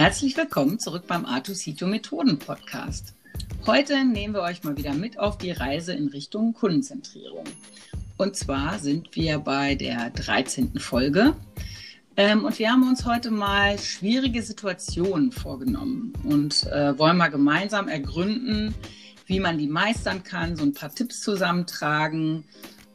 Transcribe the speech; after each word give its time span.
Herzlich 0.00 0.34
willkommen 0.34 0.78
zurück 0.78 1.02
beim 1.06 1.26
Artusito 1.26 1.86
Methoden 1.86 2.38
Podcast. 2.38 3.12
Heute 3.66 4.02
nehmen 4.02 4.32
wir 4.32 4.40
euch 4.40 4.64
mal 4.64 4.74
wieder 4.78 4.94
mit 4.94 5.18
auf 5.18 5.36
die 5.36 5.50
Reise 5.50 5.92
in 5.92 6.08
Richtung 6.08 6.54
Kundenzentrierung. 6.54 7.44
Und 8.16 8.34
zwar 8.34 8.78
sind 8.78 9.14
wir 9.14 9.40
bei 9.40 9.74
der 9.74 10.08
13. 10.08 10.78
Folge. 10.78 11.36
Ähm, 12.16 12.46
und 12.46 12.58
wir 12.58 12.70
haben 12.70 12.88
uns 12.88 13.04
heute 13.04 13.30
mal 13.30 13.78
schwierige 13.78 14.42
Situationen 14.42 15.32
vorgenommen 15.32 16.14
und 16.24 16.64
äh, 16.68 16.98
wollen 16.98 17.18
mal 17.18 17.28
gemeinsam 17.28 17.86
ergründen, 17.86 18.74
wie 19.26 19.38
man 19.38 19.58
die 19.58 19.66
meistern 19.68 20.24
kann, 20.24 20.56
so 20.56 20.62
ein 20.62 20.72
paar 20.72 20.94
Tipps 20.94 21.20
zusammentragen 21.20 22.44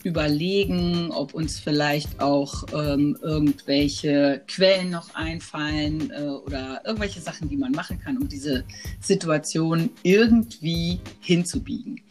überlegen, 0.06 1.10
ob 1.12 1.34
uns 1.34 1.60
vielleicht 1.60 2.22
auch 2.22 2.64
ähm, 2.74 3.18
irgendwelche 3.22 4.44
Quellen 4.48 4.92
noch 4.92 5.16
einfallen 5.16 6.12
äh, 6.12 6.28
oder 6.28 6.82
irgendwelche 6.86 7.20
Sachen, 7.20 7.50
die 7.50 7.58
man 7.58 7.72
machen 7.72 8.00
kann, 8.00 8.18
um 8.18 8.30
diese 8.30 8.64
Situation 9.02 9.90
irgendwie 10.04 11.00
hinzubiegen. 11.22 12.02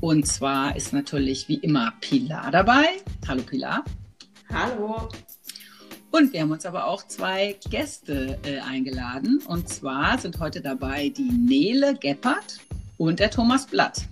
Und 0.00 0.26
zwar 0.26 0.76
ist 0.76 0.92
natürlich 0.92 1.48
wie 1.48 1.54
immer 1.54 1.94
Pilar 2.02 2.50
dabei. 2.50 2.84
Hallo 3.26 3.42
Pilar. 3.42 3.82
Hallo. 4.52 5.08
Und 6.10 6.34
wir 6.34 6.42
haben 6.42 6.50
uns 6.50 6.66
aber 6.66 6.86
auch 6.86 7.06
zwei 7.06 7.56
Gäste 7.70 8.38
äh, 8.44 8.58
eingeladen. 8.58 9.40
Und 9.46 9.70
zwar 9.70 10.18
sind 10.18 10.38
heute 10.38 10.60
dabei 10.60 11.08
die 11.08 11.30
Nele 11.32 11.94
Geppert 11.94 12.58
und 12.98 13.20
der 13.20 13.30
Thomas 13.30 13.66
Blatt. 13.66 14.02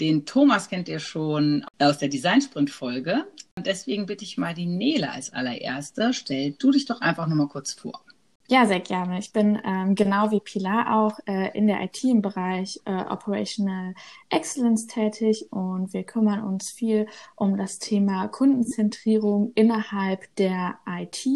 Den 0.00 0.26
Thomas 0.26 0.68
kennt 0.68 0.88
ihr 0.88 1.00
schon 1.00 1.64
aus 1.78 1.98
der 1.98 2.08
Design 2.08 2.40
Sprint 2.40 2.70
Folge. 2.70 3.26
Und 3.56 3.66
deswegen 3.66 4.06
bitte 4.06 4.24
ich 4.24 4.38
mal 4.38 4.54
die 4.54 4.66
Nele 4.66 5.10
als 5.10 5.32
allererste. 5.32 6.12
Stell 6.12 6.52
du 6.52 6.70
dich 6.70 6.86
doch 6.86 7.00
einfach 7.00 7.26
nochmal 7.26 7.48
kurz 7.48 7.72
vor. 7.72 8.04
Ja, 8.50 8.64
sehr 8.64 8.80
gerne. 8.80 9.18
Ich 9.18 9.32
bin 9.32 9.60
ähm, 9.62 9.94
genau 9.94 10.30
wie 10.30 10.40
Pilar 10.40 10.96
auch 10.96 11.18
äh, 11.26 11.50
in 11.54 11.66
der 11.66 11.82
IT 11.82 12.02
im 12.04 12.22
Bereich 12.22 12.80
äh, 12.86 12.92
Operational 12.92 13.94
Excellence 14.30 14.86
tätig 14.86 15.52
und 15.52 15.92
wir 15.92 16.04
kümmern 16.04 16.42
uns 16.42 16.70
viel 16.70 17.08
um 17.36 17.58
das 17.58 17.78
Thema 17.78 18.26
Kundenzentrierung 18.28 19.52
innerhalb 19.54 20.34
der 20.36 20.78
IT. 20.86 21.26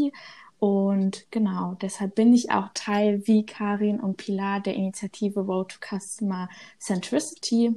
Und 0.59 1.27
genau, 1.31 1.75
deshalb 1.83 2.15
bin 2.15 2.33
ich 2.33 2.51
auch 2.51 2.69
Teil 2.73 3.27
wie 3.27 3.45
Karin 3.45 4.01
und 4.01 4.17
Pilar 4.17 4.61
der 4.61 4.75
Initiative 4.75 5.41
Road 5.41 5.73
to 5.73 5.99
Customer 5.99 6.49
Centricity. 6.79 7.75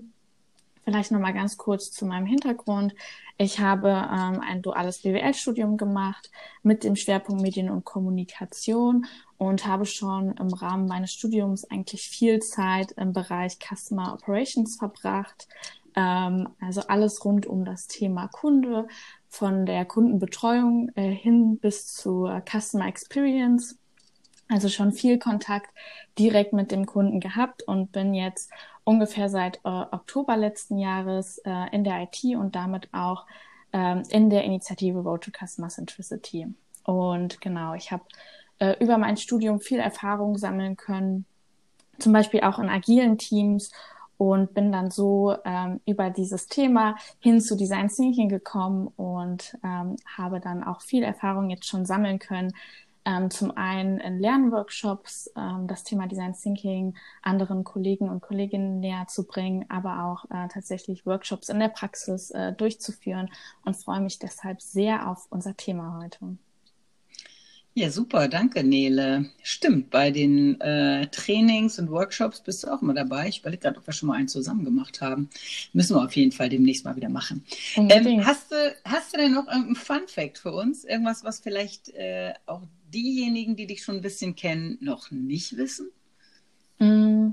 Vielleicht 0.86 1.12
nochmal 1.12 1.34
ganz 1.34 1.58
kurz 1.58 1.92
zu 1.92 2.06
meinem 2.06 2.28
Hintergrund. 2.28 2.94
Ich 3.38 3.60
habe 3.60 3.90
ähm, 3.90 4.40
ein 4.40 4.62
duales 4.62 5.02
BWL-Studium 5.02 5.78
gemacht 5.78 6.32
mit 6.62 6.84
dem 6.84 6.96
Schwerpunkt 6.96 7.42
Medien 7.42 7.72
und 7.72 7.84
Kommunikation 7.84 9.08
und 9.38 9.66
habe 9.66 9.88
schon 9.88 10.34
im 10.38 10.54
Rahmen 10.54 10.88
meines 10.88 11.12
Studiums 11.12 11.66
eigentlich 11.66 12.08
viel 12.08 12.40
Zeit 12.40 12.92
im 12.94 13.14
Bereich 13.14 13.58
Customer 13.60 14.14
Operations 14.14 14.78
verbracht. 14.78 15.48
Ähm, 15.96 16.50
also 16.62 16.82
alles 16.82 17.26
rund 17.26 17.48
um 17.48 17.66
das 17.66 17.88
Thema 17.88 18.28
Kunde, 18.28 18.88
von 19.28 19.66
der 19.66 19.86
Kundenbetreuung 19.86 20.92
äh, 20.96 21.10
hin 21.10 21.58
bis 21.58 21.88
zur 21.88 22.44
Customer 22.48 22.88
Experience. 22.88 23.78
Also 24.48 24.70
schon 24.70 24.92
viel 24.92 25.18
Kontakt 25.18 25.72
direkt 26.20 26.54
mit 26.54 26.72
dem 26.72 26.86
Kunden 26.86 27.20
gehabt 27.20 27.64
und 27.64 27.92
bin 27.92 28.14
jetzt 28.14 28.52
ungefähr 28.86 29.28
seit 29.28 29.58
äh, 29.58 29.70
Oktober 29.70 30.38
letzten 30.38 30.78
Jahres 30.78 31.40
äh, 31.40 31.70
in 31.74 31.84
der 31.84 32.04
IT 32.04 32.24
und 32.38 32.56
damit 32.56 32.88
auch 32.94 33.26
ähm, 33.74 34.04
in 34.10 34.30
der 34.30 34.46
Initiative 34.46 35.00
Road 35.00 35.24
to 35.26 35.32
Customer 35.32 35.68
Centricity. 35.68 36.48
Und 36.86 37.42
genau, 37.42 37.74
ich 37.74 37.92
habe 37.92 38.04
äh, 38.60 38.76
über 38.80 38.98
mein 38.98 39.18
Studium 39.18 39.60
viel 39.60 39.80
Erfahrung 39.80 40.38
sammeln 40.38 40.78
können, 40.78 41.26
zum 42.00 42.14
Beispiel 42.14 42.42
auch 42.42 42.60
in 42.60 42.70
agilen 42.70 43.18
Teams 43.18 43.72
und 44.18 44.54
bin 44.54 44.72
dann 44.72 44.92
so 44.92 45.36
ähm, 45.44 45.82
über 45.86 46.10
dieses 46.10 46.48
Thema 46.48 46.96
hin 47.20 47.42
zu 47.42 47.58
Design 47.58 47.90
Thinking 47.90 48.30
gekommen 48.30 48.88
und 48.96 49.58
ähm, 49.64 49.98
habe 50.16 50.40
dann 50.40 50.64
auch 50.64 50.82
viel 50.82 51.04
Erfahrung 51.04 51.50
jetzt 51.50 51.68
schon 51.68 51.86
sammeln 51.86 52.20
können, 52.20 52.54
ähm, 53.06 53.30
zum 53.30 53.56
einen 53.56 54.00
in 54.00 54.20
Lernworkshops 54.20 55.32
ähm, 55.36 55.68
das 55.68 55.84
Thema 55.84 56.08
Design 56.08 56.34
Thinking 56.34 56.96
anderen 57.22 57.64
Kollegen 57.64 58.10
und 58.10 58.22
Kolleginnen 58.22 58.80
näher 58.80 59.06
zu 59.08 59.26
bringen, 59.26 59.66
aber 59.70 60.04
auch 60.04 60.26
äh, 60.26 60.48
tatsächlich 60.48 61.06
Workshops 61.06 61.50
in 61.50 61.60
der 61.60 61.70
Praxis 61.70 62.32
äh, 62.32 62.54
durchzuführen 62.54 63.30
und 63.64 63.76
freue 63.76 64.02
mich 64.02 64.20
deshalb 64.20 64.62
sehr 64.62 65.10
auf 65.10 65.28
unser 65.30 65.56
Thema 65.56 66.00
heute. 66.02 66.38
Ja, 67.78 67.92
super, 67.92 68.30
danke, 68.30 68.64
Nele. 68.64 69.26
Stimmt, 69.44 69.90
bei 69.90 70.10
den 70.10 70.62
äh, 70.62 71.08
Trainings 71.08 71.78
und 71.78 71.92
Workshops 71.92 72.40
bist 72.40 72.64
du 72.64 72.70
auch 72.70 72.82
immer 72.82 72.94
dabei. 72.94 73.28
Ich 73.28 73.40
überlege 73.42 73.64
gerade, 73.64 73.78
ob 73.80 73.86
wir 73.86 73.94
schon 73.94 74.08
mal 74.08 74.14
einen 74.14 74.30
zusammen 74.30 74.64
gemacht 74.64 75.02
haben. 75.02 75.30
Müssen 75.74 75.98
wir 75.98 76.06
auf 76.06 76.16
jeden 76.16 76.32
Fall 76.32 76.48
demnächst 76.48 76.86
mal 76.86 76.96
wieder 76.96 77.10
machen. 77.10 77.44
Ähm, 77.76 78.26
hast, 78.26 78.50
du, 78.54 78.76
hast 78.86 79.14
du 79.14 79.18
denn 79.18 79.34
noch 79.34 79.48
irgendein 79.48 79.76
Fun 79.76 80.08
Fact 80.08 80.38
für 80.38 80.54
uns? 80.54 80.86
Irgendwas, 80.86 81.26
was 81.26 81.42
vielleicht 81.42 81.90
äh, 81.90 82.34
auch 82.46 82.62
diejenigen, 82.94 83.58
die 83.58 83.68
dich 83.68 83.84
schon 83.84 83.98
ein 83.98 84.02
bisschen 84.02 84.38
kennen, 84.38 84.78
noch 84.80 85.12
nicht 85.12 85.58
wissen? 85.58 85.90
Mm, 86.80 87.32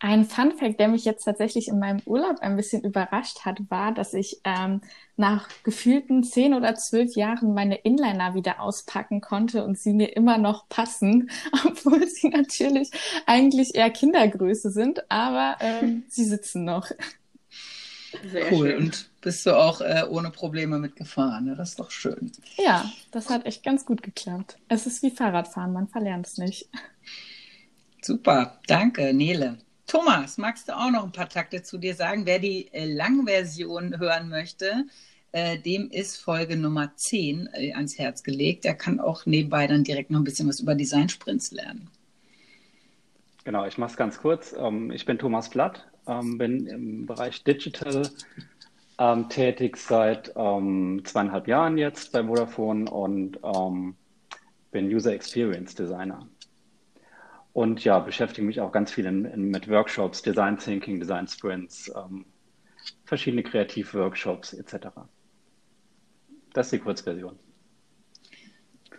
ein 0.00 0.24
Fun 0.24 0.52
Fact, 0.52 0.78
der 0.78 0.88
mich 0.88 1.04
jetzt 1.04 1.24
tatsächlich 1.24 1.68
in 1.68 1.78
meinem 1.78 2.00
Urlaub 2.06 2.38
ein 2.40 2.56
bisschen 2.56 2.82
überrascht 2.84 3.44
hat, 3.44 3.58
war, 3.68 3.92
dass 3.92 4.14
ich 4.14 4.40
ähm, 4.44 4.80
nach 5.16 5.48
gefühlten 5.64 6.22
zehn 6.22 6.54
oder 6.54 6.76
zwölf 6.76 7.16
Jahren 7.16 7.52
meine 7.52 7.76
Inliner 7.76 8.34
wieder 8.34 8.60
auspacken 8.60 9.20
konnte 9.20 9.64
und 9.64 9.76
sie 9.76 9.92
mir 9.92 10.16
immer 10.16 10.38
noch 10.38 10.68
passen, 10.68 11.30
obwohl 11.66 12.06
sie 12.06 12.28
natürlich 12.28 12.90
eigentlich 13.26 13.74
eher 13.74 13.90
Kindergröße 13.90 14.70
sind, 14.70 15.10
aber 15.10 15.56
ähm, 15.60 16.04
sie 16.08 16.24
sitzen 16.24 16.64
noch. 16.64 16.88
Sehr 18.30 18.52
cool. 18.52 18.70
Schön. 18.70 18.84
Und 18.84 19.10
bist 19.20 19.44
du 19.44 19.56
auch 19.58 19.80
äh, 19.80 20.04
ohne 20.08 20.30
Probleme 20.30 20.78
mitgefahren? 20.78 21.46
Ne? 21.46 21.56
Das 21.56 21.70
ist 21.70 21.80
doch 21.80 21.90
schön. 21.90 22.30
Ja, 22.56 22.90
das 23.10 23.30
hat 23.30 23.46
echt 23.46 23.64
ganz 23.64 23.84
gut 23.84 24.02
geklappt. 24.02 24.58
Es 24.68 24.86
ist 24.86 25.02
wie 25.02 25.10
Fahrradfahren, 25.10 25.72
man 25.72 25.88
verlernt 25.88 26.26
es 26.26 26.38
nicht. 26.38 26.68
Super, 28.00 28.58
danke, 28.66 29.12
Nele. 29.12 29.58
Thomas, 29.88 30.36
magst 30.36 30.68
du 30.68 30.76
auch 30.76 30.90
noch 30.90 31.02
ein 31.02 31.12
paar 31.12 31.30
Takte 31.30 31.62
zu 31.62 31.78
dir 31.78 31.94
sagen? 31.94 32.26
Wer 32.26 32.38
die 32.38 32.72
äh, 32.74 32.84
Langversion 32.84 33.98
hören 33.98 34.28
möchte, 34.28 34.84
äh, 35.32 35.58
dem 35.58 35.90
ist 35.90 36.18
Folge 36.18 36.58
Nummer 36.58 36.92
10 36.94 37.48
äh, 37.54 37.72
ans 37.72 37.98
Herz 37.98 38.22
gelegt. 38.22 38.64
Der 38.64 38.74
kann 38.74 39.00
auch 39.00 39.24
nebenbei 39.24 39.66
dann 39.66 39.84
direkt 39.84 40.10
noch 40.10 40.20
ein 40.20 40.24
bisschen 40.24 40.46
was 40.46 40.60
über 40.60 40.74
Design-Sprints 40.74 41.52
lernen. 41.52 41.88
Genau, 43.44 43.64
ich 43.64 43.78
mache 43.78 43.92
es 43.92 43.96
ganz 43.96 44.18
kurz. 44.18 44.54
Ähm, 44.58 44.90
ich 44.90 45.06
bin 45.06 45.18
Thomas 45.18 45.48
Blatt, 45.48 45.86
ähm, 46.06 46.36
bin 46.36 46.66
im 46.66 47.06
Bereich 47.06 47.42
Digital 47.44 48.10
ähm, 48.98 49.30
tätig 49.30 49.78
seit 49.78 50.34
ähm, 50.36 51.00
zweieinhalb 51.04 51.48
Jahren 51.48 51.78
jetzt 51.78 52.12
bei 52.12 52.22
Vodafone 52.22 52.90
und 52.90 53.38
ähm, 53.42 53.96
bin 54.70 54.94
User 54.94 55.14
Experience 55.14 55.74
Designer. 55.74 56.28
Und 57.58 57.82
ja, 57.82 57.98
beschäftige 57.98 58.46
mich 58.46 58.60
auch 58.60 58.70
ganz 58.70 58.92
viel 58.92 59.04
in, 59.04 59.24
in, 59.24 59.48
mit 59.48 59.68
Workshops, 59.68 60.22
Design 60.22 60.58
Thinking, 60.58 61.00
Design 61.00 61.26
Sprints, 61.26 61.92
ähm, 61.92 62.24
verschiedene 63.04 63.42
Kreativworkshops 63.42 64.52
etc. 64.52 64.90
Das 66.52 66.68
ist 66.68 66.74
die 66.74 66.78
Kurzversion. 66.78 67.36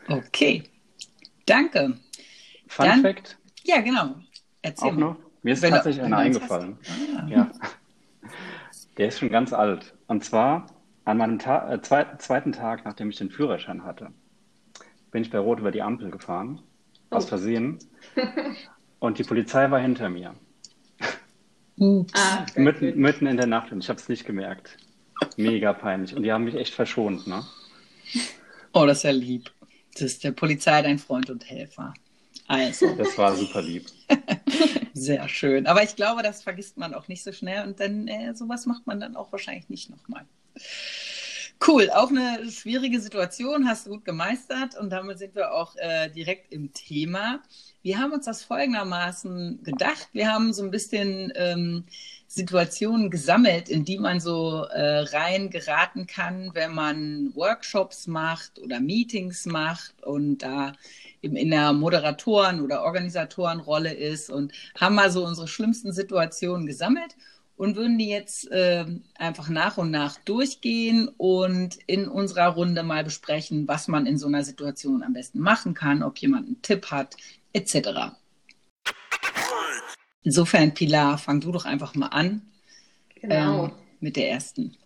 Okay, 0.10 0.64
danke. 1.46 1.98
Fun 2.68 2.86
Dann, 2.86 3.02
Fact? 3.02 3.38
Ja, 3.64 3.80
genau. 3.80 4.16
Erzähl 4.62 4.90
auch 4.90 4.94
mal. 4.94 5.00
noch? 5.00 5.18
Mir 5.42 5.54
ist 5.54 5.62
Wenn 5.62 5.72
tatsächlich 5.72 6.04
einer 6.04 6.18
eingefallen. 6.18 6.78
Ah. 7.16 7.28
Ja. 7.30 7.52
Der 8.98 9.08
ist 9.08 9.20
schon 9.20 9.30
ganz 9.30 9.54
alt. 9.54 9.96
Und 10.08 10.26
zwar 10.26 10.66
an 11.06 11.18
meinem 11.18 11.40
Ta 11.40 11.76
äh, 11.76 11.82
zweiten 11.82 12.52
Tag, 12.52 12.84
nachdem 12.84 13.10
ich 13.10 13.16
den 13.16 13.30
Führerschein 13.30 13.86
hatte, 13.86 14.12
bin 15.12 15.22
ich 15.22 15.30
bei 15.30 15.40
Rot 15.40 15.62
über 15.62 15.72
die 15.72 15.82
Ampel 15.82 16.12
gefahren. 16.12 16.62
Aus 17.10 17.26
Versehen. 17.28 17.80
Und 19.00 19.18
die 19.18 19.24
Polizei 19.24 19.70
war 19.72 19.80
hinter 19.80 20.10
mir. 20.10 20.36
Ah, 22.14 22.46
mitten, 22.56 22.98
mitten 23.00 23.26
in 23.26 23.38
der 23.38 23.48
Nacht 23.48 23.72
und 23.72 23.82
ich 23.82 23.88
habe 23.88 23.98
es 23.98 24.10
nicht 24.10 24.26
gemerkt. 24.26 24.76
Mega 25.38 25.72
peinlich. 25.72 26.14
Und 26.14 26.24
die 26.24 26.32
haben 26.34 26.44
mich 26.44 26.56
echt 26.56 26.74
verschont, 26.74 27.26
ne? 27.26 27.46
Oh, 28.74 28.86
das 28.86 28.98
ist 28.98 29.04
ja 29.04 29.12
lieb. 29.12 29.50
Das 29.94 30.02
ist 30.02 30.24
der 30.26 30.32
Polizei 30.32 30.82
dein 30.82 31.00
Freund 31.00 31.30
und 31.30 31.50
Helfer. 31.50 31.94
Also. 32.48 32.96
Das 32.96 33.18
war 33.18 33.36
super 33.36 33.62
lieb. 33.62 33.86
Sehr 34.94 35.30
schön. 35.30 35.68
Aber 35.68 35.84
ich 35.84 35.96
glaube, 35.96 36.22
das 36.22 36.44
vergisst 36.44 36.78
man 36.78 36.94
auch 36.94 37.08
nicht 37.08 37.24
so 37.24 37.32
schnell 37.32 37.66
und 37.66 37.80
dann 37.80 38.08
äh, 38.10 38.36
sowas 38.36 38.66
macht 38.66 38.86
man 38.86 39.00
dann 39.00 39.16
auch 39.16 39.32
wahrscheinlich 39.32 39.70
nicht 39.70 39.90
nochmal. 39.90 40.26
Cool, 41.66 41.90
auch 41.90 42.10
eine 42.10 42.50
schwierige 42.52 43.02
Situation 43.02 43.68
hast 43.68 43.86
du 43.86 43.92
gut 43.92 44.06
gemeistert 44.06 44.78
und 44.78 44.90
damit 44.92 45.20
sind 45.20 45.36
wir 45.36 45.54
auch 45.54 45.76
äh, 45.76 46.10
direkt 46.10 46.54
im 46.54 46.74
Thema. 46.74 47.42
Wir 47.82 48.00
haben 48.00 48.14
uns 48.14 48.26
das 48.26 48.44
folgendermaßen 48.44 49.62
gedacht. 49.64 50.08
Wir 50.14 50.32
haben 50.32 50.54
so 50.54 50.64
ein 50.64 50.72
bisschen 50.72 51.34
ähm, 51.36 51.84
Situationen 52.28 53.10
gesammelt, 53.10 53.68
in 53.68 53.84
die 53.84 54.00
man 54.00 54.22
so 54.22 54.64
äh, 54.72 55.00
rein 55.00 55.50
geraten 55.50 56.08
kann, 56.08 56.52
wenn 56.54 56.74
man 56.74 57.36
Workshops 57.36 58.08
macht 58.08 58.58
oder 58.60 58.80
Meetings 58.80 59.46
macht 59.46 60.02
und 60.04 60.40
da 60.40 60.74
eben 61.22 61.36
in 61.36 61.52
der 61.52 61.74
Moderatoren- 61.74 62.62
oder 62.62 62.84
Organisatorenrolle 62.84 63.94
ist 63.94 64.30
und 64.30 64.54
haben 64.80 64.96
mal 64.96 65.12
so 65.12 65.26
unsere 65.26 65.48
schlimmsten 65.50 65.92
Situationen 65.92 66.66
gesammelt 66.66 67.16
und 67.60 67.76
würden 67.76 67.98
die 67.98 68.08
jetzt 68.08 68.50
äh, 68.52 68.86
einfach 69.16 69.50
nach 69.50 69.78
und 69.78 69.92
nach 69.92 70.18
durchgehen 70.24 71.10
und 71.18 71.76
in 71.88 72.08
unserer 72.08 72.48
Runde 72.54 72.84
mal 72.84 73.04
besprechen, 73.04 73.68
was 73.68 73.90
man 73.90 74.06
in 74.06 74.18
so 74.18 74.28
einer 74.28 74.46
Situation 74.46 75.04
am 75.04 75.12
besten 75.12 75.40
machen 75.40 75.74
kann, 75.74 76.02
ob 76.02 76.18
jemand 76.20 76.48
einen 76.48 76.62
Tipp 76.62 76.90
hat, 76.90 77.18
etc. 77.52 78.16
Insofern, 80.24 80.74
Pilar, 80.74 81.18
fang 81.18 81.42
du 81.42 81.52
doch 81.52 81.66
einfach 81.66 81.96
mal 81.96 82.08
an 82.08 82.44
genau. 83.16 83.66
ähm, 83.66 83.72
mit 84.00 84.16
der 84.16 84.32
ersten. 84.32 84.78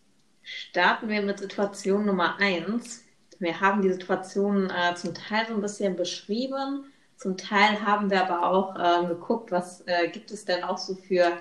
Starten 0.41 1.09
wir 1.09 1.21
mit 1.21 1.37
Situation 1.37 2.07
Nummer 2.07 2.39
eins. 2.39 3.03
Wir 3.37 3.61
haben 3.61 3.83
die 3.83 3.93
Situation 3.93 4.71
äh, 4.71 4.95
zum 4.95 5.13
Teil 5.13 5.45
so 5.47 5.53
ein 5.53 5.61
bisschen 5.61 5.95
beschrieben. 5.95 6.85
Zum 7.17 7.37
Teil 7.37 7.85
haben 7.85 8.09
wir 8.09 8.27
aber 8.27 8.49
auch 8.49 8.75
äh, 8.75 9.05
geguckt, 9.09 9.51
was 9.51 9.81
äh, 9.85 10.07
gibt 10.07 10.31
es 10.31 10.45
denn 10.45 10.63
auch 10.63 10.79
so 10.79 10.95
für 10.95 11.37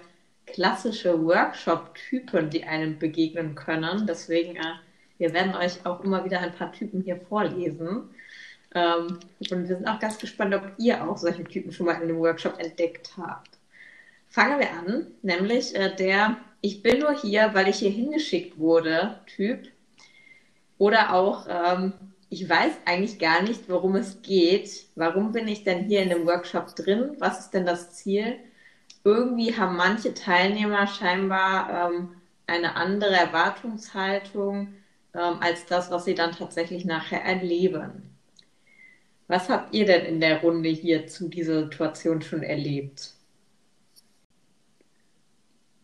klassische 0.47 1.25
Workshop-Typen, 1.25 2.51
die 2.51 2.65
einem 2.65 2.99
begegnen 2.99 3.55
können. 3.55 4.07
Deswegen, 4.07 4.57
äh, 4.57 4.75
wir 5.19 5.33
werden 5.33 5.55
euch 5.55 5.85
auch 5.87 6.03
immer 6.03 6.25
wieder 6.25 6.41
ein 6.41 6.55
paar 6.55 6.73
Typen 6.73 7.03
hier 7.03 7.17
vorlesen. 7.17 8.11
Ähm, 8.75 9.19
und 9.39 9.51
wir 9.51 9.67
sind 9.67 9.87
auch 9.87 9.99
ganz 9.99 10.19
gespannt, 10.19 10.55
ob 10.55 10.73
ihr 10.79 11.03
auch 11.07 11.19
solche 11.19 11.45
Typen 11.45 11.73
schon 11.73 11.87
mal 11.87 12.01
in 12.01 12.09
dem 12.09 12.19
Workshop 12.19 12.59
entdeckt 12.59 13.13
habt. 13.17 13.59
Fangen 14.29 14.59
wir 14.59 14.71
an, 14.71 15.07
nämlich 15.23 15.75
äh, 15.75 15.95
der 15.95 16.39
Ich 16.61 16.83
bin 16.83 17.01
nur 17.01 17.15
hier, 17.15 17.51
weil 17.53 17.69
ich 17.69 17.77
hier 17.77 17.91
hingeschickt 17.91 18.59
wurde 18.59 19.21
Typ. 19.27 19.69
Oder 20.79 21.13
auch 21.13 21.47
ähm, 21.49 21.93
ich 22.33 22.49
weiß 22.49 22.73
eigentlich 22.87 23.19
gar 23.19 23.43
nicht, 23.43 23.69
worum 23.69 23.95
es 23.95 24.23
geht. 24.23 24.87
Warum 24.95 25.33
bin 25.33 25.47
ich 25.49 25.65
denn 25.65 25.85
hier 25.85 26.03
in 26.03 26.09
dem 26.09 26.25
Workshop 26.25 26.75
drin? 26.75 27.11
Was 27.19 27.41
ist 27.41 27.51
denn 27.51 27.67
das 27.67 27.93
Ziel? 27.93 28.39
Irgendwie 29.05 29.57
haben 29.57 29.77
manche 29.77 30.15
Teilnehmer 30.15 30.87
scheinbar 30.87 31.93
ähm, 31.93 32.17
eine 32.47 32.77
andere 32.77 33.15
Erwartungshaltung 33.15 34.75
ähm, 35.15 35.37
als 35.41 35.67
das, 35.67 35.91
was 35.91 36.05
sie 36.05 36.15
dann 36.15 36.33
tatsächlich 36.33 36.85
nachher 36.85 37.23
erleben. 37.25 38.17
Was 39.29 39.49
habt 39.49 39.75
ihr 39.75 39.87
denn 39.87 40.05
in 40.05 40.21
der 40.21 40.41
Runde 40.43 40.69
hier 40.69 41.07
zu 41.07 41.29
dieser 41.29 41.65
Situation 41.65 42.23
schon 42.23 42.43
erlebt? 42.43 43.15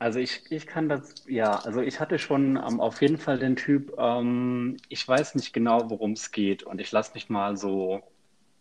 Also 0.00 0.20
ich, 0.20 0.42
ich 0.50 0.66
kann 0.66 0.88
das, 0.88 1.24
ja, 1.26 1.58
also 1.60 1.80
ich 1.80 1.98
hatte 1.98 2.18
schon 2.18 2.56
ähm, 2.56 2.80
auf 2.80 3.02
jeden 3.02 3.18
Fall 3.18 3.38
den 3.38 3.56
Typ, 3.56 3.94
ähm, 3.98 4.76
ich 4.88 5.06
weiß 5.06 5.34
nicht 5.34 5.52
genau, 5.52 5.90
worum 5.90 6.12
es 6.12 6.30
geht 6.30 6.62
und 6.62 6.80
ich 6.80 6.92
lasse 6.92 7.14
mich 7.14 7.28
mal 7.30 7.56
so 7.56 8.02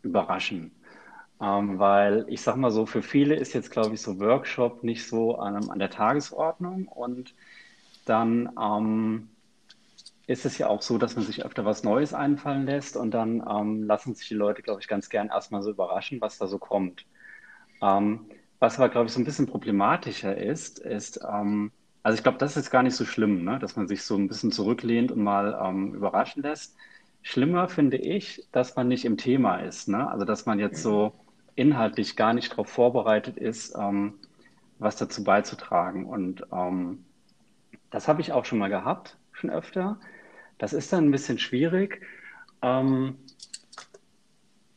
überraschen. 0.01 0.71
Ähm, 1.41 1.77
weil 1.79 2.25
ich 2.29 2.41
sag 2.41 2.55
mal 2.55 2.71
so, 2.71 2.85
für 2.85 3.03
viele 3.03 3.35
ist 3.35 3.53
jetzt, 3.53 3.71
glaube 3.71 3.93
ich, 3.93 4.01
so 4.01 4.19
Workshop 4.19 4.83
nicht 4.83 5.07
so 5.07 5.35
an, 5.35 5.69
an 5.69 5.79
der 5.79 5.91
Tagesordnung 5.91 6.87
und 6.87 7.35
dann 8.05 8.49
ähm, 8.59 9.29
ist 10.27 10.45
es 10.45 10.57
ja 10.57 10.67
auch 10.67 10.81
so, 10.81 10.97
dass 10.97 11.15
man 11.15 11.25
sich 11.25 11.45
öfter 11.45 11.63
was 11.65 11.83
Neues 11.83 12.13
einfallen 12.13 12.65
lässt 12.65 12.97
und 12.97 13.11
dann 13.11 13.43
ähm, 13.49 13.83
lassen 13.83 14.15
sich 14.15 14.27
die 14.27 14.33
Leute, 14.33 14.61
glaube 14.61 14.81
ich, 14.81 14.87
ganz 14.87 15.09
gern 15.09 15.29
erstmal 15.29 15.61
so 15.63 15.71
überraschen, 15.71 16.21
was 16.21 16.37
da 16.37 16.47
so 16.47 16.57
kommt. 16.59 17.05
Ähm, 17.81 18.25
was 18.59 18.77
aber, 18.79 18.89
glaube 18.89 19.07
ich, 19.07 19.13
so 19.13 19.19
ein 19.21 19.25
bisschen 19.25 19.47
problematischer 19.47 20.35
ist, 20.35 20.79
ist, 20.79 21.19
ähm, 21.23 21.71
also 22.03 22.17
ich 22.17 22.23
glaube, 22.23 22.39
das 22.39 22.51
ist 22.51 22.55
jetzt 22.57 22.71
gar 22.71 22.83
nicht 22.83 22.95
so 22.95 23.05
schlimm, 23.05 23.43
ne? 23.43 23.59
dass 23.59 23.75
man 23.75 23.87
sich 23.87 24.03
so 24.03 24.15
ein 24.15 24.27
bisschen 24.27 24.51
zurücklehnt 24.51 25.11
und 25.11 25.21
mal 25.21 25.57
ähm, 25.63 25.93
überraschen 25.93 26.41
lässt. 26.43 26.75
Schlimmer 27.21 27.67
finde 27.69 27.97
ich, 27.97 28.47
dass 28.51 28.75
man 28.75 28.87
nicht 28.87 29.05
im 29.05 29.17
Thema 29.17 29.57
ist. 29.57 29.87
Ne? 29.89 30.09
Also 30.09 30.25
dass 30.25 30.45
man 30.45 30.59
jetzt 30.59 30.81
so 30.81 31.13
inhaltlich 31.57 32.15
gar 32.15 32.33
nicht 32.33 32.51
darauf 32.51 32.69
vorbereitet 32.69 33.37
ist, 33.37 33.75
ähm, 33.77 34.13
was 34.79 34.95
dazu 34.95 35.23
beizutragen. 35.23 36.05
Und 36.05 36.45
ähm, 36.53 37.03
das 37.89 38.07
habe 38.07 38.21
ich 38.21 38.31
auch 38.31 38.45
schon 38.45 38.59
mal 38.59 38.69
gehabt, 38.69 39.17
schon 39.31 39.49
öfter. 39.49 39.99
Das 40.57 40.73
ist 40.73 40.93
dann 40.93 41.05
ein 41.05 41.11
bisschen 41.11 41.39
schwierig. 41.39 42.01
Ähm, 42.61 43.17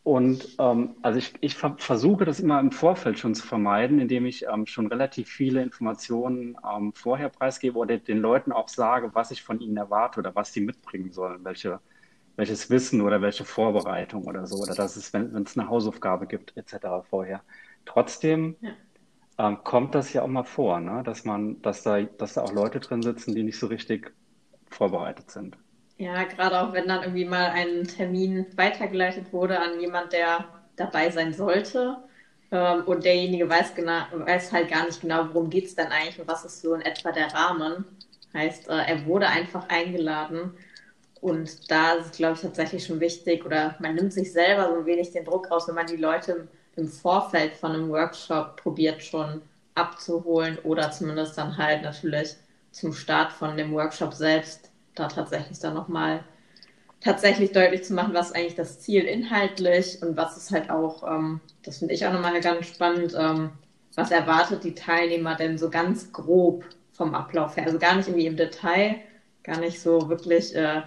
und 0.03 0.57
ähm, 0.59 0.97
also 1.03 1.19
ich, 1.19 1.35
ich 1.43 1.55
versuche 1.55 2.25
das 2.25 2.41
immer 2.41 2.59
im 2.59 2.73
Vorfeld 2.73 3.19
schon 3.19 3.35
zu 3.35 3.47
vermeiden, 3.47 4.01
indem 4.01 4.25
ich 4.25 4.47
ähm, 4.47 4.67
schon 4.67 4.87
relativ 4.87 5.29
viele 5.29 5.63
Informationen 5.63 6.57
ähm, 6.69 6.95
vorher 6.95 7.29
preisgebe 7.29 7.79
oder 7.79 7.99
den 7.99 8.19
Leuten 8.19 8.53
auch 8.53 8.69
sage, 8.69 9.11
was 9.15 9.31
ich 9.31 9.43
von 9.43 9.61
ihnen 9.61 9.77
erwarte 9.77 10.21
oder 10.21 10.35
was 10.35 10.55
sie 10.55 10.63
mitbringen 10.63 11.13
sollen, 11.13 11.45
welche 11.45 11.81
welches 12.41 12.71
Wissen 12.71 13.03
oder 13.03 13.21
welche 13.21 13.45
Vorbereitung 13.45 14.25
oder 14.25 14.47
so, 14.47 14.57
oder 14.57 14.75
dass 14.75 14.97
es, 14.97 15.13
wenn, 15.13 15.37
es 15.37 15.59
eine 15.59 15.69
Hausaufgabe 15.69 16.27
gibt, 16.27 16.57
etc. 16.57 17.07
vorher. 17.09 17.43
Trotzdem 17.85 18.57
ja. 18.63 18.71
ähm, 19.39 19.63
kommt 19.63 19.95
das 19.95 20.13
ja 20.15 20.23
auch 20.23 20.29
mal 20.29 20.45
vor, 20.45 20.81
ne? 20.81 21.03
dass 21.05 21.27
man, 21.27 21.61
dass 21.61 21.83
da, 21.83 22.01
dass 22.01 22.35
da 22.35 22.43
auch 22.43 22.53
Leute 22.53 22.81
drin 22.81 23.03
sitzen, 23.03 23.35
die 23.35 23.43
nicht 23.43 23.59
so 23.59 23.67
richtig 23.67 24.13
vorbereitet 24.71 25.31
sind. 25.31 25.59
Ja, 25.99 26.25
gerade 26.25 26.59
auch 26.63 26.73
wenn 26.73 26.89
dann 26.89 27.03
irgendwie 27.03 27.27
mal 27.27 27.51
ein 27.51 27.85
Termin 27.85 28.47
weitergeleitet 28.57 29.35
wurde 29.35 29.61
an 29.61 29.79
jemand, 29.79 30.15
der 30.15 30.47
dabei 30.77 31.11
sein 31.11 31.35
sollte. 31.35 31.99
Ähm, 32.51 32.85
und 32.87 33.05
derjenige 33.05 33.51
weiß, 33.51 33.75
genau, 33.75 34.01
weiß 34.13 34.51
halt 34.51 34.71
gar 34.71 34.87
nicht 34.87 35.03
genau, 35.03 35.29
worum 35.35 35.51
geht 35.51 35.67
es 35.67 35.75
denn 35.75 35.89
eigentlich 35.89 36.19
und 36.19 36.27
was 36.27 36.47
ist 36.47 36.63
so 36.63 36.73
in 36.73 36.81
etwa 36.81 37.13
der 37.13 37.35
Rahmen. 37.35 37.85
Heißt, 38.33 38.71
äh, 38.71 38.85
er 38.87 39.05
wurde 39.05 39.27
einfach 39.27 39.69
eingeladen 39.69 40.55
und 41.21 41.71
da 41.71 41.95
ist 41.95 42.07
es, 42.07 42.13
glaube 42.13 42.35
ich, 42.35 42.41
tatsächlich 42.41 42.85
schon 42.87 43.01
wichtig, 43.01 43.45
oder 43.45 43.77
man 43.79 43.95
nimmt 43.95 44.13
sich 44.13 44.33
selber 44.33 44.69
so 44.69 44.81
ein 44.81 44.87
wenig 44.87 45.11
den 45.11 45.25
Druck 45.25 45.51
raus, 45.51 45.69
wenn 45.69 45.75
man 45.75 45.87
die 45.87 45.97
Leute 45.97 46.49
im 46.77 46.89
Vorfeld 46.89 47.55
von 47.57 47.73
einem 47.73 47.89
Workshop 47.91 48.57
probiert 48.57 49.03
schon 49.03 49.43
abzuholen 49.75 50.59
oder 50.61 50.91
zumindest 50.91 51.37
dann 51.39 51.57
halt 51.57 51.83
natürlich 51.83 52.37
zum 52.71 52.93
Start 52.93 53.33
von 53.33 53.57
dem 53.57 53.73
Workshop 53.73 54.15
selbst 54.15 54.71
da 54.95 55.09
tatsächlich 55.09 55.59
dann 55.59 55.75
nochmal 55.75 56.25
tatsächlich 57.01 57.53
deutlich 57.53 57.85
zu 57.85 57.95
machen, 57.95 58.15
was 58.15 58.33
eigentlich 58.33 58.55
das 58.55 58.81
Ziel 58.81 59.05
inhaltlich 59.05 60.03
und 60.03 60.17
was 60.17 60.37
ist 60.37 60.51
halt 60.51 60.71
auch, 60.71 61.03
ähm, 61.07 61.41
das 61.63 61.79
finde 61.79 61.95
ich 61.95 62.07
auch 62.07 62.13
nochmal 62.13 62.41
ganz 62.41 62.67
spannend, 62.67 63.15
ähm, 63.19 63.51
was 63.95 64.11
erwartet 64.11 64.65
die 64.65 64.75
Teilnehmer 64.75 65.35
denn 65.35 65.59
so 65.59 65.71
ganz 65.71 66.13
grob 66.13 66.65
vom 66.93 67.15
Ablauf 67.15 67.57
her? 67.57 67.65
Also 67.67 67.79
gar 67.79 67.97
nicht 67.97 68.09
irgendwie 68.09 68.27
im 68.27 68.37
Detail, 68.37 68.97
gar 69.43 69.59
nicht 69.59 69.81
so 69.81 70.09
wirklich 70.09 70.55
äh, 70.55 70.83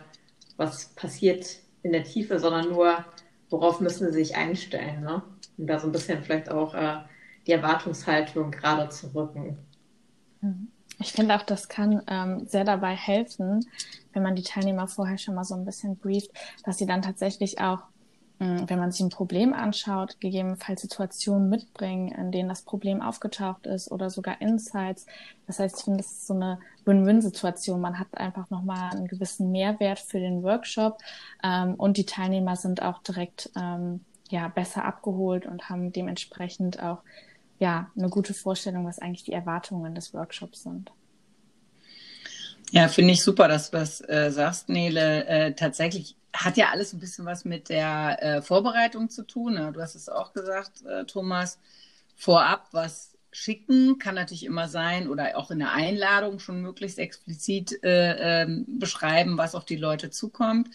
was 0.58 0.90
passiert 0.96 1.60
in 1.82 1.92
der 1.92 2.04
Tiefe, 2.04 2.40
sondern 2.40 2.70
nur, 2.70 3.06
worauf 3.50 3.80
müssen 3.80 4.08
sie 4.08 4.24
sich 4.24 4.36
einstellen. 4.36 5.02
Ne? 5.02 5.22
Und 5.58 5.68
da 5.68 5.80
so 5.80 5.88
ein 5.88 5.92
bisschen 5.92 6.24
vielleicht 6.24 6.50
auch 6.50 6.74
äh, 6.74 6.98
die 7.46 7.52
Erwartungshaltung 7.52 8.52
gerade 8.52 8.90
zu 8.90 9.14
rücken. 9.14 9.58
Mhm. 10.42 10.70
Ich 11.00 11.12
finde 11.12 11.36
auch, 11.36 11.44
das 11.44 11.68
kann 11.68 12.02
ähm, 12.08 12.46
sehr 12.46 12.64
dabei 12.64 12.96
helfen, 12.96 13.66
wenn 14.14 14.24
man 14.24 14.36
die 14.36 14.44
Teilnehmer 14.44 14.88
vorher 14.88 15.18
schon 15.18 15.36
mal 15.36 15.44
so 15.44 15.56
ein 15.56 15.66
bisschen 15.66 15.98
brieft, 15.98 16.32
dass 16.66 16.78
sie 16.78 16.86
dann 16.86 17.02
tatsächlich 17.02 17.60
auch 17.60 17.80
wenn 18.68 18.80
man 18.80 18.92
sich 18.92 19.02
ein 19.02 19.10
Problem 19.10 19.54
anschaut, 19.54 20.20
gegebenenfalls 20.20 20.82
Situationen 20.82 21.50
mitbringen, 21.50 22.10
in 22.10 22.32
denen 22.32 22.50
das 22.50 22.62
Problem 22.62 23.02
aufgetaucht 23.02 23.66
ist 23.66 23.92
oder 23.92 24.10
sogar 24.10 24.42
Insights. 24.42 25.06
Das 25.48 25.60
heißt, 25.60 25.78
ich 25.80 25.84
finde, 25.84 25.98
das 25.98 26.12
ist 26.12 26.28
so 26.28 26.34
eine 26.34 26.60
Win-Win-Situation. 26.86 27.80
Man 27.82 28.00
hat 28.00 28.08
einfach 28.18 28.50
nochmal 28.50 28.92
einen 28.92 29.08
gewissen 29.08 29.52
Mehrwert 29.52 30.00
für 30.00 30.20
den 30.20 30.44
Workshop 30.44 30.98
ähm, 31.44 31.76
und 31.76 31.98
die 31.98 32.06
Teilnehmer 32.06 32.56
sind 32.56 32.82
auch 32.82 33.02
direkt 33.04 33.50
ähm, 33.56 34.02
ja, 34.30 34.48
besser 34.48 34.86
abgeholt 34.86 35.46
und 35.46 35.70
haben 35.70 35.92
dementsprechend 35.92 36.82
auch 36.82 37.00
ja, 37.60 37.92
eine 37.98 38.10
gute 38.10 38.34
Vorstellung, 38.34 38.86
was 38.86 39.00
eigentlich 39.00 39.24
die 39.24 39.34
Erwartungen 39.34 39.96
des 39.96 40.14
Workshops 40.14 40.64
sind. 40.64 40.92
Ja, 42.72 42.88
finde 42.88 43.14
ich 43.14 43.24
super, 43.24 43.48
dass 43.48 43.70
du 43.70 43.78
das 43.78 44.02
äh, 44.10 44.32
sagst, 44.32 44.68
Nele. 44.68 45.26
Äh, 45.28 45.54
tatsächlich 45.54 46.16
hat 46.34 46.58
ja 46.58 46.72
alles 46.72 46.94
ein 46.94 47.00
bisschen 47.00 47.26
was 47.26 47.46
mit 47.46 47.70
der 47.70 48.18
äh, 48.22 48.42
Vorbereitung 48.42 49.10
zu 49.10 49.24
tun. 49.24 49.54
Ne? 49.54 49.72
Du 49.72 49.82
hast 49.82 49.96
es 49.96 50.10
auch 50.10 50.34
gesagt, 50.34 50.84
äh, 50.86 51.06
Thomas. 51.06 51.60
Vorab 52.16 52.68
was 52.72 53.14
schicken 53.32 53.98
kann 53.98 54.16
natürlich 54.16 54.46
immer 54.46 54.68
sein 54.68 55.10
oder 55.10 55.38
auch 55.38 55.52
in 55.52 55.60
der 55.60 55.74
Einladung 55.74 56.40
schon 56.40 56.62
möglichst 56.62 57.00
explizit 57.00 57.84
äh, 57.84 58.44
ähm, 58.44 58.66
beschreiben, 58.68 59.38
was 59.38 59.56
auf 59.56 59.66
die 59.66 59.76
Leute 59.76 60.12
zukommt. 60.12 60.70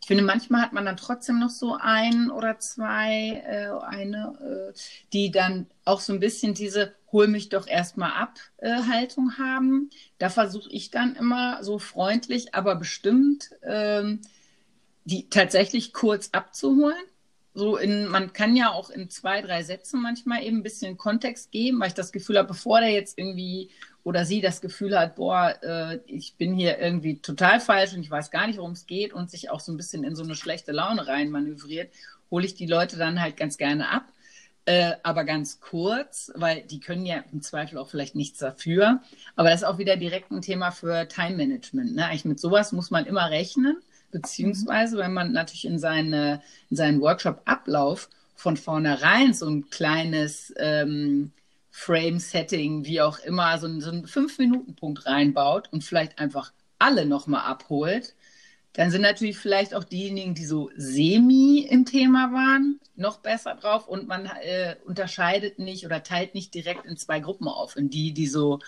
Ich 0.00 0.06
finde, 0.06 0.24
manchmal 0.24 0.62
hat 0.62 0.72
man 0.72 0.86
dann 0.86 0.96
trotzdem 0.96 1.38
noch 1.38 1.50
so 1.50 1.76
ein 1.78 2.30
oder 2.30 2.58
zwei, 2.58 3.42
äh, 3.46 3.68
eine, 3.86 4.72
äh, 4.72 4.78
die 5.12 5.30
dann 5.30 5.66
auch 5.84 6.00
so 6.00 6.12
ein 6.14 6.20
bisschen 6.20 6.54
diese 6.54 6.94
hol 7.12 7.26
mich 7.26 7.48
doch 7.48 7.66
erstmal 7.66 8.12
ab 8.12 8.38
äh, 8.58 8.82
Haltung 8.84 9.36
haben. 9.38 9.90
Da 10.18 10.30
versuche 10.30 10.70
ich 10.70 10.90
dann 10.90 11.14
immer 11.16 11.62
so 11.62 11.78
freundlich, 11.78 12.54
aber 12.54 12.76
bestimmt 12.76 13.50
ähm, 13.62 14.20
die 15.08 15.28
tatsächlich 15.30 15.92
kurz 15.92 16.30
abzuholen 16.32 17.04
so 17.58 17.76
in, 17.76 18.06
man 18.06 18.32
kann 18.32 18.54
ja 18.54 18.70
auch 18.70 18.88
in 18.88 19.10
zwei, 19.10 19.42
drei 19.42 19.64
Sätzen 19.64 20.00
manchmal 20.00 20.44
eben 20.44 20.58
ein 20.58 20.62
bisschen 20.62 20.96
Kontext 20.96 21.50
geben, 21.50 21.80
weil 21.80 21.88
ich 21.88 21.94
das 21.94 22.12
Gefühl 22.12 22.38
habe, 22.38 22.48
bevor 22.48 22.80
der 22.80 22.90
jetzt 22.90 23.18
irgendwie 23.18 23.70
oder 24.04 24.24
sie 24.24 24.40
das 24.40 24.60
Gefühl 24.60 24.98
hat, 24.98 25.16
boah, 25.16 25.56
äh, 25.62 25.98
ich 26.06 26.36
bin 26.36 26.54
hier 26.54 26.78
irgendwie 26.78 27.20
total 27.20 27.58
falsch 27.60 27.94
und 27.94 28.00
ich 28.00 28.10
weiß 28.10 28.30
gar 28.30 28.46
nicht, 28.46 28.58
worum 28.58 28.72
es 28.72 28.86
geht 28.86 29.12
und 29.12 29.28
sich 29.28 29.50
auch 29.50 29.60
so 29.60 29.72
ein 29.72 29.76
bisschen 29.76 30.04
in 30.04 30.14
so 30.14 30.22
eine 30.22 30.36
schlechte 30.36 30.72
Laune 30.72 31.08
rein 31.08 31.30
manövriert, 31.30 31.92
hole 32.30 32.46
ich 32.46 32.54
die 32.54 32.66
Leute 32.66 32.96
dann 32.96 33.20
halt 33.20 33.36
ganz 33.36 33.58
gerne 33.58 33.90
ab. 33.90 34.04
Äh, 34.64 34.92
aber 35.02 35.24
ganz 35.24 35.60
kurz, 35.60 36.30
weil 36.36 36.62
die 36.62 36.78
können 36.78 37.06
ja 37.06 37.24
im 37.32 37.42
Zweifel 37.42 37.78
auch 37.78 37.88
vielleicht 37.88 38.14
nichts 38.14 38.38
dafür. 38.38 39.02
Aber 39.34 39.50
das 39.50 39.62
ist 39.62 39.66
auch 39.66 39.78
wieder 39.78 39.96
direkt 39.96 40.30
ein 40.30 40.42
Thema 40.42 40.70
für 40.70 41.08
Time 41.08 41.36
Management. 41.36 41.96
Ne? 41.96 42.04
Eigentlich 42.04 42.24
mit 42.26 42.38
sowas 42.38 42.72
muss 42.72 42.90
man 42.90 43.06
immer 43.06 43.30
rechnen, 43.30 43.78
beziehungsweise 44.10 44.96
wenn 44.98 45.12
man 45.12 45.32
natürlich 45.32 45.64
in, 45.64 45.78
seine, 45.78 46.42
in 46.70 46.76
seinen 46.76 47.00
Workshop-Ablauf 47.00 48.08
von 48.34 48.56
vornherein 48.56 49.34
so 49.34 49.48
ein 49.48 49.68
kleines 49.70 50.52
ähm, 50.58 51.32
Frame-Setting, 51.70 52.84
wie 52.84 53.00
auch 53.00 53.18
immer, 53.20 53.58
so, 53.58 53.80
so 53.80 53.90
einen 53.90 54.06
Fünf-Minuten-Punkt 54.06 55.06
reinbaut 55.06 55.68
und 55.72 55.84
vielleicht 55.84 56.18
einfach 56.18 56.52
alle 56.78 57.06
nochmal 57.06 57.42
abholt, 57.42 58.14
dann 58.74 58.90
sind 58.92 59.02
natürlich 59.02 59.38
vielleicht 59.38 59.74
auch 59.74 59.82
diejenigen, 59.82 60.34
die 60.34 60.44
so 60.44 60.70
semi 60.76 61.66
im 61.68 61.84
Thema 61.84 62.32
waren, 62.32 62.78
noch 62.94 63.18
besser 63.18 63.56
drauf 63.56 63.88
und 63.88 64.06
man 64.06 64.26
äh, 64.26 64.76
unterscheidet 64.84 65.58
nicht 65.58 65.84
oder 65.84 66.02
teilt 66.02 66.34
nicht 66.34 66.54
direkt 66.54 66.86
in 66.86 66.96
zwei 66.96 67.18
Gruppen 67.18 67.48
auf. 67.48 67.76
In 67.76 67.90
die, 67.90 68.12
die 68.12 68.28
so 68.28 68.60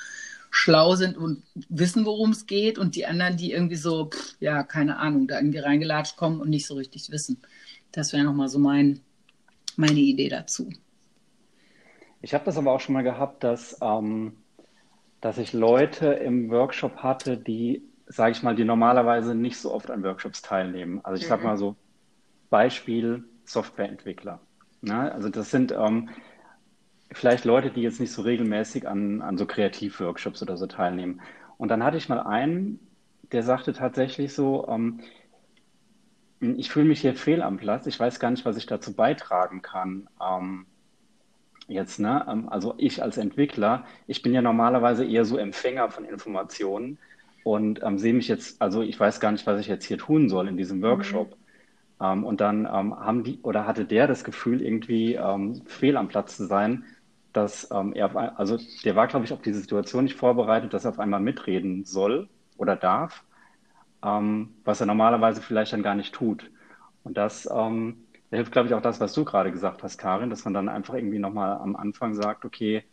schlau 0.51 0.97
sind 0.97 1.17
und 1.17 1.43
wissen, 1.69 2.05
worum 2.05 2.31
es 2.31 2.47
geht 2.47 2.79
und 2.79 2.97
die 2.97 3.07
anderen, 3.07 3.37
die 3.37 3.53
irgendwie 3.53 3.77
so, 3.77 4.11
pff, 4.11 4.37
ja, 4.41 4.63
keine 4.63 4.99
Ahnung, 4.99 5.29
da 5.29 5.39
irgendwie 5.39 5.59
reingelatscht 5.59 6.17
kommen 6.17 6.41
und 6.41 6.51
nicht 6.51 6.67
so 6.67 6.75
richtig 6.75 7.11
wissen. 7.11 7.41
Das 7.93 8.13
wäre 8.13 8.25
nochmal 8.25 8.49
so 8.49 8.59
mein, 8.59 9.01
meine 9.77 10.01
Idee 10.01 10.29
dazu. 10.29 10.71
Ich 12.23 12.35
habe 12.35 12.45
das 12.45 12.59
aber 12.59 12.73
auch 12.73 12.81
schon 12.81 12.93
mal 12.93 13.03
gehabt, 13.03 13.45
dass, 13.45 13.79
ähm, 13.81 14.35
dass 15.21 15.39
ich 15.39 15.53
Leute 15.53 16.09
im 16.09 16.51
Workshop 16.51 16.97
hatte, 16.97 17.37
die 17.37 17.83
sage 18.11 18.33
ich 18.33 18.43
mal, 18.43 18.57
die 18.57 18.65
normalerweise 18.65 19.37
nicht 19.37 19.57
so 19.57 19.73
oft 19.73 19.89
an 19.89 20.03
Workshops 20.03 20.43
teilnehmen. 20.43 21.01
Also 21.05 21.23
ich 21.23 21.29
sage 21.29 21.43
mhm. 21.43 21.49
mal 21.49 21.57
so 21.57 21.77
Beispiel 22.51 23.25
Softwareentwickler. 23.45 24.41
Ne? 24.83 25.13
Also 25.13 25.29
das 25.29 25.51
sind 25.51 25.71
ähm, 25.71 26.09
vielleicht 27.13 27.45
Leute, 27.45 27.71
die 27.71 27.83
jetzt 27.83 28.01
nicht 28.01 28.13
so 28.13 28.23
regelmäßig 28.23 28.89
an, 28.89 29.23
an 29.23 29.37
so 29.37 29.47
Kreativworkshops 29.47 30.43
oder 30.43 30.57
so 30.57 30.67
teilnehmen. 30.67 31.21
Und 31.59 31.69
dann 31.69 31.85
hatte 31.85 31.97
ich 31.97 32.09
mal 32.09 32.21
einen, 32.21 32.79
der 33.33 33.43
sagte 33.43 33.73
tatsächlich 33.73 34.33
so, 34.33 34.67
ähm, 34.69 35.01
ich 36.41 36.71
fühle 36.71 36.87
mich 36.87 37.01
hier 37.01 37.15
fehl 37.15 37.43
am 37.43 37.59
Platz, 37.59 37.87
ich 37.87 38.01
weiß 38.01 38.19
gar 38.19 38.31
nicht, 38.31 38.47
was 38.47 38.57
ich 38.57 38.67
dazu 38.67 38.95
beitragen 38.95 39.61
kann. 39.61 40.09
Ähm, 40.21 40.67
jetzt, 41.69 42.01
ne? 42.01 42.27
Ähm, 42.29 42.49
also 42.49 42.75
ich 42.79 43.03
als 43.03 43.19
Entwickler, 43.19 43.85
ich 44.07 44.23
bin 44.23 44.33
ja 44.33 44.41
normalerweise 44.41 45.05
eher 45.05 45.25
so 45.25 45.37
Empfänger 45.37 45.91
von 45.91 46.05
Informationen 46.05 46.99
und 47.45 47.83
ähm, 47.83 47.99
sehe 47.99 48.15
mich 48.15 48.29
jetzt, 48.29 48.61
also 48.63 48.83
ich 48.83 48.99
weiß 48.99 49.21
gar 49.21 49.33
nicht, 49.33 49.47
was 49.47 49.61
ich 49.61 49.67
jetzt 49.67 49.85
hier 49.85 49.99
tun 49.99 50.29
soll 50.29 50.49
in 50.49 50.57
diesem 50.57 50.83
Workshop. 50.83 51.37
Mhm. 52.01 52.25
Und 52.25 52.41
dann 52.41 52.61
ähm, 52.65 52.99
haben 52.99 53.25
die 53.25 53.41
oder 53.43 53.67
hatte 53.67 53.85
der 53.85 54.07
das 54.07 54.25
Gefühl, 54.25 54.63
irgendwie 54.63 55.17
ähm, 55.17 55.61
fehl 55.67 55.99
am 55.99 56.09
Platz 56.09 56.35
zu 56.35 56.47
sein, 56.47 56.85
dass 57.33 57.71
ähm, 57.71 57.93
er, 57.95 58.39
also 58.39 58.59
der 58.85 58.97
war, 58.97 59.07
glaube 59.07 59.25
ich, 59.25 59.33
auf 59.33 59.43
diese 59.43 59.61
Situation 59.61 60.05
nicht 60.05 60.17
vorbereitet, 60.17 60.75
dass 60.75 60.85
er 60.85 60.91
auf 60.91 60.99
einmal 60.99 61.21
mitreden 61.21 61.85
soll 61.85 62.29
oder 62.57 62.77
darf, 62.77 63.25
ähm, 64.05 64.55
was 64.65 64.81
er 64.81 64.87
normalerweise 64.87 65.43
vielleicht 65.43 65.73
dann 65.73 65.83
gar 65.83 65.95
nicht 65.95 66.15
tut. 66.15 66.51
Und 67.03 67.17
das 67.17 67.49
hilft, 68.31 68.53
glaube 68.53 68.69
ich, 68.69 68.75
auch 68.75 68.83
das, 68.83 69.01
was 69.01 69.13
du 69.13 69.25
gerade 69.25 69.51
gesagt 69.51 69.83
hast, 69.83 69.99
Karin, 69.99 70.31
dass 70.31 70.45
man 70.45 70.55
dann 70.55 70.69
einfach 70.69 70.95
irgendwie 70.95 71.19
nochmal 71.19 71.57
am 71.59 71.77
Anfang 71.77 72.15
sagt, 72.15 72.45
okay, 72.45 72.85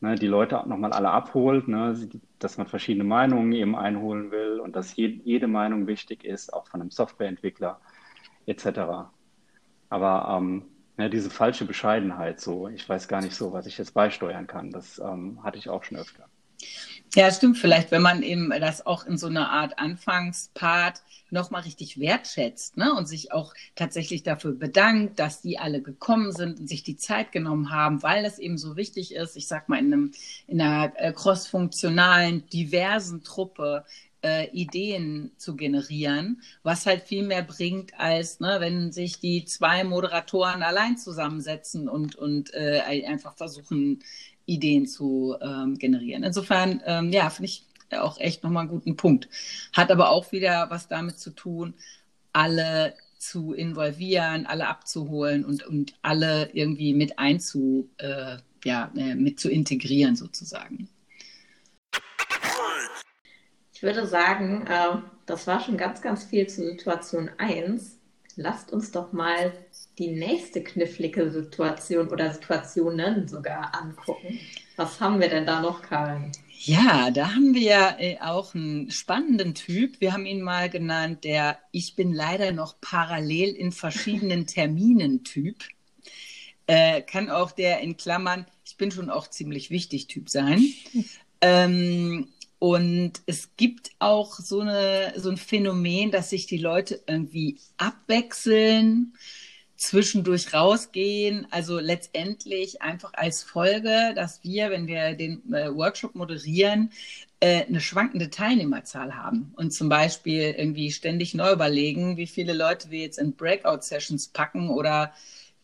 ne, 0.00 0.16
die 0.16 0.26
Leute 0.26 0.62
nochmal 0.66 0.92
alle 0.92 1.10
abholt, 1.10 1.68
ne, 1.68 1.96
dass 2.38 2.58
man 2.58 2.66
verschiedene 2.66 3.04
Meinungen 3.04 3.52
eben 3.52 3.76
einholen 3.76 4.30
will 4.30 4.60
und 4.60 4.76
dass 4.76 4.94
je, 4.96 5.20
jede 5.24 5.48
Meinung 5.48 5.86
wichtig 5.86 6.24
ist, 6.24 6.52
auch 6.52 6.66
von 6.68 6.80
einem 6.80 6.90
Softwareentwickler 6.90 7.80
etc. 8.46 9.10
Aber 9.88 10.36
ähm, 10.38 10.64
ja, 10.98 11.08
diese 11.08 11.30
falsche 11.30 11.64
Bescheidenheit, 11.64 12.40
so, 12.40 12.68
ich 12.68 12.88
weiß 12.88 13.08
gar 13.08 13.20
nicht 13.22 13.34
so, 13.34 13.52
was 13.52 13.66
ich 13.66 13.78
jetzt 13.78 13.94
beisteuern 13.94 14.46
kann, 14.46 14.70
das 14.70 14.98
ähm, 14.98 15.42
hatte 15.42 15.58
ich 15.58 15.68
auch 15.68 15.84
schon 15.84 15.98
öfter. 15.98 16.28
Ja, 17.14 17.30
stimmt. 17.30 17.58
Vielleicht, 17.58 17.90
wenn 17.90 18.00
man 18.00 18.22
eben 18.22 18.48
das 18.58 18.86
auch 18.86 19.04
in 19.04 19.18
so 19.18 19.26
einer 19.26 19.50
Art 19.50 19.78
Anfangspart 19.78 21.02
nochmal 21.30 21.62
richtig 21.62 22.00
wertschätzt 22.00 22.78
ne? 22.78 22.94
und 22.94 23.06
sich 23.06 23.32
auch 23.32 23.52
tatsächlich 23.74 24.22
dafür 24.22 24.52
bedankt, 24.52 25.18
dass 25.18 25.42
die 25.42 25.58
alle 25.58 25.82
gekommen 25.82 26.32
sind 26.32 26.60
und 26.60 26.68
sich 26.68 26.82
die 26.82 26.96
Zeit 26.96 27.30
genommen 27.30 27.70
haben, 27.70 28.02
weil 28.02 28.24
es 28.24 28.38
eben 28.38 28.56
so 28.56 28.76
wichtig 28.76 29.14
ist, 29.14 29.36
ich 29.36 29.46
sag 29.46 29.68
mal, 29.68 29.78
in, 29.78 29.92
einem, 29.92 30.12
in 30.46 30.60
einer 30.60 30.92
äh, 30.96 31.12
crossfunktionalen, 31.12 32.46
diversen 32.46 33.22
Truppe 33.22 33.84
äh, 34.22 34.48
Ideen 34.50 35.32
zu 35.36 35.56
generieren, 35.56 36.42
was 36.62 36.86
halt 36.86 37.02
viel 37.02 37.24
mehr 37.24 37.42
bringt, 37.42 37.98
als 37.98 38.40
ne, 38.40 38.56
wenn 38.60 38.92
sich 38.92 39.18
die 39.18 39.44
zwei 39.44 39.84
Moderatoren 39.84 40.62
allein 40.62 40.96
zusammensetzen 40.96 41.88
und, 41.88 42.16
und 42.16 42.54
äh, 42.54 42.80
einfach 43.06 43.36
versuchen, 43.36 44.00
Ideen 44.46 44.86
zu 44.86 45.36
ähm, 45.40 45.78
generieren. 45.78 46.24
Insofern, 46.24 46.82
ähm, 46.84 47.12
ja, 47.12 47.30
finde 47.30 47.46
ich 47.46 47.64
auch 47.90 48.18
echt 48.18 48.42
nochmal 48.42 48.62
einen 48.62 48.70
guten 48.70 48.96
Punkt. 48.96 49.28
Hat 49.72 49.90
aber 49.90 50.10
auch 50.10 50.32
wieder 50.32 50.70
was 50.70 50.88
damit 50.88 51.18
zu 51.18 51.30
tun, 51.30 51.74
alle 52.32 52.94
zu 53.18 53.52
involvieren, 53.52 54.46
alle 54.46 54.66
abzuholen 54.66 55.44
und, 55.44 55.64
und 55.64 55.94
alle 56.02 56.50
irgendwie 56.52 56.92
mit 56.94 57.18
einzu, 57.18 57.88
äh, 57.98 58.38
ja, 58.64 58.90
äh, 58.96 59.14
mit 59.14 59.38
zu 59.38 59.48
integrieren 59.50 60.16
sozusagen. 60.16 60.88
Ich 63.82 63.84
würde 63.84 64.06
sagen, 64.06 64.64
äh, 64.68 64.98
das 65.26 65.48
war 65.48 65.58
schon 65.58 65.76
ganz, 65.76 66.00
ganz 66.00 66.22
viel 66.22 66.46
zu 66.46 66.64
Situation 66.64 67.32
1. 67.38 67.98
Lasst 68.36 68.72
uns 68.72 68.92
doch 68.92 69.12
mal 69.12 69.52
die 69.98 70.12
nächste 70.12 70.62
knifflige 70.62 71.32
Situation 71.32 72.06
oder 72.06 72.32
Situationen 72.32 73.26
sogar 73.26 73.74
angucken. 73.74 74.38
Was 74.76 75.00
haben 75.00 75.18
wir 75.18 75.28
denn 75.28 75.46
da 75.46 75.60
noch, 75.60 75.82
Karin? 75.82 76.30
Ja, 76.60 77.10
da 77.10 77.34
haben 77.34 77.54
wir 77.54 77.96
äh, 77.98 78.18
auch 78.20 78.54
einen 78.54 78.88
spannenden 78.92 79.52
Typ. 79.52 80.00
Wir 80.00 80.12
haben 80.12 80.26
ihn 80.26 80.42
mal 80.42 80.70
genannt, 80.70 81.24
der 81.24 81.58
Ich 81.72 81.96
bin 81.96 82.12
leider 82.12 82.52
noch 82.52 82.80
parallel 82.80 83.48
in 83.48 83.72
verschiedenen 83.72 84.46
Terminen 84.46 85.24
Typ. 85.24 85.56
Äh, 86.68 87.02
kann 87.02 87.30
auch 87.30 87.50
der 87.50 87.80
in 87.80 87.96
Klammern, 87.96 88.46
ich 88.64 88.76
bin 88.76 88.92
schon 88.92 89.10
auch 89.10 89.26
ziemlich 89.26 89.70
wichtig 89.70 90.06
Typ 90.06 90.30
sein. 90.30 90.64
Ähm, 91.44 92.28
und 92.62 93.22
es 93.26 93.56
gibt 93.56 93.90
auch 93.98 94.34
so, 94.34 94.60
eine, 94.60 95.14
so 95.16 95.30
ein 95.30 95.36
Phänomen, 95.36 96.12
dass 96.12 96.30
sich 96.30 96.46
die 96.46 96.58
Leute 96.58 97.02
irgendwie 97.08 97.58
abwechseln 97.76 99.14
zwischendurch 99.76 100.54
rausgehen. 100.54 101.48
Also 101.50 101.80
letztendlich 101.80 102.80
einfach 102.80 103.14
als 103.14 103.42
Folge, 103.42 104.12
dass 104.14 104.44
wir, 104.44 104.70
wenn 104.70 104.86
wir 104.86 105.14
den 105.14 105.52
äh, 105.52 105.74
Workshop 105.74 106.14
moderieren, 106.14 106.92
äh, 107.40 107.64
eine 107.64 107.80
schwankende 107.80 108.30
Teilnehmerzahl 108.30 109.16
haben 109.16 109.52
und 109.56 109.72
zum 109.72 109.88
Beispiel 109.88 110.54
irgendwie 110.56 110.92
ständig 110.92 111.34
neu 111.34 111.50
überlegen, 111.50 112.16
wie 112.16 112.28
viele 112.28 112.52
Leute 112.52 112.92
wir 112.92 113.00
jetzt 113.00 113.18
in 113.18 113.34
Breakout-Sessions 113.34 114.28
packen 114.28 114.70
oder 114.70 115.12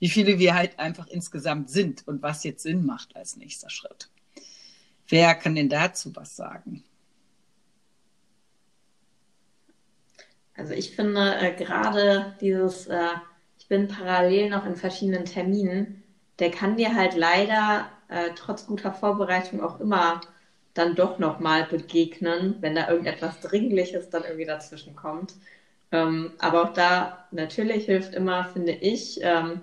wie 0.00 0.09
viele 0.09 0.40
wir 0.40 0.57
halt 0.57 0.81
einfach 0.81 1.07
insgesamt 1.07 1.71
sind 1.71 2.09
und 2.09 2.23
was 2.23 2.43
jetzt 2.43 2.64
Sinn 2.64 2.85
macht 2.85 3.14
als 3.14 3.37
nächster 3.37 3.71
Schritt. 3.71 4.09
Wer 5.07 5.37
kann 5.37 5.55
denn 5.55 5.69
dazu 5.69 6.11
was 6.17 6.35
sagen? 6.35 6.83
Also 10.59 10.75
ich 10.75 10.95
finde 10.97 11.37
äh, 11.41 11.53
gerade 11.55 12.37
dieses 12.41 12.87
äh, 12.88 13.17
bin 13.69 13.87
parallel 13.88 14.49
noch 14.50 14.65
in 14.67 14.77
verschiedenen 14.77 15.27
Terminen, 15.27 16.03
der 16.41 16.50
kann 16.50 16.77
dir 16.79 16.95
halt 16.95 17.15
leider 17.15 17.93
äh, 18.09 18.33
trotz 18.35 18.67
guter 18.67 18.93
Vorbereitung 18.93 19.61
auch 19.62 19.81
immer 19.81 20.27
dann 20.75 20.95
doch 20.97 21.19
nochmal 21.19 21.65
begegnen, 21.65 22.57
wenn 22.62 22.75
da 22.75 22.88
irgendetwas 22.88 23.41
Dringliches 23.41 24.11
dann 24.11 24.25
irgendwie 24.25 24.47
dazwischen 24.47 24.97
kommt. 24.97 25.37
Ähm, 25.93 26.33
aber 26.38 26.65
auch 26.65 26.73
da 26.75 27.27
natürlich 27.33 27.87
hilft 27.87 28.15
immer, 28.15 28.45
finde 28.45 28.73
ich, 28.75 29.21
ähm, 29.23 29.62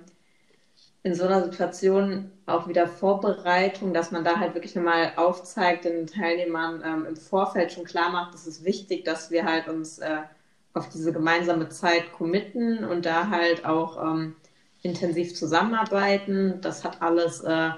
in 1.04 1.16
so 1.16 1.24
einer 1.26 1.44
Situation 1.44 2.32
auch 2.46 2.68
wieder 2.68 2.88
Vorbereitung, 2.88 3.94
dass 3.94 4.12
man 4.12 4.24
da 4.24 4.40
halt 4.40 4.54
wirklich 4.56 4.76
nochmal 4.76 5.14
aufzeigt, 5.16 5.86
den 5.86 6.08
Teilnehmern 6.08 6.82
ähm, 6.86 7.06
im 7.06 7.16
Vorfeld 7.16 7.72
schon 7.72 7.86
klar 7.86 8.10
macht, 8.10 8.36
es 8.36 8.46
ist 8.46 8.64
wichtig, 8.64 9.04
dass 9.06 9.32
wir 9.32 9.46
halt 9.46 9.68
uns 9.68 9.98
äh, 10.00 10.24
auf 10.76 10.90
diese 10.90 11.14
gemeinsame 11.14 11.70
Zeit 11.70 12.12
committen 12.14 12.84
und 12.84 13.06
da 13.06 13.30
halt 13.30 13.66
auch 13.66 14.02
ähm, 14.02 14.36
intensiv 14.82 15.34
zusammenarbeiten. 15.36 16.60
Das 16.62 16.84
hat 16.84 17.02
alles, 17.02 17.42
äh, 17.42 17.72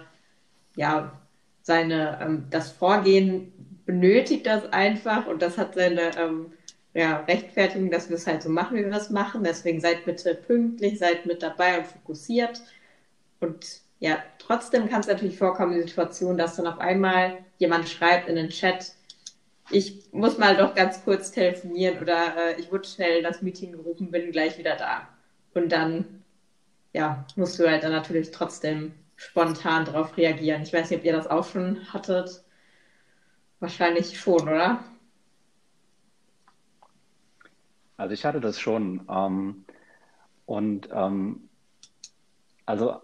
ja, 0.75 1.19
seine, 1.61 2.19
ähm, 2.21 2.47
das 2.49 2.71
Vorgehen 2.71 3.53
benötigt 3.85 4.45
das 4.45 4.71
einfach 4.73 5.27
und 5.27 5.41
das 5.41 5.57
hat 5.57 5.75
seine 5.75 6.17
ähm, 6.17 6.51
ja, 6.93 7.17
rechtfertigen, 7.21 7.91
dass 7.91 8.09
wir 8.09 8.17
es 8.17 8.25
halt 8.25 8.41
so 8.41 8.49
machen, 8.49 8.77
wie 8.77 8.85
wir 8.85 8.91
es 8.91 9.09
machen. 9.11 9.43
Deswegen 9.43 9.79
seid 9.79 10.05
bitte 10.05 10.33
pünktlich, 10.33 10.97
seid 10.97 11.25
mit 11.25 11.43
dabei 11.43 11.77
und 11.77 11.87
fokussiert. 11.87 12.61
Und 13.39 13.81
ja, 13.99 14.17
trotzdem 14.39 14.89
kann 14.89 15.01
es 15.01 15.07
natürlich 15.07 15.37
vorkommen, 15.37 15.75
die 15.75 15.87
Situation, 15.87 16.37
dass 16.37 16.55
dann 16.55 16.67
auf 16.67 16.79
einmal 16.79 17.37
jemand 17.59 17.87
schreibt 17.87 18.27
in 18.29 18.35
den 18.35 18.49
Chat, 18.49 18.93
ich 19.69 20.11
muss 20.13 20.37
mal 20.37 20.55
doch 20.55 20.75
ganz 20.75 21.03
kurz 21.03 21.31
telefonieren 21.31 21.99
oder 22.01 22.35
äh, 22.37 22.59
ich 22.59 22.71
wurde 22.71 22.87
schnell 22.87 23.17
in 23.17 23.23
das 23.23 23.41
Meeting 23.41 23.73
gerufen, 23.73 24.11
bin 24.11 24.31
gleich 24.31 24.57
wieder 24.57 24.75
da. 24.75 25.07
Und 25.53 25.71
dann, 25.71 26.23
ja, 26.93 27.25
musst 27.35 27.59
du 27.59 27.69
halt 27.69 27.83
dann 27.83 27.91
natürlich 27.91 28.31
trotzdem 28.31 28.93
spontan 29.15 29.85
darauf 29.85 30.15
reagieren. 30.15 30.61
Ich 30.61 30.73
weiß 30.73 30.89
nicht, 30.89 30.99
ob 30.99 31.05
ihr 31.05 31.13
das 31.13 31.27
auch 31.27 31.45
schon 31.45 31.91
hattet. 31.91 32.43
Wahrscheinlich 33.59 34.19
schon, 34.19 34.41
oder? 34.43 34.83
Also 37.97 38.13
ich 38.13 38.23
hatte 38.23 38.39
das 38.39 38.59
schon. 38.59 39.05
Ähm, 39.09 39.65
und 40.45 40.89
ähm, 40.91 41.49
also 42.65 43.01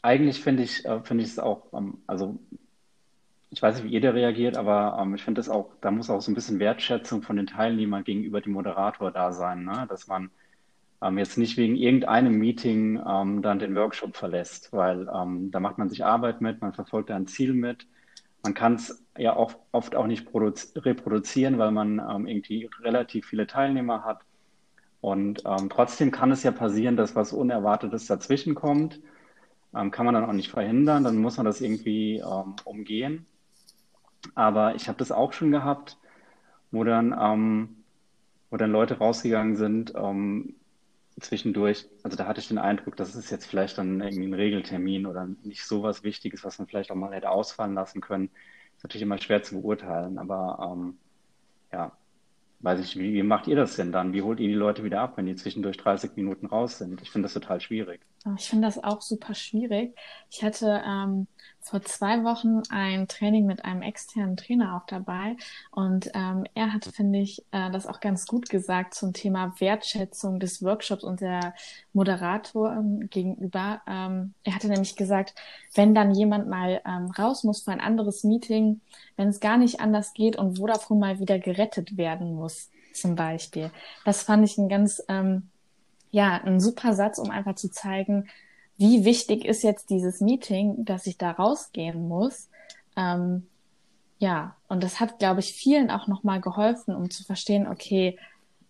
eigentlich 0.00 0.40
finde 0.40 0.62
ich, 0.62 0.84
äh, 0.84 1.00
ich 1.16 1.28
es 1.28 1.38
auch, 1.38 1.72
ähm, 1.72 2.02
also 2.06 2.38
ich 3.52 3.60
weiß 3.60 3.76
nicht, 3.76 3.84
wie 3.84 3.92
jeder 3.92 4.14
reagiert, 4.14 4.56
aber 4.56 4.98
ähm, 5.00 5.14
ich 5.14 5.22
finde 5.22 5.40
es 5.40 5.50
auch, 5.50 5.70
da 5.82 5.90
muss 5.90 6.08
auch 6.08 6.22
so 6.22 6.32
ein 6.32 6.34
bisschen 6.34 6.58
Wertschätzung 6.58 7.22
von 7.22 7.36
den 7.36 7.46
Teilnehmern 7.46 8.02
gegenüber 8.02 8.40
dem 8.40 8.54
Moderator 8.54 9.10
da 9.12 9.32
sein, 9.32 9.64
ne? 9.64 9.86
dass 9.90 10.06
man 10.06 10.30
ähm, 11.02 11.18
jetzt 11.18 11.36
nicht 11.36 11.58
wegen 11.58 11.76
irgendeinem 11.76 12.38
Meeting 12.38 13.02
ähm, 13.06 13.42
dann 13.42 13.58
den 13.58 13.74
Workshop 13.76 14.16
verlässt, 14.16 14.72
weil 14.72 15.06
ähm, 15.14 15.50
da 15.50 15.60
macht 15.60 15.76
man 15.76 15.90
sich 15.90 16.02
Arbeit 16.02 16.40
mit, 16.40 16.62
man 16.62 16.72
verfolgt 16.72 17.10
ein 17.10 17.26
Ziel 17.26 17.52
mit. 17.52 17.86
Man 18.42 18.54
kann 18.54 18.76
es 18.76 19.04
ja 19.18 19.36
auch, 19.36 19.54
oft 19.70 19.94
auch 19.94 20.06
nicht 20.06 20.26
reproduzieren, 20.34 21.58
weil 21.58 21.72
man 21.72 21.98
ähm, 21.98 22.26
irgendwie 22.26 22.70
relativ 22.80 23.26
viele 23.26 23.46
Teilnehmer 23.46 24.02
hat. 24.02 24.22
Und 25.02 25.42
ähm, 25.44 25.68
trotzdem 25.68 26.10
kann 26.10 26.32
es 26.32 26.42
ja 26.42 26.52
passieren, 26.52 26.96
dass 26.96 27.14
was 27.14 27.34
Unerwartetes 27.34 28.06
dazwischen 28.06 28.54
kommt. 28.54 29.00
Ähm, 29.74 29.90
kann 29.90 30.06
man 30.06 30.14
dann 30.14 30.24
auch 30.24 30.32
nicht 30.32 30.50
verhindern, 30.50 31.04
dann 31.04 31.18
muss 31.18 31.36
man 31.36 31.46
das 31.46 31.60
irgendwie 31.60 32.22
umgehen. 32.64 33.26
Aber 34.34 34.74
ich 34.74 34.88
habe 34.88 34.98
das 34.98 35.12
auch 35.12 35.32
schon 35.32 35.50
gehabt, 35.50 35.98
wo 36.70 36.84
dann, 36.84 37.16
ähm, 37.18 37.84
wo 38.50 38.56
dann 38.56 38.72
Leute 38.72 38.98
rausgegangen 38.98 39.56
sind, 39.56 39.94
ähm, 39.96 40.56
zwischendurch, 41.20 41.86
also 42.02 42.16
da 42.16 42.26
hatte 42.26 42.40
ich 42.40 42.48
den 42.48 42.58
Eindruck, 42.58 42.96
das 42.96 43.14
ist 43.14 43.30
jetzt 43.30 43.46
vielleicht 43.46 43.78
dann 43.78 44.00
irgendwie 44.00 44.26
ein 44.26 44.34
Regeltermin 44.34 45.06
oder 45.06 45.28
nicht 45.44 45.64
so 45.66 45.82
was 45.82 46.02
Wichtiges, 46.04 46.44
was 46.44 46.58
man 46.58 46.68
vielleicht 46.68 46.90
auch 46.90 46.96
mal 46.96 47.12
hätte 47.14 47.30
ausfallen 47.30 47.74
lassen 47.74 48.00
können. 48.00 48.30
Ist 48.76 48.84
natürlich 48.84 49.02
immer 49.02 49.18
schwer 49.18 49.42
zu 49.42 49.60
beurteilen, 49.60 50.18
aber 50.18 50.72
ähm, 50.72 50.98
ja, 51.72 51.92
weiß 52.60 52.80
ich, 52.80 52.98
wie, 52.98 53.14
wie 53.14 53.22
macht 53.22 53.48
ihr 53.48 53.56
das 53.56 53.76
denn 53.76 53.92
dann? 53.92 54.12
Wie 54.14 54.22
holt 54.22 54.40
ihr 54.40 54.48
die 54.48 54.54
Leute 54.54 54.84
wieder 54.84 55.00
ab, 55.02 55.14
wenn 55.16 55.26
die 55.26 55.36
zwischendurch 55.36 55.76
30 55.78 56.16
Minuten 56.16 56.46
raus 56.46 56.78
sind? 56.78 57.02
Ich 57.02 57.10
finde 57.10 57.26
das 57.26 57.34
total 57.34 57.60
schwierig. 57.60 58.00
Ich 58.36 58.48
finde 58.48 58.68
das 58.68 58.82
auch 58.82 59.00
super 59.02 59.34
schwierig. 59.34 59.96
Ich 60.30 60.44
hatte 60.44 60.80
ähm, 60.86 61.26
vor 61.60 61.82
zwei 61.82 62.22
Wochen 62.22 62.62
ein 62.70 63.08
Training 63.08 63.46
mit 63.46 63.64
einem 63.64 63.82
externen 63.82 64.36
Trainer 64.36 64.76
auch 64.76 64.86
dabei 64.86 65.36
und 65.70 66.10
ähm, 66.14 66.44
er 66.54 66.72
hat, 66.72 66.84
finde 66.84 67.18
ich, 67.18 67.44
äh, 67.50 67.70
das 67.70 67.86
auch 67.86 68.00
ganz 68.00 68.26
gut 68.26 68.48
gesagt 68.48 68.94
zum 68.94 69.12
Thema 69.12 69.54
Wertschätzung 69.58 70.38
des 70.38 70.62
Workshops 70.62 71.02
und 71.02 71.20
der 71.20 71.54
Moderator 71.92 72.72
ähm, 72.72 73.08
gegenüber. 73.10 73.82
Ähm, 73.88 74.34
er 74.44 74.54
hatte 74.54 74.68
nämlich 74.68 74.94
gesagt, 74.94 75.34
wenn 75.74 75.94
dann 75.94 76.14
jemand 76.14 76.48
mal 76.48 76.80
ähm, 76.86 77.10
raus 77.10 77.42
muss 77.42 77.62
für 77.62 77.72
ein 77.72 77.80
anderes 77.80 78.22
Meeting, 78.22 78.80
wenn 79.16 79.28
es 79.28 79.40
gar 79.40 79.56
nicht 79.56 79.80
anders 79.80 80.14
geht 80.14 80.36
und 80.36 80.58
Vodafone 80.58 81.00
mal 81.00 81.18
wieder 81.20 81.40
gerettet 81.40 81.96
werden 81.96 82.34
muss, 82.34 82.70
zum 82.92 83.16
Beispiel. 83.16 83.70
Das 84.04 84.22
fand 84.22 84.44
ich 84.44 84.58
ein 84.58 84.68
ganz 84.68 85.02
ähm, 85.08 85.48
ja, 86.12 86.40
ein 86.44 86.60
super 86.60 86.94
Satz, 86.94 87.18
um 87.18 87.30
einfach 87.30 87.56
zu 87.56 87.70
zeigen, 87.70 88.28
wie 88.76 89.04
wichtig 89.04 89.44
ist 89.44 89.62
jetzt 89.62 89.90
dieses 89.90 90.20
Meeting, 90.20 90.84
dass 90.84 91.06
ich 91.06 91.18
da 91.18 91.32
rausgehen 91.32 92.06
muss. 92.06 92.48
Ähm, 92.96 93.46
ja, 94.18 94.54
und 94.68 94.84
das 94.84 95.00
hat, 95.00 95.18
glaube 95.18 95.40
ich, 95.40 95.52
vielen 95.52 95.90
auch 95.90 96.06
nochmal 96.06 96.40
geholfen, 96.40 96.94
um 96.94 97.10
zu 97.10 97.24
verstehen, 97.24 97.66
okay, 97.66 98.18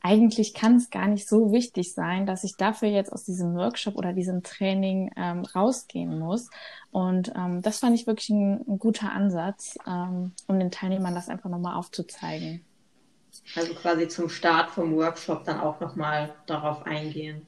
eigentlich 0.01 0.55
kann 0.55 0.77
es 0.77 0.91
gar 0.91 1.07
nicht 1.07 1.29
so 1.29 1.53
wichtig 1.53 1.95
sein, 1.95 2.27
dass 2.27 2.43
ich 2.45 2.57
dafür 2.57 2.89
jetzt 2.89 3.13
aus 3.13 3.25
diesem 3.25 3.55
Workshop 3.55 3.97
oder 3.97 4.13
diesem 4.13 4.43
Training 4.43 5.11
ähm, 5.17 5.45
rausgehen 5.45 6.19
muss. 6.19 6.49
Und 6.91 7.33
ähm, 7.37 7.63
das 7.63 7.79
fand 7.79 7.95
ich 7.95 8.07
wirklich 8.07 8.31
ein, 8.31 8.65
ein 8.69 8.79
guter 8.79 9.13
Ansatz, 9.13 9.77
ähm, 9.87 10.33
um 10.47 10.59
den 10.59 10.71
Teilnehmern 10.71 11.15
das 11.15 11.29
einfach 11.29 11.51
nochmal 11.51 11.77
aufzuzeigen. 11.77 12.65
Also 13.55 13.75
quasi 13.75 14.09
zum 14.09 14.29
Start 14.29 14.71
vom 14.71 14.95
Workshop 14.97 15.45
dann 15.45 15.61
auch 15.61 15.81
nochmal 15.81 16.35
darauf 16.47 16.85
eingehen. 16.87 17.47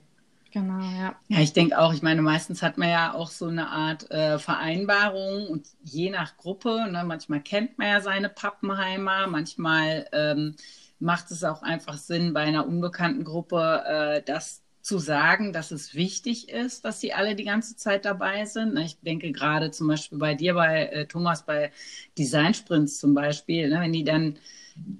Genau, 0.50 0.92
ja. 0.92 1.16
Ja, 1.28 1.40
ich 1.40 1.52
denke 1.52 1.76
auch, 1.78 1.92
ich 1.92 2.02
meine, 2.02 2.22
meistens 2.22 2.62
hat 2.62 2.78
man 2.78 2.88
ja 2.88 3.12
auch 3.12 3.28
so 3.28 3.46
eine 3.48 3.70
Art 3.70 4.08
äh, 4.12 4.38
Vereinbarung 4.38 5.48
und 5.48 5.66
je 5.82 6.10
nach 6.10 6.36
Gruppe, 6.36 6.86
ne, 6.90 7.02
manchmal 7.04 7.40
kennt 7.42 7.76
man 7.76 7.88
ja 7.88 8.00
seine 8.00 8.28
Pappenheimer, 8.28 9.26
manchmal 9.26 10.06
ähm, 10.12 10.54
macht 11.00 11.32
es 11.32 11.42
auch 11.42 11.62
einfach 11.62 11.96
Sinn, 11.98 12.34
bei 12.34 12.42
einer 12.42 12.68
unbekannten 12.68 13.24
Gruppe 13.24 13.82
äh, 13.84 14.22
das 14.22 14.62
zu 14.80 14.98
sagen, 14.98 15.52
dass 15.52 15.72
es 15.72 15.94
wichtig 15.94 16.48
ist, 16.50 16.84
dass 16.84 17.00
sie 17.00 17.12
alle 17.14 17.34
die 17.34 17.44
ganze 17.44 17.74
Zeit 17.74 18.04
dabei 18.04 18.44
sind. 18.44 18.74
Ne, 18.74 18.84
ich 18.84 19.00
denke 19.00 19.32
gerade 19.32 19.72
zum 19.72 19.88
Beispiel 19.88 20.18
bei 20.18 20.34
dir, 20.34 20.54
bei 20.54 20.86
äh, 20.86 21.06
Thomas, 21.06 21.44
bei 21.44 21.72
Design 22.16 22.54
Sprints 22.54 23.00
zum 23.00 23.14
Beispiel, 23.14 23.70
ne, 23.70 23.80
wenn 23.80 23.92
die 23.92 24.04
dann 24.04 24.38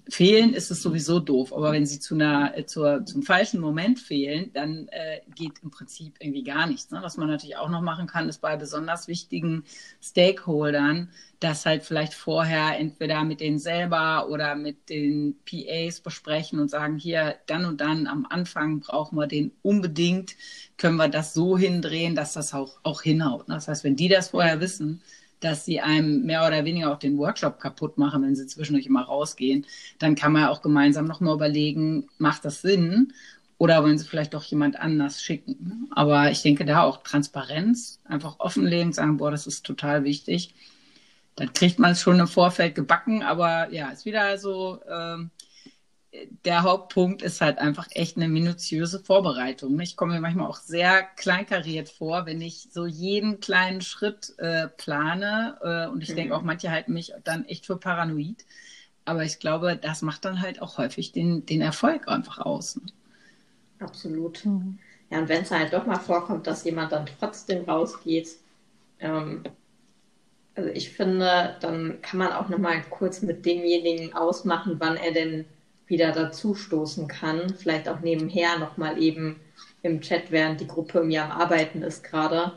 fehlen, 0.09 0.55
ist 0.55 0.71
es 0.71 0.83
sowieso 0.83 1.19
doof. 1.19 1.53
Aber 1.53 1.73
wenn 1.73 1.87
sie 1.87 1.99
zu 1.99 2.15
einer, 2.15 2.57
äh, 2.57 2.67
zur, 2.67 3.05
zum 3.05 3.23
falschen 3.23 3.61
Moment 3.61 3.99
fehlen, 3.99 4.51
dann 4.53 4.89
äh, 4.89 5.21
geht 5.35 5.55
im 5.63 5.71
Prinzip 5.71 6.17
irgendwie 6.21 6.45
gar 6.45 6.67
nichts. 6.67 6.91
Ne? 6.91 7.01
Was 7.03 7.17
man 7.17 7.29
natürlich 7.29 7.57
auch 7.57 7.69
noch 7.69 7.81
machen 7.81 8.07
kann, 8.07 8.29
ist 8.29 8.41
bei 8.41 8.57
besonders 8.57 9.09
wichtigen 9.09 9.65
Stakeholdern, 10.01 11.11
das 11.41 11.67
halt 11.67 11.83
vielleicht 11.83 12.15
vorher 12.15 12.79
entweder 12.79 13.25
mit 13.25 13.41
denen 13.41 13.59
selber 13.59 14.29
oder 14.29 14.55
mit 14.55 14.89
den 14.89 15.37
PAs 15.45 16.01
besprechen 16.01 16.61
und 16.61 16.71
sagen, 16.71 16.97
hier, 16.97 17.37
dann 17.47 17.65
und 17.65 17.81
dann 17.81 18.07
am 18.07 18.27
Anfang 18.29 18.81
brauchen 18.81 19.17
wir 19.17 19.27
den 19.27 19.53
unbedingt, 19.63 20.37
können 20.77 20.97
wir 20.97 21.09
das 21.09 21.35
so 21.35 21.59
hindrehen, 21.59 22.15
dass 22.15 22.33
das 22.33 22.55
auch, 22.55 22.79
auch 22.85 23.03
hinhaut. 23.03 23.49
Ne? 23.49 23.55
Das 23.55 23.69
heißt, 23.69 23.85
wenn 23.85 23.97
die 23.97 24.09
das 24.09 24.29
vorher 24.29 24.61
wissen, 24.61 25.03
dass 25.45 25.67
sie 25.67 25.81
einem 25.81 26.23
mehr 26.23 26.47
oder 26.47 26.65
weniger 26.65 26.91
auch 26.91 26.99
den 26.99 27.19
Workshop 27.19 27.61
kaputt 27.61 27.99
machen, 27.99 28.23
wenn 28.23 28.35
sie 28.35 28.47
zwischendurch 28.47 28.87
immer 28.87 29.03
rausgehen, 29.03 29.67
dann 29.99 30.15
kann 30.15 30.33
man 30.33 30.43
ja 30.43 30.51
auch 30.51 30.63
gemeinsam 30.63 31.05
nochmal 31.05 31.35
überlegen, 31.35 32.09
macht 32.17 32.45
das 32.47 32.63
Sinn? 32.63 33.13
Oder 33.59 33.83
wollen 33.83 33.99
sie 33.99 34.07
vielleicht 34.07 34.35
doch 34.35 34.43
jemand 34.45 34.81
anders 34.81 35.23
schicken? 35.23 35.89
Aber 35.95 36.31
ich 36.31 36.43
denke 36.43 36.65
da 36.65 36.83
auch 36.83 37.03
Transparenz, 37.03 38.01
einfach 38.05 38.41
offenlegen, 38.41 38.93
sagen, 38.93 39.19
boah, 39.19 39.31
das 39.31 39.47
ist 39.47 39.67
total 39.67 40.05
wichtig. 40.05 40.55
Dann 41.37 41.53
kriegt 41.53 41.79
man 41.79 41.93
es 41.93 42.01
schon 42.01 42.19
im 42.19 42.27
Vorfeld 42.27 42.75
gebacken, 42.75 43.23
aber 43.23 43.71
ja, 43.71 43.91
ist 43.91 44.07
wieder 44.07 44.39
so, 44.39 44.81
ähm, 44.91 45.31
der 46.45 46.63
Hauptpunkt 46.63 47.23
ist 47.23 47.41
halt 47.41 47.59
einfach 47.59 47.89
echt 47.91 48.17
eine 48.17 48.29
minutiöse 48.29 49.01
Vorbereitung. 49.01 49.79
Ich 49.81 49.97
komme 49.97 50.15
mir 50.15 50.21
manchmal 50.21 50.47
auch 50.47 50.59
sehr 50.59 51.03
kleinkariert 51.03 51.89
vor, 51.89 52.27
wenn 52.27 52.41
ich 52.41 52.69
so 52.71 52.87
jeden 52.87 53.41
kleinen 53.41 53.81
Schritt 53.81 54.35
äh, 54.39 54.69
plane. 54.69 55.59
Äh, 55.63 55.93
und 55.93 56.03
ich 56.03 56.11
mhm. 56.11 56.17
denke 56.17 56.37
auch, 56.37 56.43
manche 56.43 56.71
halten 56.71 56.93
mich 56.93 57.13
dann 57.25 57.45
echt 57.47 57.67
für 57.67 57.77
paranoid. 57.77 58.45
Aber 59.05 59.25
ich 59.25 59.39
glaube, 59.39 59.77
das 59.77 60.03
macht 60.03 60.25
dann 60.25 60.41
halt 60.41 60.63
auch 60.63 60.79
häufig 60.79 61.13
den, 61.13 61.47
den 61.47 61.61
Erfolg 61.61 62.09
einfach 62.09 62.39
aus. 62.39 62.77
Ne? 62.77 62.83
Absolut. 63.81 64.45
Mhm. 64.45 64.79
Ja, 65.11 65.19
und 65.19 65.29
wenn 65.29 65.43
es 65.43 65.51
halt 65.51 65.73
doch 65.73 65.87
mal 65.87 65.99
vorkommt, 65.99 66.47
dass 66.47 66.65
jemand 66.65 66.93
dann 66.93 67.07
trotzdem 67.19 67.65
rausgeht, 67.65 68.29
ähm, 69.01 69.43
also 70.55 70.71
ich 70.71 70.91
finde, 70.91 71.57
dann 71.61 72.01
kann 72.01 72.19
man 72.19 72.33
auch 72.33 72.49
noch 72.49 72.59
mal 72.59 72.81
kurz 72.89 73.23
mit 73.23 73.45
demjenigen 73.45 74.15
ausmachen, 74.15 74.77
wann 74.79 74.97
er 74.97 75.13
denn 75.13 75.45
wieder 75.87 76.13
dazu 76.13 76.55
stoßen 76.55 77.09
kann. 77.09 77.55
Vielleicht 77.57 77.89
auch 77.89 78.01
nebenher 78.01 78.59
nochmal 78.59 79.01
eben 79.01 79.41
im 79.83 80.01
Chat, 80.01 80.31
während 80.31 80.61
die 80.61 80.67
Gruppe 80.67 81.03
mir 81.03 81.25
am 81.25 81.31
Arbeiten 81.31 81.83
ist 81.83 82.03
gerade. 82.05 82.53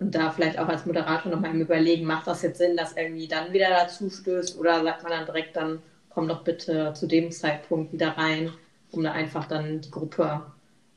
Und 0.00 0.14
da 0.14 0.30
vielleicht 0.30 0.58
auch 0.58 0.68
als 0.68 0.86
Moderator 0.86 1.30
nochmal 1.30 1.52
im 1.52 1.60
Überlegen, 1.60 2.04
macht 2.04 2.26
das 2.26 2.42
jetzt 2.42 2.58
Sinn, 2.58 2.76
dass 2.76 2.96
irgendwie 2.96 3.28
dann 3.28 3.52
wieder 3.52 3.70
dazu 3.70 4.10
stößt 4.10 4.58
oder 4.58 4.82
sagt 4.82 5.02
man 5.02 5.12
dann 5.12 5.26
direkt, 5.26 5.56
dann 5.56 5.80
komm 6.10 6.28
doch 6.28 6.42
bitte 6.42 6.92
zu 6.94 7.06
dem 7.06 7.30
Zeitpunkt 7.30 7.92
wieder 7.92 8.18
rein, 8.18 8.50
um 8.90 9.02
da 9.02 9.12
einfach 9.12 9.46
dann 9.46 9.80
die 9.80 9.90
Gruppe 9.90 10.42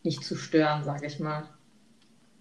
nicht 0.04 0.24
zu 0.24 0.36
stören, 0.36 0.84
sage 0.84 1.06
ich 1.06 1.20
mal. 1.20 1.48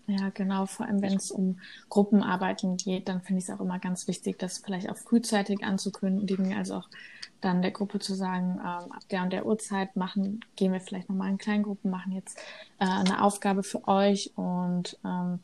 Ja, 0.06 0.30
genau. 0.32 0.66
Vor 0.66 0.86
allem, 0.86 1.02
wenn 1.02 1.14
es 1.14 1.30
um 1.30 1.58
Gruppenarbeiten 1.88 2.76
geht, 2.76 3.08
dann 3.08 3.22
finde 3.22 3.40
ich 3.40 3.48
es 3.48 3.54
auch 3.54 3.60
immer 3.60 3.80
ganz 3.80 4.06
wichtig, 4.06 4.38
das 4.38 4.58
vielleicht 4.58 4.88
auch 4.88 4.96
frühzeitig 4.96 5.64
anzukündigen, 5.64 6.54
also 6.54 6.76
auch 6.76 6.88
dann 7.40 7.62
der 7.62 7.70
Gruppe 7.70 7.98
zu 7.98 8.14
sagen, 8.14 8.58
ähm, 8.60 8.92
ab 8.92 9.02
der 9.10 9.22
und 9.22 9.32
der 9.32 9.46
Uhrzeit 9.46 9.96
machen, 9.96 10.40
gehen 10.56 10.72
wir 10.72 10.80
vielleicht 10.80 11.08
nochmal 11.08 11.30
in 11.30 11.38
Kleingruppen, 11.38 11.90
machen 11.90 12.12
jetzt 12.12 12.38
äh, 12.78 12.86
eine 12.86 13.22
Aufgabe 13.22 13.62
für 13.62 13.86
euch 13.88 14.32
und 14.36 14.98
ähm, 15.04 15.40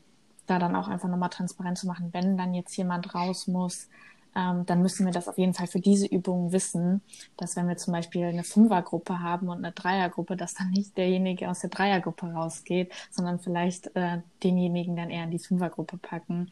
da 0.46 0.59
dann 0.59 0.76
auch 0.76 0.88
einfach 0.88 1.09
nochmal 1.09 1.31
transparent 1.31 1.78
zu 1.78 1.87
machen, 1.87 2.11
wenn 2.12 2.37
dann 2.37 2.55
jetzt 2.55 2.76
jemand 2.76 3.14
raus 3.14 3.46
muss, 3.46 3.88
ähm, 4.35 4.64
dann 4.66 4.81
müssen 4.83 5.05
wir 5.05 5.12
das 5.12 5.28
auf 5.28 5.38
jeden 5.38 5.55
Fall 5.55 5.66
für 5.66 5.81
diese 5.81 6.07
Übungen 6.07 6.52
wissen, 6.52 7.02
dass 7.37 7.57
wenn 7.57 7.68
wir 7.68 7.76
zum 7.76 7.92
Beispiel 7.92 8.24
eine 8.24 8.44
Fünfergruppe 8.44 9.20
haben 9.20 9.48
und 9.48 9.59
eine 9.59 9.72
Dreiergruppe, 9.72 10.37
dass 10.37 10.55
dann 10.55 10.70
nicht 10.70 10.96
derjenige 10.96 11.50
aus 11.50 11.61
der 11.61 11.70
Dreiergruppe 11.70 12.33
rausgeht, 12.33 12.92
sondern 13.11 13.38
vielleicht 13.38 13.94
äh, 13.94 14.18
denjenigen 14.42 14.96
dann 14.96 15.11
eher 15.11 15.24
in 15.24 15.31
die 15.31 15.38
Fünfergruppe 15.38 15.98
packen. 15.98 16.50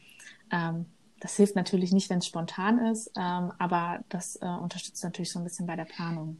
Ähm, 0.52 0.86
das 1.20 1.36
hilft 1.36 1.54
natürlich 1.54 1.92
nicht, 1.92 2.10
wenn 2.10 2.18
es 2.18 2.26
spontan 2.26 2.78
ist, 2.86 3.12
ähm, 3.16 3.52
aber 3.58 4.02
das 4.08 4.36
äh, 4.36 4.46
unterstützt 4.46 5.04
natürlich 5.04 5.30
so 5.30 5.38
ein 5.38 5.44
bisschen 5.44 5.66
bei 5.66 5.76
der 5.76 5.84
Planung. 5.84 6.38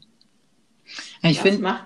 Ich 1.22 1.40
finde, 1.40 1.76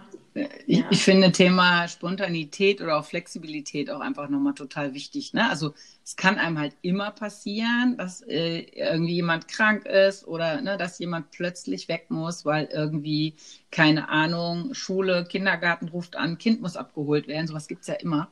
ich, 0.66 0.78
ja. 0.78 0.86
ich, 0.90 1.02
finde 1.02 1.30
Thema 1.30 1.86
Spontanität 1.88 2.80
oder 2.80 2.98
auch 2.98 3.04
Flexibilität 3.04 3.90
auch 3.90 4.00
einfach 4.00 4.28
nochmal 4.28 4.54
total 4.54 4.94
wichtig. 4.94 5.34
Ne? 5.34 5.48
Also 5.48 5.74
es 6.04 6.16
kann 6.16 6.38
einem 6.38 6.58
halt 6.58 6.74
immer 6.82 7.10
passieren, 7.10 7.96
dass 7.98 8.22
äh, 8.22 8.60
irgendwie 8.60 9.14
jemand 9.14 9.48
krank 9.48 9.86
ist 9.86 10.26
oder 10.26 10.60
ne, 10.60 10.76
dass 10.76 10.98
jemand 10.98 11.30
plötzlich 11.30 11.88
weg 11.88 12.06
muss, 12.08 12.44
weil 12.44 12.66
irgendwie, 12.72 13.34
keine 13.70 14.08
Ahnung, 14.08 14.72
Schule, 14.74 15.24
Kindergarten 15.24 15.88
ruft 15.88 16.16
an, 16.16 16.38
Kind 16.38 16.62
muss 16.62 16.76
abgeholt 16.76 17.28
werden. 17.28 17.46
Sowas 17.46 17.68
gibt 17.68 17.82
es 17.82 17.88
ja 17.88 17.94
immer. 17.94 18.30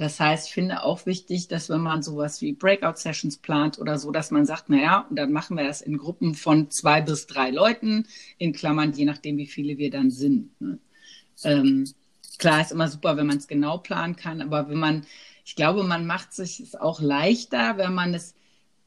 Das 0.00 0.18
heißt, 0.18 0.46
ich 0.46 0.54
finde 0.54 0.82
auch 0.82 1.04
wichtig, 1.04 1.48
dass 1.48 1.68
wenn 1.68 1.82
man 1.82 2.02
sowas 2.02 2.40
wie 2.40 2.54
Breakout-Sessions 2.54 3.36
plant 3.36 3.78
oder 3.78 3.98
so, 3.98 4.10
dass 4.10 4.30
man 4.30 4.46
sagt, 4.46 4.70
naja, 4.70 5.06
und 5.10 5.16
dann 5.16 5.30
machen 5.30 5.58
wir 5.58 5.64
das 5.64 5.82
in 5.82 5.98
Gruppen 5.98 6.34
von 6.34 6.70
zwei 6.70 7.02
bis 7.02 7.26
drei 7.26 7.50
Leuten, 7.50 8.06
in 8.38 8.54
Klammern, 8.54 8.94
je 8.94 9.04
nachdem, 9.04 9.36
wie 9.36 9.46
viele 9.46 9.76
wir 9.76 9.90
dann 9.90 10.10
sind. 10.10 10.58
Ne? 10.58 10.78
Ähm, 11.44 11.84
klar 12.38 12.62
ist 12.62 12.72
immer 12.72 12.88
super, 12.88 13.18
wenn 13.18 13.26
man 13.26 13.36
es 13.36 13.46
genau 13.46 13.76
planen 13.76 14.16
kann, 14.16 14.40
aber 14.40 14.70
wenn 14.70 14.78
man, 14.78 15.04
ich 15.44 15.54
glaube, 15.54 15.82
man 15.84 16.06
macht 16.06 16.32
sich 16.32 16.60
es 16.60 16.74
auch 16.74 17.02
leichter, 17.02 17.76
wenn 17.76 17.92
man 17.92 18.14
es 18.14 18.34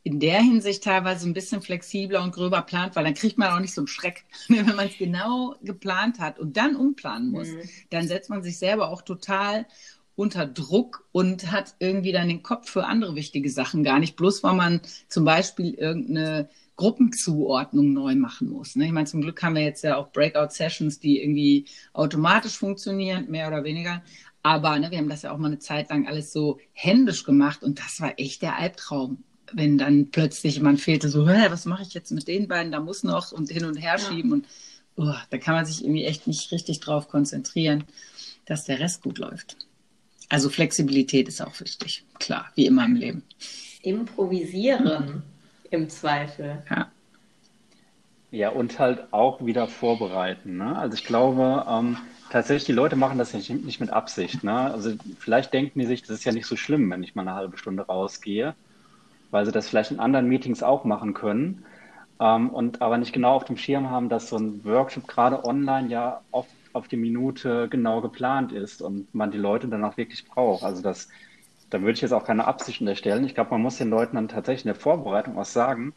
in 0.01 0.19
der 0.19 0.41
Hinsicht 0.41 0.83
teilweise 0.83 1.29
ein 1.29 1.33
bisschen 1.33 1.61
flexibler 1.61 2.23
und 2.23 2.33
gröber 2.33 2.63
plant, 2.63 2.95
weil 2.95 3.03
dann 3.03 3.13
kriegt 3.13 3.37
man 3.37 3.51
auch 3.51 3.59
nicht 3.59 3.75
so 3.75 3.81
einen 3.81 3.87
Schreck. 3.87 4.25
wenn 4.47 4.65
man 4.75 4.87
es 4.87 4.97
genau 4.97 5.57
geplant 5.61 6.17
hat 6.17 6.39
und 6.39 6.57
dann 6.57 6.75
umplanen 6.75 7.29
muss, 7.29 7.49
mhm. 7.49 7.69
dann 7.91 8.07
setzt 8.07 8.31
man 8.31 8.41
sich 8.41 8.57
selber 8.57 8.89
auch 8.89 9.03
total 9.03 9.67
unter 10.15 10.45
Druck 10.45 11.07
und 11.11 11.51
hat 11.51 11.75
irgendwie 11.79 12.11
dann 12.11 12.27
den 12.27 12.43
Kopf 12.43 12.69
für 12.69 12.85
andere 12.85 13.15
wichtige 13.15 13.49
Sachen 13.49 13.83
gar 13.83 13.99
nicht, 13.99 14.15
bloß 14.15 14.43
weil 14.43 14.53
man 14.53 14.81
zum 15.07 15.25
Beispiel 15.25 15.73
irgendeine 15.73 16.49
Gruppenzuordnung 16.75 17.93
neu 17.93 18.15
machen 18.15 18.49
muss. 18.49 18.75
Ne? 18.75 18.85
Ich 18.85 18.91
meine, 18.91 19.07
zum 19.07 19.21
Glück 19.21 19.41
haben 19.43 19.55
wir 19.55 19.63
jetzt 19.63 19.83
ja 19.83 19.97
auch 19.97 20.11
Breakout-Sessions, 20.11 20.99
die 20.99 21.21
irgendwie 21.21 21.65
automatisch 21.93 22.57
funktionieren, 22.57 23.29
mehr 23.29 23.47
oder 23.47 23.63
weniger. 23.63 24.03
Aber 24.41 24.77
ne, 24.77 24.91
wir 24.91 24.97
haben 24.97 25.09
das 25.09 25.21
ja 25.21 25.31
auch 25.31 25.37
mal 25.37 25.47
eine 25.47 25.59
Zeit 25.59 25.89
lang 25.89 26.07
alles 26.07 26.33
so 26.33 26.59
händisch 26.73 27.23
gemacht 27.23 27.63
und 27.63 27.79
das 27.79 28.01
war 28.01 28.19
echt 28.19 28.41
der 28.41 28.57
Albtraum. 28.57 29.23
Wenn 29.53 29.77
dann 29.77 30.09
plötzlich 30.09 30.55
jemand 30.55 30.81
fehlte, 30.81 31.09
so, 31.09 31.27
was 31.27 31.65
mache 31.65 31.83
ich 31.83 31.93
jetzt 31.93 32.11
mit 32.11 32.27
den 32.27 32.47
beiden? 32.47 32.71
Da 32.71 32.79
muss 32.79 33.03
noch 33.03 33.31
und 33.31 33.51
hin 33.51 33.65
und 33.65 33.77
her 33.77 33.99
schieben 33.99 34.31
ja. 34.31 34.35
und 34.35 34.47
oh, 34.95 35.13
da 35.29 35.37
kann 35.37 35.53
man 35.53 35.65
sich 35.65 35.83
irgendwie 35.83 36.05
echt 36.05 36.27
nicht 36.27 36.51
richtig 36.51 36.79
drauf 36.79 37.07
konzentrieren, 37.07 37.83
dass 38.45 38.65
der 38.65 38.79
Rest 38.79 39.03
gut 39.03 39.19
läuft. 39.19 39.57
Also 40.33 40.49
Flexibilität 40.49 41.27
ist 41.27 41.43
auch 41.43 41.59
wichtig, 41.59 42.03
klar, 42.17 42.47
wie 42.55 42.65
immer 42.65 42.83
im 42.85 42.95
Leben. 42.95 43.21
Improvisieren 43.83 45.21
im 45.69 45.87
Zweifel. 45.91 46.63
Ja. 46.71 46.87
Ja, 48.31 48.49
und 48.49 48.79
halt 48.79 49.13
auch 49.13 49.45
wieder 49.45 49.67
vorbereiten. 49.67 50.57
Ne? 50.57 50.75
Also 50.75 50.95
ich 50.95 51.05
glaube, 51.05 51.67
ähm, 51.69 51.97
tatsächlich, 52.31 52.65
die 52.65 52.71
Leute 52.71 52.95
machen 52.95 53.19
das 53.19 53.31
nicht, 53.35 53.51
nicht 53.63 53.79
mit 53.79 53.91
Absicht. 53.91 54.43
Ne? 54.43 54.55
Also 54.55 54.93
vielleicht 55.19 55.53
denken 55.53 55.77
die 55.77 55.85
sich, 55.85 56.01
das 56.01 56.17
ist 56.17 56.23
ja 56.23 56.31
nicht 56.31 56.47
so 56.47 56.55
schlimm, 56.55 56.89
wenn 56.89 57.03
ich 57.03 57.13
mal 57.13 57.21
eine 57.21 57.35
halbe 57.35 57.59
Stunde 57.59 57.83
rausgehe, 57.83 58.55
weil 59.29 59.45
sie 59.45 59.51
das 59.51 59.69
vielleicht 59.69 59.91
in 59.91 59.99
anderen 59.99 60.27
Meetings 60.27 60.63
auch 60.63 60.83
machen 60.83 61.13
können. 61.13 61.63
Ähm, 62.19 62.49
und 62.49 62.81
aber 62.81 62.97
nicht 62.97 63.13
genau 63.13 63.35
auf 63.35 63.45
dem 63.45 63.57
Schirm 63.57 63.91
haben, 63.91 64.09
dass 64.09 64.29
so 64.29 64.37
ein 64.37 64.65
Workshop 64.65 65.07
gerade 65.07 65.45
online 65.45 65.89
ja 65.89 66.21
oft 66.31 66.49
auf 66.73 66.87
die 66.87 66.97
Minute 66.97 67.67
genau 67.69 68.01
geplant 68.01 68.51
ist 68.51 68.81
und 68.81 69.13
man 69.13 69.31
die 69.31 69.37
Leute 69.37 69.67
dann 69.67 69.83
auch 69.85 69.97
wirklich 69.97 70.25
braucht. 70.25 70.63
Also 70.63 70.81
das, 70.81 71.07
da 71.69 71.79
würde 71.81 71.93
ich 71.93 72.01
jetzt 72.01 72.11
auch 72.11 72.25
keine 72.25 72.45
Absicht 72.45 72.81
unterstellen. 72.81 73.25
Ich 73.25 73.35
glaube, 73.35 73.51
man 73.51 73.61
muss 73.61 73.77
den 73.77 73.89
Leuten 73.89 74.15
dann 74.15 74.27
tatsächlich 74.27 74.65
in 74.65 74.73
der 74.73 74.81
Vorbereitung 74.81 75.37
auch 75.37 75.45
sagen, 75.45 75.93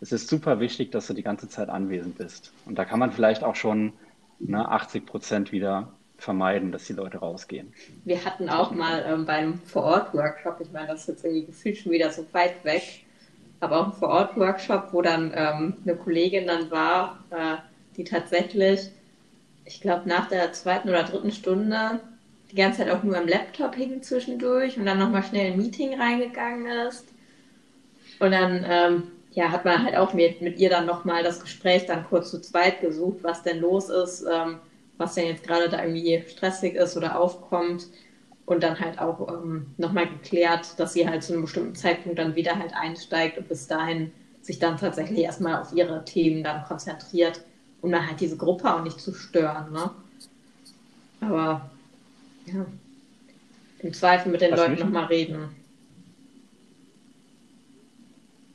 es 0.00 0.12
ist 0.12 0.28
super 0.28 0.60
wichtig, 0.60 0.92
dass 0.92 1.06
du 1.06 1.14
die 1.14 1.22
ganze 1.22 1.48
Zeit 1.48 1.68
anwesend 1.68 2.18
bist. 2.18 2.52
Und 2.66 2.78
da 2.78 2.84
kann 2.84 3.00
man 3.00 3.10
vielleicht 3.10 3.42
auch 3.42 3.56
schon 3.56 3.92
ne, 4.38 4.68
80 4.68 5.06
Prozent 5.06 5.50
wieder 5.50 5.88
vermeiden, 6.18 6.72
dass 6.72 6.84
die 6.84 6.92
Leute 6.92 7.18
rausgehen. 7.18 7.72
Wir 8.04 8.24
hatten 8.24 8.48
auch 8.48 8.72
mal 8.72 9.04
ähm, 9.06 9.24
beim 9.24 9.58
Vor-Ort-Workshop, 9.60 10.60
ich 10.60 10.70
meine, 10.72 10.88
das 10.88 11.02
ist 11.02 11.08
jetzt 11.08 11.24
irgendwie 11.24 11.46
gefühlt 11.46 11.78
schon 11.78 11.92
wieder 11.92 12.10
so 12.10 12.26
weit 12.32 12.64
weg, 12.64 13.04
aber 13.60 13.80
auch 13.80 13.86
ein 13.86 13.92
Vor-Ort-Workshop, 13.92 14.92
wo 14.92 15.02
dann 15.02 15.32
ähm, 15.34 15.76
eine 15.84 15.96
Kollegin 15.96 16.46
dann 16.46 16.70
war, 16.70 17.24
äh, 17.30 17.56
die 17.96 18.04
tatsächlich 18.04 18.90
ich 19.68 19.82
glaube, 19.82 20.08
nach 20.08 20.28
der 20.28 20.52
zweiten 20.52 20.88
oder 20.88 21.02
dritten 21.02 21.30
Stunde 21.30 22.00
die 22.50 22.56
ganze 22.56 22.78
Zeit 22.78 22.90
auch 22.90 23.02
nur 23.02 23.16
am 23.16 23.28
Laptop 23.28 23.74
hing 23.74 24.02
zwischendurch 24.02 24.78
und 24.78 24.86
dann 24.86 24.98
nochmal 24.98 25.22
schnell 25.22 25.48
in 25.48 25.52
ein 25.52 25.58
Meeting 25.58 26.00
reingegangen 26.00 26.66
ist. 26.88 27.06
Und 28.18 28.30
dann 28.32 28.64
ähm, 28.66 29.02
ja, 29.32 29.50
hat 29.52 29.66
man 29.66 29.84
halt 29.84 29.94
auch 29.96 30.14
mit, 30.14 30.40
mit 30.40 30.58
ihr 30.58 30.70
dann 30.70 30.86
nochmal 30.86 31.22
das 31.22 31.40
Gespräch 31.40 31.84
dann 31.84 32.06
kurz 32.08 32.30
zu 32.30 32.40
zweit 32.40 32.80
gesucht, 32.80 33.18
was 33.22 33.42
denn 33.42 33.58
los 33.60 33.90
ist, 33.90 34.24
ähm, 34.30 34.58
was 34.96 35.14
denn 35.14 35.26
jetzt 35.26 35.46
gerade 35.46 35.68
da 35.68 35.82
irgendwie 35.84 36.24
stressig 36.26 36.74
ist 36.74 36.96
oder 36.96 37.20
aufkommt. 37.20 37.86
Und 38.46 38.62
dann 38.62 38.80
halt 38.80 38.98
auch 38.98 39.28
ähm, 39.28 39.66
nochmal 39.76 40.08
geklärt, 40.08 40.80
dass 40.80 40.94
sie 40.94 41.06
halt 41.06 41.22
zu 41.22 41.34
einem 41.34 41.42
bestimmten 41.42 41.74
Zeitpunkt 41.74 42.18
dann 42.18 42.34
wieder 42.34 42.58
halt 42.58 42.72
einsteigt 42.74 43.36
und 43.36 43.46
bis 43.46 43.66
dahin 43.66 44.10
sich 44.40 44.58
dann 44.58 44.78
tatsächlich 44.78 45.18
erstmal 45.18 45.60
auf 45.60 45.74
ihre 45.74 46.02
Themen 46.06 46.42
dann 46.42 46.64
konzentriert 46.64 47.42
um 47.82 47.92
dann 47.92 48.06
halt 48.06 48.20
diese 48.20 48.36
Gruppe 48.36 48.74
auch 48.74 48.82
nicht 48.82 49.00
zu 49.00 49.14
stören. 49.14 49.72
Ne? 49.72 49.90
Aber 51.20 51.70
ja, 52.46 52.66
im 53.80 53.92
Zweifel 53.92 54.32
mit 54.32 54.40
den 54.40 54.52
was 54.52 54.60
Leuten 54.60 54.80
nochmal 54.80 55.04
reden. 55.04 55.48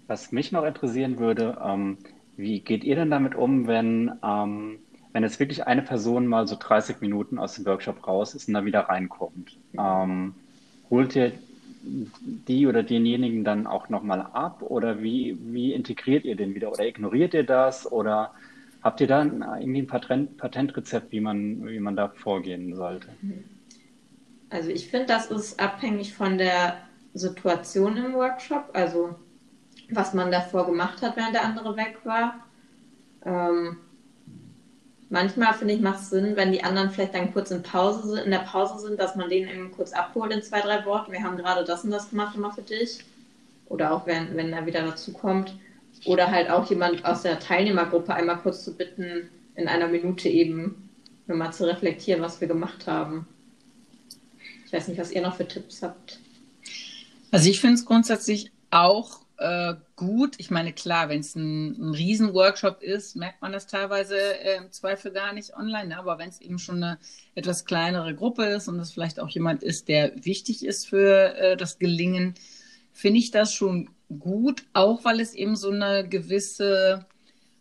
Was 0.08 0.32
mich 0.32 0.52
noch 0.52 0.66
interessieren 0.66 1.18
würde, 1.18 1.58
ähm, 1.64 1.98
wie 2.36 2.60
geht 2.60 2.84
ihr 2.84 2.96
denn 2.96 3.10
damit 3.10 3.36
um, 3.36 3.68
wenn, 3.68 4.12
ähm, 4.24 4.80
wenn 5.14 5.24
jetzt 5.24 5.40
wirklich 5.40 5.66
eine 5.66 5.82
Person 5.82 6.28
mal 6.28 6.48
so 6.48 6.58
30 6.60 7.00
Minuten 7.00 7.40
aus 7.40 7.56
dem 7.56 7.66
Workshop 7.66 8.06
raus 8.06 8.36
ist 8.36 8.48
und 8.48 8.54
dann 8.54 8.66
wieder 8.66 8.82
reinkommt? 8.82 9.58
Ähm, 9.78 10.36
holt 10.90 11.16
ihr 11.16 11.32
die 11.84 12.68
oder 12.68 12.84
denjenigen 12.84 13.44
dann 13.44 13.68
auch 13.68 13.90
nochmal 13.90 14.22
ab 14.22 14.62
oder 14.62 15.02
wie, 15.02 15.38
wie 15.42 15.74
integriert 15.74 16.26
ihr 16.26 16.36
den 16.36 16.56
wieder 16.56 16.72
oder 16.72 16.86
ignoriert 16.86 17.34
ihr 17.34 17.44
das 17.44 17.92
oder 17.92 18.32
Habt 18.84 19.00
ihr 19.00 19.08
da 19.08 19.24
irgendwie 19.24 19.82
ein 19.82 19.88
Patent, 19.88 20.38
Patentrezept, 20.38 21.12
wie 21.14 21.22
man, 21.22 21.66
wie 21.66 21.80
man 21.80 21.96
da 21.96 22.10
vorgehen 22.10 22.76
sollte? 22.76 23.08
Also 24.50 24.70
ich 24.70 24.90
finde, 24.90 25.06
das 25.06 25.32
ist 25.32 25.60
abhängig 25.60 26.14
von 26.14 26.38
der 26.38 26.78
Situation 27.14 27.96
im 27.96 28.14
Workshop, 28.14 28.70
also 28.74 29.16
was 29.90 30.14
man 30.14 30.32
davor 30.32 30.66
gemacht 30.66 31.02
hat, 31.02 31.16
während 31.16 31.34
der 31.34 31.46
andere 31.46 31.78
weg 31.78 32.00
war. 32.04 32.46
Ähm, 33.26 33.78
manchmal 35.10 35.54
finde 35.54 35.76
ich, 35.76 35.82
macht 35.82 36.00
es 36.00 36.10
Sinn, 36.10 36.36
wenn 36.36 36.52
die 36.52 36.64
anderen 36.64 36.90
vielleicht 36.90 37.16
dann 37.16 37.32
kurz 37.32 37.52
in 37.52 37.64
Pause 37.64 38.10
sind, 38.10 38.26
in 38.26 38.32
der 38.32 38.40
Pause 38.40 38.80
sind, 38.86 39.00
dass 39.00 39.16
man 39.16 39.30
den 39.30 39.48
eben 39.48 39.72
kurz 39.72 39.94
abholt 39.94 40.34
in 40.34 40.42
zwei, 40.42 40.60
drei 40.60 40.86
Worten. 40.86 41.14
Wir 41.14 41.24
haben 41.24 41.38
gerade 41.38 41.64
das 41.64 41.86
und 41.86 41.92
das 41.92 42.10
gemacht 42.10 42.36
immer 42.36 42.52
für 42.52 42.64
dich. 42.64 43.00
Oder 43.68 43.94
auch 43.94 44.06
wenn, 44.08 44.36
wenn 44.36 44.52
er 44.52 44.66
wieder 44.66 44.82
dazu 44.84 45.14
kommt. 45.14 45.56
Oder 46.06 46.32
halt 46.32 46.50
auch 46.50 46.70
jemand 46.70 47.06
aus 47.06 47.22
der 47.22 47.40
Teilnehmergruppe 47.40 48.14
einmal 48.14 48.38
kurz 48.38 48.64
zu 48.64 48.76
bitten, 48.76 49.30
in 49.56 49.68
einer 49.68 49.88
Minute 49.88 50.30
eben 50.30 50.90
mal 51.28 51.52
zu 51.52 51.66
reflektieren, 51.66 52.22
was 52.22 52.42
wir 52.42 52.48
gemacht 52.48 52.88
haben. 52.88 53.28
Ich 54.66 54.74
weiß 54.74 54.88
nicht, 54.88 55.00
was 55.00 55.12
ihr 55.12 55.22
noch 55.22 55.36
für 55.36 55.48
Tipps 55.48 55.82
habt. 55.82 56.20
Also 57.32 57.50
ich 57.50 57.62
finde 57.62 57.76
es 57.76 57.86
grundsätzlich 57.86 58.52
auch 58.72 59.24
äh, 59.38 59.76
gut. 59.96 60.36
Ich 60.38 60.52
meine, 60.52 60.74
klar, 60.74 61.10
wenn 61.10 61.20
es 61.20 61.36
ein, 61.36 61.72
ein 61.72 61.94
Riesen-Workshop 61.94 62.82
ist, 62.82 63.16
merkt 63.16 63.42
man 63.42 63.52
das 63.52 63.68
teilweise 63.68 64.18
äh, 64.18 64.58
im 64.58 64.72
Zweifel 64.72 65.12
gar 65.12 65.34
nicht 65.34 65.56
online. 65.56 65.90
Ne? 65.90 65.98
Aber 65.98 66.18
wenn 66.18 66.30
es 66.30 66.42
eben 66.42 66.60
schon 66.60 66.84
eine 66.84 67.00
etwas 67.36 67.66
kleinere 67.66 68.16
Gruppe 68.16 68.46
ist 68.46 68.68
und 68.68 68.80
es 68.80 68.92
vielleicht 68.92 69.20
auch 69.20 69.30
jemand 69.30 69.64
ist, 69.64 69.88
der 69.88 70.14
wichtig 70.24 70.66
ist 70.66 70.88
für 70.88 71.36
äh, 71.36 71.58
das 71.58 71.80
Gelingen, 71.80 72.36
finde 72.92 73.20
ich 73.20 73.32
das 73.32 73.54
schon 73.54 73.90
gut, 74.20 74.64
auch 74.74 75.06
weil 75.06 75.20
es 75.20 75.34
eben 75.34 75.56
so 75.56 75.70
eine 75.70 76.08
gewisse 76.08 77.06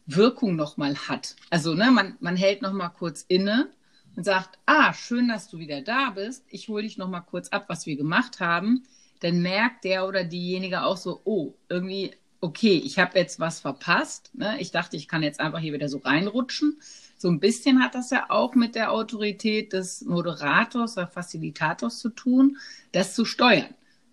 Wirkung 0.07 0.57
nochmal 0.57 0.97
hat. 0.97 1.37
Also 1.51 1.75
ne, 1.75 1.91
man, 1.91 2.17
man 2.21 2.37
hält 2.37 2.63
nochmal 2.63 2.91
kurz 2.91 3.25
inne 3.29 3.71
und 4.17 4.25
sagt, 4.25 4.59
ah, 4.67 4.93
schön, 4.93 5.29
dass 5.29 5.49
du 5.49 5.59
wieder 5.59 5.81
da 5.81 6.11
bist. 6.11 6.45
Ich 6.49 6.69
hole 6.69 6.83
dich 6.83 6.99
nochmal 6.99 7.23
kurz 7.23 7.49
ab, 7.49 7.65
was 7.69 7.87
wir 7.87 7.97
gemacht 7.97 8.41
haben. 8.41 8.85
Dann 9.21 9.41
merkt 9.41 9.85
der 9.85 10.07
oder 10.07 10.25
diejenige 10.25 10.83
auch 10.83 10.97
so, 10.97 11.21
oh, 11.25 11.55
irgendwie, 11.69 12.13
okay, 12.41 12.83
ich 12.85 12.99
habe 12.99 13.19
jetzt 13.19 13.41
was 13.41 13.61
verpasst. 13.61 14.31
Ne? 14.35 14.61
Ich 14.61 14.73
dachte, 14.73 14.97
ich 14.97 15.09
kann 15.09 15.23
jetzt 15.23 15.41
einfach 15.41 15.61
hier 15.61 15.73
wieder 15.73 15.89
so 15.89 15.99
reinrutschen. 15.99 16.81
So 17.17 17.29
ein 17.29 17.39
bisschen 17.39 17.81
hat 17.83 17.95
das 17.95 18.11
ja 18.11 18.27
auch 18.31 18.57
mit 18.57 18.75
der 18.75 18.91
Autorität 18.91 19.73
des 19.73 20.03
Moderators 20.03 20.97
oder 20.97 21.07
Facilitators 21.07 22.01
zu 22.01 22.09
tun, 22.09 22.59
das 22.91 23.15
zu 23.15 23.25
steuern. 23.25 23.73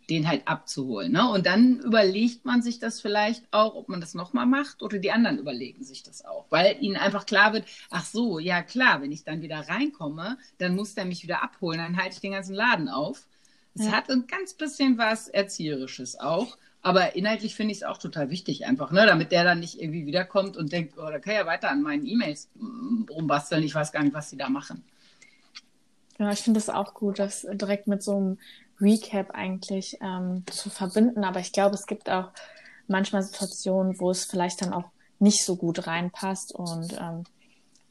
Den 0.09 0.27
halt 0.27 0.47
abzuholen. 0.47 1.11
Ne? 1.11 1.29
Und 1.29 1.45
dann 1.45 1.79
überlegt 1.79 2.45
man 2.45 2.61
sich 2.61 2.79
das 2.79 3.01
vielleicht 3.01 3.43
auch, 3.51 3.75
ob 3.75 3.89
man 3.89 4.01
das 4.01 4.13
nochmal 4.13 4.45
macht 4.45 4.81
oder 4.81 4.97
die 4.97 5.11
anderen 5.11 5.37
überlegen 5.37 5.83
sich 5.83 6.03
das 6.03 6.25
auch, 6.25 6.45
weil 6.49 6.77
ihnen 6.81 6.95
einfach 6.95 7.25
klar 7.25 7.53
wird, 7.53 7.65
ach 7.89 8.05
so, 8.05 8.39
ja 8.39 8.61
klar, 8.61 9.01
wenn 9.01 9.11
ich 9.11 9.23
dann 9.23 9.41
wieder 9.41 9.67
reinkomme, 9.67 10.37
dann 10.57 10.75
muss 10.75 10.95
der 10.95 11.05
mich 11.05 11.23
wieder 11.23 11.43
abholen, 11.43 11.79
dann 11.79 11.97
halte 11.97 12.15
ich 12.15 12.21
den 12.21 12.31
ganzen 12.31 12.55
Laden 12.55 12.89
auf. 12.89 13.27
Es 13.75 13.85
ja. 13.85 13.91
hat 13.91 14.09
ein 14.09 14.27
ganz 14.27 14.53
bisschen 14.53 14.97
was 14.97 15.27
Erzieherisches 15.27 16.19
auch. 16.19 16.57
Aber 16.81 17.15
inhaltlich 17.15 17.55
finde 17.55 17.73
ich 17.73 17.79
es 17.79 17.83
auch 17.83 17.97
total 17.97 18.29
wichtig 18.29 18.65
einfach, 18.65 18.91
ne? 18.91 19.05
damit 19.05 19.33
der 19.33 19.43
dann 19.43 19.59
nicht 19.59 19.81
irgendwie 19.81 20.05
wiederkommt 20.05 20.55
und 20.55 20.71
denkt, 20.71 20.93
oh, 20.97 21.09
da 21.09 21.19
kann 21.19 21.33
ja 21.33 21.45
weiter 21.45 21.69
an 21.69 21.81
meinen 21.81 22.05
E-Mails 22.05 22.49
rumbasteln. 23.09 23.63
Ich 23.63 23.75
weiß 23.75 23.91
gar 23.91 24.01
nicht, 24.01 24.13
was 24.13 24.29
sie 24.29 24.37
da 24.37 24.49
machen. 24.49 24.83
Ja, 26.19 26.31
ich 26.31 26.39
finde 26.39 26.59
es 26.59 26.69
auch 26.69 26.93
gut, 26.93 27.19
das 27.19 27.47
direkt 27.51 27.87
mit 27.87 28.01
so 28.01 28.15
einem 28.15 28.37
Recap 28.81 29.31
eigentlich 29.31 29.97
ähm, 30.01 30.43
zu 30.47 30.69
verbinden. 30.69 31.23
Aber 31.23 31.39
ich 31.39 31.51
glaube, 31.51 31.75
es 31.75 31.85
gibt 31.85 32.09
auch 32.09 32.31
manchmal 32.87 33.23
Situationen, 33.23 33.99
wo 33.99 34.11
es 34.11 34.25
vielleicht 34.25 34.61
dann 34.61 34.73
auch 34.73 34.85
nicht 35.19 35.45
so 35.45 35.55
gut 35.55 35.87
reinpasst. 35.87 36.53
Und 36.53 36.93
ähm, 36.99 37.23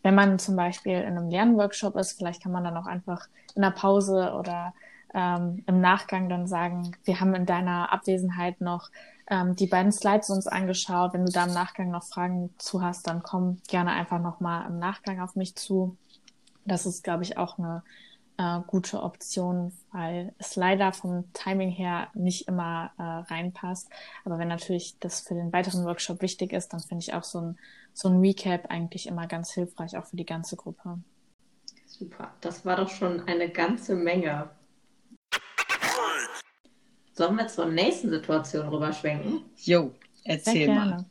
wenn 0.03 0.15
man 0.15 0.39
zum 0.39 0.57
Beispiel 0.57 0.99
in 0.99 1.17
einem 1.17 1.31
Lernworkshop 1.31 1.97
ist, 1.97 2.13
vielleicht 2.13 2.43
kann 2.43 2.53
man 2.53 2.65
dann 2.65 2.77
auch 2.77 2.87
einfach 2.87 3.27
in 3.55 3.63
der 3.63 3.71
Pause 3.71 4.35
oder 4.39 4.75
ähm, 5.15 5.63
im 5.67 5.81
Nachgang 5.81 6.29
dann 6.29 6.47
sagen, 6.47 6.97
wir 7.05 7.21
haben 7.21 7.35
in 7.35 7.47
deiner 7.47 7.93
Abwesenheit 7.93 8.61
noch 8.61 8.91
ähm, 9.31 9.57
die 9.57 9.67
beiden 9.67 9.93
Slides 9.93 10.31
uns 10.31 10.47
angeschaut. 10.47 11.13
Wenn 11.13 11.27
du 11.27 11.33
da 11.33 11.45
im 11.45 11.55
Nachgang 11.55 11.91
noch 11.91 12.05
Fragen 12.05 12.55
zu 12.59 12.83
hast, 12.83 13.07
dann 13.07 13.23
komm 13.23 13.61
gerne 13.69 13.93
einfach 13.93 14.21
nochmal 14.21 14.67
im 14.69 14.79
Nachgang 14.79 15.21
auf 15.21 15.37
mich 15.37 15.55
zu. 15.55 15.97
Das 16.65 16.87
ist, 16.87 17.03
glaube 17.03 17.23
ich, 17.23 17.39
auch 17.39 17.59
eine 17.59 17.83
äh, 18.39 18.61
gute 18.67 19.03
Option, 19.03 19.73
weil 19.93 20.33
es 20.39 20.57
leider 20.57 20.93
vom 20.93 21.31
Timing 21.35 21.71
her 21.71 22.09
nicht 22.15 22.49
immer 22.49 22.93
äh, 22.97 23.03
reinpasst. 23.03 23.91
Aber 24.25 24.39
wenn 24.39 24.49
natürlich 24.49 24.97
das 25.01 25.21
für 25.21 25.35
den 25.35 25.53
weiteren 25.53 25.85
Workshop 25.85 26.23
wichtig 26.23 26.53
ist, 26.53 26.73
dann 26.73 26.81
finde 26.81 27.03
ich 27.03 27.15
auch 27.15 27.25
so 27.25 27.41
ein, 27.41 27.59
so 27.93 28.09
ein 28.09 28.21
Recap 28.21 28.71
eigentlich 28.71 29.07
immer 29.07 29.27
ganz 29.27 29.53
hilfreich, 29.53 29.97
auch 29.97 30.07
für 30.07 30.17
die 30.17 30.25
ganze 30.25 30.57
Gruppe. 30.57 30.99
Super, 31.87 32.33
das 32.41 32.65
war 32.65 32.77
doch 32.77 32.91
schon 32.91 33.27
eine 33.27 33.51
ganze 33.51 33.97
Menge. 33.97 34.51
Sollen 37.13 37.37
wir 37.37 37.49
zur 37.49 37.67
nächsten 37.67 38.11
Situation 38.11 38.69
rüberschwenken? 38.69 39.43
Jo, 39.57 39.93
erzähl 40.23 40.69
mal. 40.69 41.05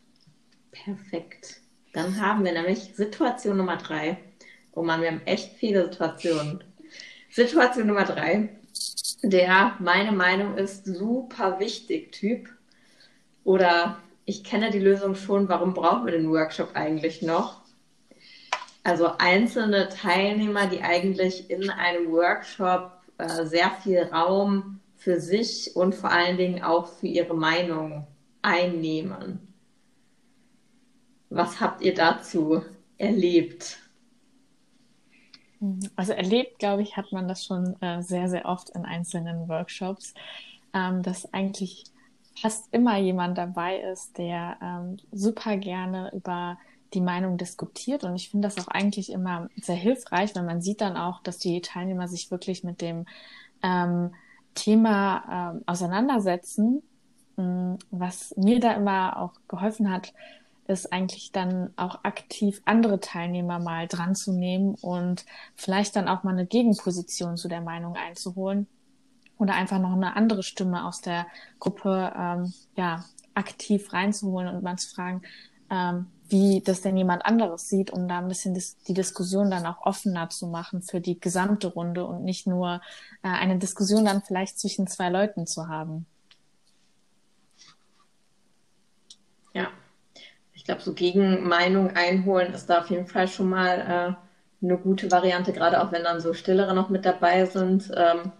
Perfekt. 0.71 1.61
Dann 1.91 2.21
haben 2.21 2.45
wir 2.45 2.53
nämlich 2.53 2.95
Situation 2.95 3.57
Nummer 3.57 3.75
drei. 3.75 4.17
Oh 4.71 4.83
Mann, 4.83 5.01
wir 5.01 5.09
haben 5.09 5.25
echt 5.25 5.57
viele 5.57 5.83
Situationen. 5.83 6.63
Situation 7.37 7.85
Nummer 7.85 8.03
drei. 8.03 8.49
Der, 9.21 9.75
meine 9.77 10.11
Meinung 10.11 10.57
ist, 10.57 10.85
super 10.85 11.59
wichtig 11.59 12.11
Typ. 12.11 12.49
Oder 13.43 13.99
ich 14.25 14.43
kenne 14.43 14.71
die 14.71 14.79
Lösung 14.79 15.13
schon, 15.13 15.47
warum 15.47 15.75
brauchen 15.75 16.07
wir 16.07 16.13
den 16.13 16.31
Workshop 16.31 16.71
eigentlich 16.73 17.21
noch? 17.21 17.61
Also 18.83 19.11
einzelne 19.19 19.87
Teilnehmer, 19.89 20.65
die 20.65 20.81
eigentlich 20.81 21.51
in 21.51 21.69
einem 21.69 22.11
Workshop 22.11 22.91
äh, 23.19 23.45
sehr 23.45 23.69
viel 23.83 24.01
Raum 24.01 24.79
für 24.95 25.21
sich 25.21 25.75
und 25.75 25.93
vor 25.93 26.09
allen 26.09 26.37
Dingen 26.37 26.63
auch 26.63 26.87
für 26.87 27.05
ihre 27.05 27.35
Meinung 27.35 28.07
einnehmen. 28.41 29.53
Was 31.29 31.61
habt 31.61 31.83
ihr 31.83 31.93
dazu 31.93 32.63
erlebt? 32.97 33.77
Also 35.95 36.13
erlebt, 36.13 36.59
glaube 36.59 36.81
ich, 36.81 36.97
hat 36.97 37.11
man 37.11 37.27
das 37.27 37.45
schon 37.45 37.81
äh, 37.81 38.01
sehr, 38.01 38.29
sehr 38.29 38.45
oft 38.45 38.69
in 38.71 38.85
einzelnen 38.85 39.47
Workshops, 39.47 40.13
ähm, 40.73 41.01
dass 41.03 41.33
eigentlich 41.33 41.85
fast 42.39 42.71
immer 42.71 42.97
jemand 42.97 43.37
dabei 43.37 43.79
ist, 43.79 44.17
der 44.17 44.57
ähm, 44.61 44.97
super 45.11 45.57
gerne 45.57 46.11
über 46.13 46.57
die 46.93 47.01
Meinung 47.01 47.37
diskutiert. 47.37 48.03
Und 48.03 48.15
ich 48.15 48.29
finde 48.29 48.47
das 48.47 48.57
auch 48.57 48.69
eigentlich 48.69 49.11
immer 49.11 49.49
sehr 49.61 49.75
hilfreich, 49.75 50.35
weil 50.35 50.43
man 50.43 50.61
sieht 50.61 50.81
dann 50.81 50.97
auch, 50.97 51.21
dass 51.21 51.37
die 51.37 51.61
Teilnehmer 51.61 52.07
sich 52.07 52.31
wirklich 52.31 52.63
mit 52.63 52.81
dem 52.81 53.05
ähm, 53.63 54.13
Thema 54.53 55.53
ähm, 55.55 55.63
auseinandersetzen. 55.65 56.83
Ähm, 57.37 57.77
was 57.91 58.35
mir 58.37 58.59
da 58.59 58.73
immer 58.73 59.17
auch 59.19 59.33
geholfen 59.47 59.91
hat, 59.91 60.13
ist 60.67 60.91
eigentlich 60.91 61.31
dann 61.31 61.71
auch 61.77 62.03
aktiv 62.03 62.61
andere 62.65 62.99
Teilnehmer 62.99 63.59
mal 63.59 63.87
dran 63.87 64.15
zu 64.15 64.33
nehmen 64.33 64.75
und 64.75 65.25
vielleicht 65.55 65.95
dann 65.95 66.07
auch 66.07 66.23
mal 66.23 66.31
eine 66.31 66.45
Gegenposition 66.45 67.37
zu 67.37 67.47
der 67.47 67.61
Meinung 67.61 67.95
einzuholen 67.95 68.67
oder 69.37 69.53
einfach 69.53 69.79
noch 69.79 69.93
eine 69.93 70.15
andere 70.15 70.43
Stimme 70.43 70.85
aus 70.85 71.01
der 71.01 71.27
Gruppe 71.59 72.13
ähm, 72.17 72.53
ja 72.75 73.05
aktiv 73.33 73.93
reinzuholen 73.93 74.53
und 74.53 74.63
mal 74.63 74.77
zu 74.77 74.89
fragen, 74.89 75.21
ähm, 75.69 76.07
wie 76.29 76.61
das 76.61 76.81
denn 76.81 76.97
jemand 76.97 77.25
anderes 77.25 77.69
sieht, 77.69 77.91
um 77.91 78.07
da 78.07 78.19
ein 78.19 78.27
bisschen 78.27 78.53
dis 78.53 78.77
die 78.87 78.93
Diskussion 78.93 79.49
dann 79.49 79.65
auch 79.65 79.85
offener 79.85 80.29
zu 80.29 80.47
machen 80.47 80.81
für 80.81 80.99
die 80.99 81.19
gesamte 81.19 81.67
Runde 81.67 82.05
und 82.05 82.23
nicht 82.23 82.47
nur 82.47 82.81
äh, 83.23 83.29
eine 83.29 83.57
Diskussion 83.57 84.05
dann 84.05 84.21
vielleicht 84.21 84.59
zwischen 84.59 84.87
zwei 84.87 85.09
Leuten 85.09 85.47
zu 85.47 85.67
haben. 85.67 86.05
Ja, 89.53 89.69
ich 90.53 90.56
glaube, 90.67 90.81
so 90.81 90.93
Gegenmeinung 90.93 91.95
einholen 91.95 92.53
ist 92.53 92.69
da 92.69 92.81
auf 92.81 92.89
jeden 92.89 93.07
Fall 93.07 93.27
schon 93.27 93.49
mal 93.49 94.17
äh, 94.61 94.65
eine 94.65 94.77
gute 94.77 95.11
Variante, 95.11 95.53
gerade 95.53 95.81
auch 95.81 95.91
wenn 95.91 96.03
dann 96.03 96.21
so 96.21 96.33
Stillere 96.33 96.75
noch 96.75 96.89
mit 96.89 97.05
dabei 97.05 97.45
sind. 97.45 97.91
Ähm, 97.95 98.31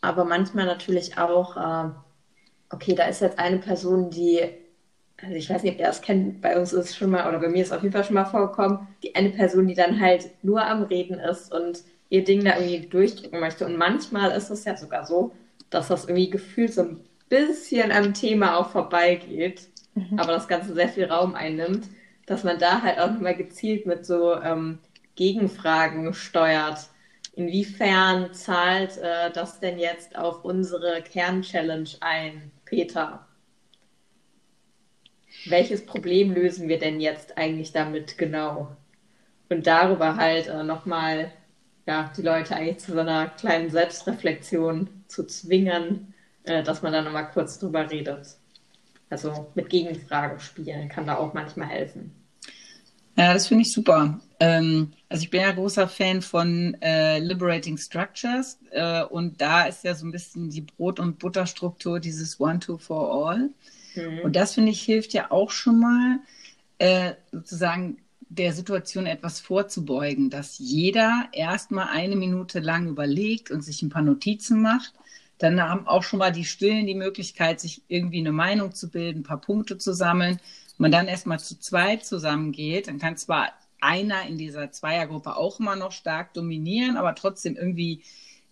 aber 0.00 0.24
manchmal 0.24 0.66
natürlich 0.66 1.18
auch, 1.18 1.56
äh, 1.56 1.90
okay, 2.70 2.94
da 2.94 3.04
ist 3.04 3.20
jetzt 3.20 3.38
eine 3.38 3.58
Person, 3.58 4.10
die 4.10 4.40
also 5.22 5.36
ich 5.36 5.48
weiß 5.48 5.62
nicht, 5.62 5.74
ob 5.74 5.80
ihr 5.80 5.86
das 5.86 6.02
kennt, 6.02 6.40
bei 6.40 6.58
uns 6.58 6.72
ist 6.72 6.96
schon 6.96 7.10
mal, 7.10 7.28
oder 7.28 7.38
bei 7.38 7.48
mir 7.48 7.62
ist 7.62 7.72
auf 7.72 7.82
jeden 7.82 7.92
Fall 7.92 8.04
schon 8.04 8.14
mal 8.14 8.24
vorgekommen, 8.24 8.88
die 9.02 9.14
eine 9.14 9.30
Person, 9.30 9.66
die 9.66 9.74
dann 9.74 10.00
halt 10.00 10.30
nur 10.42 10.64
am 10.64 10.82
Reden 10.82 11.18
ist 11.18 11.52
und 11.52 11.82
ihr 12.10 12.24
Ding 12.24 12.44
da 12.44 12.58
irgendwie 12.58 12.86
durchdrücken 12.86 13.40
möchte. 13.40 13.64
Und 13.64 13.76
manchmal 13.76 14.32
ist 14.32 14.50
es 14.50 14.64
ja 14.64 14.76
sogar 14.76 15.06
so, 15.06 15.32
dass 15.70 15.88
das 15.88 16.04
irgendwie 16.04 16.30
gefühlt 16.30 16.74
so 16.74 16.82
ein 16.82 17.00
bisschen 17.28 17.90
am 17.90 18.12
Thema 18.12 18.56
auch 18.56 18.70
vorbeigeht, 18.70 19.68
mhm. 19.94 20.18
aber 20.18 20.32
das 20.32 20.48
Ganze 20.48 20.74
sehr 20.74 20.88
viel 20.88 21.06
Raum 21.06 21.34
einnimmt, 21.34 21.86
dass 22.26 22.44
man 22.44 22.58
da 22.58 22.82
halt 22.82 22.98
auch 22.98 23.10
nochmal 23.10 23.36
gezielt 23.36 23.86
mit 23.86 24.06
so 24.06 24.34
ähm, 24.40 24.78
Gegenfragen 25.14 26.14
steuert. 26.14 26.88
Inwiefern 27.34 28.32
zahlt 28.32 28.96
äh, 28.98 29.30
das 29.32 29.60
denn 29.60 29.78
jetzt 29.78 30.16
auf 30.16 30.44
unsere 30.44 31.02
Kernchallenge 31.02 31.90
ein, 32.00 32.50
Peter? 32.64 33.26
welches 35.46 35.84
Problem 35.84 36.32
lösen 36.32 36.68
wir 36.68 36.78
denn 36.78 37.00
jetzt 37.00 37.36
eigentlich 37.36 37.72
damit 37.72 38.18
genau? 38.18 38.76
Und 39.48 39.66
darüber 39.66 40.16
halt 40.16 40.48
äh, 40.48 40.62
nochmal 40.62 41.32
ja, 41.86 42.10
die 42.16 42.22
Leute 42.22 42.56
eigentlich 42.56 42.78
zu 42.78 42.92
so 42.92 43.00
einer 43.00 43.28
kleinen 43.28 43.70
Selbstreflexion 43.70 44.88
zu 45.06 45.26
zwingen, 45.26 46.14
äh, 46.44 46.62
dass 46.62 46.82
man 46.82 46.92
da 46.92 47.02
nochmal 47.02 47.30
kurz 47.30 47.58
drüber 47.58 47.90
redet. 47.90 48.36
Also 49.14 49.46
mit 49.54 49.70
Gegenfragen 49.70 50.40
spielen 50.40 50.88
kann 50.88 51.06
da 51.06 51.14
auch 51.18 51.34
manchmal 51.34 51.68
helfen. 51.68 52.12
Ja, 53.16 53.32
das 53.32 53.46
finde 53.46 53.62
ich 53.62 53.72
super. 53.72 54.20
Ähm, 54.40 54.90
also 55.08 55.22
ich 55.22 55.30
bin 55.30 55.40
ja 55.40 55.52
großer 55.52 55.86
Fan 55.86 56.20
von 56.20 56.76
äh, 56.82 57.20
Liberating 57.20 57.78
Structures 57.78 58.58
äh, 58.72 59.04
und 59.04 59.40
da 59.40 59.66
ist 59.66 59.84
ja 59.84 59.94
so 59.94 60.04
ein 60.04 60.10
bisschen 60.10 60.50
die 60.50 60.62
Brot- 60.62 60.98
und 60.98 61.20
Butterstruktur 61.20 62.00
dieses 62.00 62.40
One, 62.40 62.58
Two, 62.58 62.76
For 62.76 63.28
All. 63.28 63.50
Mhm. 63.94 64.24
Und 64.24 64.34
das, 64.34 64.54
finde 64.54 64.72
ich, 64.72 64.82
hilft 64.82 65.12
ja 65.12 65.30
auch 65.30 65.52
schon 65.52 65.78
mal, 65.78 66.18
äh, 66.78 67.12
sozusagen 67.30 67.98
der 68.28 68.52
Situation 68.52 69.06
etwas 69.06 69.38
vorzubeugen, 69.38 70.28
dass 70.28 70.58
jeder 70.58 71.28
erstmal 71.30 71.86
eine 71.92 72.16
Minute 72.16 72.58
lang 72.58 72.88
überlegt 72.88 73.52
und 73.52 73.62
sich 73.62 73.80
ein 73.82 73.90
paar 73.90 74.02
Notizen 74.02 74.60
macht. 74.60 74.92
Dann 75.38 75.60
haben 75.60 75.86
auch 75.86 76.02
schon 76.02 76.18
mal 76.18 76.32
die 76.32 76.44
Stillen 76.44 76.86
die 76.86 76.94
Möglichkeit, 76.94 77.60
sich 77.60 77.82
irgendwie 77.88 78.20
eine 78.20 78.32
Meinung 78.32 78.74
zu 78.74 78.90
bilden, 78.90 79.20
ein 79.20 79.24
paar 79.24 79.40
Punkte 79.40 79.78
zu 79.78 79.92
sammeln. 79.92 80.40
man 80.78 80.92
dann 80.92 81.08
erstmal 81.08 81.40
zu 81.40 81.58
zweit 81.58 82.04
zusammengeht, 82.04 82.88
dann 82.88 82.98
kann 82.98 83.16
zwar 83.16 83.52
einer 83.80 84.26
in 84.26 84.38
dieser 84.38 84.72
Zweiergruppe 84.72 85.36
auch 85.36 85.60
immer 85.60 85.76
noch 85.76 85.92
stark 85.92 86.32
dominieren, 86.34 86.96
aber 86.96 87.14
trotzdem 87.14 87.56
irgendwie 87.56 88.02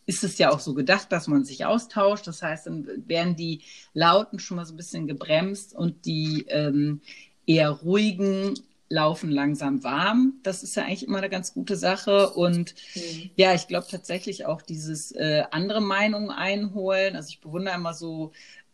ist 0.04 0.24
es 0.24 0.38
ja 0.38 0.50
auch 0.50 0.60
so 0.60 0.74
gedacht, 0.74 1.10
dass 1.12 1.28
man 1.28 1.44
sich 1.44 1.64
austauscht. 1.64 2.26
Das 2.26 2.42
heißt, 2.42 2.66
dann 2.66 2.86
werden 3.06 3.36
die 3.36 3.62
Lauten 3.94 4.38
schon 4.38 4.56
mal 4.56 4.66
so 4.66 4.74
ein 4.74 4.76
bisschen 4.76 5.06
gebremst 5.06 5.74
und 5.74 6.04
die 6.04 6.44
ähm, 6.48 7.00
eher 7.46 7.70
ruhigen 7.70 8.54
laufen 8.92 9.30
langsam 9.30 9.82
warm. 9.82 10.34
Das 10.42 10.62
ist 10.62 10.76
ja 10.76 10.84
eigentlich 10.84 11.06
immer 11.06 11.18
eine 11.18 11.30
ganz 11.30 11.54
gute 11.54 11.76
Sache. 11.76 12.30
Und 12.30 12.74
mhm. 12.94 13.30
ja, 13.36 13.54
ich 13.54 13.66
glaube 13.66 13.86
tatsächlich 13.90 14.46
auch 14.46 14.62
dieses 14.62 15.12
äh, 15.12 15.44
andere 15.50 15.80
Meinungen 15.80 16.30
einholen. 16.30 17.16
Also 17.16 17.30
ich 17.30 17.40
bewundere 17.40 17.74
immer 17.74 17.94
so 17.94 18.32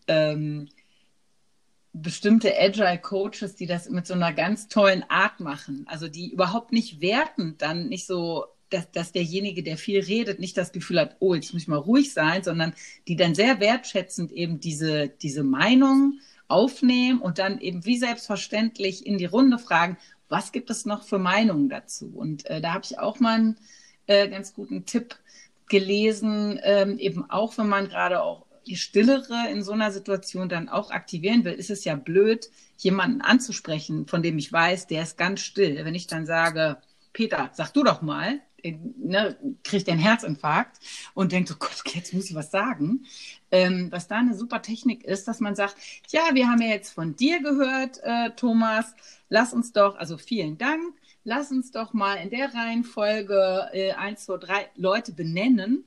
ähm, 0.08 0.68
bestimmte 1.92 2.52
Agile 2.58 2.98
Coaches, 2.98 3.54
die 3.54 3.66
das 3.66 3.88
mit 3.88 4.06
so 4.06 4.14
einer 4.14 4.32
ganz 4.32 4.68
tollen 4.68 5.04
Art 5.08 5.40
machen. 5.40 5.86
Also 5.88 6.08
die 6.08 6.32
überhaupt 6.32 6.72
nicht 6.72 7.00
wertend, 7.00 7.62
dann 7.62 7.88
nicht 7.88 8.06
so 8.06 8.44
dass, 8.70 8.90
dass 8.90 9.12
derjenige, 9.12 9.62
der 9.62 9.78
viel 9.78 10.00
redet, 10.00 10.40
nicht 10.40 10.56
das 10.58 10.72
Gefühl 10.72 11.00
hat, 11.00 11.16
oh, 11.20 11.34
jetzt 11.34 11.54
muss 11.54 11.62
ich 11.62 11.68
mal 11.68 11.76
ruhig 11.76 12.12
sein, 12.12 12.42
sondern 12.42 12.74
die 13.06 13.16
dann 13.16 13.34
sehr 13.34 13.60
wertschätzend 13.60 14.30
eben 14.30 14.60
diese, 14.60 15.08
diese 15.08 15.42
Meinung 15.42 16.18
aufnehmen 16.48 17.20
und 17.20 17.38
dann 17.38 17.60
eben 17.60 17.84
wie 17.84 17.98
selbstverständlich 17.98 19.06
in 19.06 19.18
die 19.18 19.26
Runde 19.26 19.58
fragen, 19.58 19.96
was 20.28 20.52
gibt 20.52 20.70
es 20.70 20.84
noch 20.84 21.04
für 21.04 21.18
Meinungen 21.18 21.68
dazu? 21.68 22.10
Und 22.14 22.46
äh, 22.46 22.60
da 22.60 22.74
habe 22.74 22.84
ich 22.84 22.98
auch 22.98 23.20
mal 23.20 23.34
einen 23.34 23.56
äh, 24.06 24.28
ganz 24.28 24.54
guten 24.54 24.84
Tipp 24.84 25.16
gelesen, 25.68 26.58
ähm, 26.62 26.98
eben 26.98 27.30
auch 27.30 27.56
wenn 27.58 27.68
man 27.68 27.88
gerade 27.88 28.22
auch 28.22 28.46
die 28.66 28.76
Stillere 28.76 29.48
in 29.50 29.62
so 29.62 29.72
einer 29.72 29.90
Situation 29.90 30.48
dann 30.48 30.68
auch 30.68 30.90
aktivieren 30.90 31.44
will, 31.44 31.54
ist 31.54 31.70
es 31.70 31.84
ja 31.84 31.94
blöd, 31.96 32.50
jemanden 32.76 33.22
anzusprechen, 33.22 34.06
von 34.06 34.22
dem 34.22 34.38
ich 34.38 34.52
weiß, 34.52 34.86
der 34.86 35.02
ist 35.02 35.16
ganz 35.16 35.40
still. 35.40 35.84
Wenn 35.84 35.94
ich 35.94 36.06
dann 36.06 36.26
sage, 36.26 36.78
Peter, 37.12 37.50
sag 37.54 37.72
du 37.72 37.82
doch 37.82 38.02
mal, 38.02 38.40
ne, 38.64 39.36
kriegt 39.64 39.88
einen 39.88 40.00
Herzinfarkt 40.00 40.78
und 41.14 41.32
denkt, 41.32 41.50
oh 41.52 41.56
Gott, 41.58 41.82
jetzt 41.94 42.12
muss 42.12 42.30
ich 42.30 42.34
was 42.34 42.50
sagen. 42.50 43.04
Ähm, 43.50 43.90
was 43.90 44.08
da 44.08 44.16
eine 44.16 44.34
super 44.34 44.62
Technik 44.62 45.04
ist, 45.04 45.26
dass 45.26 45.40
man 45.40 45.54
sagt, 45.54 45.76
ja, 46.08 46.34
wir 46.34 46.48
haben 46.48 46.60
ja 46.60 46.68
jetzt 46.68 46.92
von 46.92 47.16
dir 47.16 47.40
gehört, 47.42 48.00
äh, 48.02 48.30
Thomas, 48.36 48.94
lass 49.28 49.52
uns 49.52 49.72
doch, 49.72 49.96
also 49.96 50.18
vielen 50.18 50.58
Dank, 50.58 50.94
lass 51.24 51.50
uns 51.50 51.70
doch 51.70 51.92
mal 51.92 52.16
in 52.16 52.30
der 52.30 52.54
Reihenfolge 52.54 53.70
äh, 53.72 53.92
1, 53.92 54.24
2, 54.24 54.36
3 54.38 54.68
Leute 54.76 55.12
benennen 55.12 55.84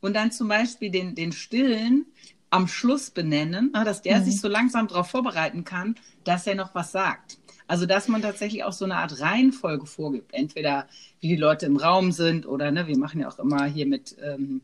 und 0.00 0.14
dann 0.14 0.30
zum 0.30 0.48
Beispiel 0.48 0.90
den, 0.90 1.14
den 1.14 1.32
Stillen 1.32 2.06
am 2.50 2.68
Schluss 2.68 3.10
benennen, 3.10 3.72
ne, 3.72 3.84
dass 3.84 4.02
der 4.02 4.20
mhm. 4.20 4.24
sich 4.24 4.40
so 4.40 4.46
langsam 4.46 4.86
darauf 4.86 5.10
vorbereiten 5.10 5.64
kann, 5.64 5.96
dass 6.24 6.46
er 6.46 6.54
noch 6.54 6.74
was 6.74 6.92
sagt. 6.92 7.38
Also, 7.72 7.86
dass 7.86 8.06
man 8.06 8.20
tatsächlich 8.20 8.64
auch 8.64 8.74
so 8.74 8.84
eine 8.84 8.96
Art 8.96 9.18
Reihenfolge 9.18 9.86
vorgibt. 9.86 10.34
Entweder 10.34 10.86
wie 11.20 11.28
die 11.28 11.36
Leute 11.36 11.64
im 11.64 11.78
Raum 11.78 12.12
sind 12.12 12.46
oder, 12.46 12.70
ne, 12.70 12.86
wir 12.86 12.98
machen 12.98 13.22
ja 13.22 13.28
auch 13.30 13.38
immer 13.38 13.64
hier 13.64 13.86
mit 13.86 14.14
ähm, 14.22 14.60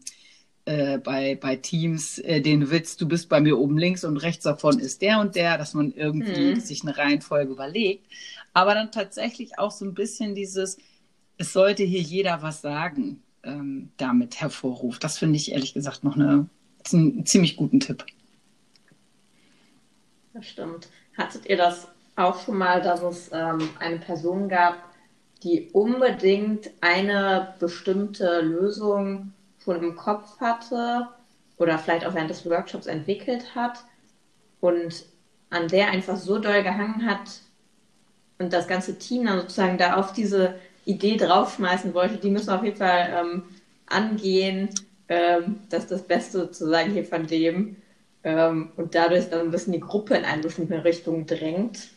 äh, 0.67 0.99
bei, 0.99 1.35
bei 1.35 1.57
Teams 1.57 2.19
äh, 2.19 2.43
den 2.43 2.71
Witz, 2.71 2.99
du 2.99 3.09
bist 3.09 3.31
bei 3.31 3.41
mir 3.41 3.57
oben 3.57 3.79
links 3.79 4.05
und 4.05 4.19
rechts 4.19 4.45
davon 4.45 4.79
ist 4.79 5.01
der 5.01 5.21
und 5.21 5.37
der, 5.37 5.57
dass 5.57 5.73
man 5.73 5.91
irgendwie 5.93 6.57
mhm. 6.57 6.61
sich 6.61 6.83
eine 6.83 6.99
Reihenfolge 6.99 7.51
überlegt. 7.51 8.05
Aber 8.53 8.75
dann 8.75 8.93
tatsächlich 8.93 9.59
auch 9.59 9.71
so 9.71 9.87
ein 9.87 9.95
bisschen 9.95 10.35
dieses, 10.35 10.77
es 11.39 11.55
sollte 11.55 11.85
hier 11.85 12.03
jeder 12.03 12.43
was 12.43 12.61
sagen, 12.61 13.23
ähm, 13.43 13.89
damit 13.97 14.39
hervorruft. 14.39 15.03
Das 15.03 15.17
finde 15.17 15.37
ich 15.37 15.53
ehrlich 15.53 15.73
gesagt 15.73 16.05
noch 16.05 16.17
eine, 16.17 16.51
einen 16.93 17.25
ziemlich 17.25 17.57
guten 17.57 17.81
Tipp. 17.81 18.05
Das 20.35 20.47
stimmt. 20.47 20.91
Hattet 21.17 21.47
ihr 21.47 21.57
das 21.57 21.89
auch 22.19 22.41
schon 22.41 22.59
mal, 22.59 22.83
dass 22.83 23.03
es 23.03 23.31
ähm, 23.33 23.71
eine 23.79 23.99
Person 23.99 24.49
gab, 24.49 24.77
die 25.43 25.71
unbedingt 25.73 26.71
eine 26.81 27.55
bestimmte 27.59 28.41
Lösung 28.41 29.33
schon 29.63 29.83
im 29.83 29.97
Kopf 29.97 30.41
hatte 30.41 31.09
oder 31.57 31.79
vielleicht 31.79 32.07
auch 32.07 32.15
während 32.15 32.31
des 32.31 32.49
Workshops 32.49 32.87
entwickelt 32.87 33.55
hat 33.55 33.85
und 34.61 35.05
an 35.51 35.69
der 35.69 35.91
einfach 35.91 36.17
so 36.17 36.39
doll 36.39 36.63
gehangen 36.63 37.07
hat 37.07 37.41
und 38.39 38.53
das 38.53 38.69
ganze 38.69 38.99
Team 38.99 39.27
dann 39.27 39.41
sozusagen 39.41 39.79
da 39.79 39.97
auf 39.97 40.13
diese 40.13 40.55
Idee 40.85 41.17
draufschmeißen 41.17 41.93
wollte, 41.95 42.17
die 42.17 42.31
müssen 42.31 42.51
auf 42.51 42.65
jeden 42.65 42.77
Fall 42.77 43.09
ähm, 43.13 43.43
angehen. 43.87 44.71
Ähm, 45.09 45.61
das 45.69 45.85
ist 45.85 45.91
das 45.91 46.03
Beste 46.03 46.39
sozusagen 46.39 46.93
hier 46.93 47.05
von 47.05 47.27
dem. 47.27 47.77
Ähm, 48.25 48.73
und 48.77 48.95
dadurch 48.95 49.29
dann 49.29 49.41
ein 49.41 49.51
bisschen 49.51 49.73
die 49.73 49.81
Gruppe 49.81 50.15
in 50.17 50.25
eine 50.25 50.43
bestimmte 50.43 50.83
Richtung 50.85 51.27
drängt. 51.27 51.89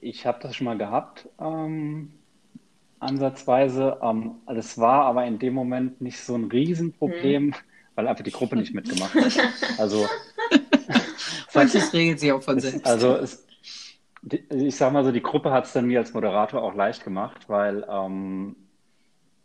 Ich 0.00 0.26
habe 0.26 0.38
das 0.42 0.56
schon 0.56 0.64
mal 0.64 0.78
gehabt, 0.78 1.28
ähm, 1.40 2.12
ansatzweise. 3.00 3.98
Ähm, 4.02 4.36
das 4.46 4.78
war 4.78 5.04
aber 5.04 5.26
in 5.26 5.38
dem 5.38 5.54
Moment 5.54 6.00
nicht 6.00 6.20
so 6.20 6.34
ein 6.34 6.44
Riesenproblem, 6.44 7.52
hm. 7.52 7.54
weil 7.94 8.08
einfach 8.08 8.24
die 8.24 8.30
Gruppe 8.30 8.56
nicht 8.56 8.74
mitgemacht 8.74 9.14
hat. 9.14 9.38
Also 9.78 10.06
Manches 11.54 11.92
regelt 11.92 12.20
sich 12.20 12.32
auch 12.32 12.42
von 12.42 12.60
selbst. 12.60 12.86
Also 12.86 13.14
es, 13.16 13.46
ich 14.50 14.76
sag 14.76 14.92
mal 14.92 15.04
so, 15.04 15.12
die 15.12 15.22
Gruppe 15.22 15.50
hat 15.50 15.64
es 15.64 15.72
dann 15.72 15.86
mir 15.86 15.98
als 15.98 16.14
Moderator 16.14 16.62
auch 16.62 16.74
leicht 16.74 17.04
gemacht, 17.04 17.48
weil, 17.48 17.84
ähm, 17.88 18.56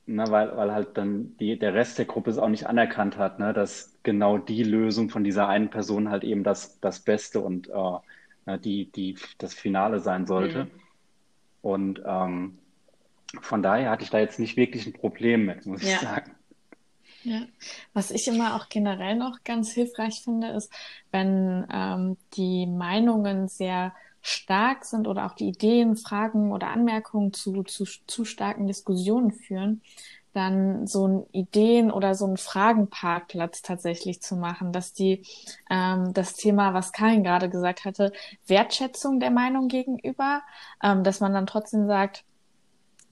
ne, 0.06 0.26
weil, 0.30 0.56
weil 0.56 0.74
halt 0.74 0.98
dann 0.98 1.36
die, 1.38 1.58
der 1.58 1.74
Rest 1.74 1.98
der 1.98 2.06
Gruppe 2.06 2.30
es 2.30 2.38
auch 2.38 2.50
nicht 2.50 2.68
anerkannt 2.68 3.18
hat, 3.18 3.40
ne, 3.40 3.54
dass 3.54 3.98
genau 4.04 4.38
die 4.38 4.64
Lösung 4.64 5.10
von 5.10 5.24
dieser 5.24 5.48
einen 5.48 5.70
Person 5.70 6.10
halt 6.10 6.24
eben 6.24 6.44
das, 6.44 6.80
das 6.80 7.00
Beste 7.00 7.40
und 7.40 7.70
äh, 7.70 7.98
die, 8.46 8.92
die, 8.92 9.18
das 9.38 9.54
Finale 9.54 10.00
sein 10.00 10.26
sollte. 10.26 10.66
Mhm. 10.66 10.72
Und 11.62 12.02
ähm, 12.06 12.60
von 13.42 13.64
daher 13.64 13.90
hatte 13.90 14.04
ich 14.04 14.10
da 14.10 14.20
jetzt 14.20 14.40
nicht 14.40 14.56
wirklich 14.56 14.86
ein 14.86 14.94
Problem 14.94 15.46
mit, 15.46 15.66
muss 15.66 15.82
ja. 15.82 15.96
ich 15.96 16.00
sagen. 16.00 16.32
Ja, 17.24 17.42
was 17.94 18.12
ich 18.12 18.28
immer 18.28 18.56
auch 18.56 18.70
generell 18.70 19.16
noch 19.16 19.44
ganz 19.44 19.72
hilfreich 19.72 20.22
finde, 20.24 20.50
ist, 20.50 20.72
wenn 21.12 21.66
ähm, 21.74 22.18
die 22.36 22.68
Meinungen 22.68 23.48
sehr 23.48 23.94
stark 24.22 24.86
sind 24.86 25.08
oder 25.08 25.26
auch 25.26 25.34
die 25.34 25.48
Ideen, 25.48 25.96
Fragen 25.96 26.52
oder 26.52 26.68
Anmerkungen 26.68 27.34
zu, 27.34 27.64
zu, 27.64 27.86
zu 27.86 28.26
starken 28.26 28.68
Diskussionen 28.68 29.32
führen, 29.32 29.82
dann 30.36 30.88
so 30.88 31.08
ein 31.08 31.26
Ideen- 31.32 31.92
oder 31.92 32.16
so 32.16 32.28
ein 32.28 32.38
Fragenparkplatz 32.38 33.62
tatsächlich 33.62 34.22
zu 34.22 34.36
machen, 34.36 34.72
dass 34.72 34.94
die 34.94 35.26
ähm, 35.70 36.14
das 36.14 36.34
Thema, 36.34 36.74
was 36.74 36.92
Karin 36.92 37.24
gerade 37.24 37.50
gesagt 37.50 37.86
hatte, 37.86 38.12
Wertschätzung 38.48 39.20
der 39.20 39.32
Meinung 39.32 39.68
gegenüber, 39.68 40.42
ähm, 40.84 41.04
dass 41.04 41.20
man 41.20 41.34
dann 41.34 41.48
trotzdem 41.48 41.88
sagt, 41.88 42.26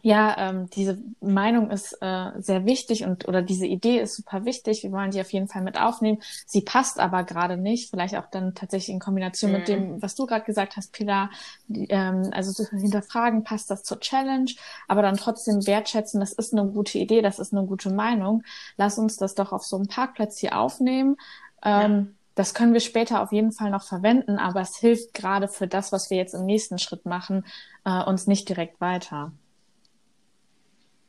ja, 0.06 0.36
ähm, 0.38 0.70
diese 0.70 1.02
Meinung 1.22 1.72
ist 1.72 1.94
äh, 2.02 2.32
sehr 2.38 2.66
wichtig 2.66 3.06
und 3.06 3.26
oder 3.26 3.42
diese 3.42 3.66
Idee 3.66 4.02
ist 4.02 4.18
super 4.18 4.44
wichtig. 4.44 4.84
Wir 4.84 4.92
wollen 4.92 5.12
die 5.12 5.22
auf 5.22 5.32
jeden 5.32 5.48
Fall 5.48 5.62
mit 5.62 5.80
aufnehmen. 5.80 6.22
Sie 6.46 6.60
passt 6.60 7.00
aber 7.00 7.24
gerade 7.24 7.56
nicht. 7.56 7.89
Vielleicht 7.89 8.18
auch 8.18 8.26
dann 8.30 8.54
tatsächlich 8.54 8.94
in 8.94 9.00
Kombination 9.00 9.52
mhm. 9.52 9.58
mit 9.58 9.68
dem, 9.70 10.02
was 10.02 10.16
du 10.16 10.26
gerade 10.26 10.44
gesagt 10.44 10.76
hast, 10.76 10.92
Pilar. 10.92 11.30
Die, 11.70 11.88
ähm, 11.89 12.32
also 12.34 12.52
zu 12.52 12.70
hinterfragen, 12.70 13.46
passt 13.46 13.72
das 13.72 13.84
zur 13.84 14.02
Challenge, 14.02 14.52
aber 14.89 15.04
dann 15.04 15.16
trotzdem 15.16 15.66
wertschätzen. 15.66 16.20
Das 16.20 16.34
ist 16.34 16.54
eine 16.54 16.70
gute 16.70 16.98
Idee, 16.98 17.22
das 17.22 17.39
ist 17.39 17.54
eine 17.54 17.66
gute 17.66 17.89
Meinung. 17.89 18.44
Lass 18.76 18.98
uns 18.98 19.16
das 19.16 19.36
doch 19.36 19.54
auf 19.54 19.63
so 19.63 19.78
einem 19.78 19.88
Parkplatz 19.88 20.38
hier 20.38 20.60
aufnehmen. 20.60 21.16
Ähm, 21.63 21.92
ja. 21.92 22.06
Das 22.36 22.54
können 22.54 22.74
wir 22.74 22.82
später 22.82 23.22
auf 23.22 23.32
jeden 23.32 23.54
Fall 23.54 23.70
noch 23.70 23.84
verwenden, 23.84 24.38
aber 24.38 24.60
es 24.60 24.76
hilft 24.76 25.13
gerade 25.13 25.48
für 25.48 25.68
das, 25.68 25.94
was 25.94 26.10
wir 26.10 26.18
jetzt 26.18 26.34
im 26.34 26.46
nächsten 26.46 26.78
Schritt 26.78 27.06
machen, 27.06 27.46
äh, 27.86 28.04
uns 28.04 28.28
nicht 28.28 28.50
direkt 28.50 28.82
weiter. 28.82 29.32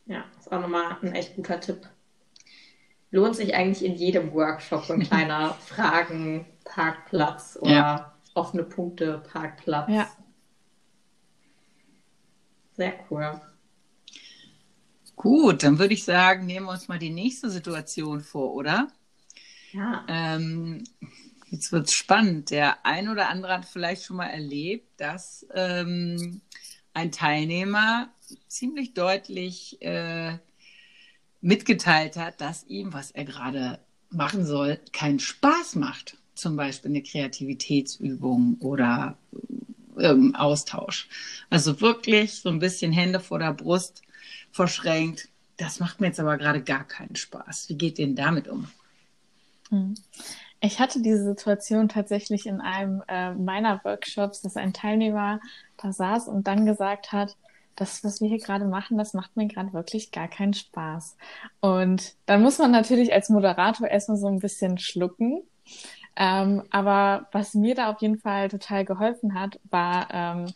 Ja, 0.06 0.24
ist 0.38 0.52
auch 0.52 0.60
nochmal 0.60 0.96
ein 1.02 1.14
echt 1.14 1.36
guter 1.36 1.60
Tipp. 1.60 1.88
Lohnt 3.10 3.36
sich 3.36 3.54
eigentlich 3.54 3.84
in 3.84 3.94
jedem 3.94 4.32
Workshop 4.32 4.84
so 4.84 4.92
ein 4.92 5.02
kleiner 5.08 5.54
Fragen-Parkplatz 5.54 7.58
oder 7.60 7.72
ja. 7.72 8.14
offene 8.34 8.64
Punkte-Parkplatz. 8.64 9.88
Ja. 9.88 10.08
Sehr 12.76 12.94
cool. 13.10 13.40
Gut, 15.16 15.62
dann 15.62 15.78
würde 15.78 15.94
ich 15.94 16.04
sagen, 16.04 16.44
nehmen 16.44 16.66
wir 16.66 16.72
uns 16.72 16.88
mal 16.88 16.98
die 16.98 17.10
nächste 17.10 17.48
Situation 17.48 18.20
vor, 18.20 18.52
oder? 18.52 18.88
Ja. 19.70 20.04
Ähm, 20.08 20.84
jetzt 21.50 21.72
wird 21.72 21.86
es 21.86 21.94
spannend. 21.94 22.50
Der 22.50 22.84
ein 22.84 23.08
oder 23.08 23.28
andere 23.28 23.54
hat 23.54 23.64
vielleicht 23.64 24.04
schon 24.04 24.16
mal 24.16 24.26
erlebt, 24.26 25.00
dass 25.00 25.46
ähm, 25.54 26.42
ein 26.94 27.12
Teilnehmer 27.12 28.12
ziemlich 28.48 28.94
deutlich 28.94 29.80
äh, 29.82 30.38
mitgeteilt 31.40 32.16
hat, 32.16 32.40
dass 32.40 32.64
ihm, 32.64 32.92
was 32.92 33.10
er 33.10 33.24
gerade 33.24 33.78
machen 34.10 34.46
soll, 34.46 34.80
keinen 34.92 35.18
Spaß 35.18 35.76
macht. 35.76 36.16
Zum 36.34 36.56
Beispiel 36.56 36.90
eine 36.90 37.02
Kreativitätsübung 37.02 38.56
oder 38.60 39.16
irgendein 39.96 40.40
Austausch. 40.40 41.08
Also 41.50 41.80
wirklich 41.80 42.34
so 42.40 42.48
ein 42.48 42.58
bisschen 42.58 42.92
Hände 42.92 43.20
vor 43.20 43.38
der 43.38 43.52
Brust 43.52 44.02
verschränkt. 44.50 45.28
Das 45.56 45.80
macht 45.80 46.00
mir 46.00 46.08
jetzt 46.08 46.20
aber 46.20 46.36
gerade 46.36 46.62
gar 46.62 46.84
keinen 46.84 47.14
Spaß. 47.14 47.68
Wie 47.68 47.76
geht 47.76 47.98
denn 47.98 48.16
damit 48.16 48.48
um? 48.48 48.68
Hm. 49.70 49.94
Ich 50.60 50.80
hatte 50.80 51.02
diese 51.02 51.24
Situation 51.24 51.88
tatsächlich 51.88 52.46
in 52.46 52.60
einem 52.60 53.02
äh, 53.06 53.34
meiner 53.34 53.84
Workshops, 53.84 54.40
dass 54.40 54.56
ein 54.56 54.72
Teilnehmer 54.72 55.40
da 55.76 55.92
saß 55.92 56.28
und 56.28 56.46
dann 56.46 56.64
gesagt 56.64 57.12
hat, 57.12 57.36
das, 57.76 58.04
was 58.04 58.20
wir 58.20 58.28
hier 58.28 58.38
gerade 58.38 58.64
machen, 58.66 58.98
das 58.98 59.14
macht 59.14 59.36
mir 59.36 59.46
gerade 59.46 59.72
wirklich 59.72 60.12
gar 60.12 60.28
keinen 60.28 60.54
Spaß. 60.54 61.16
Und 61.60 62.14
dann 62.26 62.42
muss 62.42 62.58
man 62.58 62.70
natürlich 62.70 63.12
als 63.12 63.28
Moderator 63.28 63.88
erstmal 63.88 64.18
so 64.18 64.28
ein 64.28 64.38
bisschen 64.38 64.78
schlucken. 64.78 65.42
Ähm, 66.16 66.62
aber 66.70 67.28
was 67.32 67.54
mir 67.54 67.74
da 67.74 67.90
auf 67.90 68.00
jeden 68.00 68.18
Fall 68.18 68.48
total 68.48 68.84
geholfen 68.84 69.34
hat, 69.34 69.58
war, 69.70 70.08
ähm, 70.12 70.54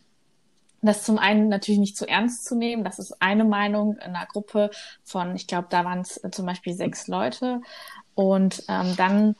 das 0.81 1.03
zum 1.03 1.17
einen 1.17 1.49
natürlich 1.49 1.79
nicht 1.79 1.97
zu 1.97 2.07
ernst 2.07 2.45
zu 2.45 2.55
nehmen. 2.55 2.83
Das 2.83 2.99
ist 2.99 3.21
eine 3.21 3.43
Meinung 3.43 3.95
in 3.95 4.15
einer 4.15 4.25
Gruppe 4.25 4.71
von, 5.03 5.35
ich 5.35 5.47
glaube, 5.47 5.67
da 5.69 5.83
waren 5.83 5.99
es 5.99 6.21
zum 6.31 6.45
Beispiel 6.45 6.73
sechs 6.73 7.07
Leute. 7.07 7.61
Und 8.15 8.63
ähm, 8.69 8.95
dann 8.95 9.35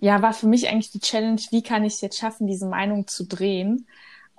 ja, 0.00 0.20
war 0.22 0.32
für 0.32 0.46
mich 0.46 0.68
eigentlich 0.68 0.90
die 0.90 1.00
Challenge, 1.00 1.40
wie 1.50 1.62
kann 1.62 1.84
ich 1.84 1.94
es 1.94 2.00
jetzt 2.00 2.18
schaffen, 2.18 2.46
diese 2.46 2.66
Meinung 2.66 3.06
zu 3.06 3.26
drehen? 3.26 3.86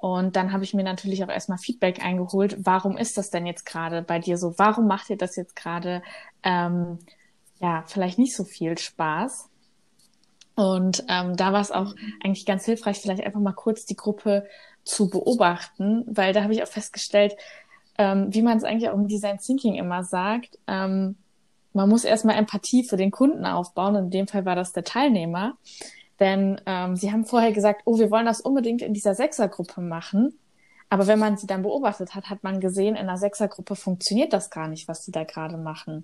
Und 0.02 0.36
dann 0.36 0.52
habe 0.52 0.64
ich 0.64 0.74
mir 0.74 0.84
natürlich 0.84 1.24
auch 1.24 1.30
erstmal 1.30 1.60
Feedback 1.60 2.04
eingeholt. 2.04 2.58
Warum 2.66 2.98
ist 2.98 3.20
das 3.20 3.30
denn 3.30 3.46
jetzt 3.46 3.68
gerade 3.68 4.02
bei 4.02 4.18
dir 4.18 4.40
so? 4.40 4.56
Warum 4.58 4.88
macht 4.88 5.10
dir 5.10 5.16
das 5.16 5.36
jetzt 5.36 5.56
gerade 5.56 6.02
ähm, 6.42 6.98
ja 7.60 7.84
vielleicht 7.86 8.18
nicht 8.18 8.36
so 8.36 8.44
viel 8.44 8.80
Spaß? 8.80 9.48
Und 10.56 11.06
ähm, 11.08 11.38
da 11.38 11.54
war 11.54 11.62
es 11.62 11.70
auch 11.70 11.94
eigentlich 12.24 12.48
ganz 12.48 12.66
hilfreich, 12.66 13.00
vielleicht 13.00 13.24
einfach 13.24 13.40
mal 13.40 13.54
kurz 13.54 13.86
die 13.86 13.96
Gruppe 13.96 14.48
zu 14.84 15.08
beobachten, 15.08 16.04
weil 16.08 16.34
da 16.34 16.42
habe 16.42 16.54
ich 16.54 16.64
auch 16.64 16.68
festgestellt, 16.68 17.36
ähm, 18.00 18.34
wie 18.34 18.42
man 18.42 18.58
es 18.58 18.64
eigentlich 18.64 18.90
auch 18.90 18.96
im 18.96 19.08
Design 19.08 19.38
Thinking 19.38 19.76
immer 19.76 20.04
sagt, 20.04 20.58
ähm, 20.66 21.16
man 21.74 21.88
muss 21.88 22.06
erstmal 22.06 22.38
Empathie 22.38 22.84
für 22.84 22.98
den 22.98 23.12
Kunden 23.12 23.46
aufbauen. 23.46 23.96
In 23.96 24.10
dem 24.10 24.28
Fall 24.28 24.46
war 24.46 24.56
das 24.56 24.74
der 24.74 24.84
Teilnehmer. 24.84 25.58
Denn 26.22 26.62
ähm, 26.68 26.96
sie 26.96 27.12
haben 27.12 27.26
vorher 27.26 27.52
gesagt, 27.52 27.82
oh, 27.86 28.00
wir 28.00 28.12
wollen 28.12 28.28
das 28.28 28.40
unbedingt 28.40 28.82
in 28.84 28.94
dieser 28.94 29.16
Sechsergruppe 29.16 29.82
machen. 29.82 30.40
Aber 30.88 31.08
wenn 31.08 31.20
man 31.20 31.38
sie 31.38 31.48
dann 31.48 31.62
beobachtet 31.62 32.16
hat, 32.16 32.30
hat 32.30 32.44
man 32.44 32.60
gesehen, 32.60 32.96
in 32.96 33.08
einer 33.08 33.18
Sechsergruppe 33.18 33.78
funktioniert 33.78 34.34
das 34.34 34.50
gar 34.50 34.68
nicht, 34.68 34.90
was 34.90 35.06
sie 35.06 35.14
da 35.14 35.24
gerade 35.24 35.56
machen. 35.56 36.04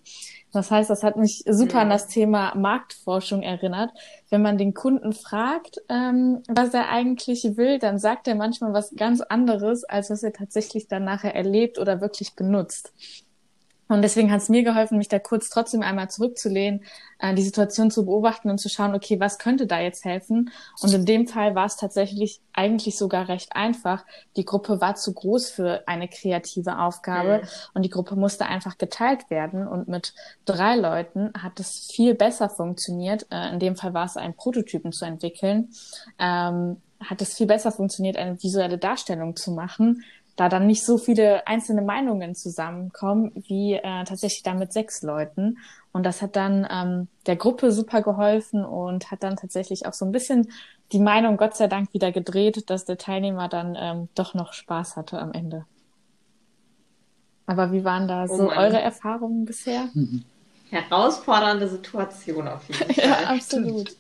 Das 0.54 0.72
heißt, 0.72 0.90
das 0.90 1.04
hat 1.04 1.18
mich 1.18 1.44
super 1.46 1.82
an 1.82 1.90
das 1.90 2.08
Thema 2.08 2.56
Marktforschung 2.56 3.44
erinnert. 3.44 3.92
Wenn 4.30 4.42
man 4.42 4.58
den 4.58 4.74
Kunden 4.74 5.12
fragt, 5.12 5.82
ähm, 5.90 6.42
was 6.48 6.74
er 6.74 6.88
eigentlich 6.88 7.58
will, 7.58 7.80
dann 7.80 8.00
sagt 8.00 8.30
er 8.30 8.36
manchmal 8.36 8.72
was 8.72 8.96
ganz 8.96 9.20
anderes, 9.20 9.84
als 9.84 10.10
was 10.10 10.24
er 10.24 10.32
tatsächlich 10.32 10.88
dann 10.88 11.04
nachher 11.04 11.36
erlebt 11.36 11.80
oder 11.80 12.00
wirklich 12.00 12.36
benutzt. 12.38 12.94
Und 13.88 14.02
deswegen 14.02 14.32
hat 14.32 14.42
es 14.42 14.50
mir 14.50 14.64
geholfen, 14.64 14.98
mich 14.98 15.08
da 15.08 15.20
kurz 15.20 15.50
trotzdem 15.50 15.82
einmal 15.82 16.10
zurückzulehnen, 16.10 16.84
äh, 17.20 17.34
die 17.34 17.42
Situation 17.42 17.90
zu 17.90 18.06
beobachten 18.06 18.50
und 18.50 18.58
zu 18.58 18.70
schauen, 18.70 18.94
okay, 18.96 19.20
was 19.20 19.40
könnte 19.40 19.68
da 19.68 19.80
jetzt 19.80 20.06
helfen? 20.06 20.52
Und 20.82 20.94
in 20.94 21.06
dem 21.06 21.28
Fall 21.28 21.56
war 21.56 21.66
es 21.66 21.78
tatsächlich 21.78 22.42
eigentlich 22.54 22.98
sogar 22.98 23.28
recht 23.30 23.56
einfach. 23.56 24.06
Die 24.36 24.46
Gruppe 24.46 24.82
war 24.82 24.96
zu 24.96 25.14
groß 25.14 25.50
für 25.50 25.84
eine 25.88 26.08
kreative 26.08 26.80
Aufgabe 26.80 27.42
mhm. 27.44 27.48
und 27.74 27.84
die 27.84 27.90
Gruppe 27.90 28.16
musste 28.16 28.46
einfach 28.46 28.78
geteilt 28.78 29.30
werden. 29.30 29.68
Und 29.68 29.88
mit 29.88 30.14
drei 30.46 30.76
Leuten 30.76 31.32
hat 31.42 31.60
es 31.60 31.88
viel 31.92 32.14
besser 32.14 32.50
funktioniert. 32.50 33.28
Äh, 33.32 33.54
in 33.54 33.60
dem 33.60 33.76
Fall 33.76 33.94
war 33.94 34.06
es, 34.06 34.18
einen 34.18 34.36
Prototypen 34.36 34.92
zu 34.92 35.06
entwickeln. 35.06 35.70
Ähm, 36.20 36.78
hat 37.00 37.22
es 37.22 37.36
viel 37.36 37.46
besser 37.46 37.72
funktioniert, 37.72 38.18
eine 38.18 38.42
visuelle 38.42 38.78
Darstellung 38.78 39.36
zu 39.36 39.52
machen, 39.52 40.04
da 40.38 40.50
dann 40.50 40.68
nicht 40.68 40.86
so 40.86 40.98
viele 40.98 41.46
einzelne 41.48 41.82
Meinungen 41.82 42.36
zusammenkommen, 42.36 43.32
wie 43.48 43.74
äh, 43.74 44.04
tatsächlich 44.06 44.44
da 44.44 44.54
mit 44.54 44.72
sechs 44.72 45.02
Leuten. 45.02 45.58
Und 45.92 46.04
das 46.04 46.22
hat 46.22 46.36
dann 46.36 46.66
ähm, 46.70 47.08
der 47.26 47.36
Gruppe 47.36 47.72
super 47.72 48.04
geholfen 48.04 48.64
und 48.64 49.12
hat 49.12 49.24
dann 49.24 49.36
tatsächlich 49.36 49.88
auch 49.88 49.94
so 49.94 50.06
ein 50.06 50.12
bisschen 50.12 50.50
die 50.92 51.00
Meinung 51.00 51.38
Gott 51.38 51.58
sei 51.58 51.68
Dank 51.68 51.92
wieder 51.94 52.12
gedreht, 52.12 52.70
dass 52.70 52.86
der 52.86 53.00
Teilnehmer 53.00 53.50
dann 53.50 53.76
ähm, 53.78 54.10
doch 54.14 54.36
noch 54.36 54.54
Spaß 54.54 54.96
hatte 54.96 55.20
am 55.20 55.34
Ende. 55.34 55.66
Aber 57.48 57.72
wie 57.72 57.84
waren 57.84 58.08
da 58.08 58.26
oh 58.30 58.38
so 58.38 58.52
eure 58.52 58.80
Erfahrungen 58.80 59.46
bisher? 59.46 59.90
Mhm. 59.94 60.24
Herausfordernde 60.70 61.68
Situation 61.68 62.48
auf 62.48 62.68
jeden 62.70 62.94
Fall. 62.94 63.10
ja, 63.10 63.30
absolut. 63.30 63.96